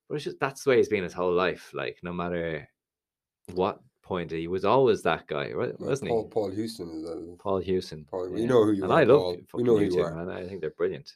But 0.08 0.16
it's 0.16 0.24
just 0.26 0.40
that's 0.40 0.64
the 0.64 0.72
way 0.72 0.78
he's 0.78 0.90
been 0.90 1.04
his 1.04 1.14
whole 1.14 1.34
life. 1.34 1.72
Like 1.74 1.98
no 2.04 2.12
matter 2.14 2.68
what 3.54 3.80
point, 4.04 4.32
he 4.32 4.48
was 4.48 4.66
always 4.66 5.02
that 5.04 5.26
guy, 5.28 5.52
wa- 5.56 5.66
Yeah, 5.66 5.72
wasn't 5.80 6.10
he? 6.10 6.14
Paul, 6.14 6.24
he? 6.24 6.30
Paul 6.30 6.50
Houston 6.52 6.90
is 6.92 7.04
that. 7.04 7.38
Paul 7.40 7.60
Hewson. 7.60 8.06
Paul- 8.10 8.30
we 8.30 8.46
know 8.46 8.66
who 8.66 8.72
you 8.74 8.84
and 8.84 8.92
are, 8.92 9.00
I 9.00 9.04
love 9.04 9.20
Paul. 9.22 9.38
We 9.54 9.64
know 9.64 9.78
who 9.78 9.86
you 9.86 10.04
are. 10.04 10.14
man. 10.14 10.30
I 10.30 10.48
think 10.48 10.62
they're 10.62 10.72
brilliant. 10.72 11.14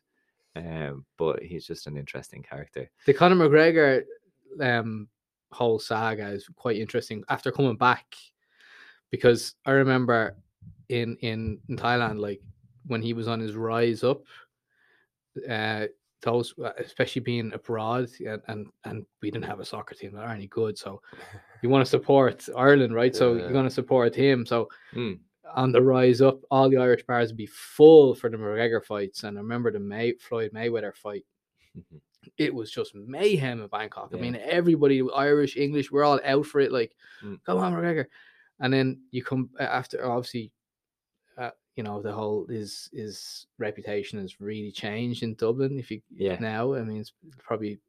Um, 0.56 1.06
but 1.18 1.44
he's 1.44 1.66
just 1.68 1.88
an 1.88 1.98
interesting 1.98 2.42
character. 2.42 2.90
the 3.06 3.14
Conor 3.14 3.36
McGregor 3.36 4.04
um 4.62 5.10
whole 5.52 5.80
saga 5.80 6.28
is 6.30 6.48
quite 6.56 6.78
interesting 6.78 7.24
after 7.28 7.52
coming 7.52 7.76
back 7.76 8.06
because 9.16 9.56
I 9.66 9.72
remember 9.72 10.36
in 10.90 11.16
in, 11.22 11.60
in 11.70 11.78
Thailand 11.78 12.20
like 12.20 12.42
when 12.88 13.02
he 13.02 13.14
was 13.14 13.28
on 13.28 13.40
his 13.40 13.56
rise 13.56 14.04
up 14.04 14.22
uh 15.50 15.86
those 16.22 16.54
uh, 16.64 16.72
especially 16.80 17.22
being 17.22 17.52
abroad 17.54 18.10
and, 18.26 18.42
and 18.48 18.68
and 18.86 19.06
we 19.22 19.30
didn't 19.30 19.46
have 19.46 19.60
a 19.60 19.66
soccer 19.66 19.94
team 19.96 20.14
that 20.14 20.24
are 20.24 20.34
any 20.34 20.48
good 20.48 20.78
so 20.78 21.02
you 21.62 21.70
want 21.70 21.84
to 21.86 21.90
support 21.90 22.48
Ireland 22.56 22.94
right 22.96 23.16
so 23.16 23.34
you're 23.36 23.52
going 23.52 23.68
to 23.72 23.80
support 23.82 24.16
him 24.16 24.46
so 24.46 24.70
Mm. 24.96 25.20
on 25.56 25.72
the 25.72 25.82
rise 25.82 26.22
up 26.22 26.40
all 26.50 26.70
the 26.70 26.78
Irish 26.78 27.04
bars 27.04 27.30
would 27.30 27.38
be 27.38 27.46
full 27.78 28.16
for 28.16 28.30
the 28.30 28.38
McGregor 28.38 28.84
fights 28.84 29.24
and 29.24 29.38
I 29.38 29.42
remember 29.42 29.72
the 29.72 29.80
May 29.80 30.14
Floyd 30.14 30.52
Mayweather 30.54 30.96
fight 30.96 31.26
Mhm. 31.78 32.00
it 32.38 32.54
was 32.54 32.72
just 32.72 32.96
mayhem 32.96 33.62
in 33.62 33.68
Bangkok. 33.68 34.10
I 34.14 34.18
mean, 34.18 34.36
everybody, 34.36 34.98
Irish, 35.16 35.58
English, 35.58 35.92
we're 35.92 36.04
all 36.04 36.20
out 36.26 36.46
for 36.48 36.60
it. 36.60 36.72
Like, 36.72 36.96
Mm. 37.24 37.38
come 37.46 37.60
on, 37.60 37.72
McGregor. 37.74 38.06
And 38.60 38.74
then 38.74 39.02
you 39.12 39.24
come 39.24 39.50
after, 39.60 40.06
obviously, 40.10 40.52
uh, 41.38 41.52
you 41.76 41.84
know, 41.84 42.02
the 42.02 42.14
whole 42.14 42.46
his 42.48 42.90
his 42.94 43.48
reputation 43.58 44.20
has 44.20 44.40
really 44.40 44.72
changed 44.72 45.24
in 45.24 45.36
Dublin. 45.36 45.78
If 45.78 45.92
you 45.92 46.02
Yeah. 46.16 46.38
now, 46.40 46.74
I 46.74 46.84
mean, 46.84 46.98
it's 46.98 47.14
probably 47.40 47.80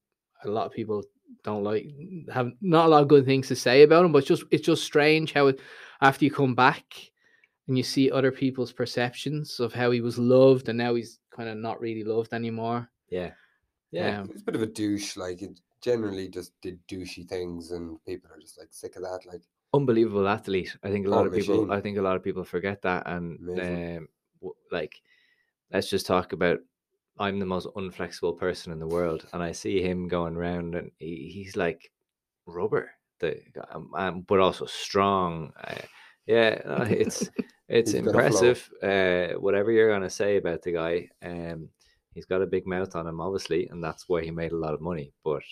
a 0.44 0.48
lot 0.48 0.66
of 0.66 0.72
people 0.72 1.05
don't 1.44 1.64
like 1.64 1.86
have 2.32 2.52
not 2.60 2.86
a 2.86 2.88
lot 2.88 3.02
of 3.02 3.09
good 3.09 3.24
things 3.24 3.48
to 3.48 3.56
say 3.56 3.82
about 3.82 4.05
him, 4.05 4.12
but 4.12 4.18
it's 4.18 4.28
just 4.28 4.44
it's 4.51 4.66
just 4.66 4.84
strange 4.84 5.32
how 5.32 5.48
it, 5.48 5.60
after 6.01 6.24
you 6.24 6.30
come 6.30 6.55
back 6.55 6.84
and 7.68 7.76
you 7.76 7.82
see 7.84 8.10
other 8.10 8.32
people's 8.32 8.72
perceptions 8.72 9.60
of 9.60 9.72
how 9.72 9.90
he 9.90 10.01
was 10.01 10.18
loved 10.18 10.68
and 10.68 10.78
now 10.78 10.94
he's 10.94 11.20
kind 11.30 11.48
of 11.48 11.56
not 11.56 11.80
really 11.80 12.05
loved 12.05 12.32
anymore. 12.32 12.88
Yeah. 13.09 13.32
Yeah. 13.93 14.20
Um, 14.20 14.30
It's 14.30 14.43
a 14.43 14.44
bit 14.44 14.56
of 14.56 14.62
a 14.62 14.66
douche. 14.66 15.16
Like 15.16 15.43
it 15.43 15.60
generally 15.80 16.28
just 16.28 16.52
did 16.60 16.78
douchey 16.88 17.26
things, 17.28 17.70
and 17.70 18.02
people 18.05 18.30
are 18.32 18.40
just 18.40 18.59
like 18.59 18.68
sick 18.72 18.97
of 18.97 19.02
that. 19.02 19.20
Like 19.26 19.43
unbelievable 19.77 20.28
athlete. 20.28 20.77
I 20.82 20.90
think 20.90 21.07
a 21.07 21.11
Oh, 21.11 21.16
lot 21.16 21.27
of 21.27 21.32
people. 21.35 21.61
machine. 21.61 21.70
I 21.70 21.81
think 21.81 21.98
a 21.98 22.03
lot 22.03 22.16
of 22.16 22.23
people 22.24 22.44
forget 22.44 22.82
that, 22.82 23.05
and 23.07 23.39
um, 23.61 24.09
w- 24.40 24.55
like, 24.70 25.01
let's 25.73 25.90
just 25.90 26.07
talk 26.07 26.32
about. 26.32 26.61
I'm 27.19 27.39
the 27.39 27.47
most 27.47 27.69
unflexible 27.77 28.39
person 28.39 28.73
in 28.73 28.78
the 28.78 28.86
world, 28.86 29.27
and 29.32 29.43
I 29.43 29.53
see 29.53 29.82
him 29.82 30.09
going 30.09 30.36
around, 30.36 30.74
and 30.74 30.90
he, 30.98 31.31
he's 31.32 31.57
like 31.57 31.90
rubber. 32.47 32.90
The 33.20 33.40
um, 33.70 33.90
um, 33.94 34.20
but 34.23 34.40
also 34.40 34.66
strong. 34.66 35.53
Uh, 35.62 35.82
yeah, 36.27 36.61
uh, 36.65 36.86
it's 36.90 37.31
it's 37.69 37.94
He's 37.94 38.01
got 38.01 38.16
a 38.16 38.20
flow. 38.20 38.59
impressive. 38.59 38.70
Uh, 38.82 39.28
whatever 39.40 39.70
you're 39.73 39.90
gonna 39.93 40.11
say 40.11 40.36
about 40.36 40.62
the 40.62 40.73
guy, 40.73 41.09
um, 41.23 41.69
He's 42.15 42.24
got 42.27 42.40
a 42.40 42.47
big 42.47 42.66
mouth 42.66 42.97
on 42.97 43.07
him, 43.07 43.20
obviously, 43.20 43.69
and 43.69 43.85
that's 43.85 44.09
why 44.09 44.23
he 44.24 44.31
made 44.31 44.53
a 44.53 44.57
lot 44.57 44.73
of 44.73 44.81
money. 44.81 45.12
But 45.23 45.43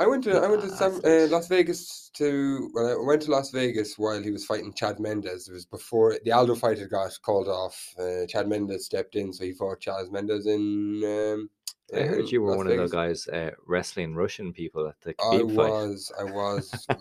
I 0.00 0.06
went 0.06 0.24
to 0.24 0.36
I 0.36 0.48
went 0.48 0.62
to 0.62 0.70
San, 0.70 1.00
uh. 1.04 1.28
Las 1.30 1.48
Vegas 1.48 2.10
to 2.14 2.70
well 2.74 3.00
I 3.00 3.06
went 3.06 3.22
to 3.22 3.30
Las 3.30 3.50
Vegas 3.50 3.98
while 3.98 4.22
he 4.22 4.30
was 4.30 4.44
fighting 4.44 4.72
Chad 4.72 4.98
Mendes. 5.00 5.48
It 5.48 5.52
was 5.52 5.66
before 5.66 6.16
the 6.24 6.32
Aldo 6.32 6.54
fight 6.56 6.78
had 6.78 6.90
got 6.90 7.16
called 7.22 7.48
off. 7.48 7.94
Uh, 7.98 8.26
Chad 8.26 8.48
Mendes 8.48 8.86
stepped 8.86 9.14
in, 9.16 9.32
so 9.32 9.44
he 9.44 9.52
fought 9.52 9.80
Chad 9.80 10.10
Mendes 10.10 10.46
in. 10.46 11.02
Um, 11.04 11.50
I 11.94 12.00
heard 12.02 12.20
in 12.20 12.26
you 12.26 12.42
were 12.42 12.50
Las 12.50 12.56
one 12.58 12.66
Vegas. 12.68 12.84
of 12.84 12.90
the 12.90 12.96
guys 12.96 13.28
uh, 13.28 13.50
wrestling 13.66 14.14
Russian 14.14 14.52
people 14.52 14.86
at 14.88 15.00
the 15.00 15.14
I 15.20 15.38
Khabib 15.38 15.56
fight. 15.56 15.70
was, 15.70 16.12
I 16.18 16.24
was, 16.24 16.86
I 16.90 16.94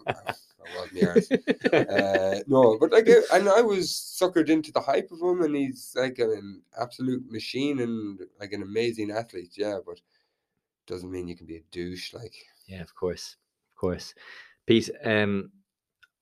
was 0.76 1.04
arse. 1.04 1.32
uh, 1.74 2.40
no, 2.48 2.78
but 2.80 2.91
like, 2.91 3.10
uh, 3.10 3.22
and 3.34 3.49
I 3.49 3.62
was 3.62 3.90
suckered 3.90 4.49
into 4.49 4.72
the 4.72 4.80
hype 4.82 5.12
of 5.12 5.20
him, 5.22 5.41
and 5.41 5.56
he's 5.56 5.94
like 5.98 6.20
an 6.20 6.62
absolute 6.80 7.30
machine 7.30 7.80
and 7.80 8.20
like 8.40 8.54
an 8.54 8.62
amazing 8.62 9.12
athlete. 9.12 9.54
Yeah, 9.58 9.80
but 9.86 9.99
doesn't 10.86 11.12
mean 11.12 11.28
you 11.28 11.36
can 11.36 11.48
be 11.48 11.58
a 11.58 11.64
douche. 11.72 12.14
Like, 12.14 12.34
Yeah, 12.68 12.81
of 12.81 12.94
course, 12.94 13.38
of 13.72 13.80
course. 13.80 14.14
Pete, 14.65 14.89
um, 15.03 15.52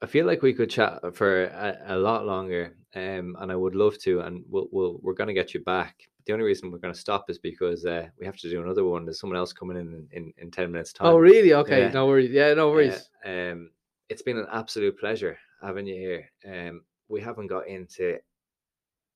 I 0.02 0.06
feel 0.06 0.26
like 0.26 0.42
we 0.42 0.54
could 0.54 0.70
chat 0.70 1.00
for 1.16 1.46
a, 1.46 1.78
a 1.88 1.98
lot 1.98 2.26
longer, 2.26 2.76
um, 2.96 3.36
and 3.40 3.52
I 3.52 3.56
would 3.56 3.76
love 3.76 3.98
to, 4.00 4.22
and 4.22 4.44
we'll, 4.48 4.68
we'll 4.72 5.00
we're 5.02 5.14
going 5.14 5.28
to 5.28 5.34
get 5.34 5.54
you 5.54 5.62
back. 5.62 5.96
The 6.26 6.34
only 6.34 6.46
reason 6.46 6.72
we're 6.72 6.80
going 6.80 6.94
to 6.94 7.00
stop 7.00 7.30
is 7.30 7.38
because 7.40 7.86
uh, 7.86 8.08
we 8.20 8.26
have 8.26 8.38
to 8.38 8.50
do 8.50 8.62
another 8.62 8.84
one. 8.84 9.06
There's 9.06 9.20
someone 9.20 9.38
else 9.38 9.54
coming 9.54 9.78
in 9.78 10.08
in, 10.12 10.34
in, 10.38 10.52
ten 10.52 10.72
minutes 10.72 10.92
time. 10.94 11.08
oh, 11.08 11.18
really? 11.18 11.54
Okay, 11.54 11.84
Yeah. 11.84 11.92
no 11.92 12.08
worries. 12.08 12.32
Yeah, 12.32 12.54
no 12.54 12.72
worries. 12.72 13.10
Uh, 13.26 13.30
um, 13.30 13.72
it's 14.10 14.22
been 14.22 14.38
an 14.38 14.48
absolute 14.52 15.00
pleasure 15.00 15.38
having 15.62 15.88
you 15.88 15.96
here. 15.96 16.68
Um, 16.68 16.82
we 17.10 17.22
haven't 17.22 17.48
got 17.48 17.68
into, 17.68 18.18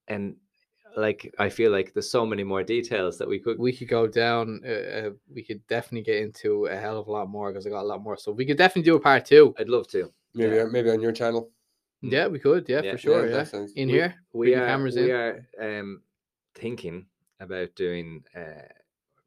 and 0.07 0.35
like 0.97 1.33
I 1.39 1.49
feel 1.49 1.71
like 1.71 1.93
there's 1.93 2.09
so 2.11 2.25
many 2.25 2.43
more 2.43 2.63
details 2.63 3.17
that 3.17 3.27
we 3.27 3.39
could. 3.39 3.59
we 3.59 3.71
could 3.75 3.87
go 3.87 4.07
down. 4.07 4.61
Uh, 4.65 4.69
uh, 4.71 5.09
we 5.33 5.43
could 5.43 5.65
definitely 5.67 6.03
get 6.03 6.21
into 6.21 6.65
a 6.65 6.75
hell 6.75 6.97
of 6.99 7.07
a 7.07 7.11
lot 7.11 7.29
more 7.29 7.51
because 7.51 7.65
I 7.67 7.69
got 7.69 7.81
a 7.83 7.91
lot 7.93 8.01
more. 8.01 8.17
So 8.17 8.31
we 8.31 8.45
could 8.45 8.57
definitely 8.57 8.89
do 8.89 8.95
a 8.95 8.99
part 8.99 9.25
two. 9.25 9.53
I'd 9.59 9.69
love 9.69 9.87
to. 9.89 10.11
maybe 10.33 10.55
Yeah. 10.55 10.65
maybe 10.71 10.89
on 10.89 11.01
your 11.01 11.11
channel. 11.11 11.51
Yeah, 12.01 12.27
we 12.27 12.39
could. 12.39 12.67
Yeah, 12.69 12.81
Yeah, 12.81 12.91
for 12.93 12.97
sure. 12.97 13.29
that 13.29 13.35
Yeah, 13.37 13.43
sounds- 13.43 13.73
in 13.73 13.87
we- 13.87 13.93
here, 13.95 14.15
we 14.33 14.47
bring 14.51 14.59
are 14.59 14.67
cameras 14.67 14.95
in. 14.95 15.03
we 15.05 15.11
in. 15.11 15.15
are 15.15 15.47
um 15.59 16.01
thinking 16.55 17.05
about 17.39 17.73
doing 17.75 18.23
uh 18.35 18.67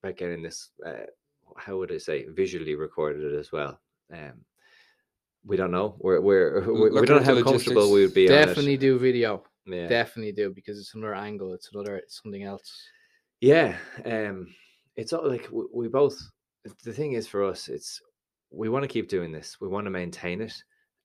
about 0.02 0.16
getting 0.16 0.42
this 0.42 0.70
uh 0.84 1.06
how 1.56 1.76
would 1.78 1.92
I 1.92 1.98
say 1.98 2.26
visually 2.28 2.74
recorded 2.74 3.34
as 3.38 3.52
well. 3.52 3.78
Um 4.12 4.44
we 5.44 5.56
don't 5.56 5.70
know. 5.72 5.96
We're 5.98 6.20
we're 6.20 6.60
we, 6.66 6.72
we 6.72 6.90
looking 6.90 7.04
don't 7.08 7.24
know 7.24 7.30
into 7.36 7.44
how 7.44 7.50
comfortable 7.50 7.92
we 7.92 8.02
would 8.04 8.14
be 8.14 8.26
Definitely 8.26 8.74
on 8.74 8.80
do 8.80 8.98
video. 8.98 9.44
It. 9.66 9.74
Yeah. 9.74 9.88
Definitely 9.88 10.32
do 10.32 10.52
because 10.52 10.78
it's 10.78 10.94
another 10.94 11.14
angle. 11.14 11.52
It's 11.54 11.70
another 11.72 11.96
it's 11.96 12.20
something 12.22 12.42
else. 12.42 12.82
Yeah, 13.40 13.76
um, 14.04 14.54
it's 14.96 15.12
all 15.12 15.28
like 15.28 15.48
we, 15.50 15.64
we 15.72 15.88
both. 15.88 16.16
The 16.84 16.92
thing 16.92 17.12
is 17.12 17.26
for 17.26 17.44
us, 17.44 17.68
it's 17.68 18.00
we 18.50 18.68
want 18.68 18.84
to 18.84 18.88
keep 18.88 19.08
doing 19.08 19.32
this. 19.32 19.56
We 19.60 19.68
want 19.68 19.86
to 19.86 19.90
maintain 19.90 20.40
it, 20.40 20.54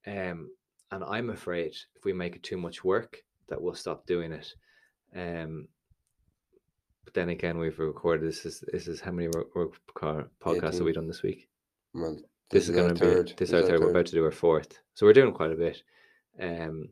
um, 0.05 0.49
and 0.91 1.03
I'm 1.03 1.29
afraid 1.31 1.75
if 1.95 2.05
we 2.05 2.13
make 2.13 2.35
it 2.35 2.43
too 2.43 2.57
much 2.57 2.83
work, 2.83 3.23
that 3.47 3.61
we'll 3.61 3.73
stop 3.73 4.05
doing 4.05 4.31
it. 4.31 4.53
Um, 5.15 5.67
but 7.05 7.13
then 7.13 7.29
again, 7.29 7.57
we've 7.57 7.79
recorded 7.79 8.27
this 8.27 8.45
is 8.45 8.63
this 8.71 8.87
is 8.87 8.99
how 9.01 9.11
many 9.11 9.29
ro- 9.29 9.47
ro- 9.55 9.71
car- 9.95 10.29
podcasts 10.39 10.73
have 10.73 10.83
we 10.83 10.93
done 10.93 11.07
this 11.07 11.23
week? 11.23 11.47
Well, 11.93 12.17
This, 12.51 12.69
is 12.69 12.77
our 12.77 12.83
going 12.83 12.95
to 12.95 13.23
be 13.23 13.33
this 13.33 13.49
is 13.49 13.53
our 13.53 13.63
third. 13.63 13.79
We're 13.79 13.91
about 13.91 14.05
to 14.07 14.11
do 14.11 14.25
our 14.25 14.31
fourth, 14.31 14.79
so 14.93 15.05
we're 15.05 15.13
doing 15.13 15.33
quite 15.33 15.51
a 15.51 15.55
bit. 15.55 15.81
Um, 16.39 16.89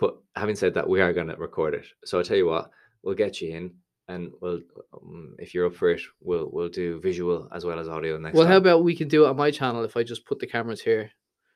but 0.00 0.16
having 0.34 0.56
said 0.56 0.74
that, 0.74 0.88
we 0.88 1.00
are 1.00 1.12
going 1.12 1.28
to 1.28 1.36
record 1.36 1.74
it. 1.74 1.86
So 2.04 2.18
I'll 2.18 2.24
tell 2.24 2.36
you 2.36 2.46
what, 2.46 2.70
we'll 3.02 3.14
get 3.14 3.40
you 3.40 3.54
in, 3.56 3.74
and 4.08 4.32
we'll, 4.40 4.60
um, 4.94 5.36
if 5.38 5.54
you're 5.54 5.66
up 5.66 5.74
for 5.74 5.90
it, 5.90 6.00
we'll 6.20 6.48
we'll 6.52 6.68
do 6.68 6.98
visual 7.00 7.48
as 7.54 7.64
well 7.64 7.78
as 7.78 7.88
audio 7.88 8.18
next. 8.18 8.36
well, 8.36 8.46
how 8.46 8.56
about 8.56 8.82
we 8.82 8.96
can 8.96 9.08
do 9.08 9.24
it 9.26 9.28
on 9.28 9.36
my 9.36 9.50
channel 9.50 9.84
if 9.84 9.96
I 9.96 10.02
just 10.02 10.26
put 10.26 10.38
the 10.40 10.46
cameras 10.46 10.80
here 10.80 11.10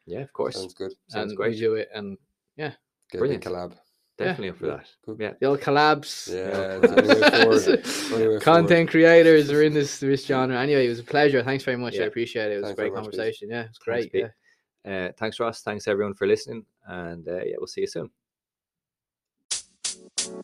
Yeah, 0.07 0.21
of 0.21 0.33
course. 0.33 0.57
Sounds 0.57 0.75
good. 0.75 0.93
Sounds 1.09 1.31
and 1.33 1.37
great. 1.37 1.55
we 1.55 1.59
do 1.61 1.75
it 1.75 1.89
and 1.95 2.17
Get 3.11 3.19
Brilliant. 3.19 3.45
collab. 3.45 3.73
Definitely 4.17 4.51
up 4.51 4.57
for 4.57 4.67
yeah, 4.67 4.77
that. 4.77 4.89
cool. 5.05 5.17
Yeah. 5.21 5.33
the 5.41 5.47
old 5.47 5.61
collabs. 5.61 6.33
Yeah, 6.33 6.79
it's 6.83 6.89
the 6.89 7.01
only 7.03 7.21
way 7.21 7.31
forward. 7.43 7.81
It's 7.81 8.09
the 8.09 8.15
only 8.15 8.27
way 8.29 8.41
forward. 8.41 8.43
Content 8.43 8.91
creators 8.91 9.51
are 9.51 9.63
in 9.63 9.75
this 9.75 9.99
this 10.01 10.25
genre. 10.25 10.57
Anyway, 10.59 10.87
it 10.87 10.89
was 10.89 11.01
a 11.01 11.05
pleasure. 11.05 11.43
Thanks 11.43 11.65
very 11.65 11.77
much. 11.77 11.99
I 11.99 12.05
appreciate 12.05 12.51
it. 12.51 12.55
It 12.55 12.57
was 12.57 12.65
Thanks 12.65 12.73
a 12.73 12.77
great 12.77 12.93
very 12.93 13.03
much, 13.03 13.05
conversation. 13.05 13.49
Yeah, 13.51 13.61
it's 13.65 13.79
Thanks, 13.85 14.09
great. 14.09 14.13
Pete. 14.13 14.25
Yeah. 14.85 15.07
Uh, 15.07 15.13
thanks, 15.19 15.41
Ross. 15.41 15.63
Thanks 15.63 15.87
everyone 15.89 16.15
for 16.15 16.27
listening, 16.27 16.65
and 16.87 17.27
uh, 17.29 17.45
yeah, 17.45 17.55
we'll 17.59 17.67
see 17.67 17.83
you 17.83 17.87
soon. 17.87 18.11